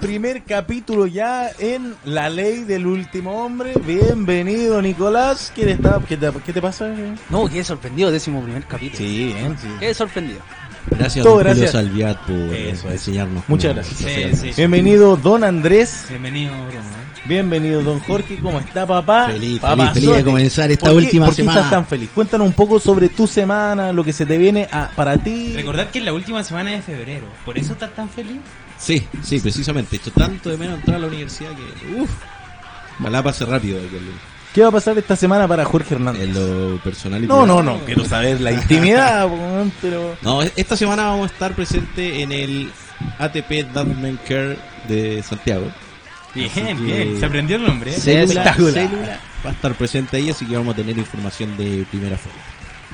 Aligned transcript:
Primer 0.00 0.42
capítulo 0.44 1.06
ya 1.06 1.50
en 1.58 1.94
La 2.04 2.28
Ley 2.28 2.64
del 2.64 2.86
Último 2.86 3.44
Hombre. 3.44 3.74
Bienvenido, 3.86 4.82
Nicolás. 4.82 5.52
¿Qué 5.54 5.64
te, 5.64 5.78
qué 6.08 6.16
te, 6.16 6.30
qué 6.44 6.52
te 6.52 6.60
pasa? 6.62 6.92
No, 7.30 7.46
quedé 7.48 7.62
sorprendido, 7.62 8.10
décimo 8.10 8.42
primer 8.42 8.64
capítulo. 8.64 8.98
Sí, 8.98 9.32
bien, 9.34 9.56
sí. 9.60 9.68
Quedé 9.78 9.94
sorprendido. 9.94 10.40
Gracias, 10.90 11.22
Todo 11.24 11.36
gracias. 11.36 11.70
Salviat, 11.72 12.18
por 12.26 12.34
Eso 12.54 12.88
es. 12.88 12.94
enseñarnos. 12.94 13.44
Muchas 13.48 13.74
gracias. 13.74 13.98
Sí, 13.98 14.36
sí. 14.36 14.52
Bienvenido, 14.56 15.16
don 15.16 15.44
Andrés. 15.44 16.06
Bienvenido, 16.08 16.52
Bruno. 16.66 17.02
Bienvenido, 17.24 17.82
don 17.82 18.00
Jorge. 18.00 18.38
¿Cómo 18.42 18.58
está, 18.58 18.84
papá? 18.86 19.28
Feliz, 19.28 19.60
Papá, 19.60 19.92
feliz, 19.92 20.06
feliz 20.10 20.16
de 20.16 20.24
comenzar 20.24 20.70
esta 20.72 20.86
¿Por 20.90 20.98
qué- 20.98 21.04
última 21.04 21.26
¿Por 21.26 21.34
qué 21.36 21.42
semana. 21.42 21.58
estás 21.60 21.70
tan 21.70 21.86
feliz? 21.86 22.10
Cuéntanos 22.14 22.46
un 22.48 22.52
poco 22.54 22.80
sobre 22.80 23.08
tu 23.10 23.26
semana, 23.28 23.92
lo 23.92 24.02
que 24.02 24.12
se 24.12 24.26
te 24.26 24.36
viene 24.36 24.68
a- 24.72 24.90
para 24.96 25.16
ti. 25.18 25.52
Recordad 25.54 25.88
que 25.90 26.00
es 26.00 26.04
la 26.04 26.12
última 26.12 26.42
semana 26.42 26.70
de 26.72 26.82
febrero. 26.82 27.26
¿Por 27.44 27.56
eso 27.56 27.74
estás 27.74 27.94
tan 27.94 28.08
feliz? 28.08 28.38
Sí, 28.82 29.06
sí, 29.22 29.38
precisamente. 29.38 29.96
He 29.96 29.98
hecho 29.98 30.10
tanto 30.10 30.50
de 30.50 30.56
menos 30.56 30.78
entrar 30.78 30.96
a 30.96 31.00
la 31.00 31.06
universidad 31.06 31.50
que. 31.50 32.00
Uff. 32.00 32.10
Ojalá 33.00 33.22
pase 33.22 33.44
rápido 33.46 33.80
¿Qué 34.54 34.60
va 34.60 34.68
a 34.68 34.70
pasar 34.72 34.96
esta 34.98 35.16
semana 35.16 35.48
para 35.48 35.64
Jorge 35.64 35.94
Hernández? 35.94 36.22
en 36.22 36.34
lo 36.34 36.76
personal 36.82 37.24
y 37.24 37.26
No, 37.26 37.46
no, 37.46 37.58
privado. 37.58 37.78
no. 37.78 37.84
Quiero 37.86 38.04
saber 38.04 38.40
la 38.40 38.52
intimidad, 38.52 39.26
pero... 39.80 40.14
No, 40.20 40.42
esta 40.42 40.76
semana 40.76 41.04
vamos 41.04 41.30
a 41.30 41.32
estar 41.32 41.54
presente 41.54 42.20
en 42.22 42.32
el 42.32 42.70
ATP 43.18 43.48
Development 43.48 44.20
Care 44.28 44.58
de 44.88 45.22
Santiago. 45.22 45.72
Bien, 46.34 46.84
bien. 46.84 47.18
Se 47.18 47.24
aprendió 47.24 47.56
el 47.56 47.62
nombre. 47.64 47.92
¿eh? 47.92 47.98
Célula. 47.98 48.54
Célula 48.54 49.20
va 49.44 49.50
a 49.50 49.52
estar 49.52 49.74
presente 49.74 50.18
ahí, 50.18 50.28
así 50.30 50.44
que 50.44 50.54
vamos 50.54 50.74
a 50.74 50.76
tener 50.76 50.98
información 50.98 51.56
de 51.56 51.86
primera 51.90 52.18
fuente. 52.18 52.40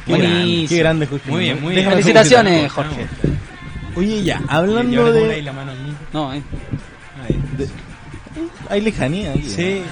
Qué 0.07 0.17
grande, 0.17 0.67
qué 0.69 0.79
grande, 0.79 1.07
Jorge. 1.07 1.31
Muy 1.31 1.41
bien, 1.41 1.61
muy 1.61 1.75
bien. 1.75 1.91
Felicitaciones. 1.91 2.71
Jorge. 2.71 3.07
Oye, 3.99 4.23
ya, 4.23 4.41
hablando 4.49 5.03
ponle 5.03 5.25
ahí 5.25 5.37
de... 5.37 5.43
la 5.43 5.53
mano. 5.53 5.73
No, 6.13 6.33
eh. 6.33 6.43
Ahí. 7.25 7.69
Hay 8.69 8.81
lejanía 8.81 9.33
aquí. 9.33 9.43
Sí. 9.43 9.83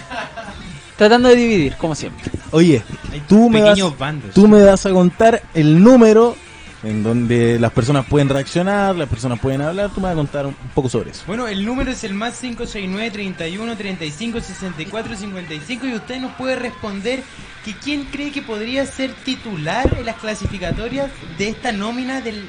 Tratando 0.96 1.28
de 1.28 1.36
dividir, 1.36 1.76
como 1.76 1.94
siempre. 1.94 2.30
Oye, 2.52 2.82
Hay 3.12 3.20
tú 3.28 3.50
me, 3.50 3.60
vas, 3.60 3.70
pequeños 3.70 3.98
bandos. 3.98 4.30
tú 4.32 4.46
me 4.46 4.62
vas 4.62 4.86
a 4.86 4.90
contar 4.90 5.42
el 5.54 5.82
número 5.82 6.36
en 6.82 7.02
donde 7.02 7.58
las 7.58 7.72
personas 7.72 8.06
pueden 8.06 8.28
reaccionar, 8.28 8.94
las 8.94 9.08
personas 9.08 9.40
pueden 9.40 9.60
hablar. 9.60 9.90
Tú 9.90 10.00
me 10.00 10.04
vas 10.04 10.12
a 10.12 10.16
contar 10.16 10.46
un 10.46 10.54
un 10.54 10.70
poco 10.74 10.88
sobre 10.88 11.10
eso. 11.10 11.24
Bueno, 11.26 11.48
el 11.48 11.64
número 11.64 11.90
es 11.90 12.04
el 12.04 12.14
más 12.14 12.38
569 12.38 13.10
31 13.10 13.76
35 13.76 14.40
64 14.40 15.16
55 15.16 15.86
y 15.86 15.94
usted 15.94 16.20
nos 16.20 16.32
puede 16.34 16.56
responder 16.56 17.22
que 17.64 17.74
quién 17.74 18.04
cree 18.04 18.30
que 18.30 18.42
podría 18.42 18.86
ser 18.86 19.12
titular 19.24 19.96
en 19.98 20.06
las 20.06 20.16
clasificatorias 20.16 21.10
de 21.38 21.48
esta 21.48 21.72
nómina 21.72 22.20
del, 22.20 22.44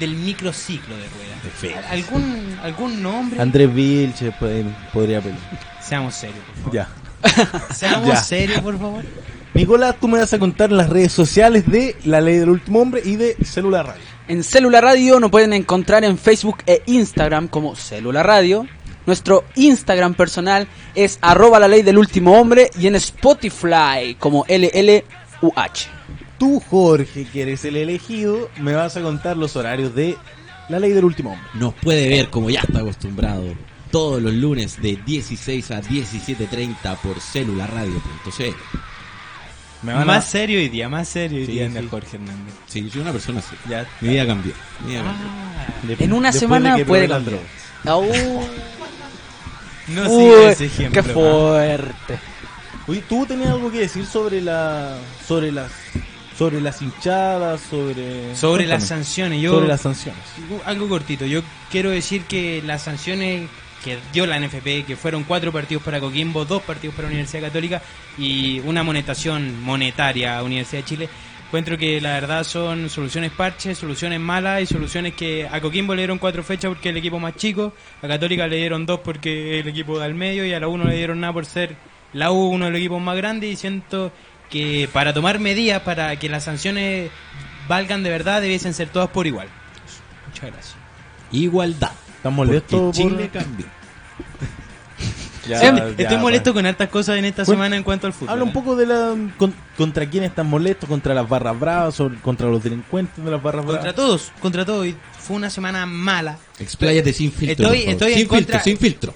del 0.00 0.16
microciclo 0.16 0.96
de 0.96 1.02
ruedas. 1.02 1.40
Perfecto. 1.42 1.80
¿Algún, 1.90 2.58
algún 2.62 3.02
nombre? 3.02 3.40
Andrés 3.40 3.72
Vilche 3.72 4.32
puede- 4.32 4.64
podría 4.92 5.20
pedir. 5.20 5.38
Seamos 5.80 6.14
serios, 6.16 6.38
por 6.46 6.56
favor. 6.56 6.72
Ya. 6.72 6.88
Seamos 7.74 8.08
Ya. 8.08 8.16
serios, 8.16 8.60
por 8.60 8.78
favor. 8.78 9.04
Nicolás, 9.54 9.96
tú 10.00 10.08
me 10.08 10.18
vas 10.18 10.32
a 10.32 10.38
contar 10.38 10.70
las 10.72 10.88
redes 10.88 11.12
sociales 11.12 11.70
de 11.70 11.96
La 12.04 12.20
Ley 12.20 12.38
del 12.38 12.48
Último 12.50 12.80
Hombre 12.80 13.02
y 13.04 13.16
de 13.16 13.36
Celular 13.44 13.86
Radio. 13.86 14.02
En 14.28 14.42
Célula 14.44 14.80
Radio 14.80 15.18
nos 15.20 15.30
pueden 15.30 15.52
encontrar 15.52 16.04
en 16.04 16.16
Facebook 16.16 16.58
e 16.66 16.82
Instagram 16.86 17.48
como 17.48 17.74
Célula 17.76 18.22
Radio. 18.22 18.66
Nuestro 19.06 19.44
Instagram 19.56 20.14
personal 20.14 20.68
es 20.94 21.18
arroba 21.20 21.58
la 21.58 21.66
ley 21.66 21.82
del 21.82 21.98
último 21.98 22.38
hombre 22.40 22.70
y 22.78 22.86
en 22.86 22.94
Spotify 22.94 24.14
como 24.18 24.44
LLUH. 24.48 25.99
Tú, 26.40 26.58
Jorge, 26.70 27.26
que 27.32 27.42
eres 27.42 27.64
el 27.66 27.76
elegido, 27.76 28.50
me 28.58 28.74
vas 28.74 28.96
a 28.96 29.02
contar 29.02 29.36
los 29.36 29.54
horarios 29.56 29.94
de 29.94 30.16
La 30.68 30.80
Ley 30.80 30.90
del 30.92 31.04
Último 31.04 31.34
Hombre. 31.34 31.46
Nos 31.54 31.74
puede 31.74 32.08
ver, 32.08 32.30
como 32.30 32.50
ya 32.50 32.60
está 32.60 32.80
acostumbrado, 32.80 33.44
todos 33.92 34.20
los 34.22 34.32
lunes 34.34 34.80
de 34.82 34.96
16 35.04 35.70
a 35.70 35.82
17.30 35.82 36.96
por 37.02 37.20
celularradio.cl. 37.20 38.42
Me 39.82 39.92
van 39.92 40.02
a- 40.02 40.04
Más 40.06 40.24
serio 40.26 40.58
hoy 40.58 40.68
día, 40.68 40.88
más 40.88 41.08
serio 41.08 41.38
hoy 41.40 41.46
Sí, 41.46 41.52
día 41.52 41.70
sí. 41.70 41.88
Jorge 41.90 42.16
Hernández. 42.16 42.54
Sí, 42.66 42.84
yo 42.84 42.90
soy 42.90 43.00
una 43.02 43.12
persona 43.12 43.38
así. 43.40 43.56
Ya. 43.68 43.86
Mi 44.00 44.08
vida 44.08 44.26
cambió. 44.26 44.52
Mi 44.84 44.92
vida 44.92 45.04
cambió. 45.04 45.96
de- 45.96 46.04
En 46.04 46.12
una 46.12 46.32
semana 46.32 46.76
puede 46.86 47.06
cambiar. 47.08 47.38
Oh, 47.86 48.02
No 49.88 50.08
uy, 50.10 50.44
ese 50.52 50.66
ejemplo. 50.66 51.02
qué 51.02 51.12
fuerte. 51.12 52.18
Oye, 52.86 53.02
¿tú 53.08 53.26
tenías 53.26 53.50
algo 53.50 53.70
que 53.70 53.80
decir 53.80 54.06
sobre 54.06 54.40
la 54.40 54.96
sobre 55.26 55.50
las 55.52 55.70
sobre 56.40 56.62
las 56.62 56.80
hinchadas, 56.80 57.60
sobre 57.60 58.34
Sobre 58.34 58.66
las 58.66 58.86
sanciones, 58.86 59.42
yo 59.42 59.52
sobre 59.52 59.68
las 59.68 59.82
sanciones? 59.82 60.22
algo 60.64 60.88
cortito. 60.88 61.26
Yo 61.26 61.42
quiero 61.70 61.90
decir 61.90 62.22
que 62.22 62.62
las 62.64 62.80
sanciones 62.80 63.46
que 63.84 63.98
dio 64.14 64.24
la 64.24 64.40
NFP, 64.40 64.86
que 64.86 64.96
fueron 64.96 65.24
cuatro 65.24 65.52
partidos 65.52 65.82
para 65.82 66.00
Coquimbo, 66.00 66.46
dos 66.46 66.62
partidos 66.62 66.96
para 66.96 67.08
Universidad 67.08 67.42
Católica 67.42 67.82
y 68.16 68.60
una 68.60 68.82
monetación 68.82 69.62
monetaria 69.62 70.38
a 70.38 70.42
Universidad 70.42 70.80
de 70.80 70.88
Chile, 70.88 71.08
encuentro 71.48 71.76
que 71.76 72.00
la 72.00 72.14
verdad 72.14 72.42
son 72.42 72.88
soluciones 72.88 73.32
parches, 73.32 73.76
soluciones 73.76 74.18
malas 74.18 74.62
y 74.62 74.66
soluciones 74.66 75.12
que 75.12 75.46
a 75.46 75.60
Coquimbo 75.60 75.94
le 75.94 76.00
dieron 76.00 76.16
cuatro 76.16 76.42
fechas 76.42 76.70
porque 76.70 76.88
es 76.88 76.92
el 76.94 76.98
equipo 77.00 77.18
más 77.18 77.36
chico, 77.36 77.74
a 78.00 78.08
Católica 78.08 78.46
le 78.46 78.56
dieron 78.56 78.86
dos 78.86 79.00
porque 79.00 79.58
es 79.58 79.62
el 79.66 79.68
equipo 79.68 79.98
del 79.98 80.14
medio 80.14 80.46
y 80.46 80.54
a 80.54 80.60
la 80.60 80.68
U 80.68 80.78
no 80.78 80.84
le 80.84 80.96
dieron 80.96 81.20
nada 81.20 81.34
por 81.34 81.44
ser 81.44 81.76
la 82.14 82.32
U 82.32 82.48
uno 82.48 82.64
de 82.64 82.70
los 82.70 82.80
equipos 82.80 83.02
más 83.02 83.16
grandes 83.16 83.52
y 83.52 83.56
siento 83.56 84.10
que 84.50 84.88
para 84.92 85.14
tomar 85.14 85.38
medidas 85.38 85.82
para 85.82 86.16
que 86.16 86.28
las 86.28 86.44
sanciones 86.44 87.10
valgan 87.68 88.02
de 88.02 88.10
verdad 88.10 88.40
debiesen 88.40 88.74
ser 88.74 88.88
todas 88.88 89.08
por 89.10 89.26
igual. 89.26 89.48
Muchas 90.28 90.50
gracias. 90.50 90.74
Igualdad. 91.32 91.92
¿Estás 91.92 92.22
Porque 92.22 92.30
molesto 92.36 92.90
Chile 92.92 93.30
por- 93.32 93.42
cambió. 93.42 93.66
Ya, 95.48 95.60
Em, 95.68 95.76
ya, 95.76 95.84
Estoy 96.04 96.18
molesto 96.18 96.52
bueno. 96.52 96.66
con 96.66 96.66
hartas 96.66 96.88
cosas 96.90 97.16
en 97.18 97.24
esta 97.24 97.44
semana 97.44 97.76
en 97.76 97.82
cuanto 97.82 98.06
al 98.06 98.12
fútbol. 98.12 98.30
Habla 98.30 98.44
un 98.44 98.50
¿eh? 98.50 98.52
poco 98.52 98.76
de 98.76 98.86
la 98.86 99.14
con- 99.38 99.54
contra 99.76 100.08
quién 100.08 100.24
están 100.24 100.46
molestos, 100.48 100.88
contra 100.88 101.14
las 101.14 101.28
barras 101.28 101.58
bravas, 101.58 101.94
sobre- 101.94 102.18
contra 102.20 102.48
los 102.48 102.62
delincuentes 102.62 103.24
de 103.24 103.30
las 103.30 103.42
barras 103.42 103.64
Contra 103.64 103.80
bravas. 103.82 103.96
todos, 103.96 104.32
contra 104.40 104.64
todos. 104.64 104.86
Y 104.86 104.96
Fue 105.18 105.36
una 105.36 105.48
semana 105.50 105.86
mala. 105.86 106.38
Expláyate 106.58 107.12
sin 107.12 107.32
filtro. 107.32 107.66
Estoy- 107.72 107.90
estoy 107.90 108.12
en 108.12 108.18
sin 108.18 108.28
contra- 108.28 108.58
filtro, 108.60 108.64
sin 108.64 108.78
filtro. 108.78 109.14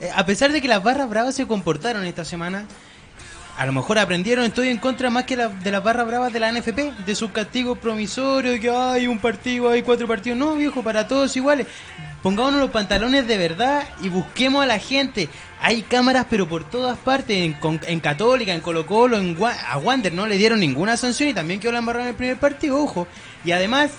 Eh, 0.00 0.10
a 0.14 0.24
pesar 0.26 0.52
de 0.52 0.60
que 0.60 0.68
las 0.68 0.82
barras 0.82 1.08
bravas 1.08 1.34
se 1.34 1.46
comportaron 1.46 2.04
esta 2.04 2.24
semana, 2.24 2.66
a 3.56 3.66
lo 3.66 3.72
mejor 3.72 3.98
aprendieron, 3.98 4.44
estoy 4.44 4.68
en 4.68 4.78
contra 4.78 5.10
más 5.10 5.24
que 5.24 5.36
la- 5.36 5.48
de 5.48 5.70
las 5.70 5.82
barras 5.82 6.06
bravas 6.06 6.32
de 6.32 6.40
la 6.40 6.48
NFP, 6.50 6.92
de 7.06 7.14
sus 7.14 7.30
castigos 7.30 7.78
promisorios, 7.78 8.58
que 8.58 8.68
hay 8.70 9.06
un 9.06 9.18
partido, 9.18 9.70
hay 9.70 9.82
cuatro 9.82 10.06
partidos. 10.08 10.38
No, 10.38 10.54
viejo, 10.56 10.82
para 10.82 11.06
todos 11.06 11.36
iguales. 11.36 11.66
Pongámonos 12.22 12.58
los 12.60 12.70
pantalones 12.70 13.26
de 13.26 13.36
verdad 13.36 13.84
y 14.02 14.08
busquemos 14.08 14.62
a 14.62 14.66
la 14.66 14.78
gente. 14.78 15.28
Hay 15.60 15.82
cámaras, 15.82 16.26
pero 16.28 16.48
por 16.48 16.64
todas 16.68 16.96
partes, 16.98 17.36
en, 17.36 17.52
con- 17.54 17.80
en 17.86 18.00
Católica, 18.00 18.52
en 18.54 18.60
Colo 18.60 18.86
Colo, 18.86 19.18
en 19.18 19.36
a 19.42 19.78
Wander 19.78 20.12
no 20.12 20.26
le 20.26 20.36
dieron 20.38 20.58
ninguna 20.60 20.96
sanción 20.96 21.28
y 21.28 21.34
también 21.34 21.60
quedó 21.60 21.72
la 21.72 21.78
embarrada 21.78 22.04
en 22.06 22.10
el 22.10 22.16
primer 22.16 22.38
partido, 22.38 22.82
ojo. 22.82 23.06
Y 23.44 23.52
además, 23.52 23.90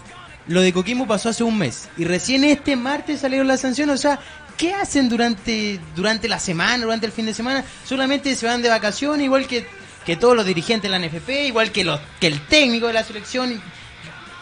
lo 0.48 0.62
de 0.62 0.74
Coquimbo 0.74 1.08
pasó 1.08 1.30
hace 1.30 1.44
un 1.44 1.58
mes 1.58 1.88
y 1.98 2.04
recién 2.04 2.44
este 2.44 2.76
martes 2.76 3.22
salieron 3.22 3.48
las 3.48 3.62
sanciones, 3.62 3.96
o 3.96 3.98
sea, 4.02 4.20
¿qué 4.58 4.74
hacen 4.74 5.10
durante 5.10 5.80
durante 5.96 6.28
la 6.28 6.40
semana, 6.40 6.84
durante 6.84 7.06
el 7.06 7.12
fin 7.12 7.26
de 7.26 7.34
semana? 7.34 7.64
Solamente 7.84 8.36
se 8.36 8.46
van 8.46 8.62
de 8.62 8.70
vacaciones, 8.70 9.26
igual 9.26 9.48
que, 9.48 9.66
que 10.06 10.16
todos 10.16 10.36
los 10.36 10.46
dirigentes 10.46 10.92
de 10.92 10.98
la 10.98 11.06
NFP, 11.06 11.48
igual 11.48 11.72
que 11.72 11.84
los 11.84 12.00
que 12.20 12.28
el 12.28 12.42
técnico 12.48 12.88
de 12.88 12.94
la 12.94 13.04
selección, 13.04 13.62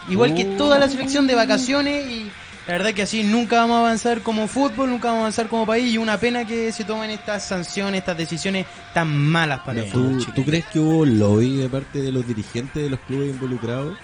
igual 0.08 0.34
que 0.34 0.44
toda 0.44 0.78
la 0.78 0.88
selección 0.88 1.26
de 1.26 1.34
vacaciones 1.34 2.06
y 2.10 2.30
la 2.66 2.72
verdad 2.72 2.94
que 2.94 3.02
así 3.02 3.22
nunca 3.22 3.56
vamos 3.56 3.76
a 3.76 3.80
avanzar 3.80 4.22
como 4.22 4.48
fútbol, 4.48 4.88
nunca 4.88 5.08
vamos 5.08 5.18
a 5.18 5.22
avanzar 5.24 5.48
como 5.48 5.66
país 5.66 5.92
y 5.92 5.98
una 5.98 6.18
pena 6.18 6.46
que 6.46 6.72
se 6.72 6.84
tomen 6.84 7.10
estas 7.10 7.44
sanciones, 7.46 7.98
estas 7.98 8.16
decisiones 8.16 8.66
tan 8.94 9.14
malas 9.14 9.60
para 9.60 9.82
el 9.82 9.90
fútbol 9.90 10.12
¿Tú, 10.12 10.18
chileno. 10.20 10.34
¿Tú 10.34 10.44
crees 10.44 10.64
que 10.66 10.80
hubo 10.80 11.04
lobby 11.04 11.58
de 11.58 11.68
parte 11.68 12.00
de 12.00 12.10
los 12.10 12.26
dirigentes 12.26 12.82
de 12.82 12.88
los 12.88 13.00
clubes 13.00 13.28
involucrados 13.28 13.98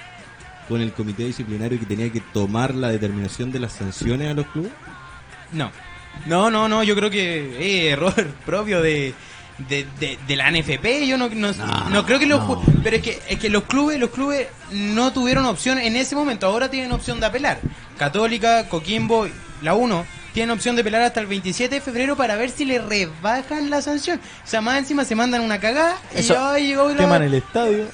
con 0.69 0.83
el 0.83 0.93
comité 0.93 1.25
disciplinario 1.25 1.81
que 1.81 1.87
tenía 1.87 2.13
que 2.13 2.21
tomar 2.21 2.75
la 2.75 2.89
determinación 2.89 3.51
de 3.51 3.61
las 3.61 3.73
sanciones 3.73 4.31
a 4.31 4.35
los 4.35 4.47
clubes? 4.49 4.73
No. 5.53 5.71
No, 6.27 6.51
no, 6.51 6.69
no, 6.69 6.83
yo 6.83 6.95
creo 6.95 7.11
que 7.11 7.87
es 7.89 7.93
error 7.93 8.15
propio 8.47 8.83
de, 8.83 9.15
de, 9.69 9.87
de, 9.99 10.19
de 10.27 10.37
la 10.37 10.51
NFP. 10.51 11.07
Yo 11.07 11.17
no, 11.17 11.29
no, 11.29 11.53
No, 11.53 11.89
no 11.91 12.07
creo 12.07 12.19
que 12.19 12.27
los 12.27 12.41
pero 12.83 12.97
es 12.97 13.03
que 13.03 13.19
es 13.29 13.39
que 13.39 13.49
los 13.49 13.65
clubes, 13.65 13.99
los 13.99 14.11
clubes 14.11 14.47
no 14.73 15.13
tuvieron 15.13 15.47
opción 15.47 15.79
en 15.79 15.97
ese 15.97 16.15
momento, 16.15 16.47
ahora 16.47 16.71
tienen 16.71 16.93
opción 16.93 17.21
de 17.21 17.27
apelar. 17.27 17.59
Católica, 17.99 18.69
Coquimbo, 18.69 19.29
la 19.63 19.75
1 19.75 20.07
tienen 20.33 20.51
opción 20.53 20.77
de 20.77 20.83
apelar 20.83 21.03
hasta 21.03 21.19
el 21.21 21.27
27 21.27 21.75
de 21.75 21.81
febrero 21.81 22.17
para 22.17 22.37
ver 22.37 22.51
si 22.51 22.65
le 22.65 22.79
rebajan 22.79 23.69
la 23.69 23.83
sanción. 23.83 24.21
O 24.45 24.47
sea, 24.47 24.61
más 24.61 24.79
encima 24.79 25.05
se 25.05 25.15
mandan 25.17 25.41
una 25.43 25.59
cagada 25.59 25.97
y 26.15 26.19
Eso- 26.21 26.35
ya 26.35 26.57
llegó 26.59 26.89
la... 26.91 26.97
Queman 26.97 27.23
el 27.25 27.35
estadio. 27.35 27.87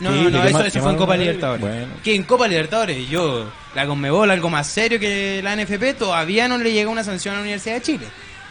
No, 0.00 0.12
Sí, 0.12 0.22
no, 0.24 0.30
no, 0.30 0.44
eso, 0.44 0.64
eso 0.64 0.80
fue 0.80 0.90
en 0.90 0.96
Copa. 0.96 1.16
Libertadores. 1.16 1.60
Bueno. 1.60 1.92
Que 2.02 2.14
en 2.14 2.24
Copa 2.24 2.48
Libertadores, 2.48 3.08
yo, 3.08 3.50
la 3.74 3.86
Conmebol, 3.86 4.30
algo 4.30 4.50
más 4.50 4.66
serio 4.66 4.98
que 4.98 5.40
la 5.42 5.54
NFP, 5.56 5.96
todavía 5.98 6.48
no 6.48 6.58
le 6.58 6.72
llega 6.72 6.90
una 6.90 7.04
sanción 7.04 7.34
a 7.34 7.38
la 7.38 7.42
Universidad 7.42 7.76
de 7.76 7.82
Chile. 7.82 8.06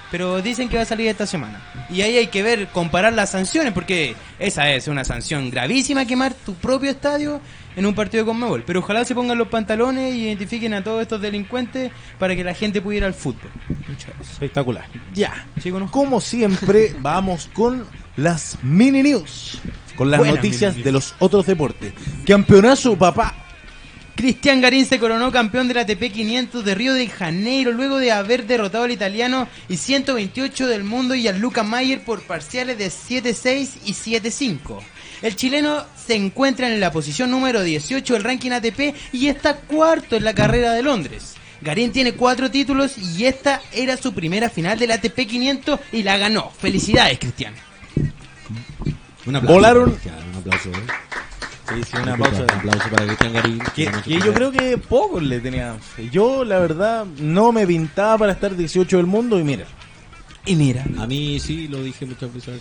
Pero 0.10 0.42
dicen 0.42 0.70
que 0.70 0.78
va 0.78 0.84
a 0.84 0.86
salir 0.86 1.08
esta 1.08 1.26
semana. 1.26 1.60
Y 1.90 2.02
ahí 2.02 2.18
hay 2.18 2.28
que 2.28 2.44
ver, 2.44 2.68
comparar 2.68 3.14
las 3.14 3.32
sanciones, 3.32 3.74
porque 3.74 4.16
esa 4.38 4.70
es 4.72 4.88
una 4.88 5.04
sanción 5.04 5.50
gravísima, 5.50 6.06
quemar 6.06 6.34
tu 6.34 6.54
propio 6.54 6.92
estadio 6.92 7.42
en 7.76 7.86
un 7.86 7.96
partido 7.96 8.26
con 8.26 8.40
Mebol. 8.40 8.64
Pero 8.66 8.80
ojalá 8.80 9.06
se 9.06 9.16
pongan 9.16 9.38
los 9.38 9.48
pantalones 9.48 10.14
y 10.14 10.26
identifiquen 10.26 10.74
a 10.74 10.84
todos 10.84 11.02
estos 11.02 11.22
delincuentes 11.22 11.92
para 12.20 12.36
que 12.36 12.44
la 12.44 12.54
gente 12.54 12.82
pudiera 12.82 13.08
ir 13.08 13.14
al 13.14 13.14
fútbol. 13.14 13.52
Muchas 13.88 14.08
gracias. 14.08 14.32
Espectacular. 14.32 14.86
Ya. 15.14 15.48
Chico, 15.60 15.80
¿no? 15.80 15.90
Como 15.90 16.22
siempre, 16.22 16.96
vamos 17.00 17.50
con 17.54 17.86
las 18.16 18.58
mini 18.64 19.04
news. 19.04 19.60
Con 19.96 20.10
las 20.10 20.20
Buenas 20.20 20.38
noticias 20.38 20.76
de 20.76 20.92
los 20.92 21.14
otros 21.20 21.46
deportes. 21.46 21.94
Campeonazo, 22.26 22.98
papá. 22.98 23.44
Cristian 24.16 24.62
Garín 24.62 24.86
se 24.86 25.00
coronó 25.00 25.32
campeón 25.32 25.68
del 25.68 25.80
ATP 25.80 26.12
500 26.12 26.64
de 26.64 26.76
Río 26.76 26.94
de 26.94 27.08
Janeiro 27.08 27.72
luego 27.72 27.98
de 27.98 28.12
haber 28.12 28.46
derrotado 28.46 28.84
al 28.84 28.92
italiano 28.92 29.48
y 29.68 29.78
128 29.78 30.68
del 30.68 30.84
mundo 30.84 31.16
Gianluca 31.16 31.64
Mayer 31.64 32.04
por 32.04 32.22
parciales 32.22 32.78
de 32.78 32.88
7-6 32.88 33.70
y 33.86 33.94
7-5. 33.94 34.80
El 35.24 35.36
chileno 35.36 35.84
se 36.06 36.16
encuentra 36.16 36.68
en 36.68 36.80
la 36.80 36.92
posición 36.92 37.32
número 37.32 37.62
18 37.64 38.14
del 38.14 38.24
ranking 38.24 38.52
ATP 38.52 38.96
y 39.14 39.28
está 39.28 39.56
cuarto 39.58 40.16
en 40.16 40.24
la 40.24 40.34
carrera 40.34 40.74
de 40.74 40.84
Londres. 40.84 41.36
Garín 41.62 41.92
tiene 41.94 42.14
cuatro 42.14 42.52
títulos 42.52 42.98
y 42.98 43.26
esta 43.26 43.62
era 43.72 43.96
su 43.96 44.14
primera 44.14 44.50
final 44.50 44.78
del 44.78 44.92
ATP 44.92 45.26
500 45.28 45.80
y 45.94 46.04
la 46.04 46.18
ganó. 46.18 46.52
Felicidades, 46.60 47.20
Cristian. 47.20 47.54
Un 49.26 49.36
aplauso. 49.38 49.56
Volaron- 49.60 49.90
Cristian, 49.92 50.16
Un 50.32 50.36
aplauso, 50.40 50.70
¿eh? 50.70 50.74
Sí, 51.70 51.82
sí, 51.90 51.98
Un 51.98 52.10
aplauso 52.10 52.46
para 52.92 53.06
Cristian 53.06 53.34
Garín. 53.34 53.60
Que, 53.74 53.90
que 54.04 54.20
yo 54.20 54.34
creo 54.34 54.52
que 54.52 54.78
pocos 54.78 55.24
le 55.24 55.40
tenían 55.40 55.80
fe. 55.80 56.10
Yo, 56.12 56.44
la 56.44 56.60
verdad, 56.60 57.06
no 57.06 57.54
me 57.54 57.66
pintaba 57.66 58.18
para 58.18 58.34
estar 58.34 58.56
18 58.56 58.98
del 58.98 59.06
mundo 59.06 59.40
y 59.40 59.44
mira, 59.46 59.66
Y 60.46 60.56
mira. 60.58 60.84
A 61.00 61.08
mí 61.08 61.40
sí, 61.40 61.70
lo 61.70 61.82
dije 61.82 62.06
muchas 62.06 62.34
veces. 62.34 62.60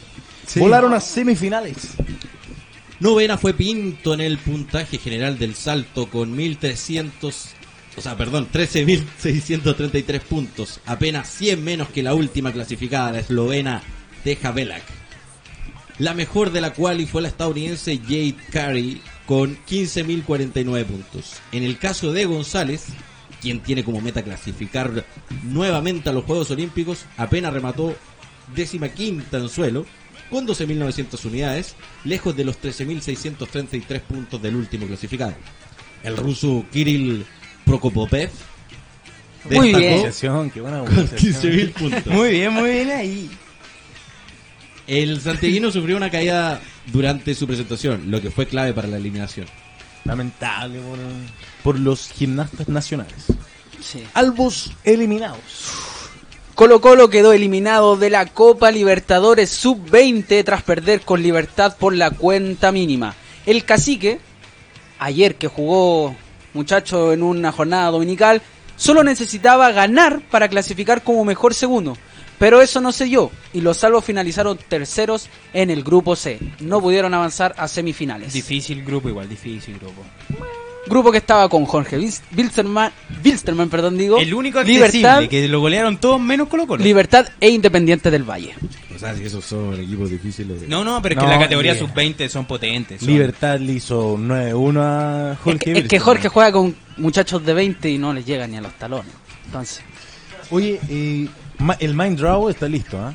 volaron 0.57 0.95
a 0.95 1.01
semifinales. 1.01 1.75
Novena 3.03 3.37
fue 3.37 3.53
Pinto 3.53 4.15
en 4.15 4.21
el 4.21 4.39
puntaje 4.39 4.97
general 4.97 5.37
del 5.37 5.57
salto 5.57 6.07
con 6.07 6.37
1300, 6.37 7.47
o 7.97 8.01
sea, 8.01 8.17
perdón, 8.17 8.47
13.633 8.53 10.21
puntos, 10.21 10.79
apenas 10.87 11.29
100 11.29 11.65
menos 11.65 11.89
que 11.89 12.05
la 12.05 12.15
última 12.15 12.53
clasificada, 12.53 13.11
la 13.11 13.19
eslovena 13.19 13.83
Teja 14.23 14.53
Belak. 14.53 14.85
La 15.99 16.15
mejor 16.15 16.53
de 16.53 16.61
la 16.61 16.75
quali 16.75 17.07
fue 17.07 17.23
la 17.23 17.29
estadounidense 17.29 17.99
Jade 17.99 18.37
Carey 18.53 19.03
con 19.27 19.59
15.049 19.67 20.85
puntos. 20.85 21.41
En 21.51 21.65
el 21.65 21.79
caso 21.81 22.13
de 22.13 22.25
González, 22.25 22.85
quien 23.41 23.59
tiene 23.65 23.83
como 23.83 24.01
meta 24.01 24.23
clasificar 24.23 25.05
nuevamente 25.43 26.09
a 26.09 26.13
los 26.13 26.25
Juegos 26.25 26.53
Olímpicos, 26.53 27.07
apenas 27.17 27.53
remató 27.53 27.97
décima 28.55 28.91
quinta 28.91 29.39
en 29.39 29.49
suelo, 29.49 29.87
con 30.33 30.47
12.900 30.47 31.25
unidades, 31.27 31.75
lejos 32.05 32.35
de 32.35 32.45
los 32.45 32.61
13.633 32.61 34.01
puntos 34.01 34.41
del 34.43 34.57
último 34.57 34.87
clasificado. 34.87 35.35
El 36.03 36.17
ruso 36.17 36.65
Kirill 36.73 37.25
Prokopopev 37.65 38.31
Muy 39.51 39.73
destacó 39.73 40.41
bien. 40.41 40.51
Qué 40.51 40.61
buena 40.61 40.79
con 40.79 40.87
pronunciación. 40.87 41.53
15.000 41.53 41.73
puntos. 41.79 42.07
Muy 42.07 42.31
bien, 42.31 42.53
muy 42.53 42.71
bien 42.71 42.91
ahí. 42.91 43.31
El 44.87 45.21
santiaguino 45.21 45.71
sufrió 45.71 45.97
una 45.97 46.11
caída 46.11 46.61
durante 46.87 47.35
su 47.35 47.47
presentación, 47.47 48.11
lo 48.11 48.21
que 48.21 48.31
fue 48.31 48.47
clave 48.47 48.73
para 48.73 48.89
la 48.89 48.97
eliminación. 48.97 49.47
Lamentable 50.05 50.81
por, 50.81 50.99
por 51.63 51.79
los 51.79 52.11
gimnastas 52.11 52.69
nacionales. 52.69 53.27
Sí. 53.81 54.03
Albos 54.15 54.73
eliminados. 54.83 55.92
Colo 56.55 56.83
Colo 56.83 57.09
quedó 57.09 57.33
eliminado 57.33 57.97
de 57.97 58.11
la 58.11 58.27
Copa 58.27 58.71
Libertadores 58.71 59.49
Sub-20 59.51 60.45
tras 60.45 60.63
perder 60.63 61.01
con 61.01 61.23
Libertad 61.23 61.77
por 61.79 61.95
la 61.95 62.11
cuenta 62.11 62.71
mínima. 62.73 63.15
El 63.47 63.65
cacique, 63.65 64.21
ayer 64.99 65.37
que 65.37 65.49
jugó 65.49 66.15
muchacho 66.53 67.15
en 67.15 67.23
una 67.23 67.53
jornada 67.53 67.91
dominical, 67.91 68.43
solo 68.77 69.03
necesitaba 69.03 69.73
ganar 69.73 70.21
para 70.31 70.49
clasificar 70.49 71.03
como 71.03 71.25
mejor 71.25 71.55
segundo. 71.55 71.97
Pero 72.39 72.61
eso 72.61 72.83
no 72.83 72.93
se 72.93 73.07
dio 73.07 73.31
y 73.55 73.63
los 73.63 73.79
salvos 73.79 74.05
finalizaron 74.05 74.59
terceros 74.59 75.31
en 75.55 75.71
el 75.71 75.83
grupo 75.83 76.17
C. 76.17 76.39
No 76.61 76.83
pudieron 76.83 77.15
avanzar 77.15 77.55
a 77.57 77.67
semifinales. 77.67 78.35
Difícil 78.35 78.85
grupo, 78.85 79.09
igual, 79.09 79.29
difícil 79.29 79.79
grupo. 79.79 80.05
Grupo 80.87 81.13
que 81.13 81.19
estaba 81.19 81.49
con 81.49 81.65
Jorge 81.65 81.97
Wils- 81.99 82.23
Wilstermann, 82.37 82.91
Wilstermann, 83.25 83.69
perdón, 83.71 83.97
digo, 83.97 84.19
El 84.19 84.35
único 84.35 84.63
Libertad, 84.63 85.29
que 85.29 85.47
lo 85.49 85.61
golearon 85.61 85.97
todos 85.99 86.21
menos 86.21 86.49
Colo 86.49 86.67
Colo. 86.67 86.83
Libertad 86.83 87.27
e 87.41 87.51
Independiente 87.51 88.11
del 88.11 88.25
Valle. 88.29 88.55
O 88.95 88.99
sea, 88.99 89.15
si 89.15 89.25
esos 89.25 89.45
son 89.45 89.75
equipos 89.81 90.11
difíciles. 90.11 90.61
de- 90.61 90.67
No, 90.69 90.85
no, 90.85 91.01
pero 91.01 91.15
es 91.15 91.17
No, 91.23 91.29
que 91.29 91.35
la 91.35 91.39
categoría 91.41 91.73
eh, 91.73 91.79
sub-20 91.79 92.29
son 92.29 92.47
potentes. 92.47 93.01
son- 93.01 93.09
Libertad 93.09 93.59
le 93.61 93.73
hizo 93.75 94.17
9-1 94.19 94.81
a 94.83 95.33
Es 95.33 95.39
Jorge 95.39 95.59
que, 95.73 95.79
es 95.81 95.89
que. 95.89 95.99
Jorge 96.01 96.29
juega 96.29 96.53
con 96.53 96.75
muchachos 96.97 97.45
de 97.47 97.55
20 97.55 97.89
y 97.91 97.99
no 97.99 98.13
les 98.13 98.27
llega 98.27 98.47
ni 98.49 98.57
a 98.57 98.61
los 98.61 98.73
talones. 98.75 99.13
Entonces, 99.47 99.81
Oye, 100.51 100.79
eh, 100.89 101.29
el 101.79 101.95
Mind 101.95 102.19
Draw 102.19 102.49
está 102.51 102.69
listo, 102.69 102.99
¿ah? 103.01 103.15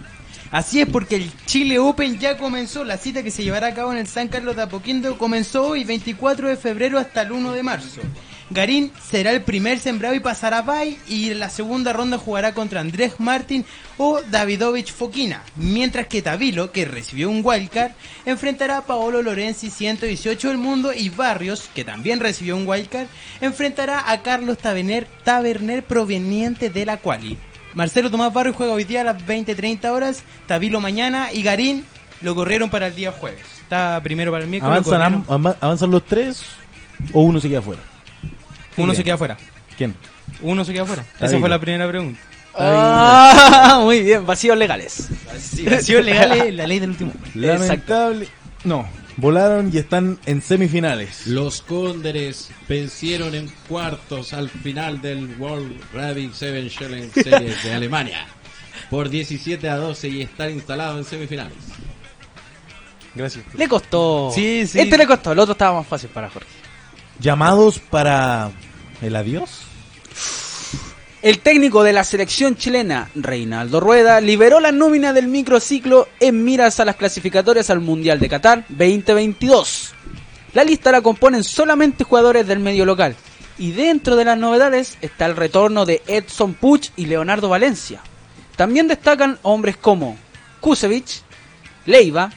Así 0.52 0.80
es 0.80 0.88
porque 0.88 1.18
el 1.18 1.32
Chile 1.46 1.80
Open 1.80 2.20
ya 2.20 2.38
comenzó. 2.38 2.84
La 2.84 2.98
cita 2.98 3.24
que 3.24 3.32
se 3.32 3.44
llevará 3.44 3.68
a 3.68 3.74
cabo 3.74 3.92
en 3.92 3.98
el 3.98 4.08
San 4.08 4.30
Carlos 4.30 4.56
de 4.56 4.64
Apoquindo 4.64 5.18
comenzó 5.18 5.68
hoy, 5.68 5.84
24 5.84 6.48
de 6.48 6.56
febrero 6.56 7.00
hasta 7.00 7.24
el 7.24 7.34
1 7.34 7.52
de 7.52 7.64
marzo. 7.64 8.02
Garín 8.50 8.94
será 9.10 9.32
el 9.32 9.42
primer 9.42 9.78
sembrado 9.78 10.16
y 10.16 10.22
pasará 10.22 10.62
bye 10.62 10.98
y 11.06 11.32
en 11.32 11.40
la 11.40 11.50
segunda 11.50 11.92
ronda 11.92 12.18
jugará 12.18 12.54
contra 12.54 12.80
Andrés 12.80 13.20
Martín 13.20 13.66
o 13.98 14.22
Davidovich 14.22 14.94
Fokina, 14.94 15.44
mientras 15.58 16.08
que 16.08 16.22
Tavilo, 16.22 16.72
que 16.72 16.86
recibió 16.86 17.30
un 17.30 17.42
wildcard, 17.44 17.92
enfrentará 18.26 18.78
a 18.78 18.86
Paolo 18.86 19.22
Lorenzi 19.22 19.70
118 19.70 20.48
del 20.48 20.58
mundo 20.58 20.94
y 20.94 21.10
Barrios, 21.10 21.70
que 21.76 21.84
también 21.84 22.22
recibió 22.22 22.56
un 22.56 22.66
wildcard, 22.66 23.08
enfrentará 23.42 24.10
a 24.10 24.22
Carlos 24.22 24.60
Taberner, 24.60 25.08
Taberner 25.26 25.84
proveniente 25.84 26.70
de 26.70 26.86
la 26.86 26.98
quali. 26.98 27.38
Marcelo 27.78 28.10
Tomás 28.10 28.34
Barrios 28.34 28.56
juega 28.56 28.74
hoy 28.74 28.86
día 28.86 29.02
a 29.02 29.04
las 29.04 29.24
20-30 29.24 29.92
horas, 29.92 30.24
Tavilo 30.48 30.82
mañana 30.82 31.32
y 31.32 31.44
Garín 31.44 31.86
lo 32.22 32.34
corrieron 32.34 32.72
para 32.72 32.88
el 32.88 32.96
día 32.96 33.12
jueves. 33.12 33.44
Está 33.62 34.02
primero 34.02 34.32
para 34.32 34.46
el 34.46 34.50
miércoles. 34.50 34.84
¿Avanzan, 34.88 35.24
¿Avanzan 35.62 35.92
los 35.92 36.04
tres 36.04 36.44
o 37.14 37.22
uno 37.22 37.40
se 37.40 37.48
queda 37.48 37.60
afuera? 37.60 37.84
Uno 38.78 38.96
se 38.96 39.04
queda 39.04 39.14
afuera. 39.14 39.38
¿Quién? 39.78 39.94
Uno 40.42 40.66
se 40.66 40.74
queda 40.74 40.84
afuera. 40.84 41.06
Esa 41.22 41.38
fue 41.38 41.48
la 41.48 41.60
primera 41.60 41.88
pregunta. 41.88 42.20
Ah, 42.56 43.78
muy 43.84 44.02
bien, 44.02 44.26
vacíos 44.26 44.58
legales. 44.58 45.10
Vacío 45.70 46.02
legal 46.02 46.32
es 46.32 46.56
la 46.56 46.66
ley 46.66 46.80
del 46.80 46.90
último. 46.90 47.14
Lamentable. 47.36 48.28
No, 48.64 48.88
volaron 49.18 49.70
y 49.74 49.78
están 49.78 50.20
en 50.26 50.42
semifinales. 50.42 51.28
Los 51.28 51.62
Cóndores 51.62 52.50
vencieron 52.68 53.36
en 53.36 53.52
cuartos 53.68 54.34
al 54.34 54.50
final 54.50 55.02
del 55.02 55.36
World 55.40 55.82
Rugby 55.94 56.32
7 56.34 56.70
Challenge 56.70 57.24
Series 57.24 57.64
de 57.64 57.74
Alemania 57.74 58.28
por 58.90 59.10
17 59.10 59.68
a 59.70 59.76
12 59.78 60.08
y 60.08 60.22
están 60.22 60.52
instalados 60.52 61.00
en 61.00 61.06
semifinales. 61.06 61.58
Gracias. 63.16 63.44
Le 63.56 63.68
costó. 63.68 64.32
Sí, 64.34 64.66
sí. 64.68 64.80
Este 64.80 64.98
le 64.98 65.08
costó, 65.08 65.32
el 65.32 65.40
otro 65.40 65.54
estaba 65.54 65.80
más 65.80 65.88
fácil 65.88 66.10
para 66.10 66.30
Jorge. 66.30 66.48
Llamados 67.20 67.80
para 67.80 68.52
el 69.02 69.16
adiós. 69.16 69.62
El 71.24 71.40
técnico 71.40 71.82
de 71.82 71.94
la 71.94 72.04
selección 72.04 72.56
chilena, 72.56 73.10
Reinaldo 73.16 73.80
Rueda, 73.80 74.22
liberó 74.22 74.60
la 74.60 74.72
nómina 74.72 75.14
del 75.14 75.28
microciclo 75.28 76.08
en 76.20 76.44
miras 76.44 76.80
a 76.80 76.86
las 76.86 76.96
clasificatorias 76.96 77.72
al 77.72 77.82
Mundial 77.82 78.20
de 78.20 78.30
Qatar 78.30 78.66
2022. 78.70 79.96
La 80.54 80.64
lista 80.64 80.92
la 80.92 81.02
componen 81.02 81.44
solamente 81.44 82.04
jugadores 82.04 82.46
del 82.46 82.60
medio 82.60 82.86
local. 82.86 83.16
Y 83.58 83.72
dentro 83.72 84.16
de 84.16 84.26
las 84.26 84.38
novedades 84.38 85.00
está 85.02 85.26
el 85.26 85.36
retorno 85.36 85.88
de 85.88 86.04
Edson 86.06 86.54
Puch 86.54 86.92
y 86.96 87.08
Leonardo 87.08 87.50
Valencia. 87.50 88.00
También 88.56 88.88
destacan 88.88 89.40
hombres 89.42 89.76
como 89.76 90.18
Kusevich, 90.60 91.24
Leiva, 91.88 92.30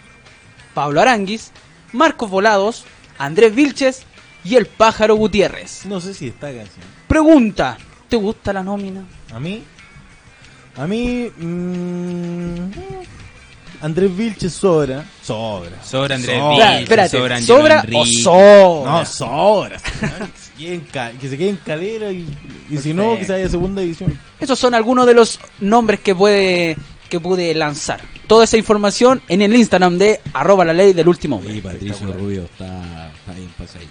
Pablo 0.72 1.02
Aranguis, 1.02 1.52
Marcos 1.92 2.30
Volados, 2.30 2.84
Andrés 3.18 3.54
Vilches 3.54 4.04
y 4.42 4.56
el 4.56 4.64
Pájaro 4.64 5.16
Gutiérrez. 5.16 5.84
No 5.84 6.00
sé 6.00 6.14
si 6.14 6.28
está 6.28 6.46
canción. 6.46 6.86
Pregunta, 7.06 7.76
¿te 8.10 8.16
gusta 8.16 8.52
la 8.52 8.62
nómina? 8.62 9.04
A 9.32 9.40
mí. 9.40 9.62
A 10.76 10.86
mí. 10.86 11.30
mm, 11.38 12.70
Andrés 13.82 14.14
Vilches 14.14 14.52
sobra. 14.52 15.04
Sobra. 15.22 15.82
Sobra 15.82 16.16
Andrés 16.16 16.36
Sobra. 16.38 16.56
Vilches, 16.66 16.82
Espérate, 16.82 17.16
sobra 17.16 17.40
¿sobra 17.40 17.84
o 17.94 18.04
sobra? 18.04 18.90
No, 18.90 19.06
sobra. 19.06 19.76
que, 19.80 20.38
se 20.38 20.52
quede 20.58 20.74
en 20.74 20.80
ca- 20.82 21.12
que 21.12 21.28
se 21.28 21.38
quede 21.38 21.48
en 21.50 21.56
calera 21.56 22.12
y, 22.12 22.26
y 22.68 22.76
si 22.78 22.92
no, 22.92 23.16
que 23.16 23.24
se 23.24 23.32
vaya 23.32 23.46
a 23.46 23.48
segunda 23.48 23.80
división. 23.80 24.18
Esos 24.38 24.58
son 24.58 24.74
algunos 24.74 25.06
de 25.06 25.14
los 25.14 25.40
nombres 25.60 26.00
que 26.00 26.14
puede 26.14 26.76
que 27.08 27.18
pude 27.20 27.54
lanzar. 27.54 28.00
Toda 28.26 28.44
esa 28.44 28.56
información 28.56 29.20
en 29.28 29.42
el 29.42 29.54
Instagram 29.56 29.98
de 29.98 30.20
arroba 30.32 30.64
la 30.64 30.72
ley 30.72 30.92
del 30.92 31.08
último 31.08 31.36
hombre. 31.36 31.54
Y 31.54 31.60
Patricio 31.60 32.12
Rubio 32.12 32.44
está, 32.44 33.10
está 33.10 33.32
bien 33.32 33.52
pasadito. 33.58 33.90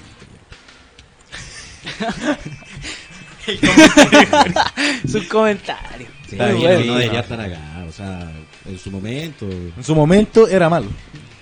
Sus 5.09 5.23
comentarios. 5.29 6.09
Sí, 6.27 6.35
Está 6.35 6.47
bien, 6.49 6.73
no 6.87 6.93
sí. 6.93 6.99
debería 6.99 7.19
estar 7.21 7.41
acá. 7.41 7.85
O 7.87 7.91
sea, 7.91 8.31
en 8.65 8.77
su 8.77 8.91
momento. 8.91 9.47
En 9.49 9.83
su 9.83 9.95
momento 9.95 10.47
era 10.47 10.69
malo. 10.69 10.87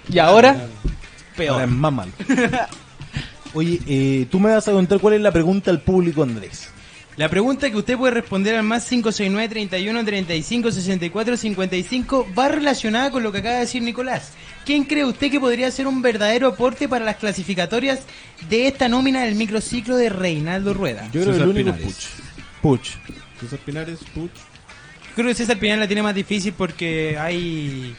Y 0.10 0.20
ahora, 0.20 0.52
Ahora 0.52 0.64
es 0.64 1.32
peor. 1.36 1.68
más 1.68 1.94
malo. 1.94 2.12
Oye, 3.54 3.80
eh, 3.88 4.28
tú 4.30 4.40
me 4.40 4.52
vas 4.52 4.68
a 4.68 4.72
contar 4.72 5.00
cuál 5.00 5.16
es 5.16 5.22
la 5.22 5.32
pregunta 5.32 5.72
al 5.72 5.82
público, 5.82 6.24
Andrés. 6.24 6.70
La 7.18 7.30
pregunta 7.30 7.72
que 7.72 7.78
usted 7.78 7.98
puede 7.98 8.14
responder 8.14 8.56
al 8.56 8.64
más 8.64 8.88
569 8.88 9.50
31 9.50 10.06
35 10.06 10.72
64 10.72 11.36
55 11.36 12.28
va 12.38 12.48
relacionada 12.48 13.10
con 13.10 13.24
lo 13.24 13.32
que 13.32 13.40
acaba 13.40 13.56
de 13.56 13.62
decir 13.62 13.82
Nicolás. 13.82 14.34
¿Quién 14.66 14.84
cree 14.84 15.04
usted 15.04 15.32
que 15.32 15.40
podría 15.40 15.72
ser 15.72 15.88
un 15.88 16.04
verdadero 16.04 16.50
aporte 16.50 16.88
para 16.88 17.06
las 17.06 17.16
clasificatorias 17.16 18.02
de 18.50 18.68
esta 18.68 18.88
nómina 18.88 19.24
del 19.24 19.34
microciclo 19.34 19.98
de 19.98 20.10
Reinaldo 20.10 20.76
Rueda? 20.76 21.06
Yo 21.06 21.22
creo 21.22 21.26
que 21.26 21.32
César 21.34 21.42
el 21.42 21.50
único 21.50 21.70
es 21.72 21.76
Pinares. 21.76 22.08
Puch. 22.62 22.88
Puch. 23.08 23.40
César 23.40 23.60
Pinares, 23.66 24.00
Puch. 24.14 24.32
Creo 25.16 25.28
que 25.28 25.34
César 25.34 25.58
Pinal 25.58 25.80
la 25.80 25.88
tiene 25.88 26.04
más 26.04 26.14
difícil 26.14 26.54
porque 26.54 27.18
hay 27.18 27.96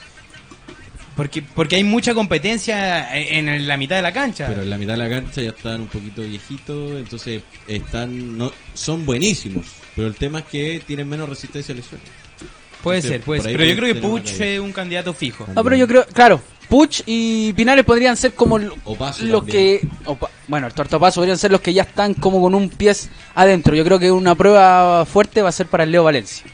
porque 1.19 1.43
porque 1.43 1.77
hay 1.77 1.85
mucha 1.85 2.15
competencia 2.15 3.15
en, 3.15 3.49
en 3.49 3.67
la 3.69 3.77
mitad 3.77 3.97
de 3.97 4.03
la 4.03 4.13
cancha. 4.13 4.47
Pero 4.49 4.63
en 4.63 4.71
la 4.71 4.79
mitad 4.79 4.93
de 4.95 4.99
la 4.99 5.09
cancha 5.11 5.43
ya 5.43 5.51
están 5.51 5.83
un 5.83 5.87
poquito 5.89 6.23
viejitos, 6.23 6.93
entonces 6.93 7.43
están 7.67 8.39
no 8.39 8.53
son 8.73 9.05
buenísimos, 9.05 9.67
pero 9.95 10.09
el 10.09 10.15
tema 10.15 10.39
es 10.39 10.45
que 10.47 10.81
tienen 10.87 11.09
menos 11.09 11.29
resistencia 11.29 11.73
a 11.75 11.77
lesiones. 11.77 12.07
puede 12.83 13.03
ser, 13.03 13.21
puede 13.21 13.43
ser. 13.43 13.53
Pero 13.57 13.65
yo 13.65 13.77
creo 13.77 13.95
que 13.95 14.01
Puch 14.01 14.41
es 14.41 14.61
un 14.61 14.73
candidato 14.73 15.13
fijo. 15.13 15.47
No, 15.55 15.63
pero 15.65 15.77
yo 15.77 15.87
creo, 15.89 16.07
claro, 16.07 16.41
Puch 16.69 17.03
y 17.07 17.53
Pinares 17.55 17.85
podrían 17.85 18.17
ser 18.17 18.35
como 18.35 18.59
lo- 18.59 18.77
O 18.85 18.95
Paso 18.95 19.25
los 19.25 19.41
también. 19.45 19.81
que, 19.81 19.89
o 20.05 20.15
pa- 20.17 20.31
bueno, 20.47 20.67
el 20.69 20.73
tortapaso 20.75 21.21
podrían 21.21 21.37
ser 21.39 21.51
los 21.51 21.61
que 21.61 21.73
ya 21.75 21.83
están 21.83 22.15
como 22.15 22.41
con 22.41 22.55
un 22.55 22.69
pie 22.71 22.93
adentro. 23.35 23.75
Yo 23.75 23.85
creo 23.85 23.99
que 23.99 24.13
una 24.13 24.35
prueba 24.35 25.05
fuerte 25.05 25.43
va 25.43 25.49
a 25.49 25.53
ser 25.53 25.67
para 25.67 25.83
el 25.85 25.91
Leo 25.91 26.05
Valencia, 26.05 26.47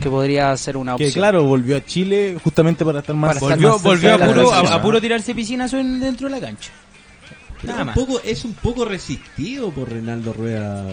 que 0.00 0.08
podría 0.08 0.56
ser 0.56 0.76
una 0.76 0.96
Que 0.96 1.06
opción. 1.06 1.20
claro, 1.22 1.44
volvió 1.44 1.76
a 1.76 1.84
Chile 1.84 2.36
justamente 2.42 2.84
para 2.84 3.00
estar 3.00 3.14
más 3.14 3.38
Para 3.38 3.54
estar 3.54 3.58
Volvió, 3.58 3.72
más 3.72 3.82
volvió 3.82 4.14
a 4.14 4.18
puro, 4.18 4.52
a, 4.52 4.74
a 4.74 4.82
puro 4.82 5.00
tirarse 5.00 5.34
piscinazo 5.34 5.78
en- 5.78 6.00
dentro 6.00 6.28
de 6.28 6.34
la 6.34 6.40
cancha. 6.40 6.70
Nada 7.62 7.80
un 7.82 7.86
más. 7.88 7.94
poco, 7.94 8.20
es 8.24 8.44
un 8.44 8.54
poco 8.54 8.84
resistido 8.84 9.70
por 9.70 9.90
Reinaldo 9.90 10.32
Rueda. 10.32 10.84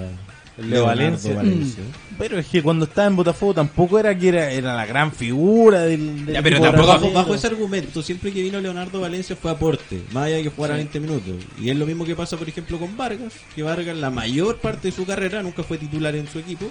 Leo 0.58 0.68
Leonardo 0.68 0.86
Valencia. 0.88 1.36
Valencia. 1.36 1.84
Pero 2.18 2.38
es 2.38 2.46
que 2.48 2.62
cuando 2.62 2.84
estaba 2.84 3.08
en 3.08 3.16
Botafogo 3.16 3.54
tampoco 3.54 3.98
era 3.98 4.14
que 4.18 4.28
era, 4.28 4.52
era 4.52 4.76
la 4.76 4.86
gran 4.86 5.14
figura 5.14 5.84
del, 5.84 6.26
del 6.26 6.36
Ya, 6.36 6.42
pero 6.44 6.60
tampoco- 6.60 7.12
Bajo, 7.14 7.34
ese 7.34 7.48
argumento, 7.48 8.04
siempre 8.04 8.34
que 8.34 8.44
vino 8.44 8.60
Leonardo 8.60 9.00
Valencia 9.00 9.38
fue 9.38 9.52
aporte, 9.52 10.04
más 10.12 10.26
allá 10.26 10.36
de 10.36 10.44
que 10.44 10.50
jugara 10.50 10.76
20 10.76 11.00
minutos. 11.00 11.34
Y 11.62 11.70
es 11.70 11.78
lo 11.78 11.86
mismo 11.86 12.04
que 12.04 12.14
pasa, 12.14 12.36
por 12.36 12.50
ejemplo, 12.50 12.78
con 12.78 12.98
Vargas, 12.98 13.32
que 13.56 13.64
Vargas 13.64 13.96
la 13.96 14.10
mayor 14.10 14.58
parte 14.58 14.90
de 14.90 14.92
su 14.92 15.06
carrera 15.06 15.42
nunca 15.42 15.64
fue 15.64 15.78
titular 15.78 16.14
en 16.16 16.28
su 16.28 16.40
equipo. 16.40 16.70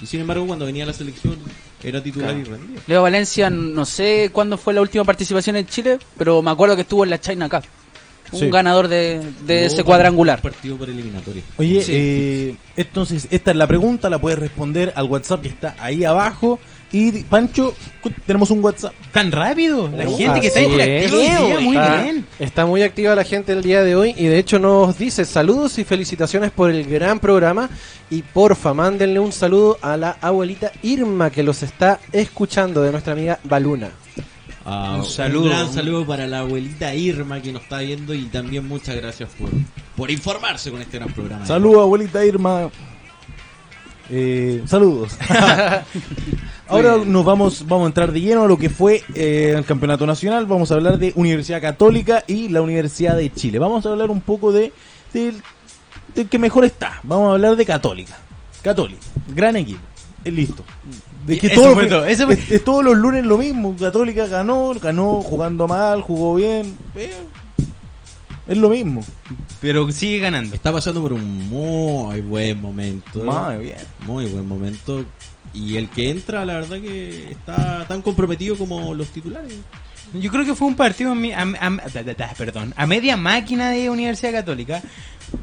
Y 0.00 0.06
sin 0.06 0.20
embargo, 0.20 0.46
cuando 0.46 0.66
venía 0.66 0.84
a 0.84 0.86
la 0.88 0.92
selección, 0.92 1.38
era 1.82 2.02
titular 2.02 2.36
y 2.36 2.44
rendía. 2.44 2.80
Leo 2.86 3.02
Valencia, 3.02 3.48
no 3.50 3.84
sé 3.86 4.30
cuándo 4.32 4.58
fue 4.58 4.74
la 4.74 4.80
última 4.82 5.04
participación 5.04 5.56
en 5.56 5.66
Chile, 5.66 5.98
pero 6.18 6.42
me 6.42 6.50
acuerdo 6.50 6.74
que 6.76 6.82
estuvo 6.82 7.04
en 7.04 7.10
la 7.10 7.20
China 7.20 7.48
Cup. 7.48 7.62
Un 8.32 8.40
Sí. 8.40 8.50
ganador 8.50 8.88
de, 8.88 9.22
de 9.46 9.66
ese 9.66 9.84
cuadrangular. 9.84 10.42
Partido 10.42 10.76
por 10.76 10.90
eliminatoria. 10.90 11.42
Oye, 11.58 11.80
Sí. 11.80 11.92
eh, 11.94 12.56
entonces 12.76 13.28
esta 13.30 13.52
es 13.52 13.56
la 13.56 13.68
pregunta, 13.68 14.10
la 14.10 14.18
puedes 14.20 14.36
responder 14.38 14.92
al 14.96 15.06
WhatsApp 15.06 15.42
que 15.42 15.48
está 15.48 15.76
ahí 15.78 16.02
abajo. 16.04 16.58
Y 16.92 17.10
Pancho, 17.24 17.74
tenemos 18.26 18.50
un 18.50 18.62
WhatsApp. 18.64 18.92
¿Tan 19.12 19.32
rápido? 19.32 19.88
La 19.94 20.08
Oh, 20.08 20.16
gente 20.16 20.40
que 20.40 20.46
está 20.46 20.60
interactiva 20.62 21.04
es. 21.04 21.12
hoy 21.12 21.20
día, 21.22 21.60
muy 21.60 21.76
está, 21.76 22.02
bien. 22.02 22.26
está 22.38 22.66
muy 22.66 22.82
activa 22.82 23.14
la 23.16 23.24
gente 23.24 23.52
el 23.52 23.62
día 23.62 23.82
de 23.82 23.96
hoy 23.96 24.14
y 24.16 24.26
de 24.26 24.38
hecho 24.38 24.58
nos 24.60 24.96
dice 24.96 25.24
saludos 25.24 25.78
y 25.78 25.84
felicitaciones 25.84 26.52
por 26.52 26.70
el 26.70 26.84
gran 26.84 27.18
programa 27.18 27.68
y 28.08 28.22
porfa 28.22 28.72
mándenle 28.72 29.18
un 29.18 29.32
saludo 29.32 29.78
a 29.82 29.96
la 29.96 30.16
abuelita 30.20 30.70
Irma 30.82 31.30
que 31.30 31.42
los 31.42 31.62
está 31.64 31.98
escuchando 32.12 32.82
de 32.82 32.92
nuestra 32.92 33.14
amiga 33.14 33.40
Baluna. 33.44 33.90
Ah, 34.64 34.96
Un 34.98 35.04
saludo. 35.04 35.48
gran 35.50 35.72
saludo 35.72 36.06
para 36.06 36.26
la 36.26 36.40
abuelita 36.40 36.94
Irma 36.94 37.40
que 37.42 37.52
nos 37.52 37.62
está 37.62 37.78
viendo 37.78 38.14
y 38.14 38.24
también 38.26 38.66
muchas 38.66 38.96
gracias 38.96 39.28
por, 39.38 39.48
por 39.96 40.10
informarse 40.10 40.70
con 40.70 40.80
este 40.82 40.98
gran 40.98 41.12
programa. 41.12 41.44
Saludos, 41.46 41.82
abuelita 41.82 42.24
Irma. 42.24 42.70
Eh, 44.10 44.62
saludos. 44.66 45.16
Ahora 46.68 46.96
nos 47.04 47.24
vamos, 47.24 47.64
vamos 47.66 47.84
a 47.84 47.88
entrar 47.88 48.10
de 48.12 48.20
lleno 48.20 48.42
a 48.42 48.46
lo 48.48 48.58
que 48.58 48.68
fue 48.70 49.02
eh, 49.14 49.54
el 49.56 49.64
campeonato 49.64 50.06
nacional. 50.06 50.46
Vamos 50.46 50.70
a 50.70 50.74
hablar 50.74 50.98
de 50.98 51.12
Universidad 51.14 51.60
Católica 51.60 52.24
y 52.26 52.48
la 52.48 52.60
Universidad 52.62 53.16
de 53.16 53.32
Chile. 53.32 53.58
Vamos 53.58 53.86
a 53.86 53.90
hablar 53.90 54.10
un 54.10 54.20
poco 54.20 54.52
de 54.52 54.72
del 55.12 55.40
del 56.14 56.28
que 56.28 56.38
mejor 56.38 56.64
está. 56.64 56.98
Vamos 57.04 57.28
a 57.30 57.32
hablar 57.34 57.56
de 57.56 57.64
Católica. 57.64 58.16
Católica, 58.62 59.00
gran 59.34 59.54
equipo. 59.56 59.80
Es 60.24 60.32
listo. 60.32 60.64
De 61.24 61.38
que 61.38 61.50
todo- 61.50 61.74
fue 61.74 61.86
todo, 61.88 62.04
es 62.04 62.64
todos 62.64 62.84
los 62.84 62.96
lunes 62.96 63.24
lo 63.24 63.38
mismo. 63.38 63.76
Católica 63.78 64.26
ganó, 64.26 64.72
ganó 64.74 65.22
jugando 65.22 65.68
mal, 65.68 66.02
jugó 66.02 66.34
bien. 66.34 66.76
Eh, 66.96 67.12
es 68.46 68.56
lo 68.58 68.68
mismo. 68.68 69.04
Pero 69.60 69.90
sigue 69.92 70.18
ganando. 70.18 70.54
Está 70.54 70.72
pasando 70.72 71.00
por 71.02 71.12
un 71.12 71.48
muy 71.48 72.20
buen 72.20 72.60
momento. 72.60 73.24
Muy 73.24 73.64
bien. 73.64 73.78
Muy 74.06 74.26
buen 74.26 74.46
momento. 74.46 75.04
Y 75.54 75.76
el 75.76 75.88
que 75.88 76.10
entra, 76.10 76.44
la 76.44 76.54
verdad 76.54 76.80
que 76.80 77.30
está 77.32 77.84
tan 77.88 78.02
comprometido 78.02 78.56
como 78.56 78.94
los 78.94 79.08
titulares. 79.08 79.54
Yo 80.14 80.30
creo 80.30 80.44
que 80.44 80.54
fue 80.54 80.68
un 80.68 80.76
partido 80.76 81.12
a, 81.12 81.14
mi- 81.14 81.32
a- 81.32 81.44
perdón, 82.38 82.72
media 82.86 83.16
máquina 83.16 83.70
de 83.70 83.90
Universidad 83.90 84.32
Católica. 84.32 84.80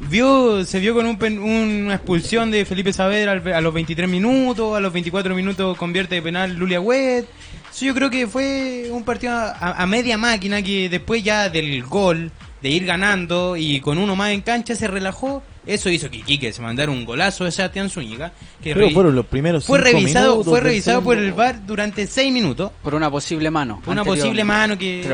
Vio, 0.08 0.64
se 0.64 0.80
vio 0.80 0.94
con 0.94 1.04
un 1.06 1.18
pen- 1.18 1.38
una 1.38 1.94
expulsión 1.96 2.50
de 2.50 2.64
Felipe 2.64 2.92
Saavedra 2.92 3.32
al- 3.32 3.52
a 3.52 3.60
los 3.60 3.74
23 3.74 4.08
minutos, 4.08 4.74
a 4.76 4.80
los 4.80 4.92
24 4.92 5.34
minutos 5.34 5.76
convierte 5.76 6.14
de 6.14 6.22
penal 6.22 6.54
Lulia 6.56 6.80
Wet. 6.80 7.26
Eso 7.70 7.84
yo 7.84 7.94
creo 7.94 8.08
que 8.08 8.26
fue 8.26 8.88
un 8.90 9.02
partido 9.04 9.34
a, 9.34 9.52
a 9.82 9.86
media 9.86 10.16
máquina 10.16 10.62
que 10.62 10.88
después 10.88 11.22
ya 11.22 11.50
del 11.50 11.82
gol, 11.82 12.30
de 12.64 12.70
ir 12.70 12.86
ganando 12.86 13.58
y 13.58 13.78
con 13.80 13.98
uno 13.98 14.16
más 14.16 14.30
en 14.30 14.40
cancha 14.40 14.74
se 14.74 14.88
relajó. 14.88 15.42
Eso 15.66 15.90
hizo 15.90 16.10
que 16.10 16.22
Quique 16.22 16.50
se 16.50 16.62
mandara 16.62 16.90
un 16.90 17.04
golazo 17.04 17.44
de 17.44 17.52
Sebastián 17.52 17.90
Zúñiga. 17.90 18.32
Que 18.62 18.72
Pero 18.72 18.88
fueron 18.88 19.14
los 19.14 19.26
primeros 19.26 19.66
fue 19.66 19.80
cinco 19.80 19.90
revisado, 19.90 20.30
minutos 20.30 20.50
fue 20.50 20.60
revisado 20.60 21.02
por 21.02 21.18
el. 21.18 21.34
VAR 21.34 21.66
durante 21.66 22.06
6 22.06 22.32
minutos. 22.32 22.72
Por 22.82 22.94
una 22.94 23.10
posible 23.10 23.50
mano. 23.50 23.82
Una 23.84 24.02
posible 24.02 24.44
mano 24.44 24.78
que 24.78 25.06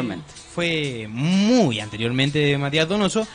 fue 0.54 1.08
muy 1.10 1.80
anteriormente 1.80 2.38
de 2.38 2.56
Matías 2.56 2.88
Donoso. 2.88 3.26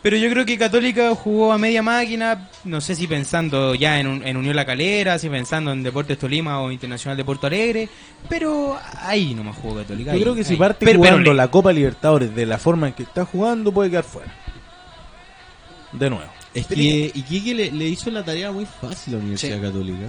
Pero 0.00 0.16
yo 0.16 0.30
creo 0.30 0.46
que 0.46 0.56
Católica 0.56 1.12
jugó 1.14 1.52
a 1.52 1.58
media 1.58 1.82
máquina, 1.82 2.48
no 2.64 2.80
sé 2.80 2.94
si 2.94 3.06
pensando 3.08 3.74
ya 3.74 3.98
en, 3.98 4.06
un- 4.06 4.26
en 4.26 4.36
Unión 4.36 4.54
La 4.54 4.64
Calera, 4.64 5.18
si 5.18 5.28
pensando 5.28 5.72
en 5.72 5.82
Deportes 5.82 6.18
Tolima 6.18 6.60
o 6.60 6.70
Internacional 6.70 7.16
de 7.16 7.24
Porto 7.24 7.48
Alegre, 7.48 7.88
pero 8.28 8.78
ahí 9.02 9.34
nomás 9.34 9.56
jugó 9.56 9.74
Católica. 9.76 10.12
Yo 10.12 10.16
ahí, 10.16 10.22
creo 10.22 10.34
que 10.36 10.44
si 10.44 10.54
parte 10.56 10.84
Pero- 10.86 10.98
jugando 11.00 11.32
la 11.34 11.48
Copa 11.50 11.72
Libertadores 11.72 12.32
de 12.34 12.46
la 12.46 12.58
forma 12.58 12.86
en 12.88 12.92
que 12.94 13.02
está 13.02 13.24
jugando, 13.24 13.72
puede 13.72 13.90
quedar 13.90 14.04
fuera. 14.04 14.32
De 15.92 16.08
nuevo. 16.10 16.30
Es 16.54 16.66
que 16.66 17.10
Iquique 17.14 17.54
le, 17.54 17.70
le 17.72 17.84
hizo 17.86 18.10
la 18.10 18.24
tarea 18.24 18.52
muy 18.52 18.66
fácil 18.66 19.14
a 19.14 19.16
la 19.16 19.22
Universidad 19.22 19.60
Católica. 19.60 20.06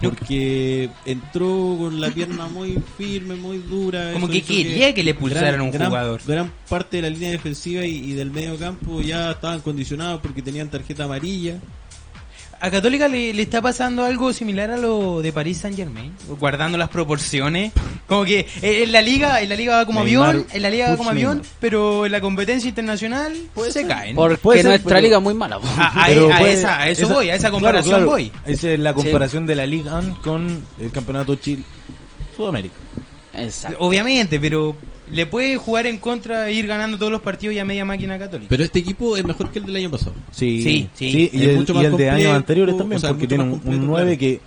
Porque 0.00 0.90
entró 1.06 1.76
con 1.78 2.00
la 2.00 2.10
pierna 2.10 2.46
muy 2.48 2.78
firme, 2.98 3.34
muy 3.36 3.58
dura. 3.58 4.12
Como 4.12 4.28
que 4.28 4.42
quería 4.42 4.94
que 4.94 5.02
le 5.02 5.14
pulsaran 5.14 5.60
un 5.60 5.70
gran- 5.70 5.88
jugador. 5.88 6.20
Gran 6.26 6.52
parte 6.68 6.96
de 6.98 7.02
la 7.02 7.10
línea 7.10 7.30
defensiva 7.30 7.84
y, 7.84 7.96
y 7.96 8.12
del 8.12 8.30
medio 8.30 8.56
campo 8.58 9.00
ya 9.00 9.30
estaban 9.30 9.60
condicionados 9.60 10.20
porque 10.20 10.42
tenían 10.42 10.68
tarjeta 10.68 11.04
amarilla. 11.04 11.58
A 12.60 12.70
Católica 12.70 13.06
le, 13.08 13.34
le 13.34 13.42
está 13.42 13.60
pasando 13.60 14.04
algo 14.04 14.32
similar 14.32 14.70
a 14.70 14.76
lo 14.76 15.20
de 15.22 15.32
París 15.32 15.58
Saint 15.58 15.76
Germain, 15.76 16.12
guardando 16.40 16.78
las 16.78 16.88
proporciones. 16.88 17.72
Como 18.06 18.24
que 18.24 18.46
en 18.62 18.92
la 18.92 19.02
liga, 19.02 19.40
en 19.42 19.48
la 19.48 19.56
liga 19.56 19.76
va 19.76 19.86
como 19.86 20.02
Neymar, 20.04 20.28
avión, 20.30 20.46
en 20.52 20.62
la 20.62 20.70
liga 20.70 20.90
va 20.90 20.96
como 20.96 21.10
avión, 21.10 21.42
pero 21.60 22.06
en 22.06 22.12
la 22.12 22.20
competencia 22.20 22.68
internacional 22.68 23.34
se 23.70 23.86
caen. 23.86 24.16
Porque 24.16 24.58
ser, 24.62 24.66
nuestra 24.66 24.88
pero- 24.96 25.00
liga 25.00 25.16
es 25.18 25.22
muy 25.22 25.34
mala. 25.34 25.58
po. 25.58 25.66
A, 25.76 26.04
a- 26.04 26.06
Pero 26.06 26.32
a 26.32 26.38
puede- 26.38 26.52
esa, 26.54 26.80
a 26.80 26.88
eso 26.88 27.08
voy, 27.08 27.30
a 27.30 27.34
esa 27.34 27.50
comparación 27.50 27.96
claro. 27.96 28.06
voy. 28.10 28.32
Esa 28.46 28.70
es 28.72 28.78
la 28.78 28.94
comparación 28.94 29.46
de 29.46 29.54
la 29.54 29.66
Liga 29.66 30.00
con 30.22 30.64
el 30.80 30.90
Campeonato 30.92 31.34
Chile 31.36 31.62
Sudamérica. 32.36 32.74
Exacto. 33.34 33.76
Obviamente, 33.80 34.40
pero 34.40 34.74
le 35.10 35.26
puede 35.26 35.56
jugar 35.56 35.86
en 35.86 35.98
contra 35.98 36.48
e 36.48 36.52
ir 36.52 36.66
ganando 36.66 36.98
todos 36.98 37.12
los 37.12 37.22
partidos 37.22 37.54
y 37.54 37.58
a 37.58 37.64
media 37.64 37.84
máquina 37.84 38.18
católica. 38.18 38.48
Pero 38.48 38.64
este 38.64 38.80
equipo 38.80 39.16
es 39.16 39.24
mejor 39.24 39.50
que 39.50 39.60
el 39.60 39.66
del 39.66 39.76
año 39.76 39.90
pasado. 39.90 40.14
Sí, 40.30 40.62
Sí, 40.62 40.88
sí. 40.94 41.30
y 41.32 41.36
Es 41.36 41.48
el, 41.48 41.56
mucho 41.56 41.80
y 41.80 41.84
el 41.84 41.96
de 41.96 42.10
años 42.10 42.34
anteriores 42.34 42.74
o 42.74 42.78
también, 42.78 43.00
sea, 43.00 43.10
porque 43.10 43.26
tiene 43.26 43.44
un, 43.44 43.50
completo, 43.52 43.82
9 43.84 44.04
claro. 44.04 44.18
que 44.18 44.40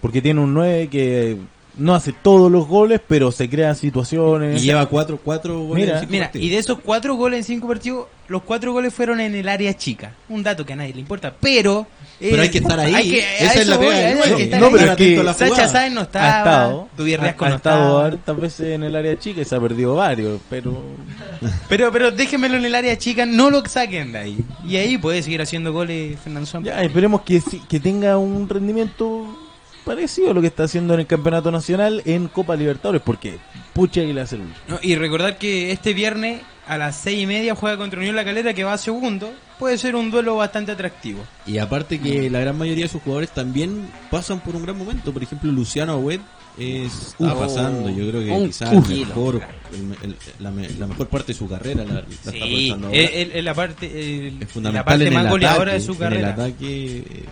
porque 0.00 0.22
tiene 0.22 0.40
un 0.40 0.54
9 0.54 0.88
que 0.88 1.36
no 1.76 1.94
hace 1.94 2.12
todos 2.12 2.50
los 2.52 2.66
goles, 2.68 3.00
pero 3.06 3.32
se 3.32 3.48
crea 3.48 3.74
situaciones. 3.74 4.62
Y 4.62 4.66
lleva 4.66 4.86
cuatro, 4.86 5.18
cuatro 5.22 5.58
goles 5.60 5.84
Mira, 5.84 5.94
en 5.94 6.00
cinco 6.00 6.12
Mira, 6.12 6.24
partidos. 6.26 6.46
y 6.46 6.50
de 6.50 6.58
esos 6.58 6.78
cuatro 6.80 7.14
goles 7.14 7.38
en 7.38 7.44
cinco 7.44 7.68
partidos, 7.68 8.06
los 8.28 8.42
cuatro 8.42 8.72
goles 8.72 8.92
fueron 8.94 9.20
en 9.20 9.34
el 9.34 9.48
área 9.48 9.74
chica. 9.76 10.12
Un 10.28 10.42
dato 10.42 10.64
que 10.66 10.72
a 10.72 10.76
nadie 10.76 10.92
le 10.94 11.00
importa, 11.00 11.34
pero... 11.40 11.86
eh, 12.20 12.28
Pero 12.30 12.42
hay 12.42 12.50
que 12.50 12.58
estar 12.58 12.78
ahí. 12.78 12.94
hay 12.94 13.10
que- 13.10 13.36
Esa 13.44 13.60
es 13.60 13.66
la 13.66 13.76
voy, 13.76 13.86
pega 13.86 14.14
que 14.36 14.46
No, 14.58 14.66
ahí. 14.66 14.72
pero 14.72 14.90
es 14.92 14.96
que 14.96 15.34
Sacha. 15.34 15.68
Sáenz 15.68 15.94
no 15.94 16.00
ha 16.00 16.04
estaba, 16.04 16.38
estado, 16.38 16.88
ha, 16.98 17.02
Riasco 17.02 17.44
ha 17.44 17.48
no 17.48 17.56
estado 17.56 17.98
hartas 17.98 18.36
veces 18.40 18.66
en 18.74 18.82
el 18.84 18.94
área 18.94 19.18
chica 19.18 19.40
y 19.40 19.44
se 19.44 19.54
ha 19.56 19.60
perdido 19.60 19.94
varios, 19.96 20.40
pero 20.48 20.80
Pero, 21.68 21.90
pero 21.90 22.10
déjenmelo 22.10 22.56
en 22.56 22.64
el 22.66 22.74
área 22.74 22.96
chica, 22.96 23.26
no 23.26 23.50
lo 23.50 23.64
saquen 23.66 24.12
de 24.12 24.18
ahí. 24.18 24.38
Y 24.66 24.76
ahí 24.76 24.98
puede 24.98 25.22
seguir 25.22 25.42
haciendo 25.42 25.72
goles 25.72 26.18
Fernando 26.22 26.60
ya 26.62 26.82
esperemos 26.82 27.22
que, 27.22 27.42
que 27.68 27.80
tenga 27.80 28.16
un 28.18 28.48
rendimiento 28.48 29.36
parecido 29.84 30.30
a 30.30 30.34
lo 30.34 30.40
que 30.40 30.46
está 30.48 30.64
haciendo 30.64 30.94
en 30.94 31.00
el 31.00 31.06
Campeonato 31.06 31.50
Nacional 31.50 32.02
en 32.04 32.28
Copa 32.28 32.56
Libertadores, 32.56 33.02
porque 33.04 33.38
pucha 33.72 34.00
que 34.02 34.12
le 34.14 34.20
hace 34.20 34.36
el 34.36 34.42
No, 34.68 34.78
y 34.82 34.94
recordar 34.96 35.38
que 35.38 35.70
este 35.72 35.92
viernes 35.94 36.40
a 36.66 36.78
las 36.78 36.96
seis 36.96 37.20
y 37.22 37.26
media 37.26 37.54
juega 37.54 37.76
contra 37.76 37.98
Unión 37.98 38.14
La 38.16 38.24
Calera 38.24 38.54
que 38.54 38.64
va 38.64 38.72
a 38.74 38.78
segundo. 38.78 39.32
Puede 39.58 39.78
ser 39.78 39.94
un 39.94 40.10
duelo 40.10 40.36
bastante 40.36 40.72
atractivo. 40.72 41.20
Y 41.46 41.58
aparte 41.58 42.00
que 42.00 42.28
la 42.30 42.40
gran 42.40 42.58
mayoría 42.58 42.84
de 42.84 42.88
sus 42.88 43.02
jugadores 43.02 43.30
también 43.30 43.88
pasan 44.10 44.40
por 44.40 44.56
un 44.56 44.62
gran 44.62 44.76
momento. 44.76 45.12
Por 45.12 45.22
ejemplo, 45.22 45.52
Luciano 45.52 45.92
Agüed 45.92 46.20
es, 46.58 46.92
está 47.18 47.34
pasando. 47.36 47.88
Yo 47.90 48.08
creo 48.10 48.20
que 48.42 48.46
quizás 48.48 48.72
el 48.72 49.06
mejor, 49.06 49.40
el- 49.72 50.10
el- 50.10 50.16
la, 50.40 50.50
me- 50.50 50.68
la 50.70 50.86
mejor 50.88 51.08
parte 51.08 51.32
de 51.32 51.38
su 51.38 51.48
carrera 51.48 51.84
la, 51.84 51.94
la 51.94 52.00
está 52.00 52.30
Sí, 52.32 52.38
aprovechando 52.38 52.86
ahora. 52.88 52.98
es 53.00 53.44
la 53.44 53.54
parte, 53.54 54.26
es 54.26 54.32
la 54.40 54.46
fundamental 54.46 54.84
parte 54.84 55.06
en 55.06 55.14
más 55.14 55.24
el 55.24 55.30
goleadora 55.30 55.62
ataque, 55.72 55.78
de 55.78 55.86
su 55.86 55.92
en 55.92 55.98
carrera. 55.98 56.28
el 56.28 56.32
ataque 56.34 56.96
eh, 56.98 57.24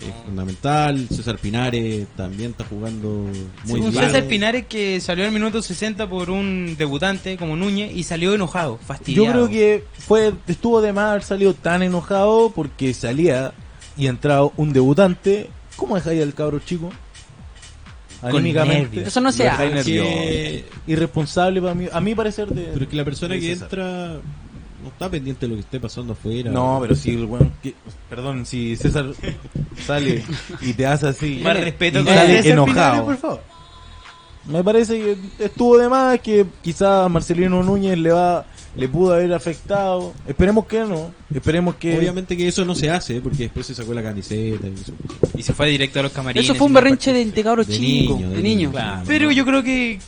es 0.00 0.14
fundamental. 0.24 1.06
César 1.10 1.38
Pinares 1.38 2.06
también 2.16 2.52
está 2.52 2.64
jugando 2.64 3.26
muy 3.64 3.80
un 3.80 3.90
bien. 3.90 4.04
César 4.04 4.24
Pinares 4.24 4.66
que 4.66 5.00
salió 5.00 5.24
al 5.24 5.32
minuto 5.32 5.60
60 5.62 6.08
por 6.08 6.30
un 6.30 6.76
debutante 6.78 7.36
como 7.36 7.56
Núñez 7.56 7.92
y 7.94 8.02
salió 8.02 8.34
enojado, 8.34 8.78
Yo 8.80 8.86
fastidiado. 8.86 9.32
creo 9.32 9.48
que 9.48 9.84
fue 9.98 10.32
estuvo 10.46 10.80
de 10.80 10.92
más 10.92 11.10
haber 11.10 11.22
salido 11.22 11.54
tan 11.54 11.82
enojado 11.82 12.52
porque 12.54 12.92
salía 12.94 13.52
y 13.96 14.06
entraba 14.06 14.50
un 14.56 14.72
debutante. 14.72 15.50
¿Cómo 15.76 15.94
dejáis 15.96 16.22
al 16.22 16.34
cabro 16.34 16.58
chico? 16.60 16.90
Anímicamente. 18.22 19.02
Eso 19.02 19.20
no 19.20 19.32
se 19.32 19.48
hace. 19.48 20.64
Irresponsable 20.86 21.60
para 21.62 21.74
mí, 21.74 21.86
a 21.90 22.00
mi 22.00 22.14
parecer. 22.14 22.48
De, 22.48 22.62
Pero 22.72 22.84
es 22.84 22.90
que 22.90 22.96
la 22.96 23.04
persona 23.04 23.34
que 23.36 23.40
César. 23.40 23.64
entra 23.70 24.20
no 24.82 24.88
está 24.88 25.08
pendiente 25.10 25.46
de 25.46 25.48
lo 25.48 25.54
que 25.54 25.60
esté 25.60 25.78
pasando 25.80 26.12
afuera. 26.14 26.50
No, 26.50 26.78
pero 26.80 26.94
si 26.94 27.10
el 27.10 27.24
weón. 27.26 27.52
que- 27.62 27.74
perdón, 28.08 28.46
si 28.46 28.76
César 28.76 29.06
sale 29.86 30.22
y 30.60 30.72
te 30.72 30.86
hace 30.86 31.08
así. 31.08 31.40
Más 31.42 31.58
respeto 31.60 32.00
y 32.00 32.04
con 32.04 32.14
sale 32.14 32.36
César 32.38 32.52
enojado. 32.52 32.74
Pinares, 32.92 33.02
por 33.04 33.16
favor. 33.16 33.40
Me 34.46 34.64
parece 34.64 34.98
que 34.98 35.16
estuvo 35.44 35.76
de 35.76 35.88
más, 35.88 36.18
que 36.20 36.46
quizás 36.62 37.08
Marcelino 37.10 37.62
Núñez 37.62 37.98
le 37.98 38.10
va 38.10 38.46
le 38.76 38.88
pudo 38.88 39.12
haber 39.14 39.32
afectado. 39.34 40.14
Esperemos 40.26 40.64
que 40.66 40.80
no. 40.80 41.12
Esperemos 41.34 41.74
que. 41.74 41.98
Obviamente 41.98 42.36
que 42.36 42.48
eso 42.48 42.64
no 42.64 42.74
se 42.74 42.88
hace 42.88 43.20
porque 43.20 43.44
después 43.44 43.66
se 43.66 43.74
sacó 43.74 43.92
la 43.92 44.02
camiseta 44.02 44.66
y 44.66 44.72
eso. 44.74 44.92
Y 45.36 45.42
se 45.42 45.52
fue 45.52 45.68
directo 45.68 46.00
a 46.00 46.04
los 46.04 46.12
camarines. 46.12 46.44
Eso 46.44 46.54
fue 46.54 46.68
un 46.68 46.72
berrinche 46.72 47.12
de, 47.12 47.24
de 47.26 47.42
cabros 47.42 47.66
De 47.66 47.74
chicos, 47.76 48.16
niño, 48.16 48.30
de, 48.30 48.36
de 48.36 48.42
niño. 48.42 48.56
niño. 48.58 48.70
Claro. 48.70 49.02
Pero 49.06 49.30
yo 49.30 49.44
creo 49.44 49.62
que 49.62 49.98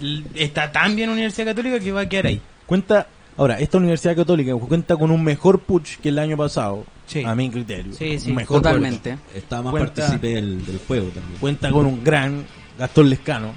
l- 0.00 0.24
está 0.36 0.70
tan 0.70 0.94
bien 0.94 1.10
Universidad 1.10 1.46
Católica 1.46 1.80
que 1.80 1.90
va 1.90 2.02
a 2.02 2.08
quedar 2.08 2.26
ahí. 2.28 2.40
Cuenta. 2.66 3.08
Ahora, 3.42 3.58
esta 3.58 3.78
Universidad 3.78 4.14
Católica 4.14 4.54
cuenta 4.54 4.96
con 4.96 5.10
un 5.10 5.24
mejor 5.24 5.58
push 5.58 5.96
que 6.00 6.10
el 6.10 6.18
año 6.20 6.36
pasado. 6.36 6.84
Sí. 7.08 7.24
A 7.24 7.34
mi 7.34 7.50
criterio. 7.50 7.92
Sí, 7.92 8.16
sí, 8.20 8.32
mejor 8.32 8.58
Totalmente. 8.62 9.18
Estaba 9.34 9.62
más 9.62 9.72
Cuenta- 9.72 9.94
partícipe 9.94 10.28
del, 10.28 10.64
del 10.64 10.78
juego 10.86 11.08
también. 11.08 11.40
Cuenta 11.40 11.70
con 11.72 11.86
un 11.86 12.04
gran 12.04 12.44
Gastón 12.78 13.10
Lescano. 13.10 13.52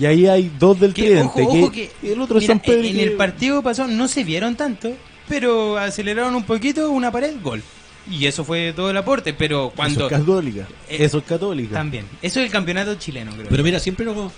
Y 0.00 0.06
ahí 0.06 0.26
hay 0.26 0.50
dos 0.58 0.80
del 0.80 0.94
Que, 0.94 1.02
tridente. 1.02 1.42
ojo, 1.42 1.52
que- 1.52 1.62
ojo 1.62 1.72
que, 1.72 1.90
y 2.02 2.08
el 2.12 2.20
otro 2.22 2.38
es 2.38 2.44
mira, 2.44 2.54
San 2.54 2.60
Pedro. 2.60 2.84
en 2.88 2.94
que- 2.94 3.02
el 3.02 3.12
partido 3.12 3.62
pasado 3.62 3.88
no 3.90 4.08
se 4.08 4.24
vieron 4.24 4.56
tanto, 4.56 4.90
pero 5.28 5.76
aceleraron 5.76 6.34
un 6.34 6.44
poquito 6.44 6.90
una 6.90 7.12
pared, 7.12 7.34
gol. 7.42 7.62
Y 8.10 8.24
eso 8.24 8.44
fue 8.44 8.72
todo 8.74 8.88
el 8.90 8.96
aporte, 8.96 9.34
pero 9.34 9.66
Eso 9.66 9.72
cuando... 9.76 10.06
es 10.06 10.10
católica. 10.10 10.66
Eh, 10.88 10.96
Eso 11.04 11.18
es 11.18 11.24
católica. 11.24 11.74
También. 11.74 12.06
Eso 12.22 12.40
es 12.40 12.46
el 12.46 12.50
campeonato 12.50 12.94
chileno, 12.94 13.32
creo. 13.32 13.48
Pero 13.50 13.62
mira, 13.62 13.78
siempre 13.78 14.06
nos, 14.06 14.32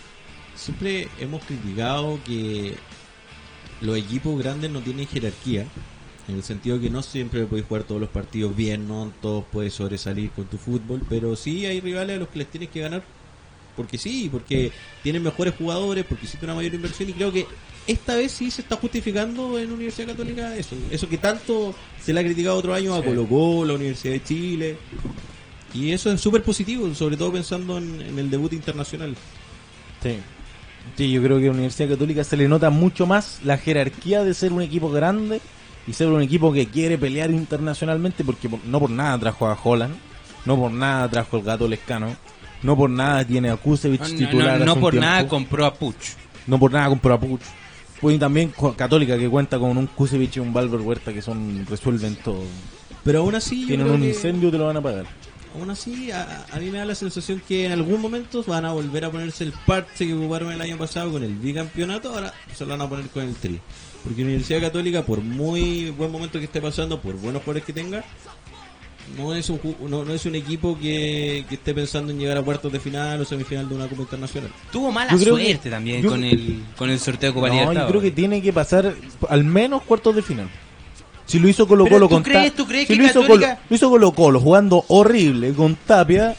siempre 0.57 1.07
hemos 1.21 1.45
criticado 1.45 2.19
que 2.27 2.75
los 3.81 3.97
equipos 3.97 4.39
grandes 4.39 4.71
no 4.71 4.81
tienen 4.81 5.07
jerarquía. 5.07 5.67
En 6.27 6.37
el 6.37 6.43
sentido 6.43 6.81
que 6.81 6.89
no 6.89 7.03
siempre 7.03 7.45
puedes 7.45 7.67
jugar 7.67 7.85
todos 7.85 8.01
los 8.01 8.09
partidos 8.09 8.57
bien, 8.57 8.89
no 8.89 9.13
todos 9.21 9.45
puedes 9.53 9.75
sobresalir 9.75 10.31
con 10.31 10.47
tu 10.47 10.57
fútbol, 10.57 11.03
pero 11.09 11.37
sí 11.37 11.67
hay 11.67 11.81
rivales 11.81 12.17
a 12.17 12.21
los 12.21 12.29
que 12.29 12.39
les 12.39 12.49
tienes 12.49 12.71
que 12.71 12.81
ganar. 12.81 13.03
Porque 13.77 13.99
sí, 13.99 14.29
porque 14.31 14.73
tienen 15.03 15.23
mejores 15.23 15.55
jugadores, 15.57 16.05
porque 16.09 16.25
hiciste 16.27 16.47
una 16.47 16.55
mayor 16.55 16.75
inversión 16.75 17.11
y 17.11 17.13
creo 17.13 17.33
que 17.33 17.47
esta 17.87 18.15
vez 18.15 18.33
sí 18.33 18.51
se 18.51 18.63
está 18.63 18.77
justificando 18.77 19.59
en 19.59 19.71
Universidad 19.71 20.09
Católica 20.09 20.57
eso. 20.57 20.77
Eso 20.91 21.09
que 21.09 21.19
tanto 21.19 21.75
se 22.01 22.13
le 22.13 22.21
ha 22.21 22.25
criticado 22.25 22.57
otro 22.57 22.73
año 22.73 22.95
a. 22.95 23.05
Colo 23.05 23.27
Colo, 23.27 23.67
la 23.67 23.75
Universidad 23.75 24.15
de 24.15 24.23
Chile. 24.23 24.77
Y 25.75 25.91
eso 25.91 26.11
es 26.11 26.21
súper 26.21 26.43
positivo, 26.43 26.95
sobre 26.95 27.17
todo 27.17 27.33
pensando 27.33 27.77
en, 27.77 28.01
en 28.01 28.19
el 28.19 28.31
debut 28.31 28.53
internacional. 28.53 29.17
Sí. 30.03 30.17
Sí, 30.97 31.11
yo 31.11 31.23
creo 31.23 31.39
que 31.39 31.45
a 31.45 31.49
la 31.49 31.53
Universidad 31.55 31.89
Católica 31.91 32.23
se 32.25 32.37
le 32.37 32.49
nota 32.49 32.71
mucho 32.71 33.07
más 33.07 33.41
la 33.45 33.59
jerarquía 33.59 34.23
de 34.23 34.33
ser 34.35 34.53
un 34.53 34.63
equipo 34.63 34.91
grande 34.91 35.41
y 35.87 35.93
ser 35.93 36.09
un 36.09 36.23
equipo 36.23 36.53
que 36.53 36.67
quiere 36.67 36.97
pelear 36.99 37.31
internacionalmente 37.31 38.25
porque 38.25 38.49
por- 38.49 38.65
no 38.65 38.79
por 38.81 38.91
nada 38.91 39.19
trajo 39.19 39.47
a 39.47 39.59
Holland, 39.63 39.95
no 40.45 40.57
por 40.57 40.71
nada 40.73 41.09
trajo 41.11 41.37
al 41.39 41.43
Gato 41.43 41.67
Lescano, 41.69 42.15
no 42.63 42.77
por 42.77 42.91
nada 42.91 43.25
tiene 43.25 43.51
a 43.51 43.57
Kusevich 43.57 44.01
no, 44.01 44.09
no, 44.09 44.17
titular 44.17 44.61
no 44.61 44.77
por 44.77 44.93
tiempo, 44.93 45.07
nada 45.07 45.29
compró 45.29 45.67
a 45.67 45.75
Puch. 45.75 45.97
no 46.47 46.59
por 46.59 46.73
nada 46.73 46.89
compró 46.89 47.15
a 47.15 47.21
Puch. 47.21 47.41
Pues 48.01 48.17
y 48.17 48.19
también 48.19 48.53
Católica 48.77 49.17
que 49.19 49.29
cuenta 49.29 49.59
con 49.59 49.77
un 49.77 49.87
Kusevich 49.87 50.37
y 50.37 50.41
un 50.41 50.53
Valver 50.53 50.81
Huerta 50.81 51.13
que 51.13 51.23
son 51.23 51.67
resuelven 51.69 52.17
todo. 52.17 52.43
Pero 53.03 53.21
aún 53.21 53.35
así, 53.35 53.63
yo 53.63 53.67
Tienen 53.69 53.87
creo 53.87 53.97
un 53.97 54.03
que- 54.03 54.09
incendio 54.09 54.51
te 54.51 54.59
lo 54.59 54.67
van 54.67 54.77
a 54.77 54.81
pagar. 54.83 55.07
Aún 55.55 55.71
así, 55.71 56.11
a, 56.11 56.47
a 56.53 56.59
mí 56.59 56.71
me 56.71 56.79
da 56.79 56.85
la 56.85 56.95
sensación 56.97 57.41
que 57.47 57.67
en 57.67 57.73
algún 57.73 58.01
momento 58.01 58.43
van 58.45 58.65
a 58.65 58.73
volver 58.73 59.05
a 59.05 59.11
ponerse 59.11 59.45
el 59.45 59.53
parche 59.67 60.07
que 60.07 60.13
ocuparon 60.15 60.51
el 60.53 60.61
año 60.61 60.77
pasado 60.77 61.13
con 61.13 61.23
el 61.23 61.35
bicampeonato, 61.37 62.13
ahora 62.13 62.33
se 62.55 62.65
lo 62.65 62.71
van 62.71 62.81
a 62.83 62.89
poner 62.89 63.07
con 63.07 63.23
el 63.23 63.35
tri. 63.37 63.61
Porque 64.03 64.23
Universidad 64.23 64.61
Católica, 64.61 65.03
por 65.03 65.21
muy 65.21 65.91
buen 65.91 66.11
momento 66.11 66.39
que 66.41 66.47
esté 66.47 66.61
pasando, 66.61 67.01
por 67.01 67.15
buenos 67.15 67.43
jugadores 67.43 67.65
que 67.65 67.73
tenga, 67.73 68.05
no 69.17 69.35
es 69.35 69.49
un, 69.51 69.61
no, 69.89 70.05
no 70.05 70.13
es 70.13 70.27
un 70.27 70.35
equipo 70.35 70.77
que, 70.79 71.45
que 71.49 71.55
esté 71.55 71.73
pensando 71.75 72.11
en 72.11 72.19
llegar 72.19 72.37
a 72.39 72.43
cuartos 72.43 72.73
de 72.73 72.81
final 72.81 73.21
o 73.21 73.25
semifinal 73.25 73.69
de 73.69 73.75
una 73.77 73.87
Copa 73.87 74.03
Internacional. 74.03 74.51
Tuvo 74.73 74.91
mala 74.91 75.13
que- 75.13 75.25
suerte 75.55 75.71
también 75.71 76.03
yo- 76.03 76.11
con 76.11 76.25
el 76.25 76.65
con 76.77 76.91
el 76.91 76.99
sorteo 76.99 77.31
de 77.31 77.35
Copa 77.35 77.49
No, 77.49 77.55
yo 77.73 77.87
creo 77.89 78.01
que 78.01 78.11
tiene 78.11 78.43
que 78.43 78.53
pasar 78.53 78.95
al 79.29 79.45
menos 79.45 79.83
cuartos 79.83 80.17
de 80.17 80.23
final. 80.23 80.49
Si 81.27 81.39
lo 81.39 81.49
hizo 81.49 81.67
Colo 81.67 81.87
Colo 81.87 82.07
¿tú 82.09 82.15
con 82.17 82.23
crees- 82.23 82.51
Ta- 82.53 82.57
tú 82.57 82.67
crees 82.67 82.87
si 82.87 82.95
que 82.95 83.01
lo 83.03 83.05
hizo 83.09 83.21
Católica- 83.23 83.47
Colo, 83.57 83.61
lo 83.71 83.77
hizo 83.77 83.91
Colo 83.91 84.13
Colo 84.13 84.41
jugando 84.41 84.85
horrible 84.89 85.53
con 85.53 85.75
Tapia, 85.87 86.37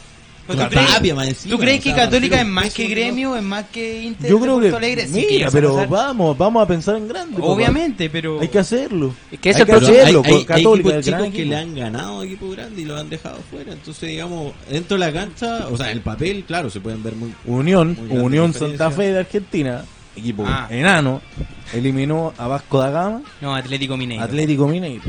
¿Pero 0.48 0.60
Con 0.60 0.70
¿Tú 0.70 0.76
crees, 0.76 0.94
Tapia, 0.94 1.12
encima, 1.24 1.56
¿tú 1.56 1.60
crees 1.60 1.80
o 1.80 1.84
que 1.86 1.90
sea, 1.90 2.04
Católica 2.04 2.40
es 2.40 2.46
más 2.46 2.72
que 2.72 2.88
gremio, 2.88 3.36
es 3.36 3.42
más 3.42 3.66
que 3.74 4.04
Inter 4.04 4.30
yo 4.30 4.40
creo 4.40 4.60
que 4.60 4.68
Alegre? 4.70 5.08
Sí, 5.08 5.22
que 5.26 5.28
mira, 5.28 5.46
vas 5.48 5.56
a 5.56 5.58
pero 5.58 5.74
pasar. 5.74 5.90
vamos, 5.90 6.38
vamos 6.38 6.64
a 6.64 6.68
pensar 6.68 6.96
en 6.98 7.08
grande. 7.08 7.36
papá. 7.38 7.48
Obviamente, 7.48 8.10
pero... 8.12 8.40
Hay 8.40 8.48
que 8.50 8.60
hacerlo. 8.60 9.12
Es 9.32 9.40
que 9.40 9.50
Hay 9.50 9.56
es 9.56 9.60
el 9.62 9.66
que 9.66 9.72
hacerlo, 9.74 10.22
hay, 10.24 10.32
hay- 10.32 10.38
hay 10.38 10.46
Católica, 10.46 10.90
gran 10.90 11.02
chicos 11.02 11.30
que 11.34 11.46
le 11.46 11.56
han 11.56 11.74
ganado 11.76 12.22
a 12.22 12.26
equipos 12.26 12.56
grandes 12.56 12.78
y 12.80 12.86
lo 12.86 12.96
han 12.96 13.10
dejado 13.10 13.38
fuera. 13.50 13.74
Entonces, 13.74 14.08
digamos, 14.08 14.54
dentro 14.70 15.00
de 15.00 15.06
la 15.08 15.12
cancha, 15.12 15.68
o 15.72 15.78
sea, 15.78 15.92
el 15.92 16.02
papel, 16.02 16.44
claro, 16.46 16.70
se 16.70 16.80
pueden 16.80 17.02
ver 17.02 17.16
muy... 17.16 17.34
Unión, 17.48 17.98
Muy 18.08 18.20
Unión. 18.20 18.54
Santa 18.54 18.92
Fe 18.92 19.14
de 19.14 19.20
Argentina, 19.22 19.84
equipo 20.16 20.44
Ah. 20.46 20.68
enano, 20.70 21.24
eliminó 21.74 22.34
a 22.38 22.48
Vasco 22.48 22.80
da 22.80 22.90
Gama, 22.90 23.22
No, 23.42 23.56
Atlético 23.56 23.98
Mineiro. 23.98 24.24
Atlético 24.24 24.68
Mineiro. 24.68 25.04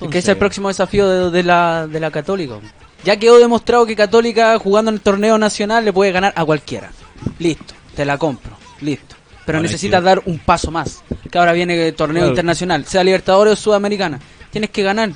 Es 0.00 0.08
que 0.08 0.18
es 0.18 0.28
el 0.28 0.36
próximo 0.36 0.68
desafío 0.68 1.08
de, 1.08 1.30
de 1.30 1.42
la, 1.42 1.86
de 1.86 2.00
la 2.00 2.10
Católica. 2.10 2.54
Ya 3.04 3.16
quedó 3.18 3.38
demostrado 3.38 3.86
que 3.86 3.96
Católica 3.96 4.58
jugando 4.58 4.90
en 4.90 4.96
el 4.96 5.00
torneo 5.00 5.38
nacional 5.38 5.84
le 5.84 5.92
puede 5.92 6.12
ganar 6.12 6.32
a 6.36 6.44
cualquiera. 6.44 6.90
Listo, 7.38 7.74
te 7.94 8.04
la 8.04 8.18
compro. 8.18 8.52
Listo. 8.80 9.14
Pero 9.46 9.58
Ahora 9.58 9.68
necesitas 9.68 10.00
que- 10.00 10.04
dar 10.06 10.22
un 10.26 10.38
paso 10.38 10.70
más. 10.70 11.02
Que 11.30 11.38
ahora 11.38 11.52
viene 11.52 11.86
el 11.88 11.94
torneo 11.94 12.22
Claro. 12.22 12.30
internacional, 12.32 12.84
sea 12.84 13.04
Libertadores 13.04 13.54
o 13.54 13.56
Sudamericana. 13.56 14.20
Tienes 14.50 14.70
que 14.70 14.82
ganar. 14.82 15.10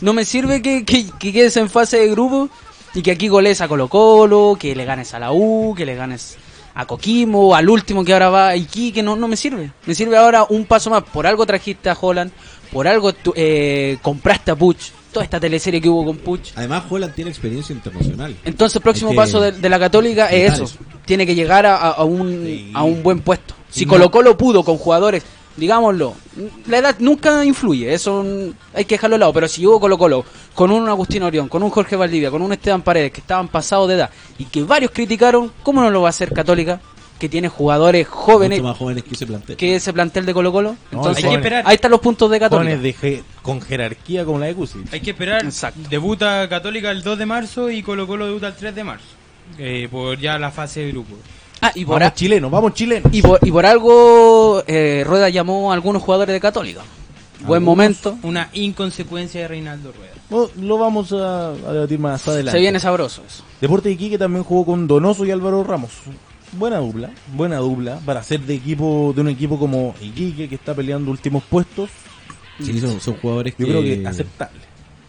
No 0.00 0.12
me 0.12 0.24
sirve 0.24 0.60
que, 0.60 0.84
que, 0.84 1.06
que 1.18 1.32
quedes 1.32 1.56
en 1.56 1.70
fase 1.70 1.98
de 1.98 2.08
grupo 2.10 2.48
y 2.94 3.02
que 3.02 3.12
aquí 3.12 3.28
goles 3.28 3.60
a 3.60 3.68
Colo 3.68 3.88
Colo, 3.88 4.56
que 4.58 4.74
le 4.74 4.84
ganes 4.84 5.14
a 5.14 5.18
la 5.18 5.32
U, 5.32 5.74
que 5.76 5.86
le 5.86 5.94
ganes 5.94 6.36
a 6.76 6.84
Coquimbo, 6.86 7.54
al 7.54 7.68
último 7.68 8.04
que 8.04 8.12
ahora 8.12 8.28
va 8.28 8.48
a 8.48 8.56
Iquique. 8.56 9.02
No, 9.02 9.16
no 9.16 9.26
me 9.26 9.36
sirve. 9.36 9.72
Me 9.86 9.94
sirve 9.94 10.16
ahora 10.16 10.44
un 10.48 10.64
paso 10.66 10.90
más. 10.90 11.02
Por 11.02 11.26
algo 11.26 11.44
trajiste 11.46 11.88
a 11.90 11.96
Holland, 12.00 12.30
por 12.70 12.86
algo 12.86 13.12
tú, 13.12 13.32
eh, 13.34 13.96
compraste 14.02 14.50
a 14.50 14.54
Puch. 14.56 14.90
Toda 15.12 15.24
esta 15.24 15.40
teleserie 15.40 15.80
que 15.80 15.88
hubo 15.88 16.04
con 16.04 16.18
Puch. 16.18 16.50
Además, 16.54 16.84
Holland 16.90 17.14
tiene 17.14 17.30
experiencia 17.30 17.72
internacional. 17.74 18.36
Entonces 18.44 18.76
el 18.76 18.82
próximo 18.82 19.10
que 19.10 19.16
paso 19.16 19.40
de, 19.40 19.52
de 19.52 19.68
la 19.70 19.78
Católica 19.78 20.26
es 20.26 20.52
eso. 20.60 20.70
Tiene 21.06 21.24
que 21.24 21.34
llegar 21.34 21.64
a, 21.64 22.04
un, 22.04 22.44
Sí. 22.44 22.70
a 22.74 22.82
un 22.82 23.02
buen 23.02 23.20
puesto. 23.20 23.54
Si 23.70 23.84
Y 23.84 23.86
Colo 23.86 24.04
no- 24.04 24.10
Colo 24.10 24.36
pudo 24.36 24.62
con 24.62 24.76
jugadores, 24.76 25.22
digámoslo, 25.56 26.14
la 26.66 26.78
edad 26.78 26.96
nunca 26.98 27.44
influye, 27.44 27.92
eso 27.92 28.24
hay 28.74 28.84
que 28.84 28.94
dejarlo 28.96 29.14
de 29.16 29.20
lado. 29.20 29.32
Pero 29.32 29.48
si 29.48 29.60
llegó 29.62 29.80
Colo 29.80 29.96
Colo 29.98 30.24
con 30.54 30.70
un 30.70 30.88
Agustín 30.88 31.22
Orión, 31.22 31.48
con 31.48 31.62
un 31.62 31.70
Jorge 31.70 31.96
Valdivia, 31.96 32.30
con 32.30 32.42
un 32.42 32.52
Esteban 32.52 32.82
Paredes 32.82 33.12
que 33.12 33.20
estaban 33.20 33.48
pasados 33.48 33.88
de 33.88 33.94
edad 33.94 34.10
y 34.38 34.44
que 34.46 34.62
varios 34.62 34.90
criticaron, 34.92 35.52
¿cómo 35.62 35.80
no 35.82 35.90
lo 35.90 36.02
va 36.02 36.08
a 36.08 36.10
hacer 36.10 36.32
Católica? 36.32 36.80
Que 37.18 37.30
tiene 37.30 37.48
jugadores 37.48 38.06
jóvenes 38.06 38.58
Mucho 38.58 38.68
más 38.68 38.76
jóvenes 38.78 39.02
que 39.04 39.14
ese 39.14 39.26
plantel. 39.26 39.56
que 39.56 39.76
ese 39.76 39.90
plantel 39.94 40.26
de 40.26 40.34
Colo 40.34 40.52
Colo. 40.52 40.76
No, 40.92 40.98
Entonces, 40.98 41.24
hay 41.24 41.30
que 41.30 41.36
esperar. 41.36 41.64
ahí 41.66 41.74
están 41.76 41.90
los 41.90 42.00
puntos 42.00 42.30
de 42.30 42.38
Católica. 42.38 42.76
Jóvenes 42.76 42.82
de 42.82 42.94
je- 42.94 43.22
con 43.40 43.62
jerarquía 43.62 44.26
como 44.26 44.38
la 44.38 44.46
de 44.46 44.54
Cusi. 44.54 44.80
Hay 44.92 45.00
que 45.00 45.12
esperar. 45.12 45.42
Exacto. 45.42 45.80
Debuta 45.88 46.46
Católica 46.50 46.90
el 46.90 47.02
2 47.02 47.18
de 47.18 47.24
marzo 47.24 47.70
y 47.70 47.82
Colo 47.82 48.06
Colo 48.06 48.26
debuta 48.26 48.48
el 48.48 48.54
3 48.54 48.74
de 48.74 48.84
marzo. 48.84 49.06
Eh, 49.58 49.88
por 49.90 50.18
ya 50.18 50.38
la 50.38 50.50
fase 50.50 50.80
de 50.80 50.90
grupo. 50.90 51.16
Ah, 51.60 51.72
y 51.74 51.84
por, 51.84 51.94
Vamos 52.00 52.12
a- 52.12 52.14
chilenos, 52.14 52.50
vamos 52.50 52.74
chilenos. 52.74 53.12
y 53.12 53.22
por, 53.22 53.38
y 53.42 53.50
por 53.50 53.64
algo 53.66 54.62
eh, 54.66 55.04
Rueda 55.06 55.28
llamó 55.28 55.70
a 55.70 55.74
algunos 55.74 56.02
jugadores 56.02 56.32
de 56.34 56.40
Católica. 56.40 56.82
Buen 57.40 57.62
momento. 57.62 58.18
Una 58.22 58.48
inconsecuencia 58.54 59.42
de 59.42 59.48
Reinaldo 59.48 59.92
Rueda. 59.92 60.12
No, 60.30 60.48
lo 60.60 60.78
vamos 60.78 61.12
a, 61.12 61.50
a 61.50 61.72
debatir 61.72 61.98
más 61.98 62.26
adelante. 62.26 62.52
Se 62.58 62.60
viene 62.60 62.80
sabroso 62.80 63.22
eso. 63.26 63.42
Deporte 63.60 63.88
de 63.88 63.94
Iquique 63.94 64.18
también 64.18 64.42
jugó 64.44 64.64
con 64.66 64.86
Donoso 64.86 65.24
y 65.24 65.30
Álvaro 65.30 65.62
Ramos. 65.62 65.90
buena 66.52 66.78
dupla, 66.78 67.10
buena 67.34 67.58
dupla 67.58 68.00
para 68.04 68.22
ser 68.22 68.40
de 68.40 68.54
equipo 68.54 69.12
de 69.14 69.20
un 69.20 69.28
equipo 69.28 69.58
como 69.58 69.94
Iquique 70.00 70.48
que 70.48 70.54
está 70.56 70.74
peleando 70.74 71.10
últimos 71.10 71.42
puestos. 71.44 71.90
Sí, 72.60 72.80
son, 72.80 73.00
son 73.00 73.14
jugadores 73.18 73.54
que... 73.54 73.64
Yo 73.64 73.68
creo 73.68 73.82
que 73.82 74.06
aceptable. 74.06 74.60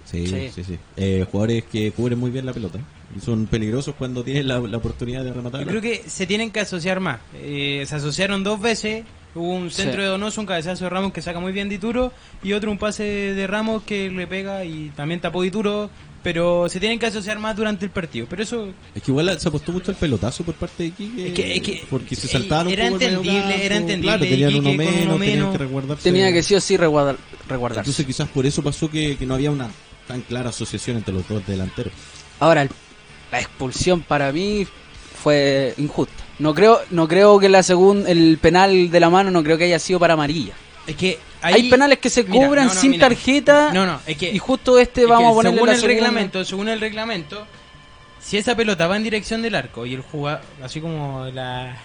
Sí, 0.09 0.25
Sí. 0.27 0.49
sí, 0.55 0.63
sí. 0.63 0.77
Eh, 0.95 1.25
jugadores 1.31 1.65
que 1.65 1.91
cubren 1.91 2.17
muy 2.17 2.31
bien 2.31 2.45
la 2.45 2.53
pelota. 2.53 2.79
Y 3.15 3.19
son 3.19 3.45
peligrosos 3.47 3.95
cuando 3.97 4.23
tienen 4.23 4.47
la, 4.47 4.59
la 4.59 4.77
oportunidad 4.77 5.23
de 5.23 5.33
rematar. 5.33 5.61
Yo 5.61 5.67
creo 5.67 5.81
que 5.81 6.03
se 6.07 6.25
tienen 6.27 6.51
que 6.51 6.59
asociar 6.61 6.99
más. 6.99 7.19
Eh, 7.35 7.83
se 7.87 7.95
asociaron 7.95 8.43
dos 8.43 8.61
veces. 8.61 9.03
Hubo 9.35 9.49
un 9.53 9.69
centro 9.69 9.95
Sí. 9.97 10.01
de 10.01 10.05
Donoso, 10.07 10.41
un 10.41 10.47
cabezazo 10.47 10.85
de 10.85 10.89
Ramos 10.89 11.13
que 11.13 11.21
saca 11.21 11.39
muy 11.39 11.51
bien 11.51 11.69
Dituro 11.69 12.11
y 12.41 12.53
otro 12.53 12.71
un 12.71 12.77
pase 12.79 13.03
de 13.03 13.47
Ramos 13.47 13.83
que 13.83 14.09
le 14.09 14.25
pega 14.25 14.65
y 14.65 14.91
también 14.95 15.19
tapó 15.19 15.41
Dituro. 15.43 15.89
Pero 16.23 16.67
se 16.67 16.79
tienen 16.81 16.97
que 16.99 17.05
asociar 17.05 17.37
más 17.39 17.55
durante 17.55 17.85
el 17.85 17.91
partido. 17.91 18.25
Pero 18.29 18.43
eso 18.43 18.67
Es 18.95 19.03
que 19.03 19.11
igual 19.11 19.39
se 19.39 19.47
apostó 19.47 19.71
mucho 19.71 19.91
el 19.91 19.97
pelotazo 19.97 20.43
por 20.43 20.55
parte 20.55 20.83
de 20.83 20.89
Iquique. 20.89 21.27
Es 21.27 21.33
que- 21.33 21.55
es 21.55 21.61
que- 21.61 21.83
porque 21.89 22.15
se 22.15 22.27
eh, 22.27 22.29
saltaron 22.31 22.71
era 22.73 22.87
entendible, 22.87 23.39
campo, 23.41 23.57
era 23.63 23.75
entendible, 23.77 24.17
Claro, 24.17 24.25
tenían 24.25 24.55
uno 24.55 24.73
menos, 24.73 24.93
uno 25.05 25.17
tenían 25.17 25.19
menos. 25.19 25.51
que 25.51 25.57
resguardarse. 25.59 26.03
Tenía 26.11 26.33
que 26.33 26.43
sí 26.43 26.55
o 26.55 26.59
sí 26.59 26.75
resguardar, 26.75 27.15
resguardarse. 27.47 27.81
Entonces 27.81 28.05
quizás 28.05 28.27
por 28.29 28.45
eso 28.45 28.61
pasó 28.63 28.89
que, 28.89 29.15
que 29.15 29.25
no 29.25 29.35
había 29.35 29.51
una 29.51 29.69
tan 30.07 30.21
clara 30.21 30.49
asociación 30.49 30.97
entre 30.97 31.13
los 31.13 31.27
dos 31.27 31.45
delanteros. 31.45 31.93
Ahora, 32.39 32.61
el- 32.63 32.69
la 33.31 33.39
expulsión 33.39 34.01
para 34.01 34.31
mí 34.31 34.65
fue 35.23 35.73
injusta. 35.77 36.23
No 36.39 36.53
creo, 36.53 36.79
no 36.91 37.07
creo 37.07 37.39
que 37.39 37.49
la 37.49 37.63
segun, 37.63 38.05
el 38.07 38.37
penal 38.41 38.89
de 38.91 38.99
la 38.99 39.09
mano 39.09 39.31
no 39.31 39.43
creo 39.43 39.57
que 39.57 39.65
haya 39.65 39.79
sido 39.79 39.99
para 39.99 40.13
amarilla. 40.13 40.53
es 40.85 40.95
que 40.95 41.19
Hay 41.41 41.69
penales 41.69 41.99
que 41.99 42.09
se 42.09 42.23
Mira, 42.23 42.47
cobran 42.47 42.67
no, 42.67 42.73
no, 42.73 42.79
sin 42.79 42.91
mira. 42.91 43.09
tarjeta. 43.09 43.71
No, 43.73 43.85
no, 43.85 43.99
es 44.07 44.17
que 44.17 44.31
y 44.31 44.39
justo 44.39 44.79
este 44.79 45.01
Es 45.03 45.07
vamos 45.07 45.31
a 45.31 45.33
ponerle 45.35 45.55
según 45.57 45.67
la 45.67 45.73
el 45.73 45.79
segunda. 45.81 45.93
reglamento, 45.95 46.45
según 46.45 46.69
el 46.69 46.79
reglamento, 46.79 47.47
si 48.21 48.37
esa 48.37 48.55
pelota 48.55 48.87
va 48.87 48.95
en 48.97 49.03
dirección 49.03 49.41
del 49.41 49.53
arco 49.55 49.85
y 49.85 49.93
el 49.93 50.01
jugador, 50.01 50.41
así 50.63 50.79
como 50.81 51.25
la 51.33 51.77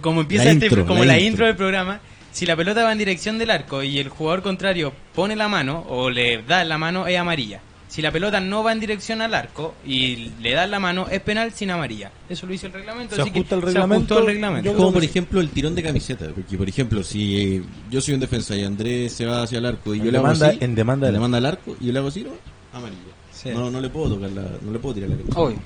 como 0.00 0.20
empieza 0.20 0.44
La 0.44 0.50
este- 0.52 0.66
intro, 0.66 0.86
como 0.86 1.00
la 1.04 1.14
la, 1.14 1.18
intro. 1.18 1.28
intro 1.30 1.46
del 1.46 1.56
programa, 1.56 2.00
si 2.38 2.46
la 2.46 2.54
pelota 2.56 2.84
va 2.84 2.92
en 2.92 2.98
dirección 2.98 3.36
del 3.38 3.50
arco 3.50 3.82
y 3.82 3.98
el 3.98 4.08
jugador 4.10 4.42
contrario 4.42 4.92
pone 5.14 5.34
la 5.34 5.48
mano 5.48 5.84
o 5.88 6.08
le 6.10 6.42
da 6.42 6.64
la 6.64 6.78
mano 6.78 7.06
es 7.06 7.18
amarilla. 7.18 7.60
Si 7.88 8.02
la 8.02 8.12
pelota 8.12 8.38
no 8.38 8.62
va 8.62 8.72
en 8.72 8.80
dirección 8.80 9.22
al 9.22 9.32
arco 9.34 9.74
y 9.84 10.30
le 10.40 10.52
da 10.52 10.66
la 10.66 10.78
mano 10.78 11.06
es 11.10 11.20
penal 11.20 11.52
sin 11.52 11.70
amarilla. 11.70 12.12
Eso 12.28 12.46
lo 12.46 12.52
dice 12.52 12.66
el 12.66 12.74
reglamento, 12.74 13.16
Se 13.16 13.22
así 13.22 13.30
que 13.30 13.38
ajusta 13.40 13.54
el 13.56 13.62
reglamento, 13.62 14.18
el 14.18 14.26
reglamento. 14.26 14.74
como 14.74 14.92
por 14.92 15.02
ejemplo 15.02 15.40
el 15.40 15.48
tirón 15.48 15.74
de 15.74 15.82
camiseta. 15.82 16.26
Porque 16.34 16.56
por 16.58 16.68
ejemplo, 16.68 17.02
si 17.02 17.40
eh, 17.56 17.62
yo 17.90 18.00
soy 18.02 18.14
un 18.14 18.20
defensa 18.20 18.54
y 18.54 18.62
Andrés 18.62 19.12
se 19.14 19.24
va 19.26 19.42
hacia 19.42 19.58
el 19.58 19.64
arco 19.66 19.94
y 19.94 19.98
En 20.00 20.04
yo 20.04 20.10
le 20.12 20.18
hago 20.18 20.26
así, 20.28 20.58
en 20.60 20.74
demanda 20.74 21.06
en 21.06 21.12
del- 21.12 21.14
demanda 21.14 21.38
al 21.38 21.46
arco 21.46 21.76
y 21.80 21.86
yo 21.86 21.92
le 21.92 21.98
hago 21.98 22.08
así, 22.08 22.22
¿no? 22.22 22.30
amarilla. 22.72 23.00
Sí. 23.32 23.48
No, 23.54 23.70
no 23.70 23.80
le 23.80 23.88
puedo 23.88 24.14
tocar 24.14 24.30
la, 24.32 24.42
no 24.62 24.70
le 24.72 24.78
puedo 24.78 24.94
tirar 24.94 25.08
la 25.10 25.16
camiseta. 25.16 25.40
Obvio. 25.40 25.58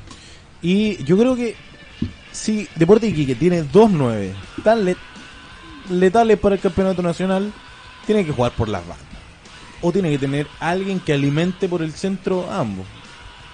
Y 0.62 1.02
yo 1.04 1.18
creo 1.18 1.34
que 1.34 1.54
si 2.30 2.66
Deporte 2.76 3.08
Iquique 3.08 3.34
tiene 3.34 3.62
dos 3.64 3.90
nueve 3.90 4.32
tan 4.62 4.84
le- 4.84 4.96
letales 5.90 6.38
para 6.38 6.54
el 6.56 6.60
campeonato 6.60 7.02
nacional, 7.02 7.52
tiene 8.06 8.24
que 8.24 8.32
jugar 8.32 8.52
por 8.52 8.68
las 8.68 8.82
bandas. 8.86 9.06
O 9.80 9.90
tiene 9.92 10.10
que 10.10 10.18
tener 10.18 10.46
alguien 10.60 11.00
que 11.00 11.12
alimente 11.12 11.68
por 11.68 11.82
el 11.82 11.92
centro 11.92 12.48
a 12.50 12.60
ambos. 12.60 12.86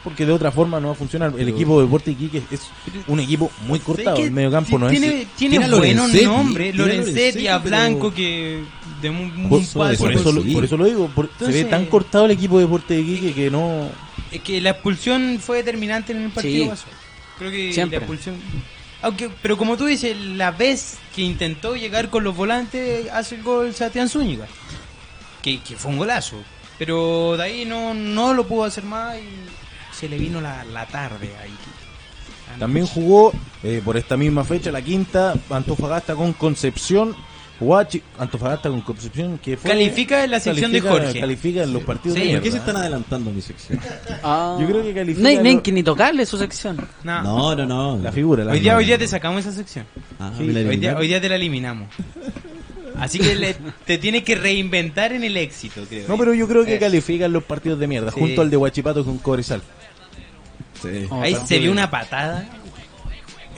Porque 0.04 0.24
de 0.24 0.32
otra 0.32 0.52
forma 0.52 0.78
no 0.78 0.88
va 0.88 0.92
a 0.92 0.96
funcionar. 0.96 1.32
El 1.36 1.48
equipo 1.48 1.78
de 1.78 1.86
Deporte 1.86 2.12
Iquique 2.12 2.42
es 2.50 2.62
un 3.08 3.18
equipo 3.20 3.50
muy 3.66 3.80
cortado. 3.80 4.16
El 4.18 4.30
medio 4.30 4.50
campo 4.50 4.78
no 4.78 4.88
tiene, 4.88 5.22
es... 5.22 5.26
Tiene, 5.36 5.58
Tiene 5.58 5.64
a 5.64 5.68
buenos 5.76 5.96
Lorenzetti, 6.06 6.24
nombres. 6.24 6.72
tiene 6.72 6.82
a 6.82 6.86
Lorenzetti, 6.86 7.10
Lorenzetti, 7.18 7.48
a 7.48 7.58
pero- 7.62 7.68
Blanco, 7.76 8.14
que 8.14 8.62
de 9.02 9.10
un, 9.10 9.18
un 9.18 9.48
Por, 9.48 9.60
Eso 9.60 9.78
por 9.98 10.12
eso, 10.12 10.32
lo, 10.32 10.42
sí. 10.42 10.54
por 10.54 10.64
eso 10.64 10.76
lo 10.76 10.84
digo. 10.84 11.08
por- 11.08 11.28
se 11.38 11.46
ve 11.50 11.64
tan 11.64 11.86
cortado 11.86 12.26
el 12.26 12.30
equipo 12.30 12.58
de 12.58 12.64
Deporte 12.64 12.94
de 12.94 13.00
Iquique 13.00 13.34
que 13.34 13.50
no... 13.50 13.88
Es 14.30 14.40
que 14.40 14.60
la 14.60 14.70
expulsión 14.70 15.38
fue 15.40 15.58
determinante 15.58 16.12
en 16.12 16.22
el 16.22 16.30
partido. 16.30 16.64
Sí. 16.64 16.70
pasó. 16.70 16.84
Creo 17.38 17.50
que 17.50 17.72
Siempre. 17.72 17.98
la 17.98 18.04
expulsión. 18.04 18.36
Aunque, 19.02 19.30
pero 19.42 19.56
como 19.56 19.76
tú 19.76 19.87
dices, 19.87 20.16
la 20.16 20.50
vez 20.50 20.98
que 21.14 21.22
intentó 21.22 21.76
llegar 21.76 22.11
con 22.11 22.24
los 22.24 22.37
volantes, 22.37 23.11
hace 23.12 23.37
el 23.37 23.42
gol 23.42 23.74
Sebastián 23.74 24.08
Zúñiga. 24.08 24.46
Que, 25.42 25.61
fue 25.76 25.92
un 25.92 25.98
golazo. 25.98 26.37
Pero 26.78 27.37
de 27.37 27.42
ahí 27.42 27.64
no, 27.64 27.94
no 27.94 28.34
lo 28.34 28.46
pudo 28.46 28.64
hacer 28.64 28.84
más 28.84 29.16
y 29.16 29.96
se 29.96 30.08
le 30.08 30.18
vino 30.18 30.40
la, 30.40 30.64
la 30.64 30.87
tarde 30.87 31.30
ahí. 31.42 31.54
También 32.58 32.87
jugó 32.87 33.32
eh, 33.62 33.82
por 33.84 33.96
esta 33.96 34.16
misma 34.16 34.44
fecha, 34.44 34.72
la 34.72 34.82
quinta, 34.82 35.34
Antofagasta 35.50 36.14
con 36.14 36.32
Concepción. 36.32 37.14
Huachi, 37.61 38.01
Antofagasta 38.18 38.68
con 38.68 38.81
Concepción, 38.83 39.38
que 39.38 39.57
fue. 39.57 39.71
Califica 39.71 40.23
en 40.25 40.31
la 40.31 40.38
sección 40.40 40.71
de 40.71 40.81
Jorge. 40.81 41.18
Califica 41.21 41.62
en 41.64 41.73
los 41.73 41.83
partidos 41.83 42.16
Sí, 42.18 42.25
de 42.25 42.33
¿Por 42.35 42.42
qué 42.42 42.51
se 42.51 42.57
mierda. 42.57 42.66
están 42.71 42.77
adelantando 42.83 43.31
a 43.31 43.33
mi 43.33 43.40
sección? 43.42 43.81
Ah. 44.23 44.57
Yo 44.61 44.66
creo 44.68 44.83
que 44.85 44.94
califica 44.94 45.23
No 45.23 45.29
hay, 45.29 45.37
no 45.38 45.49
hay 45.49 45.55
lo- 45.57 45.62
que 45.62 45.73
ni 45.73 45.83
tocarle 45.83 46.25
su 46.25 46.38
sección. 46.38 46.77
No. 47.03 47.23
No, 47.23 47.57
no, 47.57 47.66
no. 47.66 47.99
La 48.03 48.12
figura. 48.12 48.44
la 48.44 48.53
Hoy 48.53 48.61
día, 48.61 48.77
hoy 48.77 48.85
día 48.85 48.97
te 48.99 49.09
sacamos 49.09 49.40
esa 49.44 49.53
sección. 49.53 49.87
Ah, 50.21 50.31
Sí, 50.37 50.42
Hoy 50.44 50.49
día, 50.51 50.61
eliminaron. 50.61 51.01
hoy 51.01 51.09
día 51.09 51.21
te 51.21 51.29
la 51.29 51.35
eliminamos. 51.35 51.88
Así 52.97 53.18
que 53.18 53.35
le- 53.35 53.57
te 53.85 53.99
tienes 53.99 54.23
que 54.25 54.35
reinventar 54.37 55.12
en 55.12 55.25
el 55.25 55.37
éxito, 55.37 55.83
creo. 55.88 56.07
No, 56.09 56.16
pero 56.16 56.35
yo 56.35 56.47
creo 56.49 56.64
que 56.64 56.75
Eso. 56.75 56.81
califican 56.81 57.33
los 57.33 57.44
partidos 57.44 57.79
de 57.81 57.87
mierda, 57.87 58.11
Sí. 58.12 58.21
junto 58.21 58.42
al 58.42 58.51
de 58.51 58.57
Huachipato 58.57 59.05
con 59.05 59.18
Cobresal. 59.18 59.62
Sí. 60.83 61.07
Oh, 61.11 61.21
Ahí 61.23 61.37
se 61.44 61.59
vio 61.59 61.73
una 61.73 61.90
patada. 61.90 62.47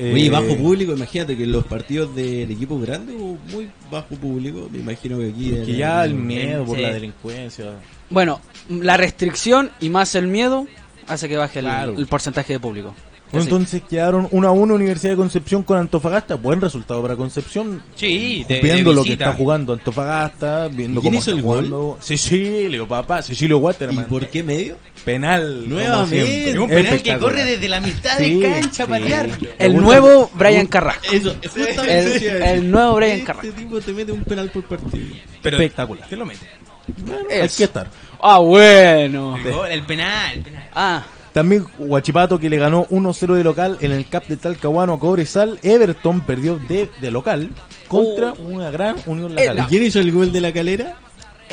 Eh, 0.03 0.15
Oye, 0.15 0.31
bajo 0.31 0.57
público, 0.57 0.93
imagínate 0.95 1.37
que 1.37 1.47
los 1.47 1.67
partidos 1.67 2.15
del 2.17 2.51
equipo 2.51 2.79
grande 2.81 3.13
o 3.15 3.37
muy 3.53 3.69
bajo 3.91 4.15
público, 4.17 4.67
me 4.73 4.79
imagino 4.79 5.19
que 5.19 5.29
aquí... 5.29 5.51
Que 5.51 5.77
ya 5.77 6.05
el- 6.05 6.13
el 6.13 6.17
miedo 6.17 6.65
por 6.65 6.77
Sí. 6.77 6.83
la 6.83 6.93
delincuencia. 6.95 7.67
Bueno, 8.09 8.41
la 8.71 8.97
restricción 8.97 9.71
y 9.79 9.91
más 9.91 10.15
el 10.15 10.27
miedo 10.27 10.67
hace 11.07 11.29
que 11.29 11.37
baje 11.37 11.59
el, 11.59 11.67
Claro. 11.67 11.95
el 11.99 12.07
porcentaje 12.07 12.55
de 12.55 12.61
público. 12.61 12.95
Bueno, 13.33 13.45
entonces 13.45 13.83
quedaron 13.89 14.27
1 14.31 14.49
a 14.49 14.51
1 14.51 14.75
Universidad 14.75 15.13
de 15.13 15.17
Concepción 15.17 15.63
con 15.63 15.79
Antofagasta. 15.79 16.35
Buen 16.35 16.61
resultado 16.61 17.01
para 17.01 17.15
Concepción. 17.17 17.83
Sí, 17.95 18.45
de, 18.49 18.61
viendo 18.61 18.91
de 18.91 18.97
lo 18.97 19.05
que 19.05 19.13
está 19.13 19.33
jugando 19.35 19.73
Antofagasta, 19.73 20.67
viendo 20.69 20.99
¿Y 20.99 21.03
quién 21.03 21.13
cómo 21.13 21.19
hizo 21.21 21.31
está 21.31 21.39
el 21.39 21.43
gol? 21.43 21.57
jugando. 21.69 21.99
Cecilio, 22.01 22.89
papá, 22.89 23.23
Cecilio 23.23 23.59
¿Y 23.59 23.61
Waterman. 23.61 24.05
por 24.07 24.27
qué 24.27 24.43
medio? 24.43 24.77
Penal. 25.05 25.69
Nuevamente. 25.69 26.59
un 26.59 26.69
penal 26.69 27.03
que 27.03 27.19
corre 27.19 27.45
desde 27.45 27.69
la 27.69 27.81
mitad 27.81 28.19
Sí, 28.19 28.41
de 28.41 28.51
cancha 28.51 28.83
a 28.83 28.87
sí. 28.87 28.93
patear. 28.93 29.29
El 29.59 29.77
nuevo 29.77 30.31
Brian 30.35 30.67
Carrasco. 30.67 31.07
Eso, 31.13 31.35
El- 31.87 32.43
el 32.43 32.71
nuevo 32.71 32.95
Brian 32.97 33.13
Este 33.13 33.25
Carrasco. 33.27 33.53
tipo 33.53 33.81
te 33.81 33.93
mete 33.93 34.13
un 34.13 34.25
penal 34.25 34.51
por 34.51 34.65
partido. 34.65 35.07
Pero 35.43 35.57
Espectacular. 35.57 36.09
¿Qué 36.09 36.17
lo 36.17 36.27
mete? 36.27 36.47
Hay 37.31 37.49
que 37.49 37.65
estar. 37.65 37.89
Ah, 38.21 38.39
bueno. 38.39 39.37
El, 39.37 39.53
gol, 39.53 39.71
el 39.71 39.83
penal, 39.85 40.35
el 40.35 40.43
penal. 40.43 40.69
Ah, 40.75 41.03
También 41.33 41.65
Huachipato 41.79 42.39
que 42.41 42.51
le 42.51 42.57
ganó 42.59 42.87
1-0 42.89 43.35
de 43.35 43.45
local 43.45 43.79
en 43.81 43.93
el 43.93 44.09
Cap 44.09 44.27
de 44.27 44.37
Talcahuano 44.37 44.95
a 44.95 44.99
Cobresal. 44.99 45.59
Everton 45.63 46.23
perdió 46.23 46.57
de, 46.59 46.91
de 47.01 47.11
local 47.11 47.51
contra 47.89 48.33
una 48.33 48.71
gran 48.71 48.97
Unión 49.07 49.35
La 49.35 49.41
Eh, 49.41 49.45
¿Y 49.45 49.49
Calera. 49.49 49.67
quién 49.69 49.83
hizo 49.85 50.01
el 50.01 50.11
gol 50.13 50.33
de 50.33 50.41
la 50.41 50.53
calera? 50.53 50.97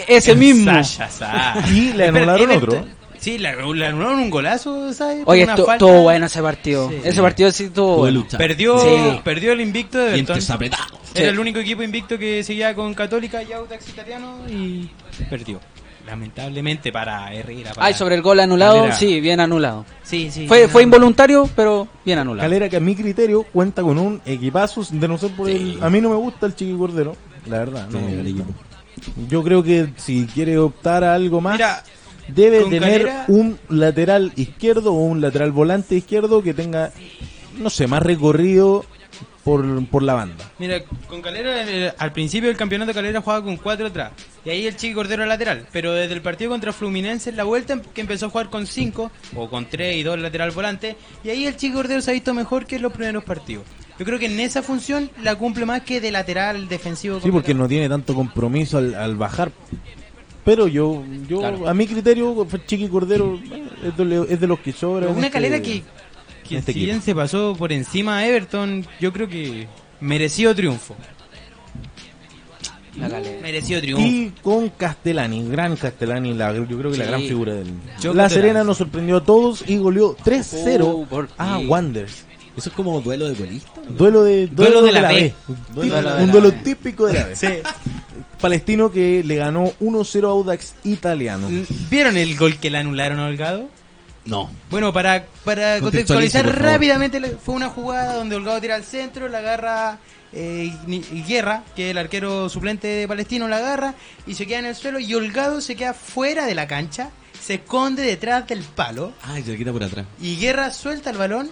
ese 0.08 0.36
mismo. 0.36 0.72
Sasha, 0.72 1.10
Sasha. 1.10 1.68
Y 1.72 1.94
le 1.94 2.08
anularon 2.08 2.52
otro. 2.52 2.86
Sí, 3.20 3.40
le, 3.40 3.50
anularon 3.50 4.20
un 4.20 4.30
golazo, 4.30 4.94
¿sabes? 4.94 5.24
Oye, 5.26 5.44
una 5.44 5.54
esto- 5.54 5.66
falta. 5.66 5.86
estuvo 5.86 6.04
bueno 6.04 6.28
ese 6.28 6.42
partido. 6.42 6.90
Sí. 6.90 6.96
Ese 7.04 7.22
partido 7.22 7.52
sí 7.52 7.70
lucha. 8.12 8.38
Perdió, 8.38 8.78
Sí. 8.80 9.20
perdió 9.24 9.54
el 9.54 9.62
invicto 9.62 9.98
de 9.98 10.20
Everton. 10.20 10.78
Era 11.16 11.26
Sí. 11.26 11.30
el 11.34 11.40
único 11.40 11.58
equipo 11.60 11.82
invicto 11.82 12.18
que 12.20 12.44
seguía 12.44 12.76
con 12.76 12.94
Católica 12.94 13.42
y 13.42 13.52
Audax 13.54 13.90
Italiano 13.90 14.38
y 14.48 14.90
perdió. 15.32 15.60
Lamentablemente 16.08 16.92
para 16.92 17.34
Herrera. 17.34 17.74
Para... 17.74 17.86
Ay, 17.88 17.94
sobre 17.94 18.16
el 18.16 18.22
gol 18.22 18.40
anulado, 18.40 18.78
Calera. 18.78 18.96
sí, 18.96 19.20
bien 19.22 19.40
anulado. 19.40 19.86
Sí, 20.04 20.32
sí. 20.32 20.48
Fue, 20.48 20.68
fue 20.68 20.84
involuntario, 20.84 21.50
pero 21.56 21.88
bien 22.06 22.18
anulado. 22.20 22.46
Calera 22.46 22.70
que 22.70 22.78
a 22.78 22.80
mi 22.80 22.96
criterio 22.96 23.44
cuenta 23.44 23.82
con 23.84 24.00
un 24.00 24.22
equipazo 24.26 24.84
de 24.90 25.08
no 25.08 25.18
ser 25.18 25.32
por 25.32 25.50
el... 25.50 25.78
A 25.82 25.90
mí 25.90 26.00
no 26.02 26.10
me 26.10 26.16
gusta 26.16 26.46
el 26.46 26.56
Chiqui 26.56 26.78
Cordero, 26.78 27.16
la 27.48 27.60
verdad. 27.60 27.88
no 27.92 28.00
Sí, 28.00 28.06
me 28.06 28.12
el 28.14 28.34
gusta. 28.34 28.44
equipo. 28.52 29.28
Yo 29.30 29.44
creo 29.44 29.62
que 29.64 29.90
si 29.98 30.26
quiere 30.28 30.58
optar 30.58 31.04
a 31.04 31.14
algo 31.14 31.40
más, 31.42 31.56
Mira, 31.56 31.84
debe 32.30 32.64
tener 32.70 33.02
Calera- 33.06 33.26
un 33.28 33.60
lateral 33.70 34.32
izquierdo 34.36 34.94
o 34.94 35.04
un 35.06 35.22
lateral 35.22 35.52
volante 35.52 35.96
izquierdo 35.96 36.42
que 36.42 36.54
tenga, 36.54 36.92
no 37.60 37.70
sé, 37.70 37.86
más 37.88 38.02
recorrido 38.02 38.86
por, 39.48 39.86
por 39.88 40.04
la 40.04 40.14
banda. 40.14 40.52
Mira, 40.60 40.84
con 41.08 41.22
Calera, 41.22 41.96
al 41.98 42.12
principio 42.12 42.50
del 42.50 42.58
campeonato 42.58 42.94
Calera 42.94 43.22
jugaba 43.22 43.42
con 43.46 43.56
cuatro 43.56 43.88
atrás. 43.88 44.12
Y 44.44 44.50
ahí 44.50 44.68
el 44.68 44.76
Chiqui 44.76 44.94
Cordero 44.94 45.26
lateral. 45.26 45.66
Pero 45.72 45.94
desde 45.94 46.14
el 46.14 46.22
partido 46.22 46.50
contra 46.52 46.74
Fluminense 46.74 47.30
en 47.30 47.38
la 47.38 47.46
vuelta 47.46 47.72
em- 47.74 47.82
que 47.94 48.02
empezó 48.02 48.26
a 48.26 48.30
jugar 48.30 48.50
con 48.50 48.68
cinco, 48.68 49.10
o 49.36 49.50
con 49.50 49.66
tres 49.66 49.96
y 49.96 50.04
dos 50.04 50.20
lateral 50.20 50.52
volante. 50.52 50.98
Y 51.24 51.30
ahí 51.30 51.48
el 51.48 51.56
Chiqui 51.56 51.74
Cordero 51.74 52.02
se 52.02 52.12
ha 52.12 52.14
visto 52.14 52.34
mejor 52.34 52.66
que 52.66 52.76
en 52.76 52.82
los 52.82 52.92
primeros 52.92 53.24
partidos. 53.24 53.64
Yo 53.98 54.06
creo 54.06 54.20
que 54.20 54.26
en 54.26 54.38
esa 54.42 54.62
función 54.62 55.10
la 55.24 55.36
cumple 55.36 55.66
más 55.66 55.82
que 55.84 56.02
de 56.02 56.12
lateral 56.12 56.68
defensivo. 56.68 57.22
Sí, 57.22 57.32
porque 57.32 57.54
no 57.54 57.70
tiene 57.70 57.88
tanto 57.88 58.14
compromiso 58.14 58.78
al, 58.80 58.94
al 58.96 59.16
bajar. 59.16 59.52
Pero 60.44 60.68
yo, 60.68 61.04
yo 61.28 61.40
Claro. 61.40 61.68
a 61.68 61.74
mi 61.74 61.88
criterio, 61.88 62.46
Chiqui 62.68 62.88
Cordero 62.90 63.40
eh, 63.52 63.64
es 63.88 63.98
de, 63.98 64.28
es 64.30 64.40
de 64.40 64.48
los 64.48 64.60
que 64.60 64.72
sobra. 64.72 65.08
Una 65.08 65.20
este- 65.28 65.32
calera 65.32 65.62
que, 65.62 65.84
que 66.48 66.58
este 66.58 66.74
si 66.74 66.80
equipo. 66.80 66.92
bien 66.92 67.02
se 67.02 67.14
pasó 67.16 67.56
por 67.58 67.72
encima 67.72 68.18
a 68.20 68.28
Everton, 68.28 68.86
yo 69.00 69.12
creo 69.14 69.28
que 69.28 69.68
mereció 70.00 70.56
triunfo. 70.56 70.96
La. 72.98 73.10
Mereció 73.44 73.80
triunfo. 73.80 74.04
Y 74.08 74.34
con 74.42 74.70
Castellani, 74.70 75.48
gran 75.50 75.76
Castellani, 75.76 76.34
la, 76.34 76.52
yo 76.56 76.66
creo 76.66 76.92
que 76.92 76.98
la 76.98 77.04
Sí. 77.06 77.10
gran 77.12 77.22
figura 77.22 77.54
del... 77.54 77.68
Yo 78.02 78.14
la 78.16 78.28
Serena 78.28 78.60
la- 78.60 78.64
nos 78.66 78.78
sorprendió 78.78 79.18
a 79.18 79.24
todos 79.24 79.64
y 79.68 79.78
goleó 79.78 80.18
3-0 80.18 80.82
Oh, 80.84 81.06
por 81.06 81.30
a 81.38 81.58
fin. 81.60 81.70
Wanderers. 81.70 82.26
Eso 82.58 82.70
es 82.70 82.76
como 82.76 83.00
duelo 83.02 83.28
de 83.30 83.36
golista. 83.36 83.70
¿no? 83.88 83.92
Duelo 83.96 84.24
de, 84.24 84.48
Duelo 84.48 84.82
de 84.82 84.92
la 84.92 85.10
B. 85.12 85.32
Duelo 85.76 85.92
Duelo 85.94 86.16
de 86.16 86.22
un 86.24 86.28
la 86.28 86.34
duelo 86.34 86.50
B. 86.52 86.58
típico 86.64 87.06
de 87.06 87.14
la 87.14 87.26
B. 87.28 87.64
Palestino 88.42 88.92
que 88.92 89.24
le 89.24 89.36
ganó 89.36 89.66
1-0 89.80 90.24
a 90.26 90.30
Audax 90.30 90.74
Italiano. 90.84 91.48
¿Vieron 91.92 92.18
el 92.18 92.36
gol 92.36 92.56
que 92.58 92.72
le 92.72 92.80
anularon 92.80 93.20
a 93.20 93.28
Holgado? 93.28 93.70
No. 94.28 94.50
Bueno, 94.70 94.92
para, 94.94 95.26
para 95.44 95.80
Contextualiza, 95.80 96.42
contextualizar 96.42 96.62
rápidamente, 96.62 97.20
fue 97.44 97.56
una 97.56 97.70
jugada 97.70 98.14
donde 98.16 98.36
Holgado 98.36 98.60
tira 98.62 98.76
al 98.76 98.84
centro, 98.84 99.28
la 99.28 99.40
agarra 99.40 100.00
eh, 100.34 100.72
Guerra, 101.28 101.64
que 101.76 101.86
es 101.86 101.92
el 101.92 101.98
arquero 101.98 102.50
suplente 102.50 102.88
de 102.88 103.08
Palestino, 103.08 103.48
la 103.48 103.58
agarra 103.58 103.94
y 104.26 104.34
se 104.34 104.46
queda 104.46 104.60
en 104.60 104.66
el 104.66 104.76
suelo 104.76 105.00
y 105.00 105.14
Holgado 105.14 105.62
se 105.62 105.76
queda 105.76 105.94
fuera 105.94 106.46
de 106.46 106.56
la 106.56 106.68
cancha, 106.68 107.10
se 107.42 107.56
esconde 107.56 108.04
detrás 108.04 108.46
del 108.48 108.64
palo 108.64 109.14
Ay, 109.22 109.44
se 109.44 109.52
le 109.52 109.58
quita 109.58 109.72
por 109.72 109.84
atrás. 109.84 110.06
y 110.22 110.36
Guerra 110.38 110.72
suelta 110.72 111.10
el 111.12 111.18
balón 111.18 111.50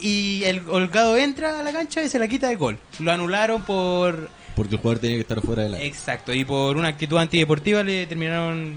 y 0.00 0.42
el 0.44 0.62
Holgado 0.68 1.16
entra 1.16 1.58
a 1.58 1.62
la 1.62 1.72
cancha 1.72 2.02
y 2.02 2.08
se 2.08 2.18
la 2.18 2.28
quita 2.28 2.48
de 2.48 2.56
gol. 2.56 2.78
Lo 3.00 3.10
anularon 3.10 3.62
por... 3.62 4.28
Porque 4.54 4.74
el 4.74 4.80
jugador 4.80 5.00
tenía 5.00 5.16
que 5.16 5.22
estar 5.22 5.40
fuera 5.40 5.62
de 5.62 5.68
la. 5.70 5.82
Exacto, 5.82 6.34
y 6.34 6.44
por 6.44 6.76
una 6.76 6.88
actitud 6.88 7.16
antideportiva 7.16 7.82
le 7.84 8.06
terminaron 8.06 8.76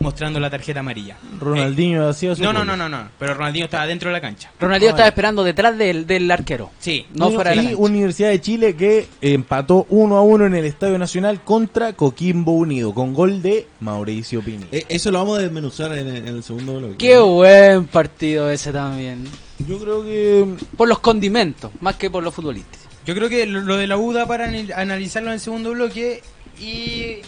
mostrando 0.00 0.38
la 0.40 0.48
tarjeta 0.50 0.80
amarilla. 0.80 1.16
Ronaldinho 1.40 2.08
hacía 2.08 2.34
su 2.34 2.42
No, 2.42 2.52
no, 2.52 2.64
no, 2.64 2.76
no, 2.76 2.88
no, 2.88 3.08
pero 3.18 3.34
Ronaldinho 3.34 3.64
estaba 3.64 3.86
dentro 3.86 4.08
de 4.10 4.12
la 4.12 4.20
cancha. 4.20 4.50
Ronaldinho 4.60 4.90
Ah, 4.90 4.94
estaba 4.94 5.08
esperando 5.08 5.44
detrás 5.44 5.76
del, 5.76 6.06
del 6.06 6.30
arquero. 6.30 6.70
Sí. 6.78 7.06
No 7.14 7.30
y, 7.30 7.34
fuera 7.34 7.50
de 7.50 7.56
la 7.56 7.62
y 7.62 7.66
cancha. 7.66 7.80
Universidad 7.82 8.28
de 8.30 8.40
Chile 8.40 8.76
que 8.76 9.08
empató 9.20 9.86
1 9.88 10.16
a 10.16 10.22
1 10.22 10.46
en 10.46 10.54
el 10.54 10.64
Estadio 10.64 10.98
Nacional 10.98 11.42
contra 11.42 11.92
Coquimbo 11.94 12.52
Unido 12.52 12.94
con 12.94 13.12
gol 13.14 13.42
de 13.42 13.66
Mauricio 13.80 14.40
Pini. 14.42 14.66
Eh, 14.72 14.84
eso 14.88 15.10
lo 15.10 15.18
vamos 15.18 15.38
a 15.38 15.42
desmenuzar 15.42 15.92
en, 15.96 16.08
en 16.08 16.26
el 16.28 16.42
segundo 16.42 16.78
bloque. 16.78 16.96
Qué 16.98 17.18
buen 17.18 17.86
partido 17.86 18.50
ese 18.50 18.72
también. 18.72 19.24
Yo 19.66 19.78
creo 19.78 20.04
que 20.04 20.46
Por 20.76 20.88
los 20.88 21.00
condimentos, 21.00 21.72
más 21.80 21.96
que 21.96 22.10
por 22.10 22.22
los 22.22 22.32
futbolistas. 22.32 22.78
Yo 23.04 23.14
creo 23.14 23.28
que 23.28 23.46
lo, 23.46 23.60
lo 23.62 23.76
de 23.76 23.86
la 23.86 23.96
U 23.96 24.12
da 24.12 24.26
para 24.26 24.44
analizarlo 24.76 25.30
en 25.30 25.34
el 25.34 25.40
segundo 25.40 25.70
bloque. 25.72 26.22
¿Y 26.60 27.18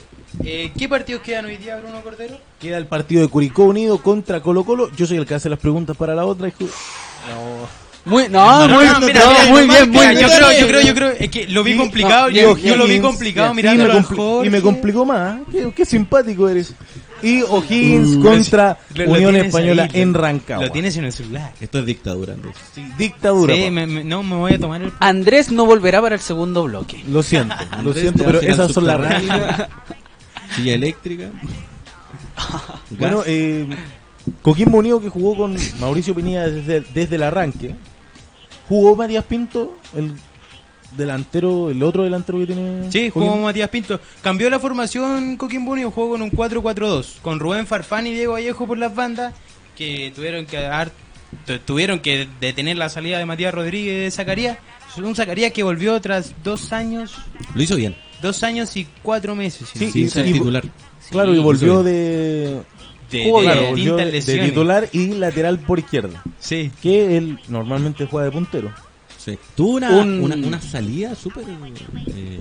eh, 0.45 0.71
qué 0.79 0.89
partidos 0.89 1.23
quedan 1.23 1.47
hoy 1.47 1.57
día, 1.57 1.77
Bruno 1.77 2.01
Cordero? 2.03 2.37
queda 2.61 2.77
el 2.79 2.87
partido 2.87 3.23
de 3.23 3.29
Curicó 3.29 3.65
Unido 3.65 3.99
contra 3.99 4.41
Colo 4.41 4.65
Colo. 4.65 4.91
Yo 4.97 5.07
soy 5.07 5.17
el 5.17 5.27
que 5.27 5.35
hace 5.35 5.49
las 5.49 5.59
preguntas 5.59 5.97
para 5.97 6.15
la 6.15 6.25
otra. 6.25 6.49
hijo. 6.49 6.59
Muy, 8.05 8.29
no, 8.31 8.67
muy, 8.67 8.87
no, 8.87 8.99
no, 8.99 9.01
mira, 9.01 9.01
mira, 9.01 9.45
muy 9.51 9.67
no, 9.67 9.73
bien, 9.75 9.91
muy 9.91 10.07
bien. 10.07 10.19
Yo 10.21 10.29
creo, 10.29 10.53
yo 10.59 10.67
creo, 10.67 10.81
yo 10.81 10.95
creo, 10.95 11.09
es 11.19 11.31
que 11.31 11.47
lo 11.49 11.63
vi 11.63 11.77
complicado, 11.77 12.29
no, 12.31 12.35
yo, 12.35 12.57
yo 12.57 12.77
lo 12.77 12.87
vi 12.87 12.99
complicado 12.99 13.53
y 13.53 13.57
mirando 13.57 13.85
me, 13.85 13.93
al 13.93 14.05
compli- 14.07 14.47
y 14.47 14.51
me 14.51 14.63
complicó 14.63 15.05
más. 15.05 15.41
Qué, 15.53 15.71
qué 15.77 15.85
simpático 15.85 16.49
eres. 16.49 16.75
Y 17.23 17.43
O'Higgins 17.43 18.17
contra 18.25 18.79
Lo- 18.95 19.05
lo 19.05 19.13
Unión 19.13 19.37
Española 19.37 19.83
ahí, 19.93 20.01
en 20.01 20.15
Rancagua. 20.15 20.65
Lo 20.65 20.73
tienes 20.73 20.97
en 20.97 21.05
el 21.05 21.13
celular. 21.13 21.53
Esto 21.61 21.81
es 21.81 21.85
dictadura, 21.87 22.33
Andrés. 22.33 22.57
Sí, 22.75 22.83
dictadura. 22.97 23.55
Sí, 23.55 23.71
me- 23.71 23.87
me- 23.87 24.03
no 24.05 24.23
me 24.23 24.37
voy 24.37 24.55
a 24.55 24.59
tomar 24.59 24.81
el... 24.81 24.93
Andrés 24.99 25.53
no 25.53 25.67
volverá 25.67 26.01
para 26.01 26.15
el 26.15 26.23
segundo 26.23 26.65
bloque. 26.65 27.05
Lo 27.07 27.23
siento, 27.23 27.55
lo 27.85 27.93
siento, 27.93 28.25
pero 28.25 28.41
esas 28.41 28.73
son 28.73 28.87
las 28.87 28.99
reglas. 28.99 29.69
Silla 30.57 30.75
eléctrica. 30.75 31.31
Bueno, 32.99 33.23
eh, 33.27 33.67
Coquimbo 34.43 34.79
Unido 34.79 35.01
que 35.01 35.09
jugó 35.09 35.37
con 35.37 35.57
Mauricio 35.79 36.15
Pinilla 36.15 36.49
desde, 36.49 36.81
desde 36.93 37.17
el 37.17 37.23
arranque. 37.23 37.75
Jugó 38.69 38.97
Matías 38.97 39.25
Pinto, 39.25 39.77
el 39.97 40.13
delantero, 40.97 41.71
el 41.71 41.83
otro 41.83 42.03
delantero 42.05 42.39
que 42.41 42.47
tiene. 42.47 42.91
Sí, 42.91 43.11
jugó 43.11 43.27
Coquimbo. 43.27 43.45
Matías 43.47 43.69
Pinto. 43.69 44.01
Cambió 44.23 44.51
la 44.51 44.59
formación 44.59 45.37
Coquimbo 45.37 45.73
Unido, 45.73 45.91
jugó 45.91 46.11
con 46.11 46.23
un 46.23 46.31
4-4-2, 46.33 47.21
con 47.23 47.39
Rubén 47.39 47.67
Farfán 47.67 48.07
y 48.07 48.13
Diego 48.15 48.33
Vallejo 48.33 48.67
por 48.67 48.79
las 48.79 48.95
bandas, 48.95 49.35
que 49.77 50.13
tuvieron 50.15 50.47
que 50.47 50.57
dar- 50.61 50.91
tu- 51.47 51.59
tuvieron 51.61 52.01
que 52.01 52.27
detener 52.41 52.77
la 52.77 52.89
salida 52.89 53.19
de 53.19 53.27
Matías 53.27 53.55
Rodríguez 53.55 54.03
de 54.05 54.11
Zacarías. 54.11 54.59
Un 54.97 55.15
Zacarías 55.15 55.53
que 55.53 55.63
volvió 55.63 56.01
tras 56.01 56.35
dos 56.43 56.73
años, 56.73 57.15
Lo 57.55 57.63
hizo 57.63 57.77
bien. 57.77 57.95
Dos 58.23 58.43
años 58.43 58.77
y 58.77 58.87
cuatro 59.03 59.35
meses. 59.35 59.69
Sí, 59.75 59.91
y- 59.95 60.09
titular. 60.33 60.65
Claro, 61.11 61.33
Sí, 61.33 61.39
y 61.39 61.43
volvió 61.43 61.83
de, 61.83 62.63
de, 63.11 63.31
claro, 63.43 63.69
volvió 63.71 63.97
de, 63.97 64.21
titular 64.23 64.89
y 64.93 65.09
lateral 65.09 65.59
por 65.59 65.79
izquierda. 65.79 66.23
Sí. 66.39 66.71
Que 66.81 67.17
él 67.17 67.39
normalmente 67.49 68.07
juega 68.07 68.27
de 68.27 68.33
puntero. 68.33 68.73
Sí. 69.19 69.37
Tuvo 69.57 69.77
una, 69.77 69.91
Un- 69.91 70.21
una, 70.21 70.35
una 70.37 70.61
salida 70.61 71.15
súper 71.15 71.45
eh, 71.49 72.41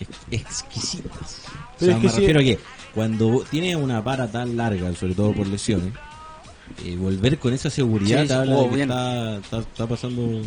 ex- 0.00 0.18
exquisita. 0.30 1.08
O 1.08 1.16
Pero 1.78 1.92
sea, 1.92 1.96
es 1.96 1.96
que 2.00 2.06
me 2.06 2.12
si- 2.12 2.18
refiero 2.20 2.40
a 2.40 2.42
que 2.44 2.58
cuando 2.94 3.44
tiene 3.50 3.74
una 3.76 4.02
para 4.04 4.30
tan 4.30 4.56
larga, 4.56 4.94
sobre 4.94 5.14
todo 5.14 5.32
por 5.32 5.46
lesiones, 5.48 5.92
eh, 6.84 6.96
volver 6.96 7.38
con 7.38 7.52
esa 7.52 7.68
seguridad 7.68 8.22
Sí, 8.22 8.28
te 8.28 8.34
habla 8.34 8.54
jugó 8.54 8.68
de 8.70 8.76
que 8.76 8.82
está, 8.82 9.36
está, 9.38 9.58
está 9.58 9.86
pasando... 9.86 10.40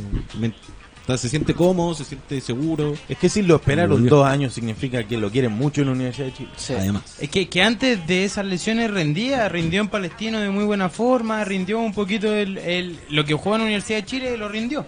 se 1.15 1.29
siente 1.29 1.53
cómodo, 1.53 1.93
se 1.93 2.03
siente 2.03 2.41
seguro. 2.41 2.93
Es 3.07 3.17
que 3.17 3.29
si 3.29 3.41
lo 3.43 3.55
esperaron 3.55 4.05
dos 4.07 4.25
años 4.27 4.53
significa 4.53 5.03
que 5.07 5.15
lo 5.17 5.31
quieren 5.31 5.53
mucho 5.53 5.81
en 5.81 5.87
la 5.87 5.93
Universidad 5.93 6.27
de 6.27 6.33
Chile. 6.33 6.49
Sí. 6.57 6.73
Además. 6.73 7.03
Es 7.19 7.29
que, 7.29 7.47
que 7.47 7.61
antes 7.63 8.05
de 8.07 8.25
esas 8.25 8.45
lesiones 8.45 8.91
rendía, 8.91 9.47
rindió 9.47 9.79
en 9.79 9.87
Palestino 9.87 10.39
de 10.41 10.49
muy 10.49 10.65
buena 10.65 10.89
forma, 10.89 11.45
rindió 11.45 11.79
un 11.79 11.93
poquito 11.93 12.33
el, 12.33 12.57
el- 12.57 12.99
lo 13.09 13.23
que 13.23 13.33
jugó 13.35 13.55
en 13.55 13.61
la 13.61 13.65
Universidad 13.67 13.99
de 13.99 14.05
Chile, 14.05 14.35
lo 14.37 14.49
rindió. 14.49 14.85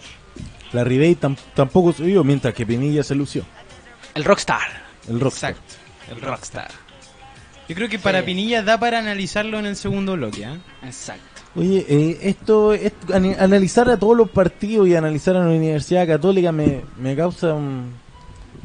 La 0.74 0.84
Ribey 0.84 1.16
tam- 1.16 1.38
tampoco 1.56 1.94
se 1.94 2.04
vio, 2.04 2.24
mientras 2.24 2.54
que 2.54 2.66
Pinilla 2.66 3.04
se 3.04 3.16
lució. 3.16 3.44
El 4.16 4.24
Rockstar. 4.26 4.90
El 5.08 5.20
rockstar. 5.20 5.52
Exacto, 5.52 5.76
el 6.14 6.22
rockstar. 6.22 6.72
Yo 7.70 7.76
creo 7.76 7.88
que 7.88 8.00
para 8.00 8.26
Pinilla 8.26 8.64
da 8.64 8.80
para 8.80 8.98
analizarlo 9.00 9.60
en 9.60 9.68
el 9.68 9.76
segundo 9.76 10.14
bloque. 10.14 10.44
¿ah? 10.46 10.58
Exacto. 10.84 11.24
Oye, 11.56 11.86
eh, 11.90 12.18
esto, 12.24 12.74
analizar 13.40 13.90
a 13.90 13.98
todos 13.98 14.16
los 14.16 14.30
partidos 14.30 14.88
y 14.88 14.96
analizar 14.96 15.36
a 15.36 15.40
la 15.40 15.50
Universidad 15.50 16.08
Católica 16.08 16.52
me, 16.52 16.82
me 16.98 17.16
causa 17.16 17.54
un... 17.54 17.94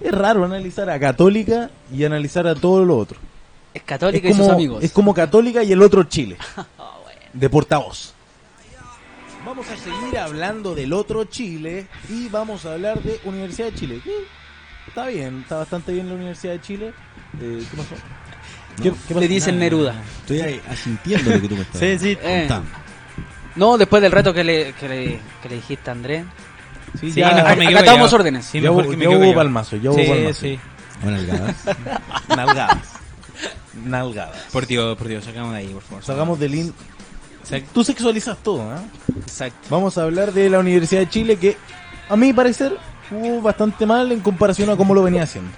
Es 0.00 0.12
raro 0.12 0.44
analizar 0.44 0.90
a 0.90 0.98
Católica 1.00 1.70
y 1.92 2.04
analizar 2.04 2.46
a 2.46 2.54
todo 2.54 2.84
lo 2.84 2.98
otro. 2.98 3.18
Es 3.72 3.82
católica 3.82 4.28
es, 4.28 4.34
y 4.34 4.38
sus 4.38 4.48
amigos. 4.48 4.84
es 4.84 4.92
como 4.92 5.14
Católica 5.14 5.62
y 5.64 5.72
el 5.72 5.82
otro 5.82 6.04
Chile, 6.04 6.36
Ah, 6.56 6.98
bueno. 7.02 7.20
de 7.32 7.50
portavoz. 7.50 8.12
Vamos 9.44 9.66
a 9.68 9.76
seguir 9.76 10.18
hablando 10.18 10.74
del 10.74 10.92
otro 10.92 11.24
Chile 11.24 11.86
y 12.08 12.28
vamos 12.28 12.64
a 12.66 12.74
hablar 12.74 13.02
de 13.02 13.18
Universidad 13.24 13.68
de 13.72 13.74
Chile. 13.74 14.00
Está 14.86 15.06
bien, 15.06 15.40
está 15.40 15.56
bastante 15.56 15.92
bien 15.92 16.08
la 16.08 16.14
Universidad 16.14 16.52
de 16.54 16.60
Chile. 16.60 16.92
Eh, 17.40 17.64
¿Qué 17.70 17.76
pasó? 17.76 17.94
¿Qué? 18.82 18.92
Le 19.14 19.28
dicen 19.28 19.58
Neruda. 19.58 19.94
Estoy 20.20 20.40
ahí 20.40 20.60
asintiendo 20.68 21.30
lo 21.30 21.40
que 21.40 21.48
tú 21.48 21.54
me 21.56 21.62
estás 21.62 21.80
Sí, 21.80 21.98
sí. 21.98 22.18
Eh. 22.22 22.46
contando. 22.48 22.70
No, 23.56 23.78
después 23.78 24.02
del 24.02 24.10
reto 24.12 24.34
que 24.34 24.42
le, 24.42 24.72
que 24.72 24.88
le, 24.88 25.20
que 25.42 25.48
le 25.48 25.54
dijiste 25.56 25.90
a 25.90 25.92
Andrés. 25.92 26.24
Sí, 27.00 27.12
Sí, 27.12 27.20
ya, 27.20 27.30
mejor 27.32 27.50
ac- 27.50 27.56
me 27.56 27.66
quedo 27.68 27.78
acatamos 27.78 27.98
callado. 28.02 28.16
órdenes. 28.16 28.44
Sí, 28.46 28.60
mejor 28.60 28.84
hubo- 28.86 29.34
palmazo, 29.34 29.76
ya 29.76 29.90
hubo 29.90 29.98
Sí, 29.98 30.06
palmazo. 30.08 30.40
sí. 30.40 30.58
Bueno, 31.02 31.18
Algadas. 31.18 31.56
Nalgadas. 32.28 32.78
Nalgadas. 33.84 34.38
Por 34.52 34.66
Dios, 34.66 34.96
por 34.96 35.08
Dios, 35.08 35.24
sacamos 35.24 35.52
de 35.52 35.58
ahí, 35.58 35.66
por 35.68 35.82
favor. 35.82 36.04
Sacamos 36.04 36.38
del 36.38 36.54
in... 36.54 36.74
Exacto. 37.42 37.70
Tú 37.74 37.84
sexualizas 37.84 38.38
todo, 38.42 38.62
¿ah? 38.70 38.82
Exacto. 39.20 39.58
Vamos 39.70 39.98
a 39.98 40.02
hablar 40.04 40.32
de 40.32 40.48
la 40.48 40.58
Universidad 40.60 41.00
de 41.02 41.08
Chile 41.10 41.36
que, 41.36 41.56
a 42.08 42.16
mi 42.16 42.32
parecer, 42.32 42.76
jugó 43.10 43.42
bastante 43.42 43.86
mal 43.86 44.10
en 44.12 44.20
comparación 44.20 44.70
a 44.70 44.76
cómo 44.76 44.94
lo 44.94 45.02
venía 45.02 45.22
haciendo. 45.24 45.50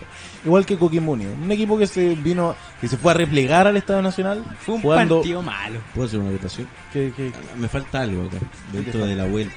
Igual 0.44 0.64
que 0.64 0.76
Coquimbo. 0.76 1.12
Un 1.12 1.50
equipo 1.50 1.76
que 1.78 1.86
se 1.86 2.14
vino, 2.14 2.54
que 2.80 2.88
se 2.88 2.96
fue 2.96 3.10
a 3.12 3.14
replegar 3.14 3.66
al 3.66 3.76
Estado 3.76 4.00
Nacional. 4.02 4.44
Fue 4.60 4.76
un 4.76 4.82
jugando- 4.82 5.16
partido 5.16 5.42
malo. 5.42 5.80
¿Puedo 5.94 6.06
hacer 6.06 6.20
una 6.20 6.30
votación? 6.30 6.68
que- 6.92 7.12
que- 7.16 7.32
Me 7.56 7.68
falta 7.68 8.02
algo 8.02 8.26
acá, 8.26 8.36
dentro 8.72 9.04
de 9.06 9.14
la 9.16 9.24
vuelta. 9.26 9.54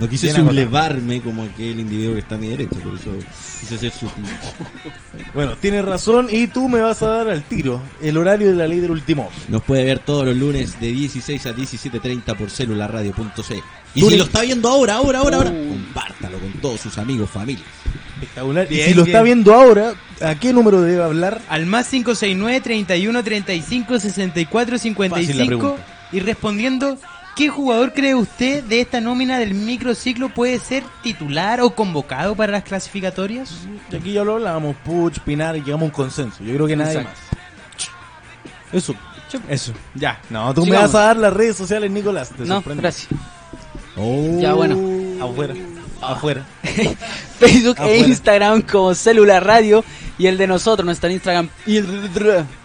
No 0.00 0.08
quise 0.08 0.26
Bien 0.28 0.36
agotado. 0.36 0.56
sublevarme 0.60 1.20
como 1.20 1.42
aquel 1.42 1.78
individuo 1.78 2.14
que 2.14 2.20
está 2.20 2.36
a 2.36 2.38
mi 2.38 2.48
derecha, 2.48 2.76
por 2.82 2.94
eso 2.94 3.10
quise 3.60 3.78
ser 3.78 3.92
sutil. 3.92 4.24
Bueno, 5.34 5.52
tienes 5.60 5.84
razón 5.84 6.28
y 6.30 6.46
tú 6.48 6.68
me 6.68 6.80
vas 6.80 7.02
a 7.02 7.08
dar 7.08 7.28
al 7.28 7.42
tiro 7.42 7.80
el 8.02 8.16
horario 8.16 8.48
de 8.48 8.54
la 8.54 8.66
ley 8.66 8.80
del 8.80 8.90
último. 8.90 9.28
Nos 9.48 9.62
puede 9.62 9.84
ver 9.84 9.98
todos 10.00 10.24
los 10.24 10.34
lunes 10.36 10.80
de 10.80 10.88
16 10.92 11.46
a 11.46 11.54
17.30 11.54 12.36
por 12.36 12.50
celularradio.c. 12.50 13.62
Y 13.94 14.02
si 14.02 14.16
lo 14.16 14.24
está 14.24 14.40
viendo 14.42 14.68
ahora, 14.68 14.94
ahora, 14.94 15.18
ahora, 15.20 15.36
ahora, 15.36 15.50
Uh. 15.50 15.68
compártalo 15.68 16.38
con 16.38 16.52
todos 16.54 16.80
sus 16.80 16.96
amigos, 16.98 17.28
familia. 17.30 17.64
Espectacular. 18.14 18.66
y 18.70 18.76
si 18.82 18.94
lo 18.94 19.04
bien. 19.04 19.06
está 19.06 19.22
viendo 19.22 19.54
ahora, 19.54 19.92
¿a 20.20 20.34
qué 20.36 20.52
número 20.52 20.80
debe 20.82 21.02
hablar? 21.02 21.40
Al 21.48 21.66
más 21.66 21.88
569 21.88 22.60
31 22.60 23.22
35 23.22 23.98
64 24.00 24.76
Fácil 24.78 24.90
la 24.90 24.94
55 24.94 25.46
pregunta. 25.46 25.86
y 26.12 26.20
respondiendo 26.20 26.98
¿Qué 27.40 27.48
jugador 27.48 27.94
cree 27.94 28.14
usted 28.14 28.62
de 28.64 28.82
esta 28.82 29.00
nómina 29.00 29.38
del 29.38 29.54
microciclo 29.54 30.28
puede 30.28 30.58
ser 30.58 30.82
titular 31.02 31.62
o 31.62 31.70
convocado 31.70 32.34
para 32.34 32.52
las 32.52 32.64
clasificatorias? 32.64 33.66
Y 33.90 33.96
aquí 33.96 34.12
ya 34.12 34.22
lo 34.24 34.34
hablábamos, 34.34 34.76
Puch, 34.84 35.20
Pinar, 35.20 35.56
y 35.56 35.62
llegamos 35.62 35.84
a 35.84 35.84
un 35.86 35.90
consenso. 35.90 36.44
Yo 36.44 36.52
creo 36.52 36.66
que 36.66 36.76
nadie 36.76 36.98
Exacto. 36.98 37.18
más. 38.68 38.74
Eso. 38.74 38.94
Eso, 39.48 39.72
ya. 39.94 40.20
No, 40.28 40.52
tú 40.52 40.66
me 40.66 40.76
vas 40.76 40.94
a 40.94 41.00
dar 41.00 41.16
las 41.16 41.32
redes 41.32 41.56
sociales, 41.56 41.90
Nicolás. 41.90 42.28
¿te 42.28 42.44
No, 42.44 42.56
sorprende? 42.56 42.82
gracias. 42.82 43.08
Oh. 43.96 44.38
Ya, 44.38 44.52
bueno. 44.52 45.24
Afuera. 45.24 45.54
Afuera. 46.02 46.44
Facebook 47.38 47.78
e. 47.80 48.00
Instagram 48.00 48.60
como 48.60 48.94
Celular 48.94 49.42
Radio 49.46 49.82
Y 50.20 50.26
el 50.26 50.36
de 50.36 50.46
nosotros, 50.46 50.84
nuestro 50.84 51.08
Instagram, 51.10 51.48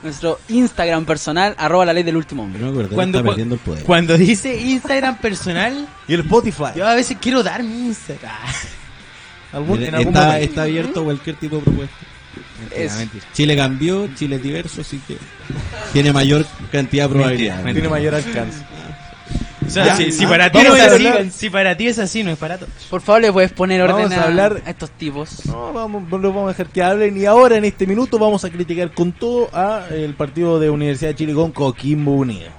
nuestro 0.03 0.39
Instagram 0.49 1.05
personal, 1.05 1.55
arroba 1.57 1.85
la 1.85 1.93
ley 1.93 2.03
del 2.03 2.17
último 2.17 2.43
hombre. 2.43 2.59
Cuando, 2.93 3.19
está 3.19 3.29
perdiendo 3.29 3.55
el 3.55 3.61
poder. 3.61 3.83
cuando 3.83 4.17
dice 4.17 4.59
Instagram 4.59 5.17
personal, 5.19 5.87
Y 6.07 6.13
el 6.15 6.19
Spotify. 6.21 6.71
yo 6.75 6.85
a 6.85 6.95
veces 6.95 7.17
quiero 7.21 7.43
dar 7.43 7.63
mi 7.63 7.87
Instagram. 7.87 8.35
Algún- 9.53 9.77
en 9.77 9.83
Está, 9.85 9.97
algún 9.99 10.13
momento. 10.13 10.37
está 10.43 10.61
abierto 10.63 11.03
cualquier 11.05 11.35
tipo 11.37 11.55
de 11.57 11.61
propuesta. 11.61 11.95
Es- 12.75 12.97
Chile 13.33 13.55
cambió, 13.55 14.07
Chile 14.15 14.35
es 14.35 14.43
diverso, 14.43 14.81
así 14.81 14.99
que 15.07 15.17
tiene 15.93 16.11
mayor 16.11 16.45
cantidad 16.73 17.05
de 17.07 17.09
probabilidades. 17.15 17.73
Tiene 17.73 17.87
mayor 17.87 18.15
alcance. 18.15 18.59
O 19.65 19.69
sea, 19.69 19.85
Ya, 19.85 19.95
si, 19.95 20.11
si 20.11 20.25
ah, 20.25 20.29
para 20.29 20.51
ti 20.51 20.57
vamos 20.59 20.71
no 20.71 20.75
es 20.77 20.81
a 20.91 20.95
así, 20.95 21.07
hablar- 21.07 21.31
si 21.31 21.49
para 21.49 21.75
ti 21.77 21.87
es 21.87 21.99
así, 21.99 22.23
no 22.23 22.31
es 22.31 22.37
para 22.37 22.57
todos. 22.57 22.71
Por 22.89 23.01
favor, 23.01 23.21
le 23.21 23.31
puedes 23.33 23.51
poner 23.51 23.81
Vamos 23.81 24.03
orden 24.05 24.13
a 24.19 24.21
a, 24.21 24.25
hablar- 24.25 24.61
a 24.65 24.69
estos 24.69 24.91
tipos. 24.91 25.45
No, 25.45 25.73
vamos, 25.73 26.03
no 26.09 26.17
los 26.17 26.33
vamos 26.33 26.49
a 26.49 26.51
dejar 26.53 26.67
que 26.71 26.83
hablen. 26.83 27.17
Y 27.19 27.25
ahora, 27.25 27.57
en 27.57 27.65
este 27.65 27.87
minuto, 27.87 28.19
vamos 28.19 28.45
a 28.45 28.49
criticar 28.49 28.93
con 28.93 29.11
todo 29.11 29.49
a 29.53 29.87
el 29.91 30.13
partido 30.13 30.59
de 30.59 30.69
Universidad 30.69 31.09
de 31.11 31.15
Chile 31.15 31.33
con 31.33 31.51
Coquimbo 31.51 32.11
Unido. 32.13 32.49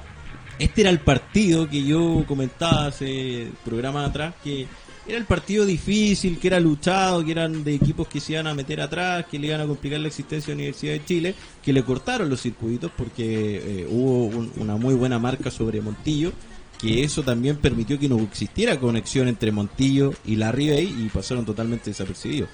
Este 0.59 0.81
era 0.81 0.91
el 0.91 1.01
partido 1.01 1.69
que 1.69 1.85
yo 1.85 2.25
comentaba 2.27 2.87
hace 2.87 3.49
programas 3.65 4.09
atrás, 4.09 4.35
que 4.43 4.67
era 5.07 5.19
el 5.19 5.25
partido 5.25 5.65
difícil, 5.67 6.39
que 6.41 6.49
era 6.49 6.59
luchado, 6.59 7.23
que 7.25 7.31
eran 7.31 7.63
de 7.63 7.75
equipos 7.75 8.09
que 8.09 8.19
se 8.21 8.33
iban 8.33 8.47
a 8.49 8.55
meter 8.55 8.81
atrás, 8.81 9.27
que 9.31 9.39
le 9.39 9.49
iban 9.49 9.61
a 9.61 9.67
complicar 9.67 10.01
la 10.01 10.09
existencia 10.09 10.47
de 10.47 10.55
la 10.57 10.63
Universidad 10.63 10.93
de 10.95 11.05
Chile, 11.05 11.35
que 11.63 11.73
le 11.73 11.83
cortaron 11.85 12.29
los 12.31 12.41
circuitos 12.41 12.91
porque 12.97 13.83
eh, 13.83 13.87
hubo 13.89 14.25
un- 14.27 14.51
una 14.57 14.77
muy 14.77 14.95
buena 14.95 15.19
marca 15.19 15.51
sobre 15.51 15.81
Montillo, 15.83 16.33
que 16.79 17.03
eso 17.05 17.23
también 17.23 17.57
permitió 17.57 17.99
que 17.99 18.09
no 18.09 18.19
existiera 18.21 18.79
conexión 18.79 19.29
entre 19.29 19.53
Montillo 19.53 20.13
y 20.25 20.37
la 20.37 20.53
Ribey 20.53 20.85
y 20.87 21.09
pasaron 21.09 21.45
totalmente 21.45 21.91
desapercibidos. 21.91 22.49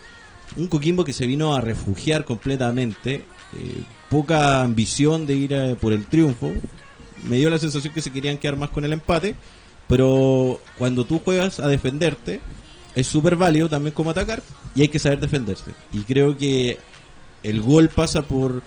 Un 0.57 0.69
Coquimbo 0.69 1.05
que 1.05 1.13
se 1.13 1.27
vino 1.27 1.55
a 1.55 1.61
refugiar 1.61 2.25
completamente, 2.25 3.15
eh, 3.17 3.25
poca 4.11 4.63
ambición 4.63 5.27
de 5.27 5.35
ir 5.35 5.55
a- 5.55 5.75
por 5.77 5.93
el 5.93 6.05
triunfo, 6.07 6.53
me 7.29 7.37
dio 7.37 7.51
la 7.51 7.59
sensación 7.59 7.93
que 7.95 8.03
se 8.03 8.11
querían 8.13 8.39
quedar 8.39 8.57
más 8.57 8.71
con 8.71 8.85
el 8.85 8.93
empate, 8.93 9.35
pero 9.89 10.61
cuando 10.79 11.05
tú 11.05 11.21
juegas 11.25 11.59
a 11.61 11.69
defenderte, 11.69 12.41
es 12.95 13.07
súper 13.07 13.37
válido 13.37 13.69
también 13.69 13.95
como 13.95 14.11
atacar 14.11 14.43
y 14.75 14.83
hay 14.83 14.89
que 14.89 14.99
saber 14.99 15.21
defenderse. 15.21 15.71
Y 15.93 16.01
creo 16.01 16.37
que 16.37 16.79
el 17.43 17.61
gol 17.61 17.89
pasa 17.89 18.23
por 18.23 18.63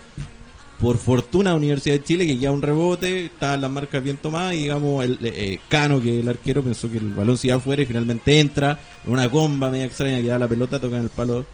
por 0.79 0.97
fortuna 0.97 1.55
Universidad 1.55 1.95
de 1.95 2.03
Chile 2.03 2.27
que 2.27 2.37
ya 2.37 2.51
un 2.51 2.61
rebote, 2.61 3.25
estaban 3.25 3.61
las 3.61 3.71
marcas 3.71 4.03
bien 4.03 4.17
tomadas 4.17 4.55
y 4.55 4.63
digamos 4.63 5.03
el 5.05 5.17
eh, 5.23 5.59
Cano 5.69 6.01
que 6.01 6.19
el 6.19 6.27
arquero 6.27 6.63
pensó 6.63 6.91
que 6.91 6.97
el 6.97 7.13
balón 7.13 7.37
se 7.37 7.47
iba 7.47 7.55
afuera 7.57 7.81
y 7.81 7.85
finalmente 7.85 8.39
entra, 8.39 8.79
una 9.05 9.29
comba 9.29 9.69
media 9.69 9.85
extraña 9.85 10.17
que 10.21 10.27
da 10.27 10.39
la 10.39 10.47
pelota, 10.47 10.79
toca 10.79 10.97
en 10.97 11.03
el 11.03 11.09
palo 11.09 11.45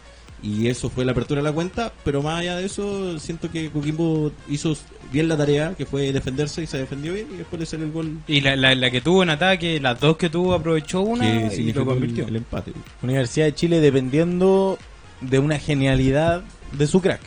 y 0.42 0.66
eso 0.66 0.90
fue 0.90 1.04
la 1.04 1.12
apertura 1.12 1.40
de 1.40 1.44
la 1.44 1.52
cuenta, 1.52 1.92
pero 2.04 2.20
más 2.20 2.40
allá 2.40 2.56
de 2.56 2.66
eso 2.66 3.18
siento 3.20 3.48
que 3.48 3.70
Coquimbo 3.70 4.32
hizo 4.48 4.76
bien 5.12 5.28
la 5.28 5.36
tarea, 5.36 5.74
que 5.78 5.86
fue 5.86 6.12
defenderse 6.12 6.62
y 6.62 6.66
se 6.66 6.78
defendió 6.78 7.12
bien 7.12 7.28
y 7.32 7.36
después 7.36 7.60
le 7.60 7.66
salió 7.66 7.86
el 7.86 7.92
gol 7.92 8.18
Y 8.26 8.40
la, 8.40 8.56
la, 8.56 8.74
la 8.74 8.90
que 8.90 9.00
tuvo 9.00 9.22
en 9.22 9.30
ataque, 9.30 9.78
las 9.78 10.00
dos 10.00 10.16
que 10.16 10.30
tuvo, 10.30 10.52
aprovechó 10.54 11.02
una 11.02 11.48
que 11.48 11.60
y 11.60 11.72
lo 11.72 11.86
convirtió. 11.86 12.24
el, 12.24 12.30
el 12.30 12.36
empate. 12.36 12.72
Universidad 13.02 13.46
de 13.46 13.54
Chile 13.54 13.80
dependiendo 13.80 14.78
de 15.20 15.38
una 15.38 15.60
genialidad 15.60 16.42
de 16.76 16.86
su 16.88 17.00
crack. 17.00 17.20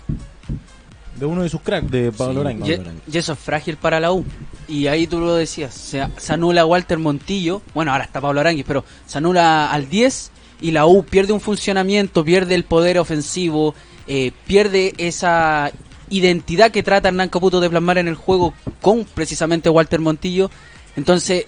De 1.15 1.25
uno 1.25 1.43
de 1.43 1.49
sus 1.49 1.61
cracks, 1.61 1.89
de 1.89 2.11
Pablo 2.11 2.43
Sí. 2.49 2.73
Y, 3.07 3.15
y 3.15 3.17
eso 3.17 3.33
es 3.33 3.39
frágil 3.39 3.77
para 3.77 3.99
la 3.99 4.11
U. 4.11 4.25
Y 4.67 4.87
ahí 4.87 5.07
tú 5.07 5.19
lo 5.19 5.35
decías, 5.35 5.73
se, 5.73 6.05
se 6.17 6.33
anula 6.33 6.65
Walter 6.65 6.97
Montillo, 6.97 7.61
bueno, 7.73 7.91
ahora 7.91 8.03
está 8.03 8.19
Pablo 8.19 8.41
Aranguis, 8.41 8.65
pero 8.67 8.83
se 9.05 9.17
anula 9.17 9.71
al 9.71 9.89
10 9.89 10.31
y 10.61 10.71
la 10.71 10.85
U 10.85 11.03
pierde 11.03 11.33
un 11.33 11.41
funcionamiento, 11.41 12.23
pierde 12.25 12.55
el 12.55 12.63
poder 12.63 12.97
ofensivo, 12.97 13.75
eh, 14.07 14.31
pierde 14.47 14.93
esa 14.97 15.71
identidad 16.09 16.71
que 16.71 16.83
trata 16.83 17.09
Hernán 17.09 17.29
Caputo 17.29 17.59
de 17.59 17.69
plasmar 17.69 17.97
en 17.97 18.07
el 18.07 18.15
juego 18.15 18.53
con 18.81 19.05
precisamente 19.05 19.69
Walter 19.69 19.99
Montillo. 19.99 20.49
Entonces, 20.95 21.45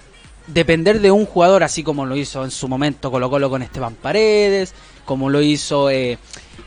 depender 0.47 0.99
de 1.01 1.11
un 1.11 1.25
jugador, 1.25 1.63
así 1.63 1.83
como 1.83 2.05
lo 2.05 2.15
hizo 2.15 2.43
en 2.43 2.51
su 2.51 2.67
momento 2.67 3.11
Colo 3.11 3.29
Colo 3.29 3.49
con 3.49 3.61
Esteban 3.61 3.95
Paredes, 3.95 4.73
como 5.07 5.29
lo 5.31 5.41
hizo 5.41 5.89
eh, 5.89 6.19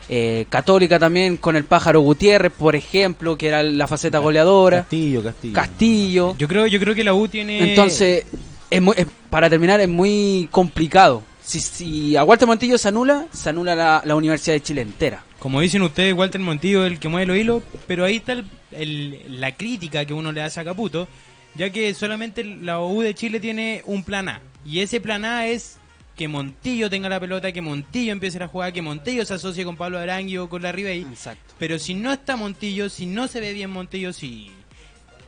eh, 0.09 0.45
Católica 0.49 0.97
también 0.99 1.37
con 1.37 1.55
el 1.55 1.63
Pájaro 1.63 2.01
Gutiérrez, 2.01 2.51
por 2.51 2.75
ejemplo, 2.75 3.37
que 3.37 3.47
era 3.47 3.61
la 3.63 3.87
faceta 3.87 4.17
goleadora, 4.17 4.79
Castillo, 4.81 5.23
Castillo. 5.23 5.53
Castillo. 5.53 6.35
Yo 6.37 6.47
creo, 6.49 6.67
yo 6.67 6.79
creo 6.79 6.95
que 6.95 7.03
la 7.03 7.13
U 7.13 7.27
tiene. 7.27 7.69
Entonces, 7.69 8.25
es 8.69 8.81
muy- 8.81 8.95
es- 8.97 9.05
para 9.29 9.49
terminar, 9.49 9.79
es 9.79 9.87
muy 9.87 10.49
complicado. 10.51 11.23
Si, 11.43 11.59
si 11.59 12.15
a 12.17 12.23
Walter 12.23 12.47
Montillo 12.47 12.77
se 12.77 12.87
anula, 12.87 13.27
se 13.31 13.49
anula 13.49 13.75
la, 13.75 14.01
la 14.03 14.15
Universidad 14.15 14.55
de 14.55 14.61
Chile 14.61 14.81
entera. 14.81 15.23
Como 15.39 15.61
dicen 15.61 15.81
ustedes, 15.83 16.13
Walter 16.15 16.41
Montillo 16.41 16.85
es 16.85 16.91
el 16.93 16.99
que 16.99 17.07
mueve 17.07 17.27
los 17.27 17.37
hilos, 17.37 17.63
pero 17.87 18.03
ahí 18.05 18.17
está 18.17 18.33
el- 18.33 18.45
el- 18.71 19.39
la 19.39 19.55
crítica 19.55 20.03
que 20.05 20.13
uno 20.13 20.31
le 20.31 20.41
hace 20.41 20.59
a 20.59 20.63
Caputo, 20.63 21.07
ya 21.55 21.69
que 21.69 21.93
solamente 21.93 22.43
la 22.43 22.79
U 22.81 23.01
de 23.01 23.13
Chile 23.13 23.39
tiene 23.39 23.81
un 23.85 24.03
plan 24.03 24.29
A. 24.29 24.41
Y 24.65 24.79
ese 24.79 24.99
plan 25.01 25.25
A 25.25 25.47
es 25.47 25.77
que 26.21 26.27
Montillo 26.27 26.87
tenga 26.87 27.09
la 27.09 27.19
pelota, 27.19 27.51
que 27.51 27.61
Montillo 27.63 28.11
empiece 28.11 28.37
a 28.43 28.47
jugar, 28.47 28.71
que 28.71 28.83
Montillo 28.83 29.25
se 29.25 29.33
asocie 29.33 29.63
con 29.65 29.75
Pablo 29.75 29.97
Arangui 29.97 30.37
o 30.37 30.47
con 30.47 30.61
la 30.61 30.71
Ribey. 30.71 31.01
Exacto. 31.01 31.55
Pero 31.57 31.79
si 31.79 31.95
no 31.95 32.13
está 32.13 32.35
Montillo, 32.35 32.89
si 32.89 33.07
no 33.07 33.27
se 33.27 33.39
ve 33.39 33.53
bien 33.53 33.71
Montillo, 33.71 34.13
si, 34.13 34.51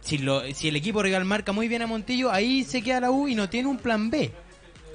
si, 0.01 0.19
lo, 0.19 0.43
si 0.53 0.67
el 0.67 0.75
equipo 0.75 1.01
rival 1.01 1.25
marca 1.25 1.51
muy 1.51 1.67
bien 1.67 1.81
a 1.81 1.87
Montillo, 1.87 2.31
ahí 2.31 2.63
se 2.63 2.83
queda 2.83 2.99
la 2.99 3.09
U 3.11 3.27
y 3.27 3.33
no 3.33 3.49
tiene 3.49 3.69
un 3.69 3.77
plan 3.77 4.11
B. 4.11 4.31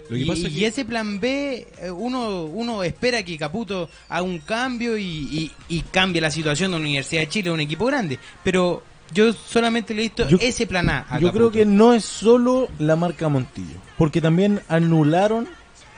Lo 0.08 0.16
que 0.16 0.22
Y, 0.22 0.24
pasa 0.24 0.46
es 0.46 0.54
y 0.54 0.58
que- 0.60 0.66
ese 0.68 0.84
plan 0.84 1.18
B, 1.18 1.66
eh, 1.82 1.90
uno, 1.90 2.44
uno 2.44 2.84
espera 2.84 3.24
que 3.24 3.36
Caputo 3.36 3.90
haga 4.08 4.22
un 4.22 4.38
cambio 4.38 4.96
y, 4.96 5.02
y- 5.04 5.50
y 5.68 5.80
cambie 5.82 6.20
la 6.22 6.30
situación 6.30 6.70
de 6.70 6.76
la 6.78 6.80
Universidad 6.82 7.22
de 7.22 7.28
Chile, 7.28 7.50
un 7.50 7.58
equipo 7.60 7.86
grande. 7.86 8.20
Pero 8.44 8.84
yo 9.12 9.32
solamente 9.32 9.94
le 9.94 10.02
he 10.02 10.04
visto 10.04 10.28
Yo- 10.28 10.38
ese 10.40 10.68
plan 10.68 10.88
A. 10.90 11.06
a 11.10 11.18
Yo 11.18 11.32
creo 11.32 11.50
que 11.50 11.66
no 11.66 11.92
es 11.92 12.04
solo 12.04 12.68
la 12.78 12.94
marca 12.94 13.28
Montillo, 13.28 13.78
porque 13.98 14.20
también 14.20 14.60
anularon 14.68 15.48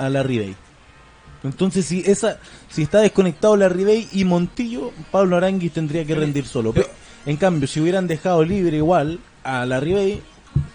a 0.00 0.08
la 0.08 0.22
Ribey. 0.22 0.56
Entonces, 1.44 1.86
si 1.86 2.00
esa 2.00 2.38
si 2.68 2.82
está 2.82 3.00
desconectado 3.00 3.56
la 3.56 3.68
Ribey 3.68 4.08
y 4.12 4.24
Montillo, 4.24 4.92
Pablo 5.10 5.36
Aranguis 5.36 5.72
tendría 5.72 6.04
que 6.04 6.14
rendir 6.14 6.46
solo. 6.46 6.72
Pero, 6.72 6.88
en 7.26 7.36
cambio, 7.36 7.66
si 7.68 7.80
hubieran 7.80 8.06
dejado 8.06 8.44
libre 8.44 8.76
igual 8.76 9.20
a 9.42 9.64
la 9.66 9.80
Ribey, 9.80 10.20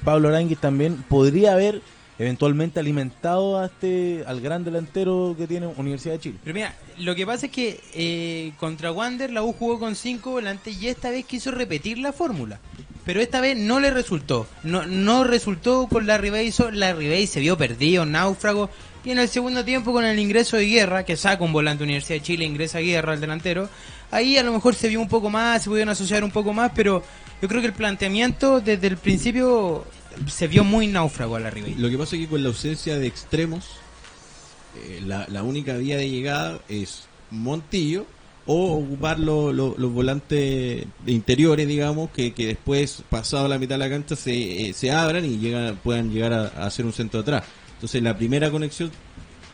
Pablo 0.04 0.30
Aranguis 0.30 0.60
también 0.60 1.04
podría 1.08 1.54
haber 1.54 1.82
eventualmente 2.18 2.80
alimentado 2.80 3.60
a 3.60 3.66
este 3.66 4.24
al 4.26 4.40
gran 4.40 4.64
delantero 4.64 5.36
que 5.38 5.48
tiene 5.48 5.68
Universidad 5.68 6.14
de 6.16 6.20
Chile. 6.20 6.40
Pero 6.44 6.54
mira, 6.54 6.76
lo 6.98 7.14
que 7.14 7.26
pasa 7.26 7.48
es 7.48 7.52
que 7.52 7.82
eh, 7.94 8.54
contra 8.58 8.92
Wander 8.92 9.32
la 9.32 9.44
U 9.44 9.54
jugó 9.54 9.80
con 9.80 9.96
cinco 9.96 10.32
volantes 10.32 10.82
y 10.82 10.88
esta 10.88 11.10
vez 11.10 11.26
quiso 11.26 11.52
repetir 11.52 11.98
la 11.98 12.14
fórmula. 12.14 12.60
Pero 13.06 13.22
esta 13.22 13.40
vez 13.40 13.56
no 13.56 13.80
le 13.80 13.92
resultó. 13.92 14.48
No, 14.64 14.86
no 14.86 15.24
resultó 15.24 15.88
con 15.88 16.08
la 16.08 16.18
Ribey. 16.18 16.52
La 16.72 16.94
Ribey 16.94 17.28
se 17.28 17.40
vio 17.40 17.56
perdido, 17.56 18.04
náufrago. 18.06 18.72
Y 19.06 19.12
en 19.12 19.20
el 19.20 19.30
segundo 19.30 19.64
tiempo 19.64 19.94
con 19.94 20.04
el 20.04 20.18
ingreso 20.18 20.58
de 20.58 20.66
Guerra, 20.66 21.06
que 21.06 21.16
saca 21.16 21.44
un 21.44 21.54
volante 21.54 21.84
Universidad 21.84 22.16
de 22.20 22.24
Chile, 22.24 22.44
ingresa 22.46 22.80
Guerra 22.80 23.14
al 23.14 23.22
delantero. 23.22 23.70
Ahí 24.10 24.36
a 24.38 24.44
lo 24.44 24.52
mejor 24.52 24.74
se 24.74 24.88
vio 24.90 25.00
un 25.00 25.08
poco 25.08 25.30
más, 25.30 25.62
se 25.64 25.70
pudieron 25.70 25.90
asociar 25.92 26.24
un 26.24 26.32
poco 26.32 26.54
más, 26.54 26.72
pero 26.76 27.04
yo 27.42 27.48
creo 27.48 27.62
que 27.62 27.68
el 27.68 27.74
planteamiento 27.74 28.60
desde 28.62 28.88
el 28.88 28.98
principio 28.98 29.86
se 30.28 30.48
vio 30.48 30.64
muy 30.64 30.88
náufrago 30.88 31.36
a 31.36 31.40
la 31.40 31.52
Ribey. 31.52 31.76
Lo 31.76 31.90
que 31.90 31.98
pasa 32.00 32.16
es 32.16 32.24
que 32.24 32.28
con 32.28 32.42
la 32.42 32.50
ausencia 32.50 32.98
de 32.98 33.06
extremos, 33.06 33.66
eh, 34.84 35.02
la, 35.06 35.28
la 35.30 35.44
única 35.44 35.76
vía 35.78 35.98
de 35.98 36.10
llegada 36.10 36.60
es 36.68 37.04
Montillo 37.30 38.06
o 38.48 38.74
ocupar 38.78 39.20
lo- 39.20 39.52
lo- 39.54 39.76
los 39.78 39.92
volantes 39.92 40.86
interiores, 41.06 41.68
digamos, 41.68 42.10
que, 42.12 42.34
que 42.34 42.48
después, 42.48 43.04
pasado 43.10 43.48
la 43.48 43.58
mitad 43.60 43.76
de 43.76 43.80
la 43.80 43.90
cancha, 43.90 44.16
se, 44.16 44.70
eh, 44.70 44.74
se 44.74 44.92
abran 44.92 45.26
y 45.26 45.38
llegan, 45.38 45.76
puedan 45.84 46.12
llegar 46.12 46.34
a, 46.34 46.48
a 46.58 46.66
hacer 46.66 46.86
un 46.86 46.94
centro 46.94 47.20
atrás. 47.20 47.44
Entonces, 47.76 48.02
la 48.02 48.18
primera 48.18 48.50
conexión 48.52 48.92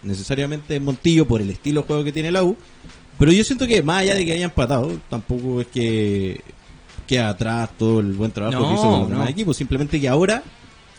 necesariamente 0.04 0.76
es 0.76 0.82
Montillo 0.82 1.28
por 1.28 1.42
el 1.42 1.50
estilo 1.50 1.82
de 1.82 1.88
juego 1.88 2.04
que 2.04 2.12
tiene 2.12 2.32
la 2.32 2.44
U. 2.44 2.56
Pero 3.20 3.32
yo 3.32 3.44
siento 3.44 3.68
que 3.68 3.84
más 3.84 4.02
allá 4.02 4.16
de 4.16 4.26
que 4.26 4.32
haya 4.34 4.46
empatado, 4.46 4.92
tampoco 5.10 5.62
es 5.62 5.68
que 5.68 6.42
queda 7.08 7.30
atrás 7.30 7.70
todo 7.78 8.00
el 8.00 8.14
buen 8.14 8.32
trabajo 8.32 8.60
No, 8.60 8.68
que 8.70 8.74
hizo 8.74 8.84
con 8.84 9.00
los 9.02 9.10
no. 9.10 9.16
demás 9.16 9.30
equipos. 9.30 9.58
Simplemente 9.58 10.00
que 10.00 10.08
ahora 10.10 10.42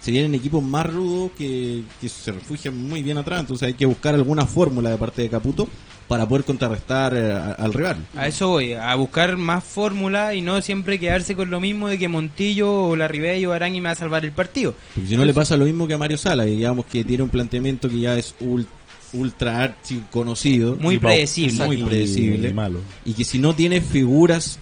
se 0.03 0.11
vienen 0.11 0.35
equipos 0.35 0.63
más 0.63 0.85
rudos 0.93 1.31
que, 1.39 1.83
que 2.01 2.09
se 2.09 2.33
refugian 2.33 2.77
muy 2.77 3.03
bien 3.03 3.17
atrás. 3.19 3.41
Entonces 3.41 3.69
hay 3.69 3.75
que 3.75 3.87
buscar 3.87 4.15
alguna 4.15 4.45
fórmula 4.47 4.91
de 4.91 4.97
parte 4.99 5.23
de 5.23 5.29
Caputo 5.31 5.69
para 6.09 6.27
poder 6.29 6.45
contrarrestar 6.45 7.15
eh, 7.17 7.33
a- 7.33 7.53
al 7.53 7.73
rival. 7.73 7.97
A 8.17 8.27
eso 8.27 8.49
voy, 8.49 8.73
a 8.73 8.95
buscar 8.97 9.37
más 9.37 9.63
fórmula 9.65 10.35
y 10.35 10.41
no 10.43 10.61
siempre 10.61 10.99
quedarse 10.99 11.35
con 11.37 11.49
lo 11.51 11.61
mismo 11.61 11.87
de 11.89 11.99
que 11.99 12.09
Montillo 12.09 12.71
o 12.89 12.97
la 12.97 13.07
Ribey 13.09 13.47
o 13.47 13.53
Arangui 13.53 13.81
me 13.81 13.87
va 13.87 13.93
a 13.93 13.95
salvar 13.95 14.25
el 14.25 14.33
partido. 14.33 14.75
Porque 14.95 15.09
si 15.09 15.17
no 15.17 15.25
le 15.25 15.33
pasa 15.33 15.57
lo 15.57 15.65
mismo 15.65 15.87
que 15.87 15.95
a 15.95 15.99
Mario 15.99 16.19
Sala, 16.19 16.45
que 16.45 16.51
digamos 16.51 16.85
que 16.87 17.05
tiene 17.05 17.23
un 17.23 17.31
planteamiento 17.31 17.89
que 17.89 18.01
ya 18.01 18.19
es 18.19 18.35
ul- 18.41 18.67
ultra 19.15 19.63
archi 19.63 20.03
conocido. 20.11 20.77
Muy 20.81 20.99
predecible. 20.99 21.65
Muy 21.67 21.77
Y- 21.81 21.85
predecible. 21.85 22.49
y 22.49 22.53
malo. 22.53 22.81
y 23.05 23.13
que 23.13 23.25
si 23.25 23.39
no 23.39 23.55
tiene 23.55 23.81
figuras 23.81 24.59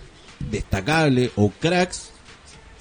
destacables 0.50 1.30
o 1.36 1.50
cracks, 1.50 2.10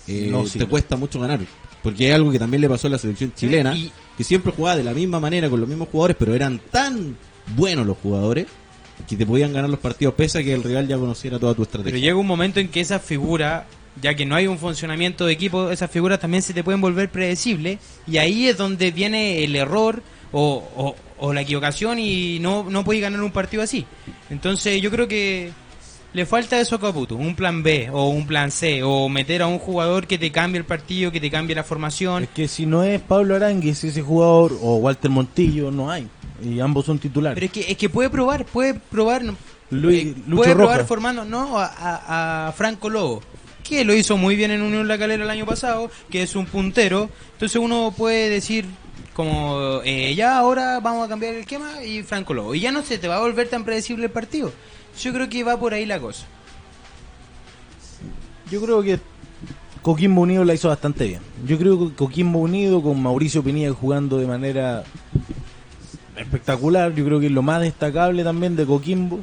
eh, 0.08 0.28
No 0.32 0.44
te 0.44 0.66
cuesta 0.66 0.96
mucho 0.96 1.20
ganar. 1.20 1.40
Porque 1.84 2.10
es 2.10 2.16
algo 2.16 2.32
que 2.32 2.40
también 2.40 2.62
le 2.62 2.70
pasó 2.70 2.88
a 2.88 2.92
la 2.92 2.98
selección 2.98 3.34
chilena, 3.36 3.76
Y- 3.76 3.92
que 4.18 4.24
siempre 4.24 4.52
jugaba 4.52 4.76
de 4.78 4.84
la 4.84 4.94
misma 4.94 5.20
manera 5.20 5.50
con 5.50 5.60
los 5.60 5.70
mismos 5.70 5.88
jugadores, 5.90 6.18
pero 6.20 6.36
eran 6.36 6.60
tan 6.72 7.16
buenos 7.56 7.86
los 7.88 7.98
jugadores 7.98 8.48
que 9.08 9.16
te 9.16 9.26
podían 9.26 9.54
ganar 9.54 9.70
los 9.70 9.80
partidos 9.80 10.14
pese 10.16 10.40
a 10.40 10.44
que 10.44 10.54
el 10.54 10.62
rival 10.62 10.88
ya 10.88 10.98
conociera 10.98 11.40
toda 11.40 11.54
tu 11.54 11.64
Pero 11.64 11.78
estrategia. 11.80 12.00
llega 12.00 12.16
un 12.18 12.28
momento 12.28 12.60
en 12.60 12.68
que 12.68 12.82
esas 12.82 13.02
figuras, 13.02 13.64
ya 14.02 14.14
que 14.14 14.26
no 14.26 14.36
hay 14.36 14.46
un 14.48 14.58
funcionamiento 14.60 15.26
de 15.26 15.32
equipo, 15.34 15.72
esas 15.72 15.90
figuras 15.90 16.20
también 16.20 16.44
se 16.44 16.54
te 16.54 16.66
pueden 16.66 16.82
volver 16.82 17.10
predecibles 17.10 17.80
y 18.06 18.18
ahí 18.18 18.48
es 18.50 18.58
donde 18.58 18.92
viene 18.92 19.46
el 19.46 19.56
error 19.56 20.04
o, 20.34 20.64
o- 20.76 20.96
o 21.18 21.34
la 21.34 21.42
equivocación 21.42 21.98
y 21.98 22.40
no, 22.40 22.70
no 22.70 22.84
puedes 22.84 23.02
ganar 23.02 23.22
un 23.24 23.32
partido 23.32 23.64
así. 23.64 23.86
Entonces 24.30 24.82
yo 24.82 24.92
creo 24.92 25.08
que 25.08 25.52
le 26.14 26.26
falta 26.26 26.60
eso 26.60 26.76
a 26.76 26.80
Caputo, 26.82 27.16
un 27.16 27.36
plan 27.36 27.62
B 27.62 27.90
o 27.92 28.10
un 28.10 28.26
plan 28.26 28.50
C 28.52 28.82
o 28.84 29.08
meter 29.10 29.42
a 29.44 29.48
un 29.48 29.60
jugador 29.60 30.08
que 30.08 30.18
te 30.18 30.32
cambie 30.32 30.60
el 30.60 30.66
partido, 30.66 31.12
que 31.12 31.20
te 31.20 31.30
cambie 31.30 31.56
la 31.56 31.64
formación. 31.64 32.24
Es 32.24 32.30
que 32.30 32.48
si 32.48 32.66
no 32.66 32.84
es 32.84 33.00
Pablo 33.02 33.36
Aranguis 33.36 33.84
ese 33.84 34.02
jugador 34.02 34.58
o 34.62 34.78
Walter 34.78 35.12
Montillo, 35.12 35.70
no 35.72 35.92
hay. 35.92 36.08
Y 36.44 36.60
ambos 36.62 36.86
son 36.86 36.98
Pero 36.98 37.10
titulares. 37.10 37.44
es 37.44 37.52
que, 37.52 37.72
es 37.72 37.78
que 37.78 37.90
puede 37.90 38.10
probar, 38.10 38.46
puede 38.46 38.74
probar, 38.76 39.22
Luis- 39.72 40.08
eh, 40.08 40.16
puede 40.34 40.56
probar 40.56 40.86
formando, 40.86 41.26
no, 41.26 41.60
a, 41.60 41.66
a- 41.66 42.48
a 42.48 42.52
Franco 42.54 42.90
Lobo, 42.90 43.22
que 43.64 43.84
lo 43.86 43.94
hizo 43.94 44.18
muy 44.18 44.36
bien 44.36 44.50
en 44.52 44.62
Unión 44.62 44.88
La 44.88 44.98
Calera 44.98 45.24
el 45.26 45.30
año 45.30 45.46
pasado, 45.46 45.92
que 46.10 46.24
es 46.24 46.36
un 46.36 46.46
puntero, 46.48 47.10
entonces 47.34 47.62
uno 47.62 47.94
puede 47.96 48.30
decir 48.30 48.66
como, 49.14 49.82
eh, 49.84 50.16
ya 50.16 50.38
ahora 50.38 50.80
vamos 50.80 51.06
a 51.06 51.10
cambiar 51.10 51.34
el 51.34 51.42
esquema 51.42 51.84
y 51.84 52.04
Franco 52.04 52.34
Lobo, 52.34 52.56
y 52.56 52.62
ya 52.62 52.72
no 52.72 52.84
se 52.84 52.98
te 52.98 53.08
va 53.08 53.18
a 53.18 53.20
volver 53.20 53.50
tan 53.50 53.64
predecible 53.66 54.06
el 54.06 54.12
partido. 54.12 54.52
Yo 55.02 55.14
creo 55.14 55.30
que 55.30 55.44
va 55.44 55.58
por 55.60 55.74
ahí 55.74 55.86
la 55.86 56.00
cosa. 56.00 56.26
Yo 58.52 58.62
creo 58.62 58.82
que 58.82 59.00
Coquimbo 59.82 60.22
Unido 60.22 60.44
la 60.44 60.54
hizo 60.54 60.68
bastante 60.70 61.08
bien. 61.08 61.22
Yo 61.46 61.58
creo 61.58 61.80
que 61.90 61.96
Coquimbo 61.96 62.40
Unido 62.40 62.82
con 62.82 63.02
Mauricio 63.02 63.44
Pinilla 63.44 63.72
jugando 63.72 64.18
de 64.18 64.28
manera 64.28 64.84
espectacular. 66.18 66.94
Yo 66.96 67.06
creo 67.06 67.20
que 67.20 67.28
es 67.28 67.32
lo 67.32 67.42
más 67.42 67.62
destacable 67.62 68.24
también 68.24 68.56
de 68.56 68.66
Coquimbo 68.66 69.20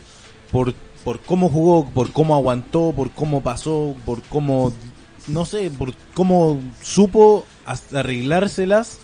por, 0.51 0.73
por 1.05 1.21
cómo 1.21 1.49
jugó, 1.49 1.89
por 1.91 2.13
cómo 2.13 2.35
aguantó, 2.35 2.93
por 2.97 3.11
cómo 3.11 3.43
pasó, 3.43 3.95
por 4.05 4.23
cómo, 4.23 4.73
no 5.29 5.45
sé, 5.45 5.71
por 5.71 5.93
cómo 6.15 6.61
supo 6.83 7.45
as- 7.67 7.93
arreglárselas 7.93 8.99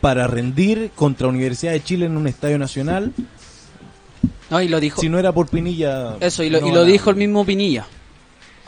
para 0.00 0.26
rendir 0.26 0.90
contra 0.96 1.28
Universidad 1.28 1.72
de 1.72 1.82
Chile 1.84 2.06
en 2.06 2.16
un 2.16 2.26
estadio 2.26 2.58
nacional. 2.58 3.12
No, 4.54 4.62
y 4.62 4.68
lo 4.68 4.78
dijo. 4.78 5.00
Si 5.00 5.08
no 5.08 5.18
era 5.18 5.32
por 5.32 5.48
Pinilla. 5.48 6.16
Eso, 6.20 6.44
y 6.44 6.48
lo, 6.48 6.60
no 6.60 6.68
y 6.68 6.70
lo 6.70 6.84
dijo 6.84 7.10
el 7.10 7.16
mismo 7.16 7.44
Pinilla. 7.44 7.88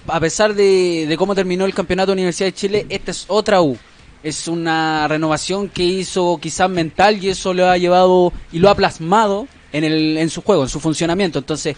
A 0.08 0.18
pesar 0.18 0.52
de, 0.52 1.06
de 1.08 1.16
cómo 1.16 1.32
terminó 1.36 1.64
el 1.64 1.74
campeonato 1.74 2.08
de 2.08 2.14
Universidad 2.14 2.48
de 2.48 2.54
Chile, 2.54 2.86
esta 2.88 3.12
es 3.12 3.24
otra 3.28 3.62
U. 3.62 3.78
Es 4.24 4.48
una 4.48 5.06
renovación 5.06 5.68
que 5.68 5.84
hizo 5.84 6.38
quizás 6.42 6.68
mental 6.68 7.22
y 7.22 7.28
eso 7.28 7.54
lo 7.54 7.70
ha 7.70 7.78
llevado 7.78 8.32
y 8.50 8.58
lo 8.58 8.68
ha 8.68 8.74
plasmado 8.74 9.46
en, 9.72 9.84
el, 9.84 10.16
en 10.16 10.28
su 10.28 10.42
juego, 10.42 10.64
en 10.64 10.68
su 10.68 10.80
funcionamiento. 10.80 11.38
Entonces, 11.38 11.76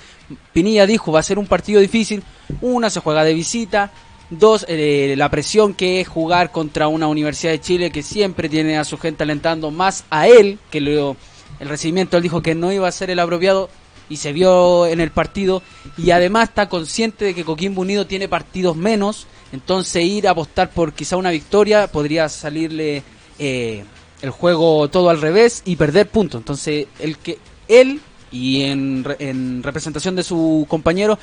Pinilla 0.55 0.87
dijo, 0.87 1.13
va 1.13 1.21
a 1.21 1.23
ser 1.23 1.39
un 1.39 1.47
partido 1.47 1.79
difícil. 1.79 2.23
Una, 2.63 2.89
se 2.89 3.01
juega 3.01 3.25
de 3.25 3.35
visita. 3.35 3.91
Dos, 4.31 4.65
eh, 4.69 5.17
la 5.19 5.29
presión 5.29 5.75
que 5.75 6.01
es 6.01 6.09
jugar 6.09 6.51
contra 6.51 6.89
una 6.89 7.09
Universidad 7.09 7.53
de 7.53 7.61
Chile 7.61 7.91
que 7.91 8.03
siempre 8.03 8.49
tiene 8.49 8.79
a 8.79 8.85
su 8.85 8.97
gente 8.97 9.25
alentando 9.25 9.71
más 9.71 10.05
a 10.09 10.29
él, 10.29 10.59
que 10.71 10.81
lo, 10.81 11.15
el 11.61 11.69
recibimiento 11.69 12.17
él 12.17 12.23
dijo 12.23 12.41
que 12.41 12.55
no 12.55 12.73
iba 12.73 12.89
a 12.89 12.93
ser 12.93 13.11
el 13.11 13.19
apropiado 13.19 13.69
y 14.09 14.17
se 14.17 14.33
vio 14.33 14.87
en 14.87 15.01
el 15.01 15.11
partido 15.11 15.63
y 15.97 16.11
además 16.13 16.49
está 16.49 16.69
consciente 16.69 17.25
de 17.27 17.35
que 17.35 17.45
Coquimbo 17.45 17.83
Unido 17.83 18.07
tiene 18.07 18.29
partidos 18.29 18.77
menos, 18.77 19.27
entonces 19.53 20.05
ir 20.05 20.29
a 20.29 20.33
apostar 20.33 20.71
por 20.71 20.93
quizá 20.93 21.17
una 21.17 21.31
victoria 21.31 21.87
podría 21.89 22.29
salirle 22.29 23.03
eh, 23.39 23.85
el 24.23 24.31
juego 24.31 24.89
todo 24.89 25.11
al 25.11 25.21
revés 25.21 25.63
y 25.65 25.77
perder 25.77 26.09
puntos. 26.09 26.41
Entonces 26.41 26.87
el 26.99 27.19
que 27.19 27.39
él 27.69 28.01
y 28.31 28.63
en, 28.63 29.05
re- 29.05 29.17
en 29.21 29.63
representación 29.63 30.17
de 30.17 30.23
su 30.23 30.67
compañero 30.69 31.19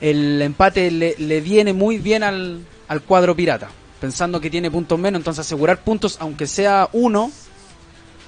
el 0.00 0.42
empate 0.42 0.90
le, 0.90 1.14
le 1.18 1.40
viene 1.40 1.72
muy 1.72 1.98
bien 1.98 2.22
al, 2.22 2.60
al 2.88 3.02
cuadro 3.02 3.36
pirata, 3.36 3.70
pensando 4.00 4.40
que 4.40 4.50
tiene 4.50 4.70
puntos 4.70 4.98
menos, 4.98 5.20
entonces 5.20 5.46
asegurar 5.46 5.84
puntos 5.84 6.16
aunque 6.20 6.46
sea 6.46 6.88
uno 6.92 7.30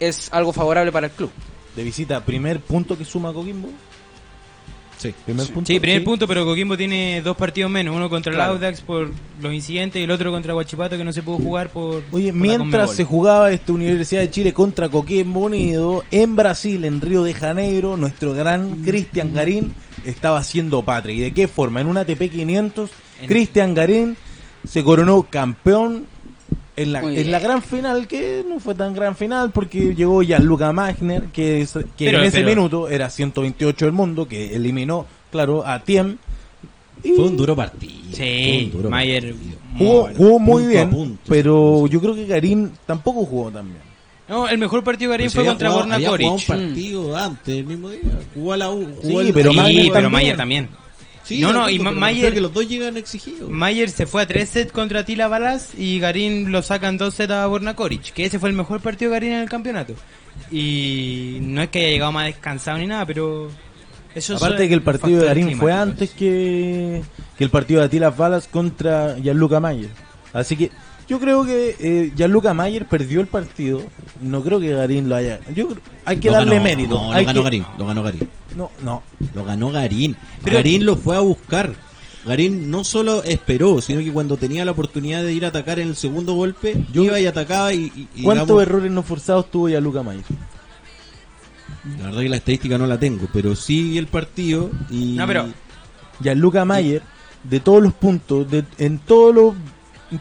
es 0.00 0.28
algo 0.32 0.52
favorable 0.52 0.92
para 0.92 1.06
el 1.08 1.12
club. 1.12 1.30
De 1.74 1.82
visita, 1.82 2.24
primer 2.24 2.60
punto 2.60 2.96
que 2.96 3.04
suma 3.04 3.32
Coquimbo. 3.32 3.68
Sí. 4.98 5.14
Primer 5.24 5.46
punto. 5.48 5.66
Sí, 5.66 5.80
primer 5.80 5.98
Sí. 6.00 6.04
punto, 6.04 6.26
pero 6.26 6.44
Coquimbo 6.44 6.76
tiene 6.76 7.20
dos 7.22 7.36
partidos 7.36 7.70
menos, 7.70 7.94
uno 7.94 8.08
contra 8.08 8.32
Claro. 8.32 8.52
el 8.52 8.56
Audax 8.58 8.80
por 8.80 9.10
los 9.40 9.52
incidentes 9.52 10.00
y 10.00 10.04
el 10.04 10.10
otro 10.10 10.30
contra 10.30 10.54
Guachipato 10.54 10.96
que 10.96 11.04
no 11.04 11.12
se 11.12 11.22
pudo 11.22 11.36
jugar 11.38 11.68
por... 11.70 12.02
Oye, 12.12 12.32
por 12.32 12.40
mientras 12.40 12.92
se 12.94 13.04
jugaba 13.04 13.50
esta 13.52 13.72
Universidad 13.72 14.20
de 14.22 14.30
Chile 14.30 14.52
contra 14.52 14.88
Coquimbo 14.88 15.40
Unido, 15.40 16.04
en 16.10 16.36
Brasil, 16.36 16.84
en 16.84 17.00
Río 17.00 17.22
de 17.22 17.34
Janeiro, 17.34 17.96
nuestro 17.96 18.32
gran 18.32 18.82
Cristian 18.82 19.34
Garín 19.34 19.74
estaba 20.04 20.38
haciendo 20.38 20.82
patria. 20.82 21.14
¿Y 21.14 21.20
de 21.20 21.32
qué 21.32 21.48
forma? 21.48 21.80
En 21.80 21.86
un 21.88 21.96
ATP 21.98 22.30
500, 22.30 22.90
En- 23.20 23.28
Cristian 23.28 23.74
Garín 23.74 24.16
se 24.66 24.82
coronó 24.82 25.24
campeón 25.28 26.06
en 26.76 26.92
la, 26.92 27.00
en 27.02 27.30
la 27.30 27.38
gran 27.38 27.62
final, 27.62 28.06
que 28.08 28.44
no 28.48 28.58
fue 28.60 28.74
tan 28.74 28.94
gran 28.94 29.14
final, 29.16 29.50
porque 29.50 29.94
llegó 29.94 30.22
Gianluca 30.22 30.72
Magner, 30.72 31.24
que, 31.32 31.60
es- 31.60 31.72
que 31.96 32.06
Pero- 32.06 32.18
en 32.18 32.24
ese 32.24 32.38
pero- 32.38 32.48
minuto 32.48 32.88
era 32.88 33.08
128 33.10 33.84
del 33.84 33.92
mundo, 33.92 34.26
que 34.26 34.54
eliminó, 34.54 35.06
claro, 35.30 35.66
a 35.66 35.78
Tiem. 35.80 36.16
Y 37.02 37.10
Fue 37.12 37.24
un 37.26 37.36
duro 37.36 37.54
partido. 37.54 37.92
Sí, 38.14 38.62
un 38.66 38.72
duro 38.78 38.90
Mayer 38.90 39.32
partido. 39.34 39.58
Jugó, 39.78 40.08
jugó 40.16 40.38
muy 40.38 40.66
bien, 40.66 40.90
punto, 40.90 41.20
pero 41.28 41.86
yo 41.86 42.00
creo 42.00 42.14
que 42.14 42.26
Garín 42.26 42.70
tampoco 42.86 43.24
jugó 43.26 43.50
tan 43.50 43.66
bien. 43.66 43.82
No, 44.26 44.48
el 44.48 44.56
mejor 44.56 44.82
partido 44.82 45.10
de 45.10 45.18
Garín 45.18 45.30
si 45.30 45.36
fue 45.36 45.44
contra 45.44 45.68
jugado- 45.70 45.88
Borna 45.88 46.06
Coric. 46.08 46.30
un 46.32 46.40
partido 46.40 47.16
antes, 47.16 47.56
el 47.58 47.64
mismo 47.66 47.90
día. 47.90 48.00
Jugó 48.34 48.52
a 48.54 48.56
la 48.56 48.70
U. 48.70 48.86
Jugó 49.02 49.22
Sí, 49.22 49.30
pero 49.34 49.50
Sí, 49.50 49.56
Mayer 49.56 49.82
pero 49.82 49.92
también. 49.94 50.12
Mayer 50.12 50.36
también. 50.36 50.68
Sí, 51.24 51.40
No, 51.40 51.52
no, 51.54 51.70
y 51.70 51.78
Ma- 51.78 51.90
Mayer- 51.90 52.34
que 52.34 52.40
los 52.40 52.52
dos 52.52 52.68
llegan 52.68 52.96
exigidos. 52.98 53.48
Mayer 53.50 53.88
se 53.90 54.06
fue 54.06 54.22
a 54.22 54.26
tres 54.26 54.50
sets 54.50 54.70
contra 54.72 55.04
Tila 55.04 55.26
Balas 55.26 55.70
y 55.76 55.98
Garín 55.98 56.52
lo 56.52 56.60
sacan 56.62 56.98
dos 56.98 57.14
sets 57.14 57.32
a 57.32 57.46
Borna 57.46 57.74
Coric, 57.74 58.12
que 58.12 58.26
ese 58.26 58.38
fue 58.38 58.50
el 58.50 58.54
mejor 58.54 58.80
partido 58.80 59.10
de 59.10 59.16
Garín 59.16 59.32
en 59.32 59.40
el 59.40 59.48
campeonato. 59.48 59.94
Y 60.50 61.38
no 61.40 61.62
es 61.62 61.68
que 61.70 61.78
haya 61.80 61.88
llegado 61.90 62.12
más 62.12 62.26
descansado 62.26 62.78
ni 62.78 62.86
nada, 62.86 63.06
pero 63.06 63.50
eso 64.14 64.36
Aparte 64.36 64.62
de 64.62 64.68
que 64.68 64.74
el 64.74 64.82
partido 64.82 65.20
de 65.20 65.26
Garín 65.26 65.56
fue 65.58 65.72
antes 65.72 66.10
que, 66.10 67.02
que 67.38 67.44
el 67.44 67.50
partido 67.50 67.80
de 67.80 67.86
Atilas 67.86 68.16
Balas 68.16 68.46
contra 68.46 69.16
Gianluca 69.18 69.60
Mayer. 69.60 69.90
Así 70.32 70.56
que 70.56 70.70
yo 71.08 71.20
creo 71.20 71.44
que 71.44 71.76
eh, 71.78 72.12
Gianluca 72.16 72.54
Mayer 72.54 72.86
perdió 72.86 73.20
el 73.20 73.26
partido. 73.26 73.82
No 74.22 74.42
creo 74.42 74.58
que 74.60 74.70
Garín 74.72 75.08
lo 75.08 75.16
haya. 75.16 75.40
Yo 75.54 75.68
creo- 75.68 75.80
hay 76.04 76.16
que 76.18 76.28
Lo 76.28 76.34
darle 76.34 76.52
ganó, 76.54 76.64
mérito. 76.64 76.94
No, 76.94 77.12
hay 77.12 77.22
lo 77.22 77.26
ganó 77.26 77.40
que- 77.40 77.44
Garín. 77.44 77.66
Lo 77.78 77.86
ganó 77.86 78.02
Garín. 78.02 78.28
No, 78.56 78.70
no. 78.82 79.02
Lo 79.34 79.44
ganó 79.44 79.70
Garín. 79.70 80.16
Pero- 80.42 80.56
Garín 80.56 80.86
lo 80.86 80.96
fue 80.96 81.16
a 81.16 81.20
buscar. 81.20 81.74
Garín 82.26 82.70
no 82.70 82.84
solo 82.84 83.22
esperó, 83.24 83.82
sino 83.82 84.00
que 84.00 84.10
cuando 84.12 84.38
tenía 84.38 84.64
la 84.64 84.70
oportunidad 84.70 85.22
de 85.22 85.34
ir 85.34 85.44
a 85.44 85.48
atacar 85.48 85.78
en 85.78 85.88
el 85.88 85.96
segundo 85.96 86.32
golpe, 86.34 86.82
Yo- 86.92 87.04
iba 87.04 87.20
y 87.20 87.26
atacaba 87.26 87.74
y, 87.74 87.92
y- 87.94 88.08
y 88.14 88.22
¿Cuántos 88.22 88.46
digamos, 88.46 88.62
errores 88.62 88.90
no 88.92 89.02
forzados 89.02 89.50
tuvo 89.50 89.68
Gianluca 89.68 90.02
Mayer? 90.02 90.24
La 91.98 92.06
verdad 92.06 92.20
que 92.22 92.28
la 92.30 92.36
estadística 92.36 92.78
no 92.78 92.86
la 92.86 92.98
tengo, 92.98 93.28
pero 93.32 93.54
sí 93.54 93.98
el 93.98 94.06
partido 94.06 94.70
y... 94.90 95.16
No, 95.16 95.26
pero- 95.26 95.48
Gianluca 96.22 96.64
Mayer, 96.64 97.02
de 97.42 97.60
todos 97.60 97.82
los 97.82 97.92
puntos, 97.92 98.50
de, 98.50 98.64
en 98.78 98.98
todos 99.00 99.34
los 99.34 99.54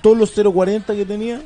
todos 0.01 0.17
los 0.17 0.35
0.40 0.37 0.95
que 0.95 1.05
tenía, 1.05 1.41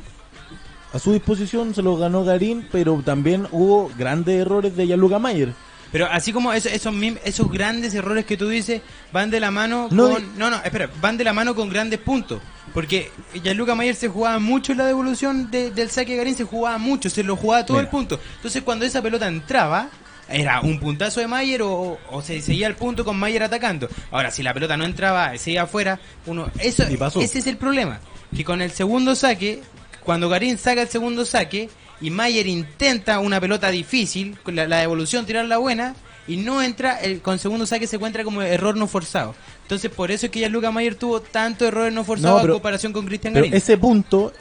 a 0.92 0.98
su 0.98 1.12
disposición 1.12 1.74
se 1.74 1.82
los 1.82 1.98
ganó 1.98 2.24
Garín, 2.24 2.66
pero 2.72 3.02
también 3.04 3.46
hubo 3.52 3.90
grandes 3.98 4.40
errores 4.40 4.74
de 4.76 4.86
Gianluca 4.86 5.18
Mayer. 5.18 5.52
Pero 5.92 6.06
así 6.10 6.32
como 6.34 6.52
eso- 6.52 6.68
esos, 6.68 6.92
mim- 6.92 7.16
esos 7.24 7.50
grandes 7.50 7.94
errores 7.94 8.26
que 8.26 8.36
tú 8.36 8.48
dices 8.48 8.82
van 9.10 9.30
de 9.30 9.40
la 9.40 9.50
mano 9.50 9.88
No 9.90 10.10
con... 10.10 10.38
No, 10.38 10.50
no, 10.50 10.56
espera, 10.62 10.90
van 11.00 11.16
de 11.16 11.24
la 11.24 11.32
mano 11.32 11.54
con 11.54 11.68
grandes 11.70 11.98
puntos. 11.98 12.40
Porque 12.74 13.10
Gianluca 13.42 13.74
Mayer 13.74 13.94
se 13.96 14.08
jugaba 14.08 14.38
mucho 14.38 14.72
en 14.72 14.78
la 14.78 14.84
devolución 14.86 15.50
de- 15.50 15.70
del 15.70 15.90
saque 15.90 16.12
de 16.12 16.18
Garín, 16.18 16.34
se 16.36 16.44
jugaba 16.44 16.76
mucho, 16.76 17.08
se 17.08 17.22
lo 17.22 17.36
jugaba 17.36 17.64
todo 17.64 17.78
Mira. 17.78 17.84
el 17.86 17.90
punto. 17.90 18.20
Entonces 18.36 18.62
cuando 18.62 18.84
esa 18.84 19.00
pelota 19.00 19.26
entraba, 19.28 19.88
era 20.28 20.60
un 20.60 20.78
puntazo 20.78 21.20
de 21.20 21.26
Mayer 21.26 21.62
o, 21.62 21.98
o 22.10 22.20
se 22.22 22.42
seguía 22.42 22.66
el 22.66 22.74
punto 22.74 23.02
con 23.02 23.18
Mayer 23.18 23.42
atacando. 23.42 23.88
Ahora, 24.10 24.30
si 24.30 24.42
la 24.42 24.52
pelota 24.52 24.76
no 24.76 24.84
entraba, 24.84 25.36
se 25.38 25.52
iba 25.52 25.62
afuera, 25.62 25.98
uno... 26.26 26.50
Eso, 26.58 26.82
ese 26.82 27.38
es 27.38 27.46
el 27.46 27.56
problema. 27.56 27.98
Que 28.34 28.44
con 28.44 28.60
el 28.60 28.70
segundo 28.70 29.14
saque, 29.14 29.62
cuando 30.04 30.28
Garín 30.28 30.58
saca 30.58 30.82
el 30.82 30.88
segundo 30.88 31.24
saque 31.24 31.70
y 32.00 32.10
Mayer 32.10 32.46
intenta 32.46 33.18
una 33.18 33.40
pelota 33.40 33.70
difícil, 33.70 34.38
la, 34.46 34.66
la 34.66 34.78
devolución 34.78 35.26
tirarla 35.26 35.58
buena, 35.58 35.94
y 36.28 36.36
no 36.36 36.62
entra, 36.62 37.00
el, 37.00 37.20
con 37.20 37.38
segundo 37.38 37.66
saque 37.66 37.86
se 37.86 37.96
encuentra 37.96 38.22
como 38.22 38.42
error 38.42 38.76
no 38.76 38.86
forzado. 38.86 39.34
Entonces 39.62 39.90
por 39.90 40.10
eso 40.10 40.26
es 40.26 40.32
que 40.32 40.40
ya 40.40 40.48
Luca 40.48 40.70
Mayer 40.70 40.94
tuvo 40.94 41.20
tanto 41.20 41.66
errores 41.66 41.92
no 41.92 42.04
forzados 42.04 42.42
No, 42.42 42.46
en 42.46 42.52
comparación 42.52 42.92
con 42.92 43.06
Cristian 43.06 43.34
Garín. 43.34 43.52
ese 43.54 43.76
punto, 43.78 44.32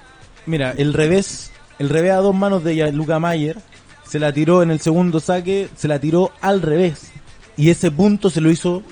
mira, 0.45 0.73
el 0.77 0.93
revés, 0.93 1.51
el 1.79 1.89
revés 1.89 2.11
a 2.11 2.17
dos 2.17 2.35
manos 2.35 2.63
de 2.63 2.75
Gianluca 2.75 3.19
Mayer, 3.19 3.57
se 4.05 4.19
la 4.19 4.31
tiró 4.31 4.63
en 4.63 4.71
el 4.71 4.79
segundo 4.79 5.19
saque, 5.19 5.69
se 5.75 5.87
la 5.87 5.99
tiró 5.99 6.31
al 6.41 6.61
revés. 6.61 7.11
Y 7.55 7.69
ese 7.69 7.89
punto 7.89 8.29
se 8.29 8.39
lo 8.41 8.51
hizo, 8.51 8.83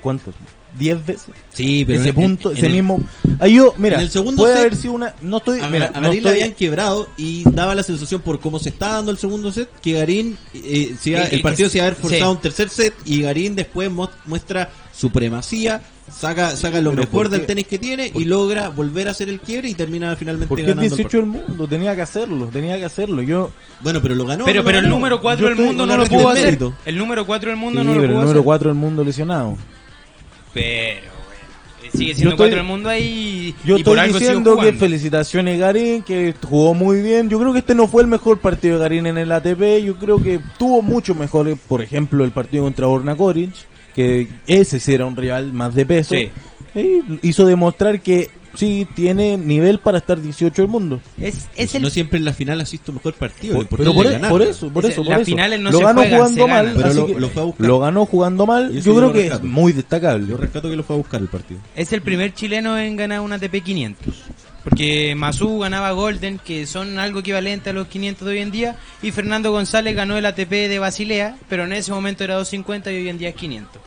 ¿cuántos? 0.00 0.34
10 0.78 1.04
veces. 1.06 1.26
Sí, 1.52 1.84
pero 1.86 2.00
ese 2.00 2.10
en- 2.10 2.14
punto, 2.14 2.50
en- 2.50 2.56
ese 2.56 2.66
en 2.66 2.72
el- 2.72 2.78
mismo. 2.78 3.00
Ahí 3.40 3.54
yo, 3.54 3.74
mira, 3.78 3.96
en 3.96 4.02
el 4.02 4.10
segundo 4.10 4.42
puede 4.42 4.54
set, 4.54 4.60
haber 4.62 4.76
sido 4.76 4.92
una. 4.94 5.14
No 5.20 5.38
estoy. 5.38 5.60
A, 5.60 5.68
mira, 5.68 5.86
a 5.94 6.00
no 6.00 6.08
Garín 6.08 6.10
le 6.10 6.16
estoy- 6.30 6.32
habían 6.42 6.52
quebrado 6.56 7.08
y 7.16 7.42
daba 7.50 7.74
la 7.74 7.82
sensación 7.82 8.20
por 8.20 8.40
cómo 8.40 8.58
se 8.58 8.68
está 8.70 8.94
dando 8.94 9.10
el 9.10 9.18
segundo 9.18 9.50
set 9.52 9.68
que 9.82 9.92
Garín 9.92 10.36
eh, 10.54 10.94
se 11.00 11.10
iba- 11.10 11.28
Que- 11.28 11.36
el 11.36 11.42
partido 11.42 11.68
se 11.68 11.78
iba 11.78 11.84
a 11.84 11.88
haber 11.88 12.00
forzado 12.00 12.30
sí. 12.32 12.36
un 12.36 12.42
tercer 12.42 12.68
set 12.68 12.94
y 13.04 13.22
Garín 13.22 13.54
después 13.56 13.90
mu- 13.90 14.08
muestra 14.26 14.70
supremacía, 15.12 15.80
saca 16.12 16.56
saca 16.56 16.80
lo 16.80 16.90
Pero 16.90 17.02
mejor 17.02 17.12
¿por 17.12 17.28
del 17.30 17.46
tenis 17.46 17.66
que 17.66 17.78
tiene 17.78 18.10
y 18.14 18.24
logra 18.24 18.68
volver 18.70 19.08
a 19.08 19.12
hacer 19.12 19.28
el 19.28 19.40
quiebre 19.40 19.68
y 19.68 19.74
termina 19.74 20.14
finalmente 20.16 20.48
Porque 20.48 20.62
es 20.62 20.68
ganando. 20.68 20.82
el 20.84 20.90
18 20.98 21.16
del 21.18 21.26
mundo, 21.26 21.68
tenía 21.68 21.94
que 21.94 22.02
hacerlo, 22.02 22.46
tenía 22.52 22.76
que 22.78 22.84
hacerlo. 22.84 23.22
Yo. 23.22 23.50
Bueno, 23.80 24.00
pero 24.02 24.14
lo 24.14 24.26
ganó. 24.26 24.44
Pero, 24.44 24.60
lo 24.60 24.64
pero 24.64 24.78
el 24.78 24.88
número 24.88 25.20
4 25.20 25.48
Yo 25.48 25.54
del 25.54 25.64
mundo 25.66 25.86
no 25.86 25.96
no 25.96 26.02
lo 26.04 26.08
pudo 26.08 26.28
hacer. 26.30 26.46
mérito. 26.46 26.74
El 26.84 26.98
número 26.98 27.26
4 27.26 27.50
del 27.50 27.58
Sí, 27.58 27.64
mundo 27.64 27.84
no 27.84 27.90
lo 27.90 28.00
pero 28.00 28.04
el 28.04 28.08
pudo 28.10 28.20
número 28.22 28.38
hacer. 28.40 28.44
4 28.44 28.68
del 28.70 28.78
mundo 28.78 29.04
lesionado. 29.04 29.56
Pero, 30.54 31.00
bueno, 31.26 31.92
sigue 31.92 32.14
siendo 32.14 32.30
estoy- 32.34 32.46
4 32.48 32.56
del 32.56 32.66
mundo 32.66 32.88
ahí. 32.88 33.54
Yo 33.64 33.76
y 33.78 33.82
por 33.84 33.96
estoy 33.96 34.06
algo 34.08 34.18
diciendo 34.18 34.58
que 34.58 34.72
felicitaciones 34.72 35.58
Garín, 35.58 36.02
que 36.02 36.34
jugó 36.48 36.74
muy 36.74 37.00
bien. 37.02 37.28
Yo 37.28 37.38
creo 37.38 37.52
que 37.52 37.58
este 37.60 37.74
no 37.74 37.86
fue 37.88 38.02
el 38.02 38.08
mejor 38.08 38.38
partido 38.38 38.74
de 38.76 38.80
Garín 38.82 39.06
en 39.06 39.18
el 39.18 39.30
ATP. 39.32 39.82
Yo 39.84 39.96
creo 39.96 40.22
que 40.22 40.40
tuvo 40.58 40.82
mucho 40.82 41.14
mejor, 41.14 41.56
por 41.68 41.82
ejemplo, 41.82 42.24
el 42.24 42.30
partido 42.30 42.64
contra 42.64 42.86
Borna 42.86 43.16
Koric, 43.16 43.52
que 43.94 44.28
ese 44.46 44.80
sí 44.80 44.94
era 44.94 45.06
un 45.06 45.16
rival 45.16 45.52
más 45.52 45.74
de 45.74 45.86
peso. 45.86 46.14
Sí. 46.14 46.30
Y 46.74 47.28
hizo 47.28 47.46
demostrar 47.46 48.00
que 48.00 48.30
sí 48.58 48.86
tiene 48.94 49.36
nivel 49.38 49.78
para 49.78 49.98
estar 49.98 50.20
18 50.20 50.62
del 50.62 50.70
mundo. 50.70 51.00
Es, 51.20 51.48
es 51.56 51.74
el 51.76 51.82
No 51.82 51.90
siempre 51.90 52.18
en 52.18 52.24
la 52.24 52.32
final 52.32 52.60
asiste 52.60 52.90
mejor 52.92 53.14
partido. 53.14 53.54
Por- 53.54 53.78
pero 53.78 53.94
por, 53.94 54.04
es 54.06 54.10
e- 54.10 54.14
ganar. 54.14 54.30
por 54.30 54.42
eso, 54.42 54.68
por 54.70 54.84
Es- 54.84 54.92
eso, 54.92 55.02
por 55.02 55.12
las 55.12 55.20
eso. 55.22 55.30
finales 55.30 55.60
no 55.60 55.70
lo 55.70 55.78
se 55.78 55.84
ganó 55.84 56.00
juegan, 56.00 56.18
jugando 56.18 56.42
se 56.44 56.50
mal. 56.50 56.72
Pero 56.76 56.94
lo- 56.94 57.06
que 57.06 57.20
lo 57.20 57.28
fue 57.30 57.42
a 57.42 57.44
buscar. 57.46 57.66
lo 57.66 57.78
ganó 57.80 58.06
jugando 58.06 58.46
mal. 58.46 58.72
Yo 58.82 58.96
creo 58.96 59.12
que 59.12 59.26
es 59.28 59.42
muy 59.42 59.72
destacable. 59.72 60.26
Yo 60.26 60.36
rescato 60.36 60.68
que 60.68 60.76
lo 60.76 60.82
fue 60.82 60.96
a 60.96 60.98
buscar 60.98 61.20
el 61.20 61.28
partido. 61.28 61.60
Es 61.76 61.92
el 61.92 62.02
primer 62.02 62.34
chileno 62.34 62.76
en 62.78 62.96
ganar 62.96 63.20
una 63.20 63.36
ATP 63.36 63.62
500. 63.62 64.14
Porque 64.64 65.14
Mazú 65.16 65.60
ganaba 65.60 65.92
Golden, 65.92 66.38
que 66.44 66.66
son 66.66 66.98
algo 66.98 67.20
equivalente 67.20 67.70
a 67.70 67.72
los 67.72 67.86
500 67.86 68.26
de 68.26 68.32
hoy 68.34 68.38
en 68.40 68.50
día, 68.50 68.76
y 69.02 69.12
Fernando 69.12 69.50
González 69.52 69.94
ganó 69.94 70.18
el 70.18 70.26
ATP 70.26 70.68
de 70.68 70.78
Basilea, 70.78 71.36
pero 71.48 71.64
en 71.64 71.72
ese 71.72 71.92
momento 71.92 72.24
era 72.24 72.34
250 72.34 72.92
y 72.92 72.96
hoy 72.96 73.08
en 73.08 73.18
día 73.18 73.28
es 73.30 73.34
500. 73.36 73.80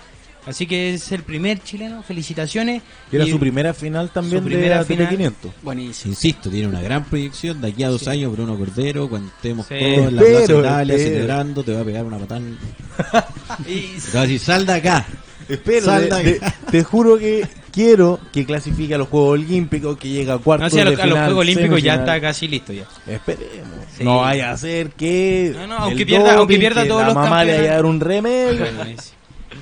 Así 0.45 0.65
que 0.65 0.95
es 0.95 1.11
el 1.11 1.21
primer 1.23 1.59
chileno, 1.61 2.01
felicitaciones. 2.01 2.81
Y 3.11 3.15
era 3.15 3.25
Y 3.25 3.29
su 3.31 3.39
primera 3.39 3.73
final 3.75 4.09
también 4.09 4.39
su 4.41 4.49
de 4.49 4.55
primera 4.55 4.83
final. 4.83 5.09
500. 5.09 5.51
Buenísimo. 5.61 6.11
Insisto, 6.13 6.49
tiene 6.49 6.67
una 6.67 6.81
gran 6.81 7.03
proyección. 7.05 7.61
De 7.61 7.67
aquí 7.67 7.83
a 7.83 7.89
dos 7.89 8.07
años, 8.07 8.31
Bruno 8.31 8.57
Cordero, 8.57 9.07
cuando 9.07 9.29
estemos 9.29 9.67
Sí. 9.67 9.75
todos 9.79 10.07
en 10.07 10.15
la 10.15 10.21
Plaza 10.23 10.53
Italia 10.53 10.97
celebrando, 10.97 11.63
te 11.63 11.73
va 11.73 11.81
a 11.81 11.83
pegar 11.85 12.05
una 12.05 12.17
patada. 12.17 12.39
en- 12.41 12.57
y- 13.67 13.99
Te 13.99 14.11
va 14.17 14.19
a 14.19 14.23
decir, 14.23 14.39
sal 14.39 14.65
de 14.65 14.73
acá. 14.73 15.05
Espero, 15.47 15.85
Sal 15.85 16.09
de- 16.09 16.15
de 16.23 16.23
de- 16.39 16.53
te 16.71 16.83
juro 16.83 17.17
que 17.17 17.45
quiero 17.71 18.19
que 18.31 18.45
clasifique 18.45 18.95
a 18.95 18.97
los 18.97 19.09
Juegos 19.09 19.31
Olímpicos, 19.33 19.97
que 19.97 20.07
llegue 20.09 20.31
a 20.31 20.37
cuartos 20.37 20.71
no, 20.71 20.75
sí, 20.75 20.79
a, 20.79 20.85
los, 20.85 20.95
de 20.95 21.01
a 21.01 21.05
los 21.07 21.19
Juegos 21.19 21.41
Olímpicos 21.41 21.83
ya 21.83 21.95
está 21.95 22.21
casi 22.21 22.47
listo 22.47 22.71
ya. 22.73 22.85
Esperemos. 23.05 23.85
Sí. 23.97 24.03
No 24.03 24.19
vaya 24.19 24.51
a 24.51 24.57
ser 24.57 24.89
que. 24.91 25.51
No, 25.55 25.67
no, 25.67 25.77
aunque 25.77 26.05
pierda- 26.05 26.35
aunque 26.37 26.57
pierda 26.57 26.83
que 26.83 26.89
todos 26.89 27.01
la 27.01 27.07
los 27.07 27.15
mamá 27.15 27.43
le 27.43 27.57
vaya 27.57 27.71
a 27.71 27.75
dar 27.75 27.85
un 27.85 27.99
remedio. 27.99 28.65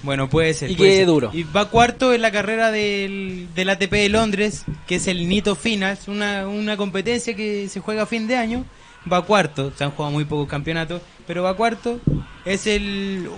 Bueno, 0.04 0.30
puede 0.30 0.54
ser. 0.54 0.72
Y 0.72 0.76
puede 0.76 0.98
ser. 0.98 1.06
duro. 1.08 1.30
Y 1.34 1.44
va 1.44 1.70
cuarto 1.70 2.14
en 2.14 2.22
la 2.22 2.32
carrera 2.32 2.72
del, 2.72 3.48
del 3.56 3.70
ATP 3.70 3.92
de 3.92 4.10
Londres, 4.10 4.66
que 4.88 4.96
es 4.96 5.08
el 5.08 5.28
Nito 5.28 5.56
Finals, 5.56 6.08
una, 6.08 6.48
una 6.48 6.78
competencia 6.78 7.36
que 7.36 7.68
se 7.70 7.80
juega 7.80 8.04
a 8.04 8.06
fin 8.06 8.28
de 8.28 8.36
año. 8.36 8.66
Va 9.12 9.26
cuarto, 9.26 9.72
se 9.76 9.84
han 9.84 9.92
jugado 9.92 10.12
muy 10.12 10.26
pocos 10.26 10.48
campeonatos, 10.48 11.02
pero 11.26 11.44
va 11.44 11.56
cuarto. 11.56 12.00
Es 12.46 12.68
el, 12.68 13.30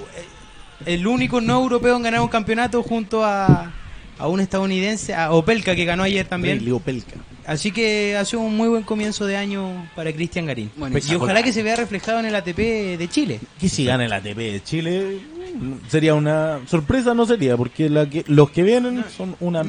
el 0.86 1.07
único 1.07 1.39
no 1.41 1.62
europeo 1.62 1.95
en 1.95 2.03
ganar 2.03 2.22
un 2.22 2.28
campeonato 2.28 2.82
junto 2.84 3.24
a, 3.24 3.72
a 4.18 4.28
un 4.28 4.39
estadounidense, 4.39 5.14
a 5.14 5.32
Opelka, 5.32 5.76
que 5.76 5.86
ganó 5.86 6.03
ayer 6.03 6.28
también. 6.28 6.57
Rey 6.57 6.66
Leopelka. 6.66 7.16
Así 7.46 7.72
que 7.72 8.16
ha 8.18 8.24
sido 8.26 8.42
un 8.42 8.56
muy 8.56 8.70
buen 8.70 8.84
comienzo 8.84 9.26
de 9.26 9.36
año 9.36 9.89
para 9.96 10.14
Cristian 10.14 10.46
Garín. 10.46 10.72
Y 11.10 11.16
ojalá 11.16 11.42
que 11.44 11.52
se 11.52 11.64
vea 11.64 11.76
reflejado 11.76 12.20
en 12.20 12.26
el 12.28 12.36
ATP 12.36 12.58
de 12.98 13.08
Chile. 13.10 13.39
Que 13.60 13.68
si 13.68 13.86
gana 13.86 14.06
el 14.06 14.14
ATP 14.14 14.38
de 14.38 14.62
Chile 14.64 15.20
mm, 15.56 15.89
sería 15.89 16.14
una 16.14 16.60
sorpresa, 16.68 17.14
no 17.14 17.26
sería, 17.26 17.58
porque 17.58 17.89
la 17.89 18.08
que, 18.10 18.24
los 18.28 18.52
que 18.52 18.64
vienen 18.64 19.04
son 19.16 19.36
una. 19.39 19.64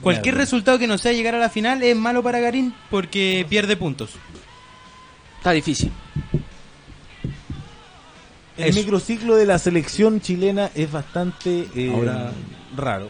Cualquier 0.00 0.34
mierda. 0.34 0.40
resultado 0.44 0.78
que 0.78 0.86
no 0.86 0.98
sea 0.98 1.12
llegar 1.12 1.34
a 1.34 1.38
la 1.38 1.48
final 1.50 1.82
es 1.82 1.96
malo 1.96 2.22
para 2.22 2.38
Garín 2.38 2.72
porque 2.90 3.44
pierde 3.48 3.76
puntos. 3.76 4.10
Está 5.38 5.52
difícil. 5.52 5.90
El 8.56 8.68
Eso. 8.70 8.78
microciclo 8.78 9.36
de 9.36 9.46
la 9.46 9.58
selección 9.58 10.20
chilena 10.20 10.70
es 10.74 10.90
bastante 10.90 11.66
eh, 11.74 11.92
Ahora- 11.94 12.32
raro. 12.76 13.08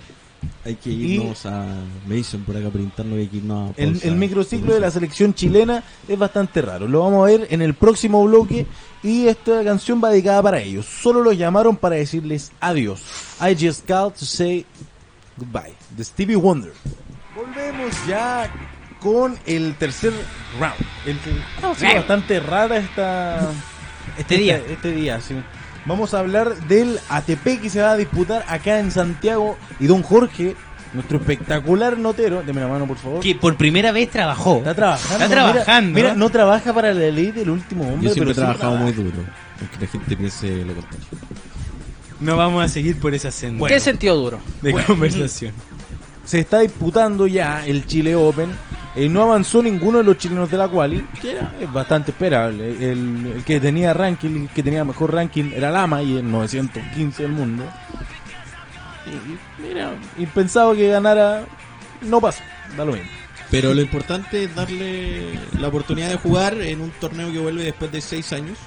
Hay 0.65 0.75
que 0.75 0.91
irnos 0.91 1.47
a 1.47 1.65
Mason 2.07 2.43
por 2.43 2.57
acá 2.57 2.71
por 2.71 2.81
interno. 2.81 3.17
Hay 3.17 3.29
que 3.29 3.37
irnos 3.39 3.71
a 3.71 3.81
El, 3.81 4.17
microciclo 4.17 4.75
de 4.75 4.81
la 4.81 4.91
selección 4.91 5.35
chilena 5.35 5.83
es 6.09 6.19
bastante 6.19 6.63
raro. 6.63 6.89
Lo 6.89 7.01
vamos 7.01 7.23
a 7.23 7.31
ver 7.31 7.47
en 7.51 7.63
el 7.63 7.75
próximo 7.75 8.25
bloque 8.25 8.67
y 9.03 9.27
esta 9.27 9.63
canción 9.65 10.01
va 10.03 10.11
dedicada 10.11 10.43
para 10.43 10.61
ellos. 10.61 10.87
Solo 10.87 11.23
los 11.23 11.39
llamaron 11.39 11.77
para 11.77 11.97
decirles 11.97 12.53
adiós. 12.61 13.03
I 13.41 13.55
just 13.55 13.87
called 13.87 14.15
to 14.15 14.25
say 14.25 14.67
goodbye. 15.37 15.75
De 15.97 16.05
Stevie 16.05 16.37
Wonder. 16.37 16.73
Volvemos 17.35 17.95
ya 18.09 18.51
con 19.01 19.39
el 19.47 19.75
tercer 19.77 20.13
round. 20.59 20.75
El 21.07 21.19
que 21.19 21.31
ha 21.67 21.75
sido 21.75 21.95
bastante 21.95 22.41
rara 22.41 22.79
esta 22.79 23.53
Este 24.19 24.37
día. 24.39 24.63
Este, 24.69 24.93
día, 24.93 25.21
sí. 25.21 25.35
Vamos 25.87 26.15
a 26.15 26.19
hablar 26.19 26.57
del 26.67 26.99
ATP 27.09 27.61
que 27.63 27.71
se 27.71 27.81
va 27.81 27.93
a 27.93 27.97
disputar 27.97 28.45
acá 28.49 28.81
en 28.81 28.91
Santiago 28.91 29.57
y 29.79 29.87
Don 29.87 30.03
Jorge, 30.03 30.57
nuestro 30.93 31.19
espectacular 31.19 31.97
notero, 31.97 32.43
deme 32.45 32.61
la 32.61 32.67
mano 32.69 32.87
por 32.87 32.97
favor. 32.97 33.21
Que 33.21 33.37
por 33.37 33.57
primera 33.57 33.93
vez 33.93 34.11
trabajó. 34.11 34.59
Está 34.59 34.75
trabajando. 34.75 35.25
Está 35.25 35.29
trabajando. 35.29 35.95
Mira, 35.95 36.09
mira, 36.09 36.15
no 36.19 36.29
trabaja 36.31 36.73
para 36.73 36.93
la 36.93 37.11
ley 37.11 37.31
del 37.31 37.51
último 37.51 37.85
hombre, 37.85 38.09
Yo 38.09 38.15
siempre 38.15 38.33
he 38.33 38.35
pero 38.35 38.49
sí 38.53 38.57
trabajado 38.57 38.77
muy 38.83 38.93
duro. 38.93 39.25
Aunque 39.61 39.77
la 39.81 39.87
gente 39.87 40.17
piense 40.17 40.65
lo 40.65 40.75
contrario. 40.75 41.07
No 42.19 42.37
vamos 42.37 42.65
a 42.65 42.69
seguir 42.69 42.99
por 42.99 43.15
esa 43.15 43.31
senda 43.31 43.69
¿Qué 43.69 43.79
sentido 43.79 44.17
duro? 44.17 44.41
de 44.63 44.73
conversación. 44.73 45.53
Se 46.25 46.41
está 46.41 46.61
disputando 46.61 47.27
ya 47.29 47.65
el 47.65 47.87
Chile 47.87 48.17
Open. 48.17 48.51
Eh, 48.97 49.09
no 49.11 49.23
avanzó 49.23 49.63
ninguno 49.63 49.99
de 49.99 50.05
los 50.05 50.17
chilenos 50.17 50.51
de 50.51 50.57
la 50.57 50.69
quali, 50.69 51.07
que 51.21 51.33
era 51.33 51.53
bastante 51.73 52.13
esperable. 52.13 52.71
El, 52.71 53.33
el 53.37 53.45
que 53.45 53.61
tenía 53.61 53.93
ranking, 53.93 54.43
el 54.43 54.49
que 54.49 54.63
tenía 54.63 54.85
mejor 54.85 55.13
ranking 55.13 55.53
era 55.55 55.71
Lama 55.71 56.03
y 56.03 56.17
el 56.17 56.31
915 56.31 57.23
del 57.23 57.33
mundo. 57.33 57.65
Y, 59.07 59.11
y 59.11 59.69
mira, 59.69 59.93
y 60.17 60.25
pensaba 60.27 60.75
que 60.75 60.89
ganara, 60.89 61.45
no 62.01 62.21
pasó, 62.21 62.43
da 62.77 62.85
lo 62.87 62.93
mismo. 62.93 63.09
Pero 63.51 63.75
lo 63.75 63.81
importante 63.81 64.45
es 64.45 64.55
darle 64.55 65.39
la 65.59 65.69
oportunidad 65.69 66.09
de 66.09 66.17
jugar 66.17 66.55
en 66.55 66.81
un 66.81 66.91
torneo 66.91 67.31
que 67.31 67.39
vuelve 67.39 67.65
después 67.65 67.93
de 67.93 68.01
seis 68.01 68.33
años, 68.33 68.59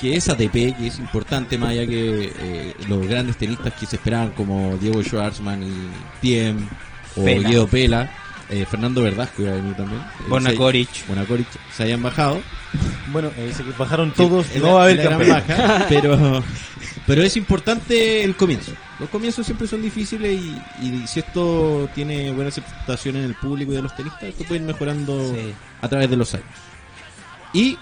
que 0.00 0.16
es 0.16 0.28
ATP, 0.28 0.76
que 0.76 0.86
es 0.88 0.98
importante 0.98 1.56
más 1.56 1.70
allá 1.70 1.86
que 1.86 2.32
eh, 2.38 2.74
los 2.88 3.06
grandes 3.06 3.36
tenistas 3.36 3.72
que 3.74 3.86
se 3.86 3.96
esperaban 3.96 4.30
como 4.32 4.76
Diego 4.76 5.02
Schwartzman 5.02 5.62
y 5.62 5.72
Tiem 6.20 6.66
o 7.16 7.24
Pela. 7.24 7.48
Guido 7.48 7.66
Pela, 7.66 8.12
eh, 8.62 8.66
Fernando 8.66 9.02
Verdasco 9.02 9.42
iba 9.42 9.52
a 9.52 9.56
venir 9.56 9.74
también. 9.74 10.00
eh, 10.00 10.04
se-. 10.54 11.06
Borna 11.08 11.24
Koric, 11.26 11.46
se 11.76 11.82
hayan 11.82 12.02
bajado. 12.02 12.40
Bueno, 13.12 13.30
eh, 13.36 13.52
se 13.56 13.62
bajaron 13.78 14.12
todos, 14.12 14.46
no 14.56 14.74
va 14.74 14.80
a 14.80 14.84
haber 14.84 14.96
gran 14.98 15.18
campeón. 15.18 15.42
baja, 15.48 15.86
pero, 15.88 16.42
pero 17.06 17.22
es 17.22 17.36
importante 17.36 18.24
el 18.24 18.34
comienzo. 18.36 18.72
Los 18.98 19.08
comienzos 19.10 19.44
siempre 19.46 19.66
son 19.66 19.82
difíciles 19.82 20.40
y, 20.40 20.86
y 20.86 21.06
si 21.06 21.20
esto 21.20 21.88
tiene 21.94 22.32
buena 22.32 22.48
aceptación 22.48 23.16
en 23.16 23.24
el 23.24 23.34
público 23.34 23.72
y 23.72 23.76
de 23.76 23.82
los 23.82 23.94
tenistas, 23.94 24.22
esto 24.24 24.44
puede 24.44 24.60
ir 24.60 24.66
mejorando 24.66 25.18
Sí. 25.34 25.52
a 25.82 25.88
través 25.88 26.08
de 26.10 26.16
los 26.16 26.32
años. 26.34 26.46
Y 27.52 27.78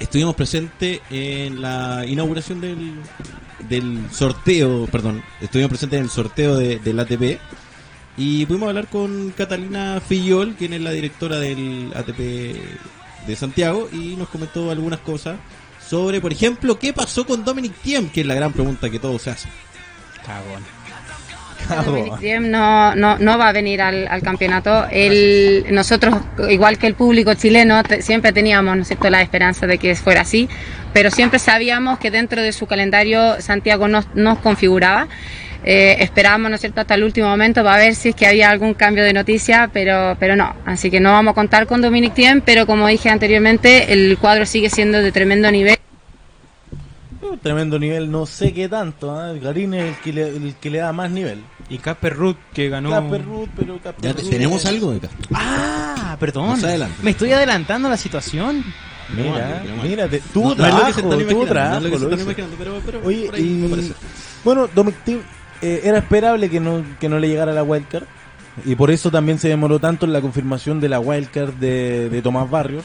estuvimos 0.00 0.34
presentes 0.34 1.00
en 1.10 1.60
la 1.60 2.04
inauguración 2.06 2.60
del, 2.60 2.94
del 3.68 4.00
sorteo, 4.10 4.86
perdón, 4.86 5.22
estuvimos 5.40 5.68
presentes 5.70 5.98
en 5.98 6.04
el 6.04 6.10
sorteo 6.10 6.56
de, 6.56 6.78
del 6.78 6.98
ATP 7.00 7.38
y 8.16 8.46
pudimos 8.46 8.68
hablar 8.68 8.86
con 8.88 9.30
Catalina 9.36 10.00
Fillol, 10.06 10.54
quien 10.54 10.72
es 10.72 10.80
la 10.80 10.90
directora 10.90 11.38
del 11.38 11.92
ATP 11.94 12.18
de 13.26 13.36
Santiago 13.36 13.88
y 13.92 14.16
nos 14.16 14.28
comentó 14.28 14.70
algunas 14.70 15.00
cosas 15.00 15.36
sobre, 15.86 16.20
por 16.20 16.32
ejemplo, 16.32 16.78
qué 16.78 16.92
pasó 16.92 17.26
con 17.26 17.44
Dominic 17.44 17.74
Thiem, 17.82 18.08
que 18.08 18.22
es 18.22 18.26
la 18.26 18.34
gran 18.34 18.52
pregunta 18.52 18.88
que 18.90 18.98
todos 18.98 19.22
se 19.22 19.30
hacen. 19.30 19.50
Dominic 21.84 22.18
Thiem 22.20 22.50
no, 22.50 22.94
no, 22.94 23.18
no 23.18 23.38
va 23.38 23.48
a 23.48 23.52
venir 23.52 23.82
al, 23.82 24.06
al 24.08 24.22
campeonato. 24.22 24.86
Él, 24.90 25.66
nosotros, 25.70 26.14
igual 26.48 26.78
que 26.78 26.86
el 26.86 26.94
público 26.94 27.34
chileno, 27.34 27.82
te- 27.82 28.02
siempre 28.02 28.32
teníamos 28.32 28.76
¿no 28.76 28.82
es 28.82 28.88
cierto? 28.88 29.10
la 29.10 29.20
esperanza 29.22 29.66
de 29.66 29.78
que 29.78 29.94
fuera 29.96 30.20
así, 30.20 30.48
pero 30.92 31.10
siempre 31.10 31.38
sabíamos 31.40 31.98
que 31.98 32.10
dentro 32.12 32.40
de 32.40 32.52
su 32.52 32.66
calendario 32.66 33.40
Santiago 33.40 33.88
nos, 33.88 34.06
nos 34.14 34.38
configuraba. 34.38 35.08
Eh, 35.68 35.96
esperábamos, 35.98 36.48
¿no 36.48 36.54
es 36.54 36.60
cierto?, 36.60 36.80
hasta 36.80 36.94
el 36.94 37.02
último 37.02 37.28
momento 37.28 37.64
para 37.64 37.78
ver 37.78 37.96
si 37.96 38.10
es 38.10 38.14
que 38.14 38.24
había 38.26 38.50
algún 38.50 38.74
cambio 38.74 39.02
de 39.02 39.12
noticia, 39.12 39.68
pero, 39.72 40.16
pero 40.20 40.36
no. 40.36 40.54
Así 40.64 40.92
que 40.92 41.00
no 41.00 41.10
vamos 41.10 41.32
a 41.32 41.34
contar 41.34 41.66
con 41.66 41.82
Dominic 41.82 42.14
Thiem, 42.14 42.40
pero 42.40 42.66
como 42.66 42.86
dije 42.86 43.10
anteriormente, 43.10 43.92
el 43.92 44.16
cuadro 44.18 44.46
sigue 44.46 44.70
siendo 44.70 45.02
de 45.02 45.10
tremendo 45.10 45.50
nivel. 45.50 45.76
Uh, 47.20 47.36
Tremendo 47.38 47.78
nivel, 47.80 48.10
no 48.10 48.26
sé 48.26 48.52
qué 48.52 48.68
tanto. 48.68 49.10
¿ah? 49.18 49.30
El 49.32 49.40
Garín 49.40 49.74
es 49.74 49.84
el 49.88 49.94
que, 49.96 50.12
le, 50.12 50.28
el 50.28 50.54
que 50.60 50.70
le 50.70 50.78
da 50.78 50.92
más 50.92 51.10
nivel. 51.10 51.42
Y 51.68 51.78
Casper 51.78 52.14
Ruth, 52.14 52.36
que 52.54 52.68
ganó. 52.68 52.90
Casper 52.90 53.24
Ruth, 53.24 53.48
pero 53.56 53.78
Casper 53.82 54.04
Ya 54.04 54.12
Ruth 54.12 54.22
te- 54.22 54.30
tenemos 54.30 54.60
es- 54.60 54.66
algo 54.66 54.90
de 54.92 54.98
acá. 54.98 55.08
Ah, 55.34 56.16
perdón. 56.20 56.60
Me 57.02 57.10
estoy 57.10 57.32
adelantando 57.32 57.88
a 57.88 57.90
la 57.90 57.96
situación. 57.96 58.62
Mira, 59.16 59.62
mira, 59.82 60.08
tuvo 60.32 60.54
trabajo, 60.54 61.00
tuvo 61.00 61.46
trabajo. 61.46 61.86
Oye, 63.04 63.30
y 63.38 63.92
bueno, 64.44 64.68
Dominic 64.72 64.98
eh, 65.62 65.80
era 65.84 65.98
esperable 65.98 66.48
que 66.50 66.60
no, 66.60 66.82
que 67.00 67.08
no 67.08 67.18
le 67.18 67.28
llegara 67.28 67.52
la 67.52 67.62
wildcard 67.62 68.04
y 68.64 68.74
por 68.74 68.90
eso 68.90 69.10
también 69.10 69.38
se 69.38 69.48
demoró 69.48 69.78
tanto 69.78 70.06
en 70.06 70.12
la 70.12 70.20
confirmación 70.20 70.80
de 70.80 70.88
la 70.88 71.00
wildcard 71.00 71.54
de, 71.54 72.08
de 72.08 72.22
Tomás 72.22 72.48
Barrios 72.50 72.84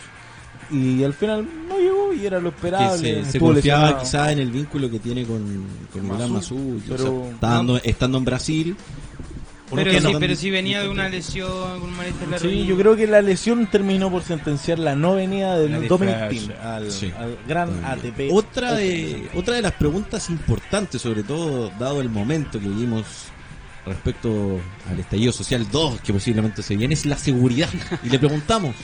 y 0.69 1.03
al 1.03 1.13
final 1.13 1.47
no 1.67 1.77
llegó 1.77 2.13
y 2.13 2.25
era 2.25 2.39
lo 2.39 2.49
que 2.51 2.55
esperable. 2.55 3.25
se, 3.25 3.39
confiaba 3.39 3.53
lesionado. 3.85 3.99
quizá 3.99 4.31
en 4.31 4.39
el 4.39 4.51
vínculo 4.51 4.89
que 4.89 4.99
tiene 4.99 5.25
con, 5.25 5.65
con 5.91 6.07
Masú, 6.07 6.29
Masú, 6.33 6.81
pero- 6.87 7.25
estando, 7.31 7.77
estando 7.83 8.17
en 8.17 8.25
Brasil. 8.25 8.75
¿Por 9.71 9.79
Pero 9.79 9.91
qué 9.91 10.01
sí, 10.01 10.13
no? 10.13 10.19
pero 10.19 10.35
sí 10.35 10.49
venía 10.51 10.81
de 10.83 10.89
una 10.89 11.09
lesión, 11.09 11.81
un 11.81 11.95
malestar 11.95 12.23
en 12.25 12.31
la 12.31 12.37
Sí, 12.39 12.65
yo 12.67 12.77
creo 12.77 12.95
que 12.95 13.07
la 13.07 13.21
lesión 13.21 13.65
terminó 13.65 14.11
por 14.11 14.21
sentenciar 14.21 14.77
la 14.77 14.95
no 14.95 15.15
venida 15.15 15.57
del 15.57 15.81
de 15.81 15.87
Dominic 15.87 16.15
al, 16.61 16.91
Sí. 16.91 17.11
al 17.17 17.37
gran 17.47 17.83
ATP. 17.83 18.29
Otra 18.31 18.73
de, 18.73 19.29
otra 19.33 19.55
de 19.55 19.61
las 19.63 19.71
preguntas 19.71 20.29
importantes, 20.29 21.01
sobre 21.01 21.23
todo 21.23 21.71
dado 21.79 22.01
el 22.01 22.09
momento 22.09 22.59
que 22.59 22.67
vivimos 22.67 23.05
respecto 23.85 24.59
al 24.89 24.99
estallido 24.99 25.31
social 25.31 25.65
2 25.71 26.01
que 26.01 26.13
posiblemente 26.13 26.61
se 26.61 26.75
viene, 26.75 26.93
es 26.93 27.05
la 27.07 27.17
seguridad. 27.17 27.69
Y 28.03 28.09
le 28.09 28.19
preguntamos, 28.19 28.75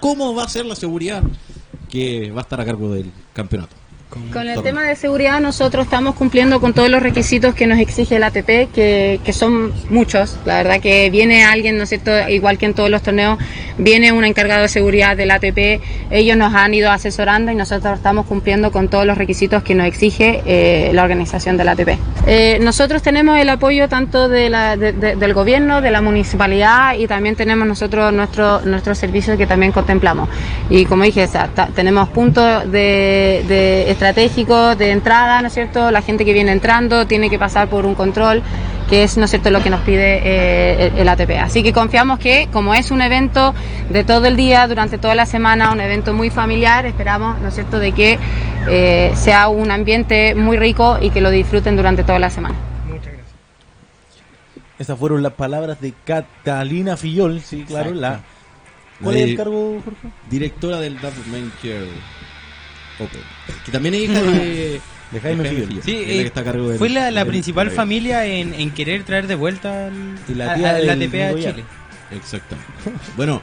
¿cómo 0.00 0.34
va 0.34 0.44
a 0.44 0.48
ser 0.48 0.66
la 0.66 0.74
seguridad 0.76 1.22
que 1.88 2.30
va 2.32 2.40
a 2.40 2.42
estar 2.42 2.60
a 2.60 2.64
cargo 2.64 2.92
del 2.92 3.10
campeonato? 3.32 3.74
Con 4.32 4.48
el 4.48 4.62
tema 4.62 4.84
de 4.84 4.94
seguridad 4.94 5.40
nosotros 5.40 5.84
estamos 5.84 6.14
cumpliendo 6.14 6.60
con 6.60 6.72
todos 6.72 6.88
los 6.88 7.02
requisitos 7.02 7.54
que 7.54 7.66
nos 7.66 7.78
exige 7.80 8.16
el 8.16 8.22
ATP, 8.22 8.72
que, 8.72 9.20
que 9.24 9.32
son 9.32 9.72
muchos. 9.90 10.38
La 10.46 10.56
verdad 10.58 10.80
que 10.80 11.10
viene 11.10 11.44
alguien, 11.44 11.76
¿no 11.76 11.82
es 11.82 11.88
cierto? 11.88 12.12
Igual 12.28 12.56
que 12.56 12.66
en 12.66 12.74
todos 12.74 12.88
los 12.88 13.02
torneos, 13.02 13.36
viene 13.78 14.12
un 14.12 14.24
encargado 14.24 14.62
de 14.62 14.68
seguridad 14.68 15.16
del 15.16 15.32
ATP. 15.32 15.80
Ellos 16.10 16.36
nos 16.36 16.54
han 16.54 16.72
ido 16.72 16.90
asesorando 16.92 17.50
y 17.50 17.56
nosotros 17.56 17.96
estamos 17.96 18.26
cumpliendo 18.26 18.70
con 18.70 18.88
todos 18.88 19.04
los 19.06 19.18
requisitos 19.18 19.62
que 19.64 19.74
nos 19.74 19.86
exige 19.88 20.40
eh, 20.46 20.92
la 20.94 21.02
organización 21.02 21.56
del 21.56 21.68
ATP. 21.68 21.98
Eh, 22.28 22.58
nosotros 22.62 23.02
tenemos 23.02 23.38
el 23.38 23.48
apoyo 23.48 23.88
tanto 23.88 24.28
de 24.28 24.48
la- 24.50 24.76
de- 24.76 24.92
de- 24.92 25.16
del 25.16 25.34
gobierno, 25.34 25.80
de 25.82 25.90
la 25.90 26.00
municipalidad 26.00 26.96
y 26.96 27.06
también 27.08 27.34
tenemos 27.34 27.66
nosotros 27.66 28.12
nuestro, 28.12 28.60
nuestros 28.62 28.98
servicios 28.98 29.36
que 29.36 29.46
también 29.48 29.72
contemplamos. 29.72 30.28
Y 30.70 30.84
como 30.86 31.02
dije, 31.04 31.24
o 31.24 31.28
sea, 31.28 31.48
tenemos 31.74 32.08
puntos 32.10 32.70
de 32.70 33.90
estratégicos 33.96 34.76
de 34.76 34.90
entrada, 34.90 35.40
¿no 35.40 35.48
es 35.48 35.54
cierto? 35.54 35.90
La 35.90 36.02
gente 36.02 36.26
que 36.26 36.34
viene 36.34 36.52
entrando 36.52 37.06
tiene 37.06 37.30
que 37.30 37.38
pasar 37.38 37.68
por 37.68 37.86
un 37.86 37.94
control 37.94 38.42
que 38.90 39.02
es, 39.02 39.16
¿no 39.16 39.24
es 39.24 39.30
cierto?, 39.30 39.50
lo 39.50 39.62
que 39.62 39.70
nos 39.70 39.80
pide 39.80 40.20
eh, 40.22 40.86
el, 40.88 40.98
el 40.98 41.08
ATP. 41.08 41.30
Así 41.40 41.62
que 41.62 41.72
confiamos 41.72 42.18
que, 42.18 42.48
como 42.52 42.74
es 42.74 42.90
un 42.90 43.00
evento 43.00 43.54
de 43.88 44.04
todo 44.04 44.26
el 44.26 44.36
día, 44.36 44.68
durante 44.68 44.98
toda 44.98 45.14
la 45.14 45.24
semana, 45.24 45.72
un 45.72 45.80
evento 45.80 46.12
muy 46.12 46.28
familiar, 46.28 46.84
esperamos, 46.84 47.40
¿no 47.40 47.48
es 47.48 47.54
cierto?, 47.54 47.78
de 47.78 47.92
que 47.92 48.18
eh, 48.68 49.12
sea 49.14 49.48
un 49.48 49.70
ambiente 49.70 50.34
muy 50.34 50.58
rico 50.58 50.98
y 51.00 51.08
que 51.08 51.22
lo 51.22 51.30
disfruten 51.30 51.74
durante 51.74 52.04
toda 52.04 52.18
la 52.18 52.28
semana. 52.28 52.54
Esas 54.78 54.98
fueron 54.98 55.22
las 55.22 55.32
palabras 55.32 55.80
de 55.80 55.94
Catalina 56.04 56.98
Fillol, 56.98 57.40
sí, 57.40 57.64
claro, 57.66 57.94
la... 57.94 58.20
¿Cuál 59.02 59.16
es 59.16 59.22
el 59.22 59.36
cargo, 59.36 59.80
Jorge? 59.82 60.08
Directora 60.30 60.80
del 60.80 61.00
Double 61.00 61.24
Main 61.30 61.50
Care 61.62 61.88
Open, 62.98 63.20
que 63.64 63.72
también 63.72 63.94
es 63.94 64.00
hija 64.02 64.22
de, 64.22 64.80
De 65.12 65.20
Jaime. 65.20 65.48
Fillol, 65.48 65.82
Sí, 65.84 65.96
eh, 65.96 66.04
que 66.06 66.22
está 66.22 66.40
a 66.40 66.44
cargo 66.44 66.68
del- 66.68 66.78
fue 66.78 66.88
la, 66.88 67.10
la 67.10 67.20
del- 67.20 67.28
principal 67.28 67.68
del- 67.68 67.76
familia 67.76 68.26
en, 68.26 68.54
en 68.54 68.70
querer 68.72 69.04
traer 69.04 69.26
de 69.26 69.34
vuelta 69.36 69.86
al, 69.86 70.18
Y 70.28 70.34
la 70.34 70.54
tía 70.54 70.70
a 70.76 70.78
la 70.80 70.92
ATP 70.94 71.14
a. 71.22 71.34
Chile. 71.34 71.64
Exactamente. 72.10 72.72
Bueno, 73.16 73.42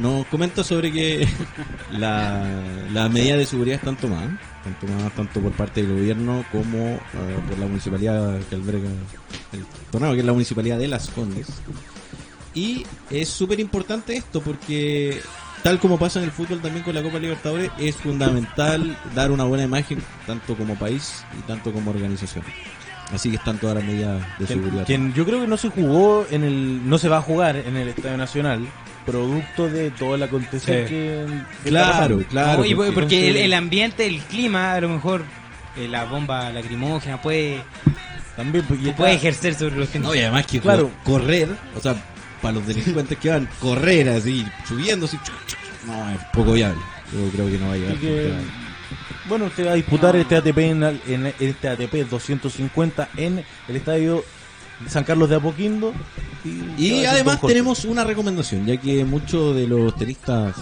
nos 0.00 0.24
comenta 0.26 0.62
sobre 0.64 0.92
que 0.92 1.26
la, 1.92 2.46
las 2.92 3.10
medidas 3.10 3.38
de 3.38 3.46
seguridad 3.46 3.76
están 3.78 3.96
tomadas, 3.96 4.30
están 4.58 4.78
tomadas 4.88 5.12
tanto 5.14 5.40
por 5.40 5.52
parte 5.52 5.82
del 5.82 5.92
gobierno 5.96 6.44
como 6.52 6.78
eh, 6.94 7.00
por 7.48 7.58
la 7.58 7.66
municipalidad 7.66 8.38
que 8.48 8.54
alberga 8.54 8.88
el 9.52 9.64
torneo, 9.90 10.12
que 10.14 10.20
es 10.20 10.24
la 10.24 10.32
municipalidad 10.32 10.78
de 10.78 10.88
Las 10.88 11.08
Condes. 11.08 11.46
Y 12.54 12.84
es 13.10 13.28
súper 13.28 13.60
importante 13.60 14.16
esto 14.16 14.40
porque, 14.40 15.20
tal 15.62 15.78
como 15.78 15.98
pasa 15.98 16.18
en 16.20 16.26
el 16.26 16.30
fútbol 16.30 16.60
también 16.60 16.84
con 16.84 16.94
la 16.94 17.02
Copa 17.02 17.18
Libertadores, 17.18 17.70
es 17.78 17.96
fundamental 17.96 18.96
dar 19.14 19.30
una 19.30 19.44
buena 19.44 19.64
imagen, 19.64 20.02
tanto 20.26 20.56
como 20.56 20.74
país 20.76 21.24
y 21.38 21.42
tanto 21.42 21.72
como 21.72 21.90
organización. 21.90 22.44
Así 23.12 23.30
que 23.30 23.36
están 23.36 23.56
todas 23.58 23.76
las 23.76 23.84
medidas 23.84 24.20
de 24.38 24.44
Quien, 24.46 24.58
seguridad. 24.62 24.84
quien 24.86 25.14
yo 25.14 25.24
creo 25.24 25.40
que 25.40 25.46
no 25.46 25.56
se 25.56 25.70
jugó 25.70 26.26
en 26.30 26.44
el, 26.44 26.88
no 26.88 26.98
se 26.98 27.08
va 27.08 27.18
a 27.18 27.22
jugar 27.22 27.56
en 27.56 27.76
el 27.76 27.88
Estadio 27.88 28.18
Nacional, 28.18 28.66
producto 29.06 29.68
de 29.68 29.90
todo 29.90 30.14
el 30.16 30.22
acontecer 30.22 30.86
Sí. 30.86 30.90
que, 30.94 31.26
Claro, 31.64 32.22
claro. 32.28 32.58
No, 32.58 32.64
y 32.66 32.74
porque, 32.74 32.92
porque- 32.92 33.30
el, 33.30 33.36
el 33.38 33.54
ambiente, 33.54 34.06
el 34.06 34.18
clima, 34.20 34.74
a 34.74 34.80
lo 34.82 34.90
mejor 34.90 35.24
eh, 35.78 35.88
la 35.88 36.04
bomba 36.04 36.50
lacrimógena 36.50 37.20
puede, 37.22 37.62
También 38.36 38.64
pues, 38.68 38.78
puede 38.94 39.14
ejercer 39.14 39.54
sobre 39.54 39.76
los 39.76 39.88
que 39.88 39.98
No, 39.98 40.14
y 40.14 40.18
además 40.20 40.46
que 40.46 40.60
Claro. 40.60 40.90
co- 41.04 41.12
correr, 41.12 41.48
o 41.76 41.80
sea, 41.80 41.96
para 42.40 42.54
los 42.54 42.66
delincuentes 42.66 43.18
que 43.18 43.30
van, 43.30 43.48
correr 43.60 44.08
así, 44.08 44.44
subiendo 44.66 45.06
así, 45.06 45.18
no, 45.86 46.10
es 46.10 46.20
poco 46.32 46.52
viable. 46.52 46.80
Yo 47.12 47.30
creo 47.30 47.46
que 47.50 47.58
no 47.58 47.68
va 47.68 47.72
a 47.72 47.76
llegar. 47.76 47.96
Que, 47.96 48.32
bueno, 49.28 49.50
se 49.54 49.64
va 49.64 49.72
a 49.72 49.74
disputar 49.74 50.16
este 50.16 50.36
ATP 50.36 50.58
en, 50.58 51.32
este 51.38 51.68
ATP 51.68 52.08
250 52.08 53.10
en 53.16 53.44
el 53.68 53.76
estadio 53.76 54.24
de 54.80 54.90
San 54.90 55.04
Carlos 55.04 55.28
de 55.28 55.36
Apoquindo. 55.36 55.92
Y, 56.78 57.04
además 57.04 57.40
tenemos 57.40 57.84
una 57.84 58.04
recomendación, 58.04 58.64
ya 58.64 58.76
que 58.76 59.04
muchos 59.04 59.54
de 59.54 59.66
los 59.66 59.94
tenistas 59.96 60.56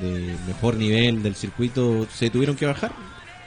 de 0.00 0.34
mejor 0.46 0.76
nivel 0.76 1.22
del 1.22 1.34
circuito 1.34 2.06
se 2.12 2.30
tuvieron 2.30 2.56
que 2.56 2.66
bajar. 2.66 2.92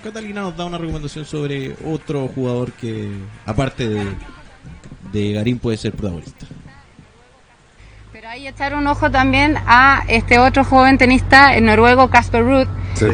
Catalina 0.04 0.42
nos 0.42 0.58
da 0.58 0.66
una 0.66 0.78
recomendación 0.78 1.26
sobre 1.26 1.76
otro 1.86 2.28
jugador 2.28 2.72
que, 2.74 3.10
aparte 3.46 3.88
de, 3.88 4.06
de 5.12 5.34
Garín, 5.34 5.60
puede 5.60 5.78
ser 5.78 5.94
protagonista. 5.94 6.46
Ahí 8.34 8.48
echar 8.48 8.74
un 8.74 8.88
ojo 8.88 9.12
también 9.12 9.58
a 9.68 10.06
este 10.08 10.40
otro 10.40 10.64
joven 10.64 10.98
tenista 10.98 11.54
el 11.56 11.66
noruego 11.66 12.10
Casper 12.10 12.44
Ruud, 12.44 12.68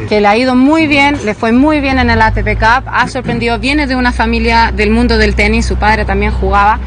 que 0.08 0.18
le 0.18 0.26
ha 0.26 0.34
ido 0.34 0.54
muy 0.56 0.86
bien, 0.86 1.14
le 1.26 1.34
fue 1.34 1.52
muy 1.52 1.80
bien 1.82 1.98
en 1.98 2.08
el 2.08 2.22
ATP 2.22 2.54
Cup, 2.58 2.84
ha 2.90 3.06
sorprendido, 3.06 3.58
viene 3.60 3.86
de 3.86 3.96
una 3.96 4.12
familia 4.12 4.72
del 4.74 4.88
mundo 4.88 5.18
del 5.18 5.34
tenis, 5.34 5.66
su 5.66 5.76
padre 5.76 6.06
también 6.06 6.32
jugaba. 6.32 6.80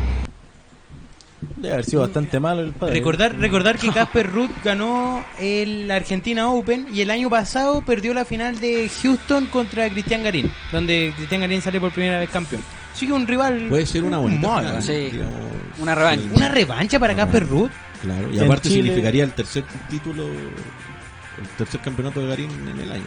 Debe 1.58 1.74
haber 1.76 1.86
sido 1.86 2.02
bastante 2.02 2.40
malo 2.40 2.62
el 2.62 2.72
padre. 2.72 2.96
Recordar, 2.96 3.36
recordar 3.38 3.78
que 3.78 3.90
Casper 3.94 4.32
Ruth 4.32 4.50
ganó 4.64 5.24
el 5.40 5.92
Argentina 5.92 6.50
Open 6.50 6.88
y 6.92 7.02
el 7.02 7.12
año 7.12 7.30
pasado 7.30 7.84
perdió 7.86 8.16
la 8.16 8.26
final 8.26 8.60
de 8.60 8.90
Houston 9.04 9.46
contra 9.46 9.88
Cristian 9.92 10.24
Garín, 10.24 10.52
donde 10.72 11.14
Cristian 11.16 11.42
Garín 11.42 11.62
sale 11.62 11.80
por 11.80 11.92
primera 11.92 12.18
vez 12.18 12.32
campeón. 12.32 12.64
Así 12.96 13.06
que 13.06 13.14
un 13.14 13.28
rival. 13.28 13.68
Puede 13.70 13.86
ser 13.86 14.04
una 14.04 14.18
bonita 14.18 14.48
Mal. 14.48 14.66
final, 14.66 14.82
Sí. 14.82 15.10
digamos. 15.12 15.34
Una 15.80 15.94
revancha. 15.96 16.26
Una 16.36 16.50
revancha 16.50 17.00
para 17.00 17.16
Casper 17.16 17.48
Ruth. 17.48 17.72
Claro, 18.04 18.32
y 18.32 18.38
En 18.38 18.44
aparte 18.46 18.70
Chile- 18.70 18.84
significaría 18.84 19.24
el 19.24 19.32
tercer 19.32 19.64
título, 19.90 20.26
el 20.28 21.48
tercer 21.58 21.80
campeonato 21.82 22.20
de 22.20 22.28
Garín 22.28 22.52
en 22.70 22.80
el 22.80 22.92
año. 22.92 23.06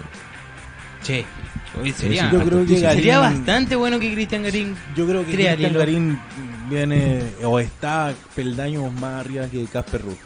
Che, 1.05 1.25
hoy 1.81 1.93
sería, 1.93 2.31
yo 2.33 2.41
creo 2.43 2.67
que 2.67 2.81
Garín- 2.81 2.95
sería 2.97 3.19
bastante 3.21 3.77
bueno 3.77 4.01
que 4.01 4.13
Cristian 4.13 4.43
Garín. 4.43 4.75
Yo 4.97 5.07
creo 5.07 5.25
que 5.25 5.33
Cristian. 5.33 5.73
Garín 5.75 6.19
viene 6.69 7.23
o 7.45 7.61
está 7.61 8.13
peldaños 8.35 8.93
más 8.95 9.21
arriba 9.25 9.47
que 9.49 9.65
Casper 9.67 10.03
Ruth. 10.03 10.17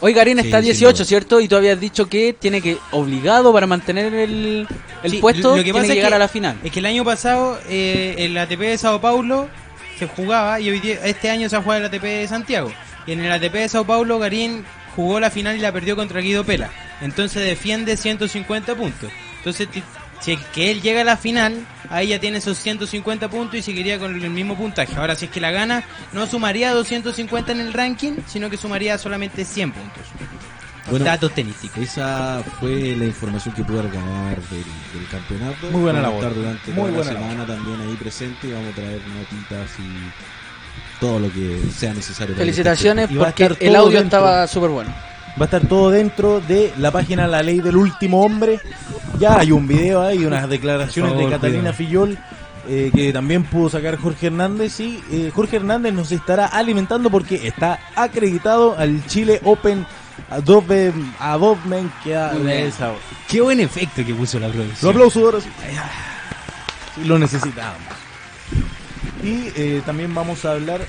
Hoy 0.00 0.14
Garín 0.14 0.38
Sí, 0.40 0.46
está 0.46 0.58
sin 0.58 0.64
18, 0.64 0.96
duda. 0.96 1.04
¿cierto? 1.04 1.40
Y 1.40 1.46
tú 1.46 1.54
habías 1.54 1.78
dicho 1.78 2.08
que 2.08 2.32
tiene 2.36 2.60
que, 2.60 2.76
obligado 2.90 3.52
para 3.52 3.68
mantener 3.68 4.12
el, 4.14 4.66
el 5.04 5.10
Sí, 5.12 5.18
puesto, 5.18 5.50
lo 5.50 5.56
que 5.56 5.62
tiene 5.64 5.78
pasa 5.78 5.86
que 5.86 5.92
es 5.92 5.96
llegar 5.96 6.10
que- 6.10 6.16
a 6.16 6.18
la 6.18 6.28
final. 6.28 6.56
Es 6.64 6.72
que 6.72 6.80
el 6.80 6.86
año 6.86 7.04
pasado 7.04 7.60
eh, 7.68 8.16
el 8.18 8.36
ATP 8.36 8.58
de 8.66 8.78
Sao 8.78 9.00
Paulo 9.00 9.48
se 10.00 10.08
jugaba 10.08 10.58
y 10.58 10.70
hoy 10.70 10.80
día- 10.80 10.98
este 11.04 11.30
año 11.30 11.48
se 11.48 11.54
ha 11.54 11.62
jugado 11.62 11.80
el 11.82 11.86
ATP 11.86 12.02
de 12.02 12.26
Santiago. 12.26 12.72
Y 13.06 13.12
en 13.12 13.20
el 13.20 13.32
ATP 13.32 13.52
de 13.54 13.68
Sao 13.68 13.84
Paulo 13.84 14.18
Garín 14.18 14.64
jugó 14.94 15.20
la 15.20 15.30
final 15.30 15.56
y 15.56 15.60
la 15.60 15.72
perdió 15.72 15.96
contra 15.96 16.20
Guido 16.20 16.44
Pela. 16.44 16.70
Entonces 17.00 17.44
defiende 17.44 17.96
150 17.96 18.74
puntos. 18.74 19.10
Entonces 19.38 19.68
si 20.20 20.32
es 20.32 20.40
que 20.54 20.70
él 20.70 20.82
llega 20.82 21.00
a 21.00 21.04
la 21.04 21.16
final, 21.16 21.66
ahí 21.90 22.08
ya 22.08 22.20
tiene 22.20 22.38
esos 22.38 22.56
150 22.58 23.28
puntos 23.28 23.56
y 23.56 23.62
seguiría 23.62 23.98
con 23.98 24.14
el 24.22 24.30
mismo 24.30 24.56
puntaje. 24.56 24.94
Ahora 24.96 25.16
si 25.16 25.24
es 25.24 25.30
que 25.32 25.40
la 25.40 25.50
gana, 25.50 25.82
no 26.12 26.26
sumaría 26.28 26.72
250 26.72 27.50
en 27.50 27.60
el 27.60 27.72
ranking, 27.72 28.12
sino 28.28 28.48
que 28.48 28.56
sumaría 28.56 28.96
solamente 28.98 29.44
100 29.44 29.72
puntos. 29.72 30.02
Bueno, 30.90 31.04
Datos 31.04 31.32
tenísticos. 31.34 31.78
Esa 31.78 32.42
fue 32.60 32.94
la 32.96 33.04
información 33.04 33.54
que 33.54 33.62
pude 33.64 33.82
recabar 33.82 34.36
del, 34.42 34.64
del 34.94 35.08
campeonato. 35.10 35.70
Muy 35.70 35.80
buena 35.82 36.00
Vamos 36.02 36.18
a 36.18 36.22
labor. 36.22 36.24
estar 36.24 36.34
durante 36.34 36.70
Muy 36.72 36.90
toda 36.90 36.90
buena 36.90 37.12
la 37.12 37.20
semana 37.20 37.46
también 37.46 37.80
ahí 37.80 37.96
presente 37.96 38.48
y 38.48 38.52
vamos 38.52 38.72
a 38.72 38.74
traer 38.74 39.00
notitas 39.08 39.70
y 39.78 40.41
todo 41.02 41.18
lo 41.18 41.32
que 41.32 41.60
sea 41.76 41.92
necesario. 41.92 42.34
Felicitaciones 42.36 43.10
porque 43.16 43.50
el 43.60 43.74
audio 43.76 43.98
dentro. 43.98 44.18
estaba 44.18 44.46
súper 44.46 44.70
bueno. 44.70 44.90
Va 45.38 45.42
a 45.42 45.44
estar 45.44 45.66
todo 45.66 45.90
dentro 45.90 46.40
de 46.40 46.72
la 46.78 46.90
página 46.90 47.26
La 47.26 47.42
Ley 47.42 47.60
del 47.60 47.76
Último 47.76 48.22
Hombre. 48.24 48.60
Ya 49.18 49.38
hay 49.38 49.50
un 49.50 49.66
video 49.66 50.02
ahí, 50.02 50.24
unas 50.24 50.48
declaraciones 50.48 51.16
de 51.18 51.28
Catalina. 51.28 51.72
Fillol 51.72 52.16
eh, 52.68 52.90
que 52.94 53.12
también 53.12 53.42
pudo 53.42 53.68
sacar 53.68 53.96
Jorge 53.96 54.28
Hernández 54.28 54.78
y 54.78 55.02
eh, 55.10 55.32
Jorge 55.34 55.56
Hernández 55.56 55.92
nos 55.92 56.12
estará 56.12 56.46
alimentando 56.46 57.10
porque 57.10 57.46
está 57.48 57.80
acreditado 57.96 58.76
al 58.78 59.04
Chile 59.06 59.40
Open 59.44 59.84
Adobe 60.30 60.92
Adobe 61.18 61.82
que 62.04 62.14
ha- 62.16 62.32
Qué 63.28 63.40
buen 63.40 63.58
efecto 63.58 64.04
que 64.06 64.14
puso 64.14 64.38
la 64.38 64.48
producción. 64.48 64.90
aplauso 64.92 65.20
ahora 65.24 65.40
sí. 65.40 65.48
Sí, 66.94 67.04
lo 67.04 67.18
necesitábamos. 67.18 68.01
Y 69.22 69.48
eh, 69.56 69.82
también 69.86 70.14
vamos 70.14 70.44
a 70.44 70.52
hablar 70.52 70.80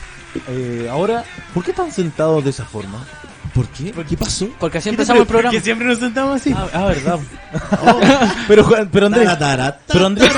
eh, 0.49 0.87
ahora, 0.91 1.23
¿por 1.53 1.63
qué 1.63 1.71
están 1.71 1.91
sentados 1.91 2.43
de 2.43 2.49
esa 2.49 2.65
forma? 2.65 3.05
¿Por 3.53 3.67
qué? 3.67 3.93
¿Qué 4.09 4.17
pasó? 4.17 4.49
Porque 4.59 4.79
así 4.79 4.89
empezamos 4.89 5.21
el 5.21 5.27
programa. 5.27 5.51
Que 5.51 5.61
siempre 5.61 5.85
nos 5.85 5.99
sentamos 5.99 6.41
así. 6.41 6.51
Ah, 6.57 6.67
ah, 6.73 6.85
verdad. 6.85 7.19
pero, 8.47 8.63
Juan- 8.63 8.89
pero 8.91 9.05
Andrés, 9.05 9.29
pero 9.87 10.05
Andrés, 10.07 10.31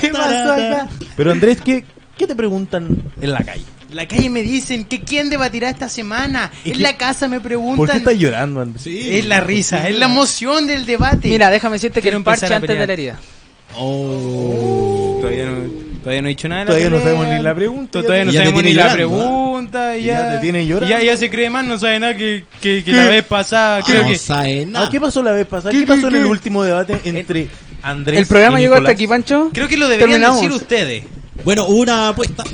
¿Qué 0.00 0.08
pasó 0.10 0.52
acá? 0.52 0.88
pero 1.16 1.32
Andrés, 1.32 1.58
¿qué, 1.64 1.84
qué 2.16 2.26
te 2.28 2.36
preguntan 2.36 3.02
en 3.20 3.32
la 3.32 3.42
calle? 3.42 3.64
La 3.90 4.06
calle 4.06 4.30
me 4.30 4.42
dicen 4.42 4.84
que 4.84 5.02
quién 5.02 5.28
debatirá 5.28 5.68
esta 5.70 5.88
semana. 5.88 6.50
¿Y 6.64 6.70
En 6.70 6.76
qué- 6.76 6.82
la 6.82 6.96
casa 6.96 7.26
me 7.26 7.36
¿Por 7.38 7.42
qué 7.42 7.48
preguntan. 7.48 7.96
estás 7.96 8.14
llorando, 8.14 8.60
Andrés? 8.60 8.82
Sí. 8.84 9.16
Es 9.18 9.26
la 9.26 9.40
risa, 9.40 9.88
es 9.88 9.98
la 9.98 10.04
emoción 10.06 10.68
del 10.68 10.86
debate. 10.86 11.28
Mira, 11.28 11.50
déjame 11.50 11.74
decirte 11.76 12.00
que 12.00 12.10
el 12.10 12.22
parche 12.22 12.46
antes 12.54 12.78
de 12.78 12.86
la 12.86 12.92
herida. 12.92 13.18
Oh. 13.76 14.91
Todavía 15.22 15.46
no, 15.46 15.98
todavía 16.00 16.22
no 16.22 16.28
he 16.28 16.30
dicho 16.30 16.48
nada. 16.48 16.64
de 16.64 16.66
la 16.66 16.70
Todavía 16.72 16.90
no 16.90 17.00
sabemos 17.04 17.26
ni 17.28 17.42
la 17.42 17.54
pregunta, 17.54 18.02
Todavía 18.02 18.24
no 18.24 18.32
sabemos 18.32 18.62
ni 18.64 18.72
la 18.74 18.82
llorando, 18.82 18.96
pregunta. 18.96 19.96
y 19.96 20.02
Ya 20.04 20.12
Ya, 20.18 20.32
te 20.32 20.38
tiene 20.40 20.66
llorando. 20.66 20.96
Ya, 20.96 21.02
ya 21.02 21.16
se 21.16 21.30
cree 21.30 21.48
más, 21.50 21.64
no 21.64 21.78
sabe 21.78 22.00
nada 22.00 22.16
que, 22.16 22.44
que, 22.60 22.82
que 22.84 22.92
la 22.92 23.06
vez 23.06 23.24
pasada. 23.24 23.82
Creo 23.82 24.02
no 24.02 24.08
que. 24.08 24.18
sabe 24.18 24.66
nada. 24.66 24.86
Ah, 24.86 24.88
¿Qué 24.90 25.00
pasó 25.00 25.22
la 25.22 25.32
vez 25.32 25.46
pasada? 25.46 25.70
¿Qué, 25.72 25.80
¿Qué, 25.80 25.86
pasó 25.86 26.08
qué, 26.08 26.16
en 26.16 26.22
el 26.22 26.26
último 26.26 26.64
debate 26.64 27.00
entre 27.04 27.48
Andrés 27.82 28.18
El 28.20 28.26
programa 28.26 28.58
y 28.60 28.64
llegó 28.64 28.74
hasta 28.74 28.90
aquí, 28.90 29.06
Pancho. 29.06 29.50
Creo 29.52 29.68
que 29.68 29.76
lo 29.76 29.88
deberían 29.88 30.20
Terminamos. 30.20 30.40
decir 30.42 30.56
ustedes. 30.56 31.04
Bueno, 31.44 31.66
una 31.66 32.08
apuesta 32.08 32.44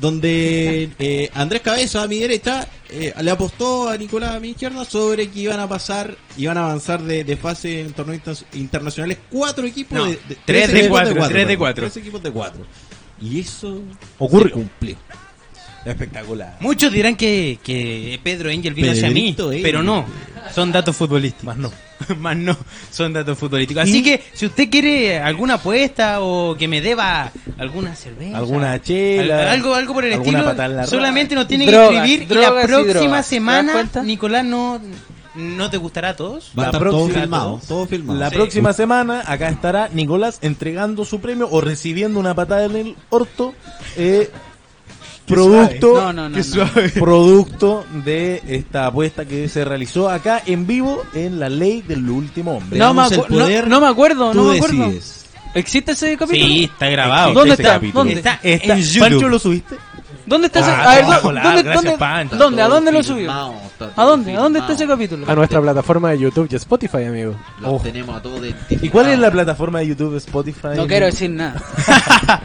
donde 0.00 0.90
eh, 0.98 1.30
Andrés 1.34 1.62
Cabeza 1.62 2.02
a 2.02 2.06
mi 2.08 2.18
derecha 2.18 2.66
eh, 2.90 3.12
le 3.20 3.30
apostó 3.30 3.88
a 3.88 3.96
Nicolás 3.96 4.32
a 4.36 4.40
mi 4.40 4.50
izquierda 4.50 4.84
sobre 4.84 5.28
que 5.30 5.40
iban 5.40 5.58
a 5.60 5.68
pasar, 5.68 6.16
iban 6.36 6.58
a 6.58 6.64
avanzar 6.66 7.02
de, 7.02 7.24
de 7.24 7.36
fase 7.36 7.80
en 7.80 7.92
torneos 7.92 8.18
inter- 8.18 8.46
internacionales 8.60 9.18
cuatro 9.30 9.66
equipos 9.66 9.98
No, 9.98 10.04
de, 10.06 10.18
de- 10.28 10.36
tres 10.44 10.70
de 10.72 10.78
equipos 10.80 10.90
cuatro, 11.00 11.28
tres 11.28 11.48
de 11.48 11.58
cuatro. 11.58 11.84
tres 11.84 11.96
equipos 11.96 12.22
de 12.22 12.30
cuatro. 12.30 12.66
Y 13.20 13.40
eso 13.40 13.80
Ocurrió. 14.18 14.48
se 14.48 14.52
cumplió. 14.52 14.96
Espectacular. 15.84 16.56
Muchos 16.60 16.92
dirán 16.92 17.14
que, 17.16 17.58
que 17.62 18.18
Pedro 18.22 18.50
Angel 18.50 18.74
vino 18.74 18.90
hacia 18.90 19.08
mí, 19.08 19.32
Pedrito 19.32 19.50
pero 19.62 19.82
no. 19.82 20.04
Son 20.54 20.72
datos 20.72 20.96
futbolísticos. 20.96 21.44
Más 21.44 21.56
no. 21.56 21.72
Más 22.18 22.36
no, 22.36 22.56
son 22.90 23.12
datos 23.12 23.38
futbolísticos. 23.38 23.82
Así 23.84 23.98
Y- 23.98 24.02
que 24.02 24.22
si 24.32 24.46
usted 24.46 24.68
quiere 24.70 25.18
alguna 25.18 25.54
apuesta 25.54 26.20
o 26.20 26.56
que 26.56 26.68
me 26.68 26.80
deba 26.80 27.30
alguna 27.58 27.94
cerveza, 27.94 28.36
Alguna 28.36 28.80
chela, 28.82 29.42
al- 29.42 29.48
algo, 29.48 29.74
algo 29.74 29.94
por 29.94 30.04
el 30.04 30.12
estilo, 30.12 30.54
solamente 30.86 31.34
nos 31.34 31.48
tiene 31.48 31.66
Drogas, 31.66 31.90
que 31.90 31.96
escribir 32.14 32.22
y 32.30 32.34
la 32.40 32.48
próxima 32.50 32.66
drogas. 32.66 33.00
¿Te 33.02 33.08
das 33.08 33.26
semana? 33.26 34.02
Nicolás, 34.04 34.44
no, 34.44 34.80
no 35.34 35.70
te 35.70 35.76
gustará 35.76 36.10
a 36.10 36.16
todos. 36.16 36.52
Va 36.58 36.64
a 36.64 36.66
estar 36.66 36.80
todo 36.82 36.90
próxima- 37.04 37.20
filmado, 37.22 37.60
todo 37.68 37.86
filmado. 37.86 38.18
La 38.18 38.30
Sí. 38.30 38.36
próxima 38.36 38.72
semana 38.72 39.22
acá 39.26 39.48
estará 39.48 39.88
Nicolás 39.92 40.38
entregando 40.42 41.04
su 41.04 41.20
premio 41.20 41.48
o 41.50 41.60
recibiendo 41.60 42.18
una 42.18 42.34
patada 42.34 42.64
en 42.64 42.76
el 42.76 42.96
orto. 43.10 43.52
eh, 43.98 44.30
producto, 45.26 45.90
suave. 45.96 46.04
No, 46.06 46.12
no, 46.12 46.28
no, 46.28 46.34
Qué 46.34 46.38
no. 46.38 46.44
suave. 46.44 46.88
producto 46.94 47.86
de 48.04 48.42
esta 48.48 48.86
apuesta 48.86 49.24
que 49.24 49.48
se 49.48 49.64
realizó 49.64 50.08
acá 50.08 50.42
en 50.46 50.66
vivo 50.66 51.02
en 51.14 51.38
la 51.40 51.48
ley 51.48 51.82
del 51.82 52.08
último 52.08 52.56
hombre. 52.56 52.78
No 52.78 52.94
me, 52.94 53.02
acu- 53.02 53.28
no, 53.28 53.38
poder, 53.44 53.68
no 53.68 53.80
me 53.80 53.88
acuerdo, 53.88 54.32
Tú 54.32 54.38
no 54.44 54.50
me 54.50 54.56
acuerdo. 54.56 54.84
decides. 54.84 55.26
¿Existe 55.54 55.92
ese 55.92 56.16
capítulo? 56.16 56.46
Sí, 56.46 56.64
está 56.64 56.88
grabado. 56.90 57.32
¿Dónde 57.32 57.54
Ese 57.54 57.62
está? 57.62 57.74
capítulo. 57.74 58.00
¿Dónde? 58.00 58.14
Está 58.14 58.40
Está- 58.42 58.74
en 58.74 58.80
YouTube. 58.82 59.00
Pancho 59.08 59.28
lo 59.28 59.38
subiste. 59.38 59.76
¿Dónde 60.26 60.48
está 60.48 60.58
ese? 60.60 60.70
Ah, 60.70 60.90
A 60.90 60.94
ver, 60.96 61.04
¿dó- 61.06 61.20
hola, 61.28 61.42
¿dónde, 61.42 61.62
gracias, 61.62 61.84
dónde, 61.84 61.98
Pancho. 61.98 62.36
¿dónde? 62.36 62.62
¿A 62.62 62.68
dónde 62.68 62.92
lo 62.92 63.02
subió? 63.02 63.30
¿A 63.32 64.04
dónde? 64.04 64.36
¿A 64.36 64.40
dónde 64.40 64.58
está 64.58 64.72
ese 64.72 64.86
capítulo? 64.86 65.30
A 65.30 65.34
nuestra 65.36 65.60
plataforma 65.62 66.10
de 66.10 66.18
YouTube 66.18 66.48
y 66.50 66.56
Spotify, 66.56 67.04
amigo. 67.04 67.36
Lo 67.60 67.74
Oh. 67.74 67.80
tenemos 67.80 68.16
a 68.16 68.20
todos. 68.22 68.40
¿Y 68.68 68.88
cuál 68.88 69.06
es 69.08 69.18
la 69.18 69.30
plataforma 69.30 69.78
de 69.78 69.86
YouTube, 69.86 70.16
Spotify? 70.16 70.68
No 70.76 70.86
quiero 70.86 71.06
decir 71.06 71.30
nada. 71.30 71.62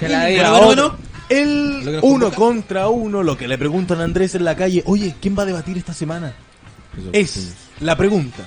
que 0.00 0.08
la 0.08 0.24
diga. 0.26 0.50
Bueno, 0.50 0.66
bueno, 0.66 0.82
bueno. 0.88 1.07
El 1.28 1.98
uno 2.02 2.30
contra 2.32 2.88
uno, 2.88 3.22
lo 3.22 3.36
que 3.36 3.48
le 3.48 3.58
preguntan 3.58 4.00
a 4.00 4.04
Andrés 4.04 4.34
en 4.34 4.44
la 4.44 4.56
calle, 4.56 4.82
oye, 4.86 5.14
¿quién 5.20 5.36
va 5.38 5.42
a 5.42 5.46
debatir 5.46 5.76
esta 5.76 5.92
semana? 5.94 6.34
Es 7.12 7.54
la 7.80 7.96
pregunta. 7.96 8.44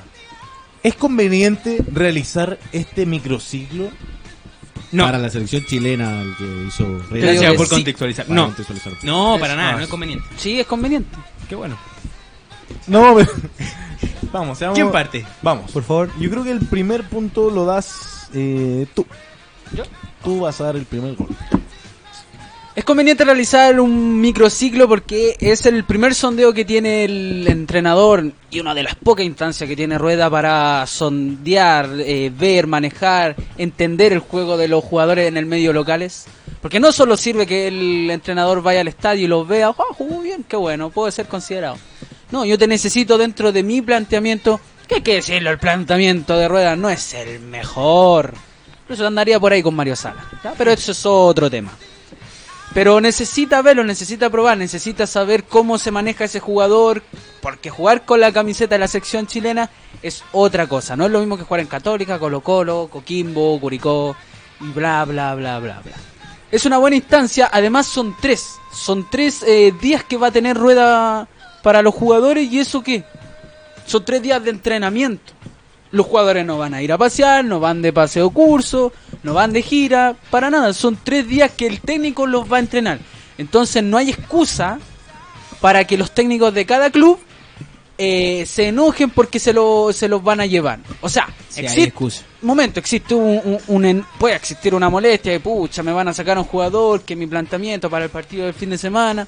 ¿Es 0.84 0.96
conveniente 0.96 1.84
realizar 1.92 2.58
este 2.72 3.06
microciclo? 3.06 3.90
No, 4.92 5.04
Para 5.06 5.20
la 5.20 5.30
selección 5.30 5.64
chilena 5.66 6.22
el 6.22 6.36
que 6.36 6.66
hizo 6.68 7.00
Reyes. 7.10 7.32
Gracias 7.40 7.54
por 7.56 7.68
sí. 7.68 7.76
contextualizar. 7.76 8.26
Para 8.26 8.36
No, 8.42 8.46
contextualizar. 8.48 8.94
no, 9.04 9.38
para 9.40 9.56
nada, 9.56 9.74
no 9.74 9.80
es 9.80 9.88
conveniente. 9.88 10.26
Sí, 10.38 10.60
es 10.60 10.68
conveniente. 10.68 11.16
Qué 11.48 11.56
bueno. 11.56 11.78
No, 12.88 13.16
pero- 13.16 13.32
vamos, 14.34 14.58
seamos- 14.58 14.76
¿Quién 14.76 14.92
parte? 14.92 15.26
Vamos, 15.42 15.72
por 15.72 15.84
favor. 15.84 16.10
Yo 16.20 16.30
creo 16.30 16.44
que 16.44 16.52
el 16.52 16.60
primer 16.66 17.08
punto 17.08 17.50
lo 17.52 17.66
das 17.66 18.28
eh, 18.34 18.86
tú. 18.94 19.06
¿Yo? 19.74 19.84
Tú 20.24 20.42
vas 20.42 20.60
a 20.60 20.66
dar 20.66 20.76
el 20.76 20.86
primer 20.86 21.16
gol. 21.16 21.30
Es 22.74 22.86
conveniente 22.86 23.26
realizar 23.26 23.82
un 23.82 24.22
microciclo 24.22 24.88
porque 24.88 25.36
es 25.42 25.66
el 25.66 25.84
primer 25.84 26.16
sondeo 26.16 26.54
que 26.54 26.64
tiene 26.64 27.04
el 27.04 27.46
entrenador 27.50 28.32
y 28.50 28.62
una 28.62 28.74
de 28.74 28.84
las 28.84 28.96
pocas 28.96 29.26
instancias 29.26 29.68
que 29.68 29.76
tiene 29.76 29.98
Rueda 29.98 30.30
para 30.30 30.88
sondear, 30.88 31.90
eh, 32.00 32.32
ver, 32.34 32.68
manejar, 32.68 33.36
entender 33.58 34.14
el 34.14 34.20
juego 34.20 34.56
de 34.56 34.70
los 34.70 34.86
jugadores 34.86 35.28
en 35.28 35.36
el 35.36 35.46
medio 35.46 35.74
locales. 35.74 36.28
Porque 36.62 36.80
no 36.80 36.94
solo 36.94 37.18
sirve 37.18 37.46
que 37.46 37.68
el 37.68 38.10
entrenador 38.10 38.62
vaya 38.62 38.80
al 38.80 38.88
estadio 38.88 39.26
y 39.26 39.28
los 39.28 39.46
vea, 39.46 39.68
ah, 39.68 39.94
jugó 39.94 40.22
bien, 40.22 40.46
qué 40.48 40.56
bueno, 40.56 40.92
puede 40.92 41.12
ser 41.12 41.28
considerado. 41.28 41.78
No, 42.32 42.46
yo 42.46 42.58
te 42.58 42.68
necesito 42.68 43.18
dentro 43.18 43.52
de 43.52 43.64
mi 43.64 43.82
planteamiento, 43.82 44.62
que 44.88 44.96
hay 44.96 45.02
que 45.02 45.16
decirlo, 45.16 45.50
el 45.50 45.60
planteamiento 45.60 46.38
de 46.38 46.48
Rueda 46.48 46.78
no 46.78 46.90
es 46.90 47.14
el 47.16 47.42
mejor. 47.42 48.34
Incluso 48.84 49.06
andaría 49.06 49.42
por 49.42 49.52
ahí 49.52 49.62
con 49.62 49.76
Mario 49.76 49.98
Sala, 49.98 50.26
¿ya? 50.42 50.54
pero 50.58 50.72
eso 50.72 50.94
es 50.94 51.06
otro 51.06 51.50
tema. 51.50 51.74
Pero 52.74 53.02
necesita 53.02 53.62
verlo, 53.62 53.84
necesita 53.84 54.30
probar, 54.30 54.58
necesita 54.58 55.06
saber 55.06 55.44
cómo 55.44 55.78
se 55.78 55.92
maneja 55.92 56.24
ese 56.24 56.40
jugador, 56.40 57.04
porque 57.42 57.70
jugar 57.70 58.06
con 58.06 58.22
la 58.22 58.32
camiseta 58.32 58.76
de 58.76 58.80
la 58.80 58.88
sección 58.88 59.28
chilena 59.28 59.70
es 60.02 60.24
otra 60.32 60.68
cosa, 60.68 60.96
no 60.96 61.06
es 61.06 61.12
lo 61.12 61.20
mismo 61.20 61.38
que 61.38 61.44
jugar 61.44 61.60
en 61.60 61.68
Católica, 61.68 62.18
Colo 62.18 62.42
Colo, 62.42 62.88
Coquimbo, 62.90 63.60
Curicó 63.60 64.16
y 64.62 64.68
bla 64.70 65.04
bla 65.04 65.36
bla 65.36 65.60
bla 65.60 65.82
bla. 65.82 65.94
Es 66.50 66.66
una 66.66 66.78
buena 66.78 66.96
instancia, 66.96 67.50
además 67.52 67.88
son 67.88 68.16
tres, 68.22 68.56
son 68.74 69.10
tres 69.10 69.44
eh, 69.44 69.74
días 69.82 70.04
que 70.06 70.18
va 70.18 70.28
a 70.28 70.32
tener 70.32 70.58
rueda 70.58 71.28
para 71.64 71.82
los 71.82 71.94
jugadores 71.94 72.50
y 72.50 72.60
eso 72.60 72.82
qué, 72.82 73.04
son 73.86 74.06
tres 74.06 74.22
días 74.22 74.42
de 74.44 74.52
entrenamiento. 74.52 75.34
Los 75.92 76.06
jugadores 76.06 76.46
no 76.46 76.58
van 76.58 76.74
a 76.74 76.82
ir 76.82 76.92
a 76.94 76.98
pasear, 76.98 77.44
no 77.44 77.60
van 77.60 77.82
de 77.82 77.92
paseo 77.92 78.30
curso, 78.30 78.94
no 79.24 79.34
van 79.34 79.52
de 79.54 79.62
gira, 79.62 80.16
para 80.30 80.50
nada. 80.50 80.74
Son 80.74 80.98
tres 81.04 81.28
días 81.28 81.52
que 81.52 81.68
el 81.68 81.82
técnico 81.82 82.26
los 82.28 82.52
va 82.52 82.58
a 82.58 82.62
entrenar. 82.62 83.00
Entonces 83.38 83.84
no 83.84 83.98
hay 83.98 84.10
excusa 84.10 84.80
para 85.60 85.86
que 85.86 85.98
los 85.98 86.12
técnicos 86.12 86.54
de 86.54 86.66
cada 86.66 86.90
club 86.92 87.20
eh, 87.98 88.46
se 88.48 88.70
enojen 88.70 89.10
porque 89.12 89.38
se, 89.38 89.54
lo, 89.54 89.92
se 89.94 90.08
los 90.08 90.24
van 90.24 90.40
a 90.42 90.46
llevar. 90.46 90.80
O 91.02 91.10
sea, 91.10 91.28
Sí, 91.50 91.60
existe, 91.66 91.92
momento, 92.42 92.80
existe 92.80 93.14
un, 93.14 93.60
un- 93.68 93.86
un 93.86 94.06
puede 94.18 94.36
existir 94.36 94.74
una 94.74 94.90
molestia 94.90 95.34
de 95.34 95.40
pucha, 95.40 95.84
me 95.84 95.92
van 95.92 96.08
a 96.08 96.14
sacar 96.14 96.38
a 96.38 96.40
un 96.40 96.48
jugador 96.48 97.02
que 97.02 97.16
mi 97.16 97.28
planteamiento 97.28 97.90
para 97.90 98.06
el 98.06 98.10
partido 98.12 98.46
del 98.46 98.54
fin 98.54 98.70
de 98.72 98.78
semana. 98.78 99.28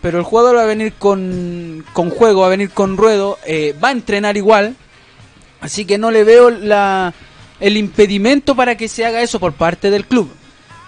Pero 0.00 0.16
el 0.18 0.24
jugador 0.24 0.56
va 0.56 0.62
a 0.62 0.66
venir 0.66 0.94
con, 0.94 1.84
con 1.92 2.08
juego, 2.08 2.40
va 2.42 2.46
a 2.46 2.50
venir 2.50 2.70
con 2.70 2.96
ruedo, 2.96 3.38
eh, 3.44 3.74
va 3.82 3.88
a 3.88 3.92
entrenar 3.92 4.36
igual. 4.36 4.74
Así 5.60 5.84
que 5.84 5.98
no 5.98 6.10
le 6.10 6.24
veo 6.24 6.50
la, 6.50 7.12
el 7.60 7.76
impedimento 7.76 8.54
para 8.54 8.76
que 8.76 8.88
se 8.88 9.04
haga 9.04 9.22
eso 9.22 9.38
por 9.38 9.52
parte 9.52 9.90
del 9.90 10.06
club. 10.06 10.30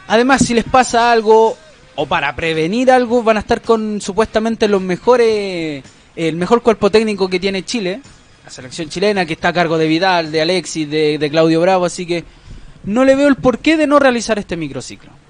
Además, 0.09 0.45
si 0.45 0.55
les 0.55 0.65
pasa 0.65 1.13
algo 1.13 1.57
o 1.95 2.07
para 2.07 2.35
prevenir 2.35 2.91
algo, 2.91 3.23
van 3.23 3.37
a 3.37 3.41
estar 3.41 3.61
con 3.61 4.01
supuestamente 4.01 4.67
los 4.69 4.81
mejores, 4.81 5.85
el 6.17 6.37
mejor 6.37 6.63
cuerpo 6.63 6.91
técnico 6.91 7.29
que 7.29 7.39
tiene 7.39 7.65
Chile, 7.65 8.01
la 8.45 8.51
selección 8.51 8.89
chilena 8.89 9.27
que 9.27 9.35
está 9.35 9.49
a 9.49 9.53
cargo 9.53 9.79
de 9.79 9.87
Vidal, 9.87 10.33
de 10.33 10.41
Alexis, 10.41 10.91
de, 10.91 11.19
de 11.19 11.31
Claudio 11.31 11.61
Bravo, 11.61 11.85
así 11.85 12.07
que 12.07 12.25
no 12.85 13.05
le 13.05 13.15
veo 13.15 13.29
el 13.29 13.37
porqué 13.37 13.77
de 13.77 13.87
no 13.87 13.99
realizar 13.99 14.39
este 14.39 14.57
microciclo. 14.57 15.22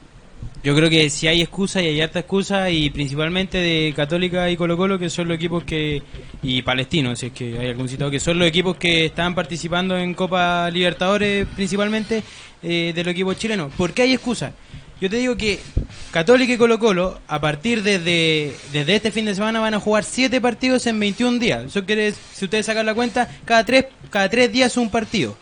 Yo 0.65 0.77
creo 0.77 0.89
que 0.89 1.11
si 1.11 1.27
hay 1.27 1.41
excusa 1.41 1.83
y 1.83 1.87
hay 1.89 2.01
harta 2.01 2.21
excusa 2.21 2.71
y 2.71 2.89
principalmente 2.91 3.59
de 3.59 3.93
Católica 3.97 4.49
y 4.49 4.57
Colo 4.57 4.77
Colo 4.77 4.97
que 4.97 5.11
son 5.11 5.27
los 5.27 5.35
equipos 5.35 5.65
que 5.65 6.03
y 6.41 6.63
Palestino 6.63 7.17
si 7.17 7.27
es 7.27 7.33
que 7.33 7.59
hay 7.59 7.71
algún 7.71 7.89
citado 7.89 8.13
que 8.13 8.21
son 8.21 8.39
los 8.39 8.47
equipos 8.47 8.77
que 8.77 9.07
están 9.07 9.35
participando 9.35 9.99
en 9.99 10.15
Copa 10.15 10.71
Libertadores 10.71 11.49
principalmente 11.57 12.23
eh, 12.63 12.93
de 12.95 13.05
los 13.05 13.11
equipos 13.11 13.37
chilenos. 13.37 13.73
¿Por 13.77 13.93
qué 13.93 14.03
hay 14.03 14.13
excusa? 14.13 14.53
Yo 15.01 15.11
te 15.11 15.17
digo 15.17 15.37
que 15.37 15.59
Católica 16.13 16.53
y 16.53 16.57
Colo 16.57 16.79
Colo 16.79 17.19
a 17.27 17.41
partir 17.41 17.83
desde, 17.83 18.55
desde 18.73 18.95
este 18.95 19.11
fin 19.11 19.25
de 19.25 19.35
semana 19.35 19.59
van 19.59 19.75
a 19.75 19.81
jugar 19.81 20.05
7 20.05 20.41
partidos 20.41 20.87
en 20.87 21.01
21 21.01 21.41
días. 21.41 21.65
Eso 21.65 21.85
quiere, 21.85 22.15
si 22.33 22.45
ustedes 22.45 22.67
sacan 22.67 22.87
la 22.87 22.95
cuenta, 22.95 23.29
cada 23.45 23.65
tres 23.65 23.87
cada 24.11 24.29
tres 24.29 24.53
días 24.53 24.77
un 24.77 24.91
partido. 24.91 25.37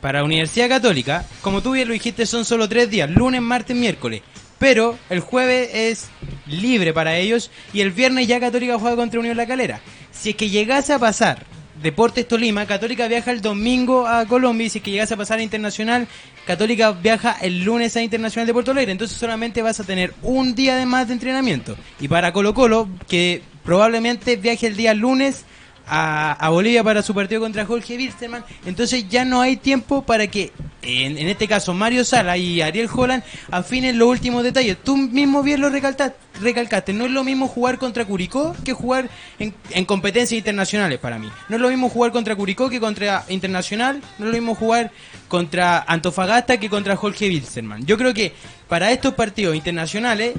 para 0.00 0.24
Universidad 0.24 0.68
Católica, 0.68 1.24
como 1.42 1.62
tú 1.62 1.72
bien 1.72 1.86
lo 1.86 1.94
dijiste, 1.94 2.26
son 2.26 2.44
solo 2.44 2.68
tres 2.68 2.90
días, 2.90 3.08
lunes, 3.08 3.40
martes, 3.40 3.76
miércoles. 3.76 4.22
Pero 4.58 4.98
el 5.08 5.20
jueves 5.20 5.70
es 5.72 6.08
libre 6.46 6.92
para 6.92 7.16
ellos 7.16 7.50
y 7.72 7.80
el 7.80 7.92
viernes 7.92 8.26
ya 8.26 8.40
Católica 8.40 8.78
juega 8.78 8.96
contra 8.96 9.20
Unión 9.20 9.36
La 9.36 9.46
Calera. 9.46 9.80
Si 10.10 10.30
es 10.30 10.36
que 10.36 10.50
llegase 10.50 10.92
a 10.92 10.98
pasar 10.98 11.46
Deportes 11.82 12.26
Tolima, 12.26 12.66
Católica 12.66 13.06
viaja 13.06 13.30
el 13.30 13.40
domingo 13.40 14.06
a 14.06 14.26
Colombia 14.26 14.66
y 14.66 14.70
si 14.70 14.78
es 14.78 14.84
que 14.84 14.90
llegase 14.90 15.14
a 15.14 15.16
pasar 15.16 15.38
a 15.38 15.42
Internacional, 15.42 16.08
Católica 16.44 16.90
viaja 16.90 17.36
el 17.40 17.62
lunes 17.62 17.96
a 17.96 18.02
Internacional 18.02 18.46
de 18.46 18.52
Puerto 18.52 18.72
Alegre. 18.72 18.90
Entonces 18.90 19.16
solamente 19.16 19.62
vas 19.62 19.78
a 19.78 19.84
tener 19.84 20.12
un 20.22 20.54
día 20.54 20.76
de 20.76 20.86
más 20.86 21.06
de 21.06 21.14
entrenamiento. 21.14 21.76
Y 22.00 22.08
para 22.08 22.32
Colo 22.32 22.52
Colo, 22.52 22.88
que 23.06 23.42
probablemente 23.64 24.36
viaje 24.36 24.66
el 24.66 24.76
día 24.76 24.92
lunes 24.92 25.44
a, 25.86 26.32
a 26.32 26.48
Bolivia 26.48 26.82
para 26.82 27.02
su 27.02 27.14
partido 27.14 27.40
contra 27.40 27.64
Jorge 27.64 27.96
Wilstermann. 27.96 28.44
Entonces 28.66 29.08
ya 29.08 29.24
no 29.24 29.40
hay 29.40 29.56
tiempo 29.56 30.02
para 30.02 30.26
que, 30.26 30.50
en, 30.88 31.28
este 31.28 31.46
caso, 31.46 31.74
Mario 31.74 32.04
Sala 32.04 32.36
y 32.36 32.60
Ariel 32.62 32.88
Holland 32.92 33.22
afinen 33.50 33.98
los 33.98 34.08
últimos 34.08 34.42
detalles. 34.42 34.78
Tú 34.82 34.96
mismo 34.96 35.42
bien 35.42 35.60
lo 35.60 35.68
recalta- 35.68 36.14
recalcaste. 36.40 36.92
No 36.92 37.04
es 37.04 37.10
lo 37.10 37.24
mismo 37.24 37.46
jugar 37.46 37.78
contra 37.78 38.04
Curicó 38.06 38.56
que 38.64 38.72
jugar 38.72 39.10
en, 39.38 39.54
en 39.70 39.84
competencias 39.84 40.38
internacionales 40.38 40.98
para 40.98 41.18
mí. 41.18 41.28
No 41.48 41.56
es 41.56 41.62
lo 41.62 41.68
mismo 41.68 41.88
jugar 41.88 42.12
contra 42.12 42.34
Curicó 42.36 42.70
que 42.70 42.80
contra 42.80 43.24
Internacional. 43.28 44.00
No 44.18 44.26
es 44.26 44.32
lo 44.32 44.38
mismo 44.38 44.54
jugar 44.54 44.90
contra 45.28 45.78
Antofagasta 45.86 46.58
que 46.58 46.70
contra 46.70 46.96
Jorge 46.96 47.28
Wilstermann. 47.28 47.84
Yo 47.84 47.98
creo 47.98 48.14
que 48.14 48.32
para 48.68 48.90
estos 48.90 49.14
partidos 49.14 49.54
internacionales, 49.56 50.34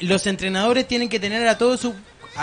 los 0.00 0.26
entrenadores 0.26 0.86
tienen 0.88 1.08
que 1.08 1.20
tener 1.20 1.46
a 1.48 1.56
todos 1.58 1.80
su 1.80 1.94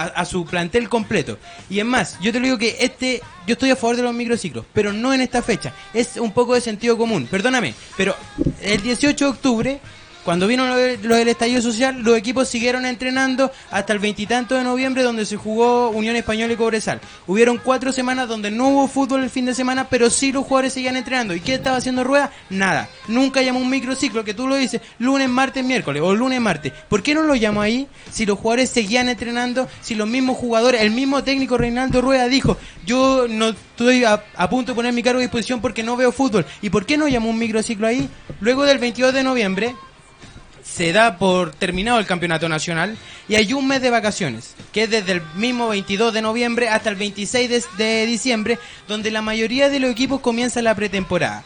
a, 0.05 0.25
su 0.25 0.45
plantel 0.45 0.89
completo. 0.89 1.37
Y 1.69 1.79
es 1.79 1.85
más, 1.85 2.19
yo 2.19 2.31
te 2.31 2.39
lo 2.39 2.45
digo 2.45 2.57
que 2.57 2.77
este, 2.79 3.21
yo 3.45 3.53
estoy 3.53 3.71
a 3.71 3.75
favor 3.75 3.95
de 3.95 4.03
los 4.03 4.13
microciclos, 4.13 4.65
pero 4.73 4.93
no 4.93 5.13
en 5.13 5.21
esta 5.21 5.41
fecha. 5.41 5.73
Es 5.93 6.17
un 6.17 6.31
poco 6.31 6.53
de 6.53 6.61
sentido 6.61 6.97
común, 6.97 7.27
perdóname, 7.29 7.73
pero 7.95 8.15
el 8.61 8.81
18 8.81 9.25
de 9.25 9.31
octubre, 9.31 9.79
cuando 10.27 10.45
vino 10.45 10.67
lo, 10.67 10.75
lo 10.75 11.15
del 11.15 11.29
estallido 11.29 11.61
social, 11.61 12.01
los 12.01 12.17
equipos 12.17 12.49
siguieron 12.49 12.85
entrenando 12.85 13.49
hasta 13.71 13.93
el 13.93 13.99
veintitanto 13.99 14.55
de 14.55 14.63
noviembre, 14.65 15.01
donde 15.01 15.25
se 15.25 15.37
jugó 15.37 15.87
Unión 15.91 16.17
Española 16.17 16.51
y 16.51 16.57
Cobresal. 16.57 16.99
Hubieron 17.27 17.61
cuatro 17.63 17.93
semanas 17.93 18.27
donde 18.27 18.51
no 18.51 18.67
hubo 18.67 18.89
fútbol 18.89 19.23
el 19.23 19.29
fin 19.29 19.45
de 19.45 19.55
semana, 19.55 19.87
pero 19.87 20.09
sí 20.09 20.33
los 20.33 20.43
jugadores 20.43 20.73
seguían 20.73 20.97
entrenando. 20.97 21.33
¿Y 21.33 21.39
qué 21.39 21.53
estaba 21.53 21.77
haciendo 21.77 22.03
Rueda? 22.03 22.29
Nada. 22.49 22.89
Nunca 23.07 23.41
llamó 23.41 23.59
un 23.59 23.69
microciclo, 23.69 24.25
que 24.25 24.33
tú 24.33 24.49
lo 24.49 24.55
dices, 24.55 24.81
lunes, 24.99 25.29
martes, 25.29 25.63
miércoles, 25.63 26.01
o 26.03 26.13
lunes, 26.13 26.41
martes. 26.41 26.73
¿Por 26.89 27.01
qué 27.01 27.15
no 27.15 27.21
lo 27.21 27.33
llamó 27.33 27.61
ahí? 27.61 27.87
Si 28.11 28.25
los 28.25 28.37
jugadores 28.37 28.69
seguían 28.69 29.07
entrenando, 29.07 29.69
si 29.79 29.95
los 29.95 30.09
mismos 30.09 30.35
jugadores, 30.35 30.81
el 30.81 30.91
mismo 30.91 31.23
técnico 31.23 31.57
Reinaldo 31.57 32.01
Rueda 32.01 32.27
dijo, 32.27 32.57
yo 32.85 33.27
no 33.29 33.47
estoy 33.47 34.03
a, 34.03 34.25
a 34.35 34.49
punto 34.49 34.73
de 34.73 34.75
poner 34.75 34.91
mi 34.91 35.03
cargo 35.03 35.19
a 35.19 35.21
disposición 35.21 35.61
porque 35.61 35.83
no 35.83 35.95
veo 35.95 36.11
fútbol. 36.11 36.45
¿Y 36.61 36.69
por 36.69 36.85
qué 36.85 36.97
no 36.97 37.07
llamó 37.07 37.29
un 37.29 37.39
microciclo 37.39 37.87
ahí? 37.87 38.09
Luego 38.41 38.65
del 38.65 38.77
22 38.77 39.13
de 39.13 39.23
noviembre, 39.23 39.73
se 40.69 40.91
da 40.93 41.17
por 41.17 41.51
terminado 41.51 41.99
el 41.99 42.05
campeonato 42.05 42.49
nacional 42.49 42.97
y 43.27 43.35
hay 43.35 43.53
un 43.53 43.67
mes 43.67 43.81
de 43.81 43.89
vacaciones, 43.89 44.55
que 44.71 44.83
es 44.83 44.89
desde 44.89 45.13
el 45.13 45.21
mismo 45.35 45.69
22 45.69 46.13
de 46.13 46.21
noviembre 46.21 46.69
hasta 46.69 46.89
el 46.89 46.95
26 46.95 47.49
de, 47.49 47.63
de 47.77 48.05
diciembre, 48.05 48.59
donde 48.87 49.11
la 49.11 49.21
mayoría 49.21 49.69
de 49.69 49.79
los 49.79 49.91
equipos 49.91 50.21
comienza 50.21 50.61
la 50.61 50.75
pretemporada. 50.75 51.43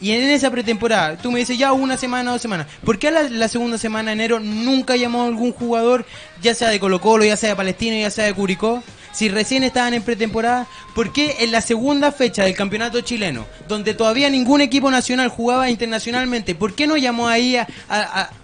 Y 0.00 0.10
en 0.12 0.22
esa 0.28 0.50
pretemporada, 0.50 1.16
tú 1.16 1.32
me 1.32 1.38
dices 1.38 1.56
ya 1.56 1.72
una 1.72 1.96
semana, 1.96 2.30
dos 2.32 2.42
semanas. 2.42 2.66
¿Por 2.84 2.98
qué 2.98 3.10
la, 3.10 3.48
segunda 3.48 3.78
semana 3.78 4.10
de 4.10 4.14
enero 4.14 4.40
nunca 4.40 4.94
llamó 4.96 5.22
a 5.22 5.26
algún 5.26 5.52
jugador, 5.52 6.04
ya 6.42 6.54
sea 6.54 6.68
de 6.68 6.78
Colo 6.78 7.00
Colo, 7.00 7.24
ya 7.24 7.36
sea 7.36 7.50
de 7.50 7.56
Palestino, 7.56 7.96
ya 7.96 8.10
sea 8.10 8.26
de 8.26 8.34
Curicó? 8.34 8.82
Si 9.12 9.30
recién 9.30 9.64
estaban 9.64 9.94
en 9.94 10.02
pretemporada, 10.02 10.66
¿por 10.94 11.10
qué 11.14 11.36
en 11.40 11.50
la 11.50 11.62
segunda 11.62 12.12
fecha 12.12 12.44
del 12.44 12.54
campeonato 12.54 13.00
chileno, 13.00 13.46
donde 13.66 13.94
todavía 13.94 14.28
ningún 14.28 14.60
equipo 14.60 14.90
nacional 14.90 15.30
jugaba 15.30 15.70
internacionalmente, 15.70 16.54
¿por 16.54 16.74
qué 16.74 16.86
no 16.86 16.98
llamó 16.98 17.26
ahí 17.28 17.56
a- 17.56 17.66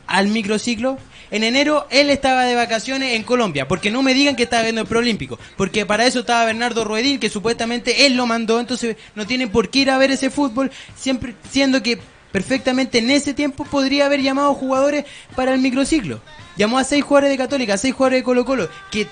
al 0.07 0.29
microciclo? 0.29 0.99
En 1.33 1.45
enero 1.45 1.87
él 1.89 2.11
estaba 2.11 2.45
de 2.45 2.55
vacaciones 2.55 3.15
en 3.15 3.23
Colombia, 3.23 3.67
porque 3.67 3.91
no 3.91 4.03
me 4.03 4.13
digan 4.13 4.37
que 4.37 4.43
estaba 4.43 4.65
viendo 4.65 4.83
el 4.83 4.87
Proolímpico, 4.87 5.39
porque 5.57 5.87
para 5.87 6.05
eso 6.05 6.21
estaba 6.21 6.45
Bernardo 6.45 6.85
Ruedín, 6.85 7.19
que 7.19 7.31
supuestamente 7.31 8.05
él 8.05 8.17
lo 8.17 8.27
mandó, 8.27 8.61
entonces 8.61 8.97
no 9.15 9.27
tienen 9.27 9.51
por 9.51 9.71
qué 9.71 9.81
ir 9.81 9.91
a 9.91 9.97
ver 9.97 10.11
ese 10.11 10.29
fútbol, 10.29 10.71
siempre 10.95 11.35
siendo 11.51 11.83
que 11.83 11.99
perfectamente 12.33 12.99
en 12.99 13.11
ese 13.11 13.33
tiempo 13.33 13.65
podría 13.65 14.05
haber 14.05 14.21
llamado 14.21 14.53
jugadores 14.53 15.07
para 15.35 15.55
el 15.55 15.61
microciclo. 15.61 16.21
Llamó 16.59 16.79
a 16.79 16.85
seis 16.85 17.03
jugadores 17.03 17.31
de 17.31 17.39
Católica, 17.39 17.75
a 17.75 17.79
seis 17.79 17.95
jugadores 17.95 18.21
de 18.21 18.25
Colo 18.25 18.45
Colo, 18.45 18.69
que 18.91 19.07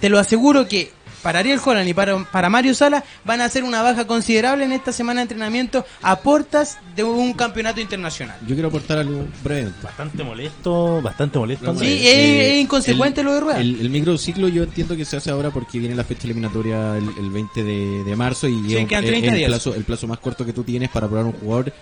te 0.00 0.08
lo 0.08 0.20
aseguro 0.20 0.68
que 0.68 0.92
para 1.22 1.40
Ariel 1.40 1.60
Holland 1.64 1.88
y 1.88 1.94
para, 1.94 2.22
para 2.24 2.48
Mario 2.48 2.74
Sala 2.74 3.04
van 3.24 3.40
a 3.40 3.44
hacer 3.46 3.64
una 3.64 3.82
baja 3.82 4.06
considerable 4.06 4.64
en 4.64 4.72
esta 4.72 4.92
semana 4.92 5.20
de 5.20 5.22
entrenamiento 5.22 5.84
a 6.02 6.20
portas 6.20 6.78
de 6.96 7.04
un 7.04 7.32
campeonato 7.32 7.80
internacional. 7.80 8.36
Yo 8.46 8.54
quiero 8.54 8.68
aportar 8.68 8.98
algo 8.98 9.26
breve. 9.42 9.70
Bastante 9.82 10.22
molesto, 10.24 11.02
bastante 11.02 11.38
molesto. 11.38 11.78
Sí, 11.78 11.86
es- 11.86 12.04
Eh, 12.06 12.52
es 12.56 12.62
inconsecuente 12.62 13.22
lo 13.22 13.34
de 13.34 13.40
Rueda. 13.40 13.60
El, 13.60 13.80
el 13.80 13.90
microciclo 13.90 14.48
yo 14.48 14.62
entiendo 14.64 14.96
que 14.96 15.04
se 15.04 15.16
hace 15.16 15.30
ahora 15.30 15.50
porque 15.50 15.78
viene 15.78 15.94
la 15.94 16.04
fecha 16.04 16.24
eliminatoria 16.24 16.96
el, 16.96 17.08
el 17.18 17.30
20 17.30 17.62
de, 17.64 18.04
de 18.04 18.16
marzo 18.16 18.48
y 18.48 18.54
Sí, 18.68 18.76
es 18.76 18.86
quedan 18.88 19.04
es 19.04 19.10
30 19.10 19.28
el, 19.28 19.34
días. 19.36 19.48
plazo, 19.48 19.74
el 19.74 19.84
plazo 19.84 20.06
más 20.06 20.18
corto 20.18 20.44
que 20.46 20.52
tú 20.52 20.62
tienes 20.64 20.88
para 20.90 21.06
probar 21.08 21.26
un 21.26 21.32
jugador 21.32 21.72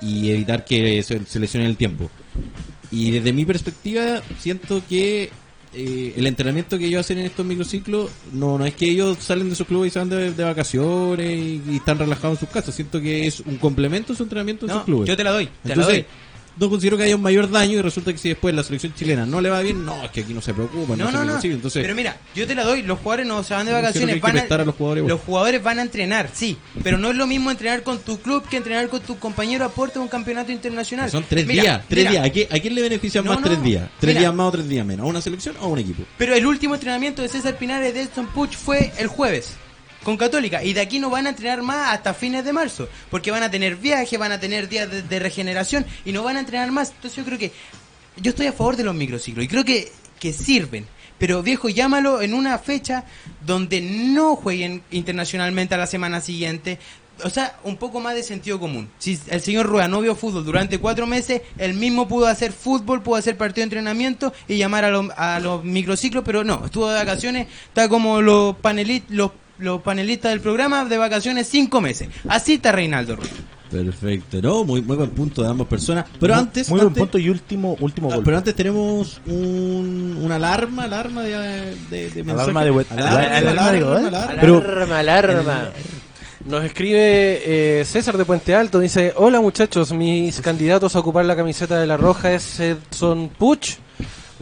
y 0.00 0.30
evitar 0.30 0.64
que 0.64 1.02
se, 1.02 1.24
se 1.26 1.38
lesione 1.40 1.66
el 1.66 1.76
tiempo. 1.76 2.10
Y 2.90 3.10
desde 3.10 3.32
mi 3.32 3.44
perspectiva 3.44 4.20
siento 4.38 4.82
que 4.88 5.30
eh, 5.74 6.14
el 6.16 6.26
entrenamiento 6.26 6.78
que 6.78 6.86
ellos 6.86 7.00
hacen 7.00 7.18
en 7.18 7.26
estos 7.26 7.44
microciclos 7.46 8.10
no, 8.32 8.58
no 8.58 8.66
es 8.66 8.74
que 8.74 8.86
ellos 8.90 9.18
salen 9.20 9.48
de 9.50 9.54
sus 9.56 9.66
clubes 9.66 9.88
y 9.88 9.92
se 9.92 9.98
van 9.98 10.08
de, 10.08 10.32
de 10.32 10.44
vacaciones 10.44 11.30
y, 11.30 11.62
y 11.70 11.76
están 11.76 11.98
relajados 11.98 12.38
en 12.38 12.46
sus 12.46 12.48
casas. 12.54 12.74
Siento 12.74 13.00
que 13.00 13.26
es 13.26 13.40
un 13.40 13.56
complemento 13.56 14.12
a 14.12 14.16
su 14.16 14.22
entrenamiento 14.22 14.66
en 14.66 14.70
No, 14.72 14.74
sus 14.76 14.84
clubes. 14.84 15.08
yo 15.08 15.16
te 15.16 15.24
la 15.24 15.32
doy, 15.32 15.48
te 15.62 15.74
la 15.76 15.84
doy. 15.84 16.04
No 16.58 16.68
considero 16.70 16.96
que 16.96 17.04
haya 17.04 17.16
un 17.16 17.22
mayor 17.22 17.50
daño 17.50 17.78
y 17.78 17.82
resulta 17.82 18.12
que 18.12 18.18
si 18.18 18.28
después 18.30 18.54
la 18.54 18.62
selección 18.62 18.94
chilena 18.94 19.24
no 19.26 19.40
le 19.40 19.50
va 19.50 19.60
bien, 19.60 19.84
no, 19.84 20.04
es 20.04 20.10
que 20.10 20.20
aquí 20.20 20.34
no 20.34 20.40
se 20.40 20.52
preocupan, 20.54 20.98
no, 20.98 21.10
No, 21.10 21.40
se 21.40 21.48
no. 21.48 21.54
Entonces, 21.54 21.82
Pero 21.82 21.94
mira, 21.94 22.16
yo 22.34 22.46
te 22.46 22.54
la 22.54 22.64
doy. 22.64 22.82
Los 22.82 22.98
jugadores 23.00 23.26
no 23.26 23.42
se 23.42 23.54
van 23.54 23.66
de 23.66 23.72
vacaciones. 23.72 24.20
Van 24.20 24.38
a, 24.38 24.42
a 24.42 24.64
los 24.64 24.74
jugadores, 24.74 25.04
los 25.06 25.20
jugadores 25.20 25.62
van 25.62 25.78
a 25.78 25.82
entrenar, 25.82 26.30
sí. 26.32 26.56
Pero 26.82 26.98
no 26.98 27.10
es 27.10 27.16
lo 27.16 27.26
mismo 27.26 27.50
entrenar 27.50 27.82
con 27.82 27.98
tu 28.00 28.18
club 28.20 28.46
que 28.48 28.56
entrenar 28.56 28.88
con 28.88 29.00
tu 29.00 29.18
compañero 29.18 29.64
a 29.64 29.68
puerta 29.70 29.94
de 29.94 30.00
un 30.00 30.08
campeonato 30.08 30.52
internacional. 30.52 31.10
son 31.10 31.24
tres 31.28 31.46
Mira, 31.46 31.62
días, 31.62 31.82
tres 31.88 31.98
mira, 32.08 32.10
días. 32.10 32.26
¿A, 32.26 32.30
qué- 32.30 32.48
a 32.50 32.60
quién 32.60 32.74
le 32.74 32.82
benefician 32.82 33.24
No, 33.24 33.32
más 33.32 33.40
no. 33.40 33.46
tres 33.48 33.62
días? 33.62 33.88
¿Tres 34.00 34.10
Mira. 34.14 34.20
días 34.20 34.34
más 34.34 34.48
o 34.48 34.52
tres 34.52 34.68
días 34.68 34.84
menos? 34.86 35.04
¿A 35.04 35.08
una 35.08 35.20
selección 35.20 35.56
o 35.60 35.64
a 35.64 35.68
un 35.68 35.78
equipo? 35.78 36.02
Pero 36.18 36.34
el 36.34 36.46
último 36.46 36.74
entrenamiento 36.74 37.22
de 37.22 37.28
César 37.28 37.56
Pinares 37.56 37.94
de 37.94 38.02
Edson 38.02 38.26
Puch 38.28 38.54
fue 38.56 38.92
el 38.98 39.06
jueves. 39.06 39.54
Con 40.02 40.16
Católica. 40.16 40.64
Y 40.64 40.72
de 40.72 40.80
aquí 40.80 40.98
no 40.98 41.10
van 41.10 41.26
a 41.26 41.30
entrenar 41.30 41.62
más 41.62 41.94
hasta 41.94 42.12
fines 42.14 42.44
de 42.44 42.52
marzo. 42.52 42.88
Porque 43.10 43.30
van 43.30 43.42
a 43.42 43.50
tener 43.50 43.76
viaje, 43.76 44.18
van 44.18 44.32
a 44.32 44.40
tener 44.40 44.68
días 44.68 44.88
de, 45.08 45.18
regeneración 45.18 45.86
y 46.04 46.12
no 46.12 46.22
van 46.22 46.36
a 46.36 46.40
entrenar 46.40 46.70
más. 46.72 46.90
Entonces 46.90 47.16
yo 47.16 47.24
creo 47.24 47.38
que. 47.38 47.52
Yo 48.16 48.30
estoy 48.30 48.46
a 48.46 48.52
favor 48.52 48.76
de 48.76 48.84
los 48.84 48.94
microciclos 48.94 49.44
y 49.44 49.48
creo 49.48 49.64
que, 49.64 49.90
que 50.20 50.32
sirven. 50.32 50.86
Pero 51.18 51.42
viejo, 51.42 51.68
llámalo 51.68 52.20
en 52.20 52.34
una 52.34 52.58
fecha 52.58 53.04
donde 53.46 53.80
no 53.80 54.34
jueguen 54.36 54.82
internacionalmente 54.90 55.74
a 55.74 55.78
la 55.78 55.86
semana 55.86 56.20
siguiente. 56.20 56.78
O 57.24 57.30
sea, 57.30 57.56
un 57.62 57.76
poco 57.76 58.00
más 58.00 58.14
de 58.16 58.22
sentido 58.24 58.58
común. 58.58 58.90
Si 58.98 59.18
el 59.28 59.40
señor 59.40 59.66
Rueda 59.66 59.86
no 59.86 60.00
vio 60.00 60.16
fútbol 60.16 60.44
durante 60.44 60.78
cuatro 60.78 61.06
meses, 61.06 61.42
él 61.58 61.74
mismo 61.74 62.08
pudo 62.08 62.26
hacer 62.26 62.52
fútbol, 62.52 63.02
pudo 63.02 63.16
hacer 63.16 63.36
partido 63.36 63.60
de 63.62 63.64
entrenamiento 63.64 64.32
y 64.48 64.56
llamar 64.56 64.84
a, 64.84 64.90
los- 64.90 65.10
a 65.16 65.38
los 65.38 65.62
microciclos, 65.62 66.24
pero 66.24 66.42
no, 66.42 66.64
estuvo 66.64 66.88
de 66.88 66.96
vacaciones, 66.96 67.46
está 67.68 67.88
como 67.88 68.20
los, 68.20 68.56
panelit, 68.56 69.04
los, 69.10 69.30
los 69.62 69.80
panelistas 69.82 70.32
del 70.32 70.40
programa 70.40 70.84
de 70.84 70.98
vacaciones 70.98 71.48
cinco 71.48 71.80
meses. 71.80 72.08
Así 72.28 72.54
está 72.54 72.72
Reinaldo 72.72 73.16
Rueda. 73.16 73.30
Perfecto, 73.70 74.42
no, 74.42 74.64
muy, 74.64 74.82
muy 74.82 74.96
buen 74.98 75.08
punto 75.10 75.42
de 75.42 75.48
ambas 75.48 75.66
personas. 75.66 76.04
Pero 76.20 76.34
Muy- 76.34 76.42
antes, 76.42 76.68
Muy 76.68 76.80
buen 76.80 76.92
punto 76.92 77.18
y 77.18 77.30
último, 77.30 77.74
último 77.80 78.10
ah, 78.12 78.16
gol. 78.16 78.24
pero 78.24 78.36
antes 78.36 78.54
tenemos 78.54 79.18
un, 79.26 80.18
una 80.22 80.36
alarma, 80.36 80.84
alarma 80.84 81.22
de, 81.22 81.74
de. 81.90 82.30
Alarma 82.30 82.64
de 82.64 82.70
web- 82.70 82.86
Alarma, 82.90 83.38
alarma, 83.38 83.76
¿eh? 83.78 84.06
alarma. 84.08 84.40
Pero- 84.40 84.58
Alarma, 84.58 84.98
alarma. 84.98 85.70
Nos 86.44 86.64
escribe 86.64 87.00
eh, 87.80 87.84
César 87.86 88.18
de 88.18 88.24
Puente 88.24 88.54
Alto, 88.54 88.78
dice, 88.80 89.14
hola 89.16 89.40
muchachos, 89.40 89.92
mis 89.92 90.40
candidatos 90.40 90.94
a 90.96 90.98
ocupar 90.98 91.24
la 91.24 91.36
camiseta 91.36 91.78
de 91.80 91.86
la 91.86 91.96
Roja 91.96 92.32
es, 92.32 92.60
son 92.90 93.28
Puch, 93.30 93.76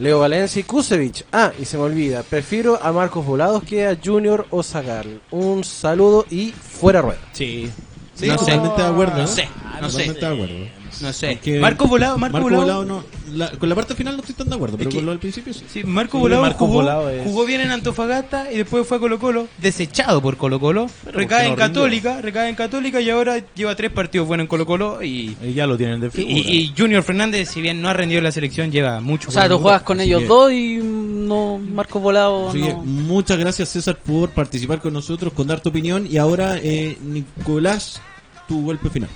Leo 0.00 0.18
Valencia 0.20 0.60
y 0.60 0.62
Kusevich. 0.64 1.24
Ah, 1.30 1.52
y 1.60 1.64
se 1.66 1.76
me 1.76 1.84
olvida, 1.84 2.22
prefiero 2.22 2.82
a 2.82 2.90
Marcos 2.90 3.24
Volados 3.26 3.62
que 3.62 3.86
a 3.86 3.96
Junior 4.02 4.46
o 4.50 4.62
Zagal. 4.62 5.20
Un 5.30 5.62
saludo 5.62 6.24
y 6.30 6.52
fuera 6.52 7.02
rueda. 7.02 7.20
Sí. 7.32 7.70
Sí, 8.14 8.26
No 8.26 8.32
sé. 8.38 8.38
totalmente 8.52 8.82
de 8.82 8.88
acuerdo. 8.88 9.16
No 9.18 9.26
sé, 9.26 9.48
no 9.80 9.88
Totalmente 9.88 10.20
sé. 10.20 10.26
de 10.26 10.32
acuerdo. 10.34 10.79
No 11.00 11.12
sé. 11.12 11.32
Porque 11.34 11.58
Marco 11.60 11.86
Volado, 11.86 12.18
Marco, 12.18 12.40
Volado. 12.40 12.84
no. 12.84 13.02
la- 13.32 13.50
con 13.52 13.68
la 13.68 13.74
parte 13.76 13.94
final 13.94 14.14
no 14.16 14.20
estoy 14.22 14.34
tan 14.34 14.48
de 14.48 14.56
acuerdo, 14.56 14.76
pero 14.76 14.90
que- 14.90 14.96
con 14.96 15.06
lo 15.06 15.12
del 15.12 15.20
principio 15.20 15.54
sí. 15.54 15.64
Sí, 15.72 15.84
Marco 15.84 16.18
Sí, 16.18 16.22
Volado, 16.22 16.42
Marco 16.42 16.66
jugó, 16.66 16.80
Volado 16.80 17.08
es- 17.10 17.22
jugó 17.24 17.46
bien 17.46 17.60
en 17.60 17.70
Antofagasta 17.70 18.52
y 18.52 18.56
después 18.58 18.86
fue 18.86 18.96
a 18.96 19.00
Colo 19.00 19.18
Colo, 19.20 19.46
desechado 19.58 20.20
por 20.20 20.36
Colo 20.36 20.58
Colo, 20.60 20.88
recae 21.12 21.44
no 21.46 21.50
en? 21.50 21.56
Católica, 21.56 22.20
recae 22.20 22.48
en 22.48 22.54
Católica 22.56 23.00
y 23.00 23.08
ahora 23.08 23.42
lleva 23.54 23.74
tres 23.76 23.92
partidos 23.92 24.26
buenos 24.26 24.44
en 24.44 24.48
Colo 24.48 24.66
Colo 24.66 25.02
y, 25.02 25.36
Y 25.42 25.52
ya 25.54 25.66
lo 25.66 25.76
tienen 25.78 26.00
de 26.00 26.10
figura. 26.10 26.34
y 26.38 26.74
Junior 26.76 27.02
Fernández, 27.02 27.48
si 27.50 27.60
bien 27.62 27.80
no 27.80 27.88
ha 27.88 27.92
rendido 27.92 28.18
en 28.18 28.24
la 28.24 28.32
selección, 28.32 28.70
lleva 28.72 29.00
mucho. 29.00 29.28
O 29.28 29.32
sea, 29.32 29.48
tú 29.48 29.58
juegas 29.58 29.82
con 29.82 30.00
ellos 30.00 30.22
que- 30.22 30.26
dos 30.26 30.52
y 30.52 30.78
no 30.82 31.58
Marco 31.58 32.00
Volado 32.00 32.48
Así 32.50 32.60
que 32.60 32.70
no. 32.72 32.78
muchas 32.84 33.38
gracias 33.38 33.68
César 33.70 33.96
por 33.96 34.30
participar 34.30 34.80
con 34.80 34.92
nosotros, 34.92 35.32
con 35.32 35.46
dar 35.46 35.60
tu 35.60 35.68
opinión 35.68 36.06
y 36.10 36.16
ahora 36.18 36.56
eh, 36.60 36.98
Nicolás, 37.02 38.00
tu 38.48 38.62
golpe 38.64 38.90
final. 38.90 39.08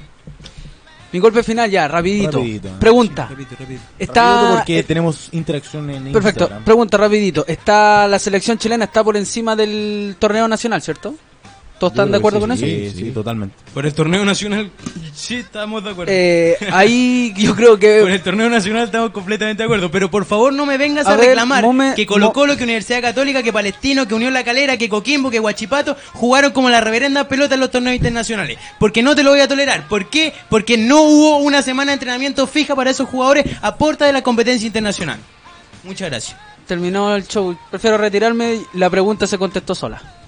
Mi 1.14 1.20
golpe 1.20 1.44
final 1.44 1.70
ya, 1.70 1.86
rapidito. 1.86 2.38
Rapidito. 2.38 2.70
Pregunta. 2.80 3.28
Repito, 3.30 3.50
repito. 3.50 3.82
Rapidito 3.82 3.94
Está 4.00 4.54
porque 4.56 4.80
eh, 4.80 4.82
tenemos 4.82 5.28
interacción 5.30 5.88
en 5.88 6.12
perfecto. 6.12 6.40
Instagram. 6.40 6.64
Pregunta 6.64 6.96
rapidito. 6.96 7.44
Está 7.46 8.08
la 8.08 8.18
selección 8.18 8.58
chilena 8.58 8.86
está 8.86 9.04
por 9.04 9.16
encima 9.16 9.54
del 9.54 10.16
torneo 10.18 10.48
nacional, 10.48 10.82
¿cierto? 10.82 11.14
¿Todos 11.78 11.92
están 11.92 12.12
de 12.12 12.18
acuerdo 12.18 12.40
con 12.40 12.56
sí, 12.56 12.64
eso? 12.64 12.96
Sí, 12.96 13.04
sí, 13.04 13.10
totalmente. 13.10 13.56
Por 13.74 13.84
el 13.84 13.92
torneo 13.92 14.24
nacional, 14.24 14.70
sí, 15.12 15.36
estamos 15.36 15.82
de 15.82 15.90
acuerdo. 15.90 16.12
Eh, 16.14 16.56
ahí 16.72 17.34
yo 17.36 17.56
creo 17.56 17.70
Con 17.70 17.80
que 17.80 18.00
el 18.00 18.22
torneo 18.22 18.48
nacional 18.48 18.84
estamos 18.84 19.10
completamente 19.10 19.62
de 19.62 19.64
acuerdo. 19.64 19.90
Pero 19.90 20.08
por 20.10 20.24
favor 20.24 20.52
no 20.52 20.66
me 20.66 20.78
vengas 20.78 21.06
a, 21.06 21.14
A 21.14 21.16
ver, 21.16 21.28
reclamar 21.28 21.94
que 21.96 22.06
Colo 22.06 22.32
Colo, 22.32 22.56
que 22.56 22.62
Universidad 22.62 23.02
Católica, 23.02 23.42
que 23.42 23.52
Palestino, 23.52 24.06
que 24.06 24.14
Unión 24.14 24.32
La 24.32 24.44
Calera, 24.44 24.76
que 24.76 24.88
Coquimbo, 24.88 25.30
que 25.30 25.40
Guachipato 25.40 25.96
jugaron 26.12 26.52
como 26.52 26.70
la 26.70 26.80
reverenda 26.80 27.26
pelota 27.26 27.54
en 27.54 27.60
los 27.60 27.70
torneos 27.70 27.96
internacionales. 27.96 28.56
Porque 28.78 29.02
no 29.02 29.16
te 29.16 29.24
lo 29.24 29.30
voy 29.30 29.40
a 29.40 29.48
tolerar. 29.48 29.88
¿Por 29.88 30.08
qué? 30.08 30.32
Porque 30.48 30.78
no 30.78 31.02
hubo 31.02 31.38
una 31.38 31.60
semana 31.62 31.90
de 31.90 31.94
entrenamiento 31.94 32.46
fija 32.46 32.76
para 32.76 32.90
esos 32.90 33.08
jugadores 33.08 33.46
a 33.62 33.76
puerta 33.76 34.06
de 34.06 34.12
la 34.12 34.22
competencia 34.22 34.66
internacional. 34.66 35.18
Muchas 35.82 36.08
gracias. 36.08 36.36
terminó 36.66 37.14
el 37.16 37.26
show. 37.26 37.56
Prefiero 37.70 37.98
retirarme. 37.98 38.54
y 38.54 38.78
La 38.78 38.88
pregunta 38.88 39.26
se 39.26 39.38
contestó 39.38 39.74
sola. 39.74 40.23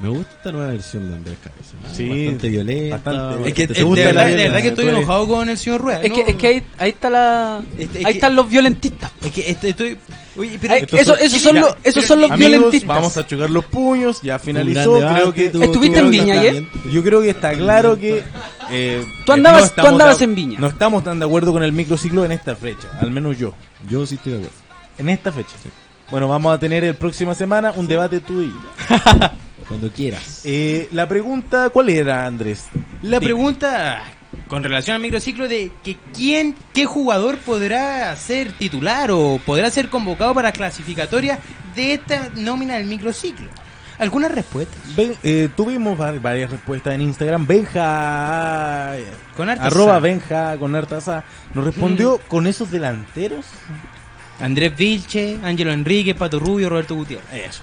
Me 0.00 0.10
gusta 0.10 0.30
esta 0.36 0.52
nueva 0.52 0.68
versión 0.72 1.08
de 1.08 1.16
Andrés 1.16 1.38
Cabeza. 1.42 1.72
¿no? 1.82 1.94
Sí, 1.94 2.08
bastante 2.08 2.48
violenta. 2.50 2.96
bastante- 2.96 3.48
Es 3.48 3.54
que 3.54 3.66
¿Te 3.68 3.74
de, 3.74 3.82
gusta 3.82 4.04
verdad, 4.04 4.26
de 4.26 4.36
verdad 4.36 4.60
que 4.62 4.68
estoy 4.68 4.84
Tú 4.84 4.90
enojado 4.90 5.26
con 5.26 5.48
el 5.48 5.56
señor 5.58 5.80
Rueda. 5.80 6.02
Es 6.02 6.12
que, 6.12 6.22
no- 6.22 6.28
es 6.28 6.34
que 6.36 6.46
ahí, 6.48 6.62
ahí 6.78 6.90
está 6.90 7.08
la. 7.10 7.62
Este- 7.78 7.84
es 8.00 8.04
ahí 8.04 8.12
que- 8.12 8.18
están 8.18 8.36
los 8.36 8.48
violentistas. 8.50 9.10
es 9.24 9.32
que 9.32 9.50
este- 9.50 9.68
estoy... 9.70 9.98
Oye, 10.36 10.58
pero... 10.60 10.74
Ay, 10.74 10.80
Estos 10.82 11.00
eso, 11.00 11.14
son- 11.14 11.24
esos 11.24 11.40
son 11.40 11.54
Mira, 11.54 11.66
los, 11.66 11.76
esos 11.82 12.04
son 12.04 12.20
los 12.20 12.30
Amigos, 12.30 12.50
violentistas. 12.50 12.88
vamos 12.88 13.16
a 13.16 13.26
chocar 13.26 13.48
los 13.48 13.64
puños, 13.64 14.20
ya 14.22 14.38
finalizó, 14.38 14.98
creo 14.98 15.08
debate, 15.08 15.32
que 15.32 15.48
tú- 15.48 15.62
¿Estuviste 15.62 15.98
tú- 15.98 16.04
en 16.04 16.10
Viña 16.10 16.40
ayer? 16.40 16.64
yo 16.92 17.02
creo 17.02 17.22
que 17.22 17.30
está 17.30 17.52
claro 17.54 17.98
que 17.98 18.22
eh, 18.70 19.02
Tú 19.24 19.32
andabas- 19.32 19.60
tú 19.62 19.66
estamos 19.68 19.92
andabas 19.92 20.18
de- 20.18 20.24
en 20.26 20.34
Viña. 20.34 20.58
No 20.60 20.66
estamos 20.66 21.04
tan 21.04 21.18
de 21.18 21.24
acuerdo 21.24 21.52
con 21.52 21.62
el 21.62 21.72
microciclo 21.72 22.22
en 22.26 22.32
esta 22.32 22.54
fecha, 22.54 22.86
al 23.00 23.10
menos 23.10 23.38
yo. 23.38 23.54
Yo 23.88 24.04
sí 24.04 24.16
estoy 24.16 24.32
de 24.32 24.38
acuerdo. 24.40 24.56
En 24.98 25.08
esta 25.08 25.32
fecha. 25.32 25.54
Bueno, 26.10 26.28
vamos 26.28 26.54
a 26.54 26.58
tener 26.58 26.84
el 26.84 26.94
próxima 26.96 27.34
semana 27.34 27.72
un 27.74 27.88
debate 27.88 28.20
tú 28.20 28.42
y 28.42 28.48
yo. 28.48 28.60
Cuando 29.68 29.90
quieras. 29.90 30.42
Eh, 30.44 30.88
la 30.92 31.08
pregunta, 31.08 31.70
¿cuál 31.70 31.88
era, 31.90 32.26
Andrés? 32.26 32.66
La 33.02 33.20
pregunta 33.20 34.02
con 34.48 34.62
relación 34.62 34.94
al 34.96 35.02
microciclo 35.02 35.48
de 35.48 35.72
que 35.82 35.96
quién, 36.14 36.54
qué 36.72 36.84
jugador 36.86 37.38
podrá 37.38 38.14
ser 38.16 38.52
titular 38.52 39.10
o 39.10 39.40
podrá 39.44 39.68
ser 39.70 39.88
convocado 39.88 40.34
para 40.34 40.52
clasificatoria 40.52 41.38
de 41.74 41.94
esta 41.94 42.30
nómina 42.36 42.74
del 42.76 42.86
microciclo. 42.86 43.46
¿Algunas 43.98 44.30
respuestas? 44.30 44.76
Eh, 45.22 45.48
tuvimos 45.56 45.96
var- 45.96 46.20
varias 46.20 46.50
respuestas 46.50 46.94
en 46.94 47.00
Instagram. 47.00 47.46
Benja, 47.46 48.94
Con 49.36 49.48
harta 49.48 49.64
arroba. 49.66 49.98
Benja 50.00 50.56
con 50.58 50.74
harta 50.76 51.00
sa, 51.00 51.24
nos 51.54 51.64
respondió 51.64 52.18
con 52.28 52.46
esos 52.46 52.70
delanteros. 52.70 53.46
Andrés 54.38 54.76
Vilche, 54.76 55.38
Ángelo 55.42 55.72
Enrique, 55.72 56.14
Pato 56.14 56.38
Rubio, 56.38 56.68
Roberto 56.68 56.94
Gutiérrez. 56.94 57.26
Eso. 57.32 57.62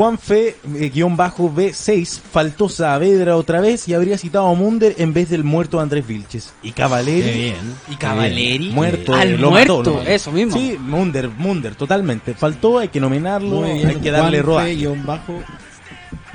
Juan 0.00 0.16
Fe, 0.16 0.56
eh, 0.76 0.88
guion 0.88 1.14
bajo 1.14 1.52
B6, 1.54 2.20
faltó 2.20 2.70
Saavedra 2.70 3.36
otra 3.36 3.60
vez 3.60 3.86
y 3.86 3.92
habría 3.92 4.16
citado 4.16 4.46
a 4.48 4.54
Munder 4.54 4.94
en 4.96 5.12
vez 5.12 5.28
del 5.28 5.44
muerto 5.44 5.78
Andrés 5.78 6.06
Vilches. 6.06 6.54
Y 6.62 6.72
Cavaleri, 6.72 7.20
Qué 7.20 7.32
bien. 7.34 7.56
Y 7.90 7.96
Cavaleri. 7.96 8.70
muerto. 8.70 9.12
Al 9.12 9.38
lo 9.38 9.50
muerto, 9.50 9.76
mató, 9.76 9.90
lo 9.90 9.96
mató. 9.98 10.10
eso 10.10 10.32
mismo. 10.32 10.56
Sí, 10.56 10.78
Munder, 10.80 11.28
Munder, 11.28 11.74
totalmente. 11.74 12.32
Faltó, 12.32 12.78
hay 12.78 12.88
que 12.88 12.98
nominarlo, 12.98 13.60
bien. 13.60 13.88
hay 13.88 13.96
que 13.96 14.10
darle 14.10 14.40
bajo 14.40 15.34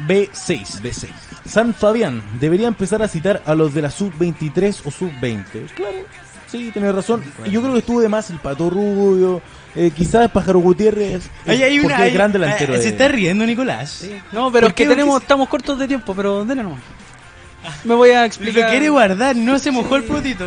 B6. 0.07 0.81
B6. 0.83 1.07
San 1.47 1.73
Fabián 1.73 2.21
debería 2.39 2.67
empezar 2.67 3.01
a 3.01 3.07
citar 3.07 3.41
a 3.47 3.55
los 3.55 3.73
de 3.73 3.81
la 3.81 3.89
sub-23 3.89 4.81
o 4.85 4.91
sub-20. 4.91 5.43
Claro, 5.73 5.97
sí, 6.45 6.69
tenés 6.71 6.93
razón. 6.93 7.23
Yo 7.49 7.61
creo 7.61 7.73
que 7.73 7.79
estuvo 7.79 7.99
de 7.99 8.09
más 8.09 8.29
el 8.29 8.37
Pato 8.37 8.69
Rubio, 8.69 9.41
eh, 9.75 9.91
quizás 9.95 10.29
Pájaro 10.31 10.59
Gutiérrez, 10.59 11.25
eh, 11.25 11.51
Ahí 11.51 11.63
hay 11.63 11.79
porque 11.79 11.95
una, 11.95 12.07
es 12.07 12.13
gran 12.13 12.27
ahí- 12.27 12.33
delantero. 12.33 12.73
ah, 12.73 12.77
de- 12.77 12.83
Se 12.83 12.89
está 12.89 13.07
riendo 13.07 13.45
Nicolás. 13.45 14.03
No, 14.31 14.51
pero 14.51 14.67
¿Por 14.67 14.69
es 14.69 14.73
que 14.75 14.85
tenemos, 14.85 15.13
¿Por 15.15 15.21
qué 15.21 15.23
estamos 15.25 15.49
cortos 15.49 15.79
de 15.79 15.87
tiempo, 15.87 16.13
pero 16.15 16.45
denle 16.45 16.63
nomás. 16.63 16.79
Me 17.83 17.95
voy 17.95 18.11
a 18.11 18.19
Lo 18.21 18.25
explicar. 18.25 18.69
quiere 18.69 18.89
guardar, 18.89 19.35
no 19.35 19.57
se 19.59 19.71
mojó 19.71 19.95
el 19.95 20.03
potito. 20.03 20.45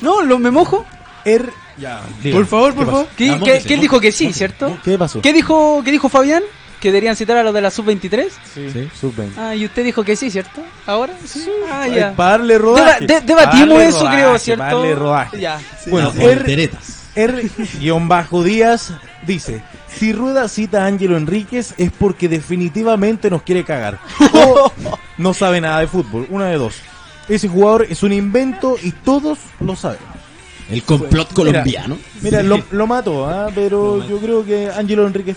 No, 0.00 0.20
lo, 0.22 0.38
me 0.38 0.50
mojo. 0.50 0.84
Er- 1.24 1.50
ya. 1.78 2.00
Por 2.32 2.46
favor, 2.46 2.70
¿Qué 2.72 2.76
por 2.76 2.86
favor. 2.86 3.06
¿Qué, 3.16 3.30
Vamos, 3.30 3.48
qué- 3.64 3.76
dijo 3.76 4.00
que 4.00 4.12
sí, 4.12 4.32
¿cierto? 4.32 4.78
¿Qué 4.84 4.98
pasó? 4.98 5.20
¿Qué 5.20 5.32
dijo, 5.32 5.82
¿Qué 5.84 5.90
dijo 5.92 6.08
Fabián? 6.08 6.42
¿Que 6.80 6.88
deberían 6.88 7.16
citar 7.16 7.38
a 7.38 7.42
los 7.42 7.54
de 7.54 7.62
la 7.62 7.70
sub-23? 7.70 8.28
Sí, 8.54 8.70
Sí. 8.70 8.88
sub-20. 9.00 9.30
Ah, 9.38 9.54
y 9.54 9.64
usted 9.64 9.82
dijo 9.82 10.04
que 10.04 10.14
sí, 10.14 10.30
¿cierto? 10.30 10.60
¿Ahora? 10.86 11.14
Sí. 11.24 11.48
Ah, 11.72 11.88
ya. 11.88 12.12
para 12.14 12.32
darle 12.32 12.58
rodaje. 12.58 13.06
Deba- 13.06 13.20
de- 13.20 13.26
debatimos 13.26 13.34
Para 13.34 13.66
darle 13.78 13.86
eso, 13.88 13.98
rodaje, 14.00 14.16
creo, 14.16 14.38
¿cierto? 14.38 14.62
para 14.62 14.74
darle 14.76 14.94
rodaje. 14.94 15.40
Ya. 15.40 15.60
Bueno, 15.86 16.08
Las 16.08 16.16
Er- 16.18 16.36
volteretas. 16.36 16.95
R-Díaz 17.16 18.92
dice, 19.26 19.62
si 19.88 20.12
Rueda 20.12 20.48
cita 20.48 20.84
a 20.84 20.86
Ángelo 20.86 21.16
Enríquez 21.16 21.74
es 21.78 21.90
porque 21.92 22.28
definitivamente 22.28 23.30
nos 23.30 23.42
quiere 23.42 23.64
cagar. 23.64 23.98
O 24.32 24.72
no 25.18 25.34
sabe 25.34 25.60
nada 25.60 25.80
de 25.80 25.86
fútbol, 25.88 26.26
una 26.30 26.46
de 26.48 26.56
dos. 26.58 26.76
Ese 27.28 27.48
jugador 27.48 27.86
es 27.90 28.02
un 28.02 28.12
invento 28.12 28.76
y 28.82 28.92
todos 28.92 29.38
lo 29.60 29.74
sabemos. 29.74 30.04
El 30.70 30.82
complot 30.82 31.32
colombiano. 31.32 31.96
Mira, 32.22 32.42
lo, 32.42 32.62
lo 32.70 32.86
mató, 32.86 33.26
¿ah? 33.26 33.48
pero 33.54 34.06
yo 34.08 34.18
creo 34.18 34.44
que 34.44 34.68
Ángelo 34.70 35.06
Enríquez... 35.06 35.36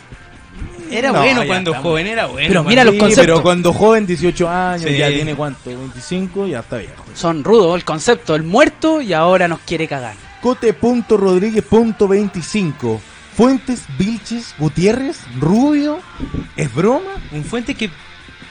Era 0.91 1.11
No, 1.11 1.19
bueno 1.19 1.41
ya 1.43 1.47
cuando 1.47 1.69
estamos. 1.71 1.87
joven, 1.91 2.07
era 2.07 2.25
bueno. 2.25 2.47
Pero 2.47 2.63
mira 2.63 2.83
los 2.83 2.95
Sí, 2.95 2.99
conceptos. 2.99 3.25
pero 3.27 3.43
cuando 3.43 3.73
joven, 3.73 4.07
18 4.07 4.49
años, 4.49 4.89
Sí. 4.89 4.97
ya 4.97 5.07
tiene 5.09 5.35
cuánto, 5.35 5.59
25, 5.69 6.47
ya 6.47 6.61
está 6.61 6.77
viejo. 6.77 7.05
Son 7.13 7.43
rudos 7.43 7.75
el 7.75 7.85
concepto, 7.85 8.33
el 8.33 8.41
muerto 8.41 8.99
y 8.99 9.13
ahora 9.13 9.47
nos 9.47 9.59
quiere 9.59 9.87
cagar. 9.87 10.15
Cote.rodríguez.25 10.41 12.99
Fuentes, 13.35 13.83
Vilches, 13.97 14.53
Gutiérrez, 14.57 15.21
Rubio, 15.39 15.99
¿es 16.57 16.73
broma? 16.73 17.11
Un 17.31 17.43
fuente 17.45 17.73
que 17.73 17.89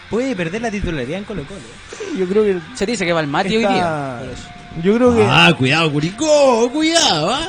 puede 0.08 0.34
perder 0.34 0.62
la 0.62 0.70
titularidad 0.70 1.18
en 1.18 1.24
Colo 1.24 1.44
Colo. 1.44 1.60
Yo 2.18 2.26
creo 2.26 2.42
que 2.44 2.58
Se 2.74 2.86
dice 2.86 3.04
que 3.04 3.12
va 3.12 3.20
al 3.20 3.26
Mati 3.26 3.56
hoy 3.56 3.66
día. 3.66 4.22
está... 4.32 4.80
Yo 4.82 4.94
creo 4.96 5.14
que... 5.14 5.26
Ah, 5.28 5.52
cuidado, 5.58 5.92
Curicó, 5.92 6.70
cuidado, 6.72 7.32
¿ah? 7.34 7.46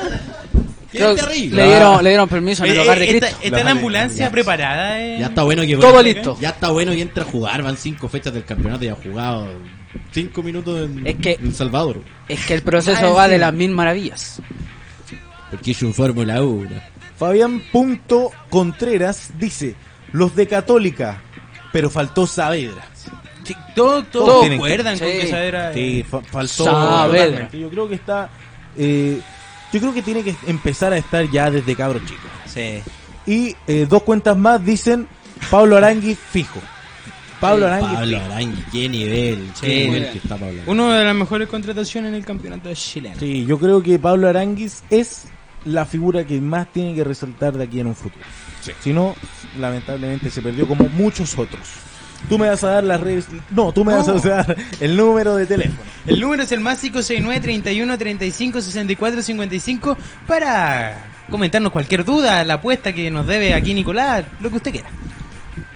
Creo- 0.92 1.14
le, 1.14 1.66
dieron, 1.66 2.02
le 2.02 2.10
dieron 2.10 2.28
permiso 2.28 2.64
en 2.64 2.72
el 2.72 2.78
Oye, 2.78 2.86
hogar 2.88 2.98
de 2.98 3.08
Cristo. 3.08 3.26
está 3.42 3.58
la 3.58 3.64
La- 3.64 3.70
ambulancia 3.70 4.26
ya. 4.26 4.30
preparada. 4.30 5.00
eh. 5.00 5.18
Ya 5.20 5.26
está 5.26 5.42
bueno 5.44 5.62
que 5.62 5.76
Todo 5.76 6.02
listo. 6.02 6.36
Ya 6.40 6.48
está 6.50 6.70
bueno 6.70 6.92
y 6.92 7.00
entra 7.00 7.22
a 7.22 7.26
jugar. 7.26 7.62
Van 7.62 7.76
cinco 7.76 8.08
fechas 8.08 8.34
del 8.34 8.44
campeonato 8.44 8.84
y 8.84 8.88
ha 8.88 8.96
jugado 8.96 9.46
cinco 10.12 10.42
minutos 10.42 10.80
en, 10.88 11.06
Es 11.06 11.16
que- 11.16 11.38
en 11.40 11.54
Salvador. 11.54 12.02
Es 12.28 12.44
que 12.46 12.54
el 12.54 12.62
proceso 12.62 13.06
Ah, 13.08 13.12
va 13.12 13.24
sí. 13.26 13.32
de 13.32 13.38
las 13.38 13.52
mil 13.54 13.70
maravillas. 13.70 14.40
Porque 15.50 15.72
es 15.72 15.82
un 15.82 15.92
Fórmula 15.94 16.42
1. 16.42 16.70
Fabián 17.18 17.60
Punto 17.72 18.30
Contreras 18.48 19.30
dice, 19.38 19.74
los 20.12 20.34
de 20.36 20.46
Católica, 20.46 21.20
pero 21.72 21.90
faltó 21.90 22.26
Saavedra. 22.26 22.86
Sí, 23.44 23.54
todos 23.74 24.08
Todos 24.10 24.26
todos 24.26 24.40
tienen 24.42 24.58
que- 24.60 24.64
acuerdan 24.66 24.98
con 24.98 25.08
Sí. 25.08 25.18
que 25.18 25.26
Saavedra... 25.26 25.72
Sí, 25.74 26.04
fa- 26.08 26.22
faltó 26.22 26.64
Saavedra. 26.64 27.50
Yo 27.52 27.68
creo 27.68 27.88
que 27.88 27.94
está... 27.96 28.30
eh, 28.76 29.20
yo 29.72 29.80
creo 29.80 29.92
que 29.94 30.02
tiene 30.02 30.22
que 30.22 30.34
empezar 30.46 30.92
a 30.92 30.96
estar 30.98 31.28
ya 31.30 31.50
desde 31.50 31.74
cabro 31.76 31.98
chico. 32.00 32.22
Sí. 32.46 32.80
Y 33.26 33.54
eh, 33.66 33.86
dos 33.88 34.02
cuentas 34.02 34.36
más 34.36 34.64
dicen 34.64 35.06
Pablo 35.50 35.76
Arangui 35.76 36.14
fijo. 36.14 36.60
Pablo 37.40 37.66
Arangui 37.66 37.94
Pablo. 37.94 38.20
Arangui, 38.20 38.64
qué 38.70 38.88
nivel. 38.88 39.50
Sí, 39.54 39.66
qué 39.66 39.84
nivel 39.86 40.12
que 40.12 40.18
está 40.18 40.36
Pablo 40.36 40.46
Arangui. 40.46 40.70
Uno 40.70 40.90
de 40.90 41.04
las 41.04 41.14
mejores 41.14 41.48
contrataciones 41.48 42.10
en 42.10 42.14
el 42.14 42.24
campeonato 42.24 42.72
chileno. 42.74 43.16
Sí, 43.18 43.46
yo 43.46 43.58
creo 43.58 43.82
que 43.82 43.98
Pablo 43.98 44.28
Aranguis 44.28 44.82
es 44.90 45.26
la 45.64 45.84
figura 45.84 46.24
que 46.24 46.40
más 46.40 46.72
tiene 46.72 46.94
que 46.94 47.04
resaltar 47.04 47.54
de 47.54 47.64
aquí 47.64 47.80
en 47.80 47.88
un 47.88 47.94
futuro. 47.94 48.24
Si 48.80 48.92
no, 48.92 49.14
lamentablemente 49.58 50.30
se 50.30 50.42
perdió 50.42 50.66
como 50.66 50.88
muchos 50.90 51.36
otros. 51.38 51.60
Tú 52.28 52.38
me 52.38 52.48
vas 52.48 52.62
a 52.64 52.70
dar 52.70 52.84
las 52.84 53.00
redes... 53.00 53.26
No, 53.50 53.72
tú 53.72 53.84
me 53.84 53.94
vas 53.94 54.06
a 54.08 54.12
dar 54.12 54.56
el 54.78 54.96
número 54.96 55.36
de 55.36 55.46
teléfono. 55.46 55.80
El 56.06 56.20
número 56.20 56.42
es 56.42 56.52
el 56.52 56.60
más 56.60 56.78
569 56.78 57.40
31 57.40 57.98
35 57.98 58.60
64 58.60 59.22
55 59.22 59.96
para 60.26 61.06
comentarnos 61.30 61.72
cualquier 61.72 62.04
duda, 62.04 62.44
la 62.44 62.54
apuesta 62.54 62.92
que 62.92 63.10
nos 63.10 63.26
debe 63.26 63.54
aquí 63.54 63.72
Nicolás, 63.72 64.24
lo 64.40 64.50
que 64.50 64.56
usted 64.56 64.72
quiera. 64.72 64.88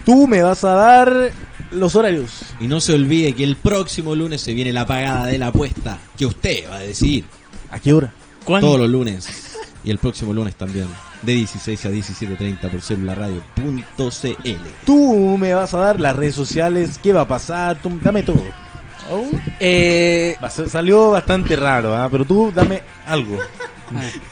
Tú 0.05 0.27
me 0.27 0.43
vas 0.43 0.65
a 0.65 0.75
dar 0.75 1.31
los 1.75 1.95
horarios. 1.97 2.31
Y 2.61 2.67
no 2.69 2.81
se 2.81 2.95
olvide 2.95 3.33
que 3.35 3.45
el 3.45 3.57
próximo 3.57 4.15
lunes 4.15 4.41
se 4.41 4.53
viene 4.55 4.73
la 4.73 4.87
pagada 4.87 5.27
de 5.27 5.39
la 5.39 5.49
apuesta 5.49 5.99
que 6.17 6.27
usted 6.27 6.69
va 6.71 6.77
a 6.77 6.81
decidir. 6.81 7.25
¿A 7.71 7.79
qué 7.79 7.93
hora? 7.93 8.13
Todos 8.47 8.79
los 8.79 8.89
lunes. 8.91 9.57
Y 9.85 9.91
el 9.91 9.99
próximo 9.99 10.33
lunes 10.33 10.55
también. 10.55 10.87
De 11.23 11.33
16 11.35 11.87
a 11.87 11.91
17.30 11.91 12.71
por 12.71 12.81
celularradio.cl. 12.81 14.57
Tú 14.85 15.37
me 15.39 15.55
vas 15.55 15.75
a 15.75 15.79
dar 15.79 16.01
las 16.01 16.17
redes 16.17 16.35
sociales. 16.35 16.99
¿Qué 17.03 17.13
va 17.13 17.23
a 17.23 17.29
pasar? 17.29 17.81
Tú, 17.83 17.99
dame 18.03 18.23
todo. 18.23 18.43
Eh, 19.61 20.37
a 20.41 20.51
ser- 20.51 20.69
Salió 20.69 21.11
bastante 21.11 21.57
raro, 21.57 21.95
¿ah? 21.95 22.09
pero 22.11 22.25
tú 22.25 22.51
dame 22.55 22.83
algo. 23.07 23.39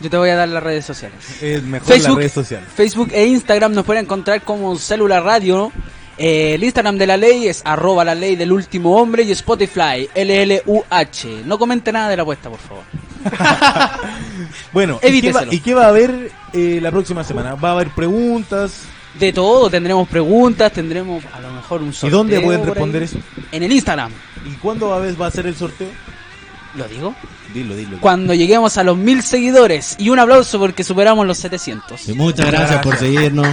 yo 0.01 0.11
te 0.11 0.16
voy 0.16 0.30
a 0.30 0.36
dar 0.36 0.49
las 0.49 0.62
redes 0.62 0.84
sociales. 0.84 1.18
Es 1.43 1.62
mejor 1.62 1.88
Facebook. 1.88 2.09
las 2.09 2.16
redes 2.18 2.32
sociales. 2.32 2.68
Facebook 2.74 3.11
e 3.12 3.26
Instagram 3.26 3.72
nos 3.72 3.84
pueden 3.84 4.05
encontrar 4.05 4.43
como 4.43 4.76
Célula 4.78 5.20
Radio. 5.20 5.70
Eh, 6.18 6.54
el 6.54 6.64
Instagram 6.64 6.98
de 6.98 7.06
la 7.06 7.16
ley 7.16 7.48
es 7.48 7.62
arroba 7.64 8.04
la 8.04 8.14
ley 8.14 8.36
del 8.36 8.52
último 8.52 8.96
hombre 8.96 9.22
y 9.22 9.32
Spotify, 9.32 10.08
LLUH. 10.14 11.44
No 11.46 11.58
comente 11.58 11.90
nada 11.92 12.08
de 12.08 12.16
la 12.16 12.22
apuesta, 12.22 12.50
por 12.50 12.58
favor. 12.60 12.84
Bueno, 14.72 14.98
¿y 15.02 15.20
qué, 15.20 15.32
va, 15.32 15.44
y 15.50 15.60
qué 15.60 15.74
va 15.74 15.84
a 15.84 15.88
haber 15.88 16.30
eh, 16.52 16.78
la 16.82 16.90
próxima 16.90 17.24
semana? 17.24 17.54
¿Va 17.54 17.70
a 17.70 17.72
haber 17.72 17.90
preguntas? 17.90 18.82
De 19.18 19.32
todo, 19.32 19.68
tendremos 19.70 20.08
preguntas, 20.08 20.72
tendremos 20.72 21.22
a 21.32 21.40
lo 21.40 21.50
mejor 21.52 21.82
un 21.82 21.90
¿Y 21.90 21.92
sorteo. 21.92 22.18
dónde 22.18 22.40
pueden 22.40 22.64
responder 22.64 23.02
eso? 23.02 23.18
En 23.50 23.62
el 23.62 23.72
Instagram. 23.72 24.10
¿Y 24.46 24.54
cuándo 24.56 24.88
va 24.88 24.96
a, 24.96 25.12
va 25.12 25.26
a 25.26 25.30
ser 25.30 25.46
el 25.46 25.54
sorteo? 25.54 25.88
¿Lo 26.74 26.88
digo? 26.88 27.14
Dilo, 27.52 27.76
dilo. 27.76 27.98
Cuando 28.00 28.32
lleguemos 28.32 28.78
a 28.78 28.82
los 28.82 28.96
mil 28.96 29.22
seguidores. 29.22 29.96
Y 29.98 30.08
un 30.08 30.18
aplauso 30.18 30.58
porque 30.58 30.84
superamos 30.84 31.26
los 31.26 31.36
700. 31.38 32.08
Y 32.08 32.14
muchas 32.14 32.50
gracias 32.50 32.82
por 32.82 32.96
seguirnos. 32.96 33.46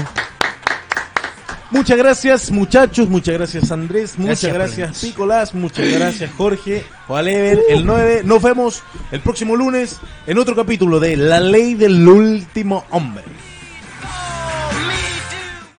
Muchas 1.71 1.97
gracias 1.97 2.51
muchachos, 2.51 3.09
muchas 3.09 3.35
gracias 3.35 3.71
Andrés, 3.71 4.17
muchas 4.17 4.51
Gracias, 4.51 4.77
gracias. 4.77 5.01
Picolás, 5.01 5.53
muchas 5.53 5.87
gracias 5.87 6.31
Jorge, 6.35 6.83
Walever, 7.07 7.59
el 7.69 7.85
9. 7.85 8.21
Nos 8.25 8.41
vemos 8.41 8.83
el 9.11 9.19
próximo 9.21 9.55
lunes 9.55 9.99
en 10.25 10.37
otro 10.39 10.55
capítulo 10.55 10.99
de 10.99 11.15
La 11.15 11.39
Ley 11.39 11.75
del 11.75 12.07
Último 12.07 12.85
Hombre. 12.89 13.23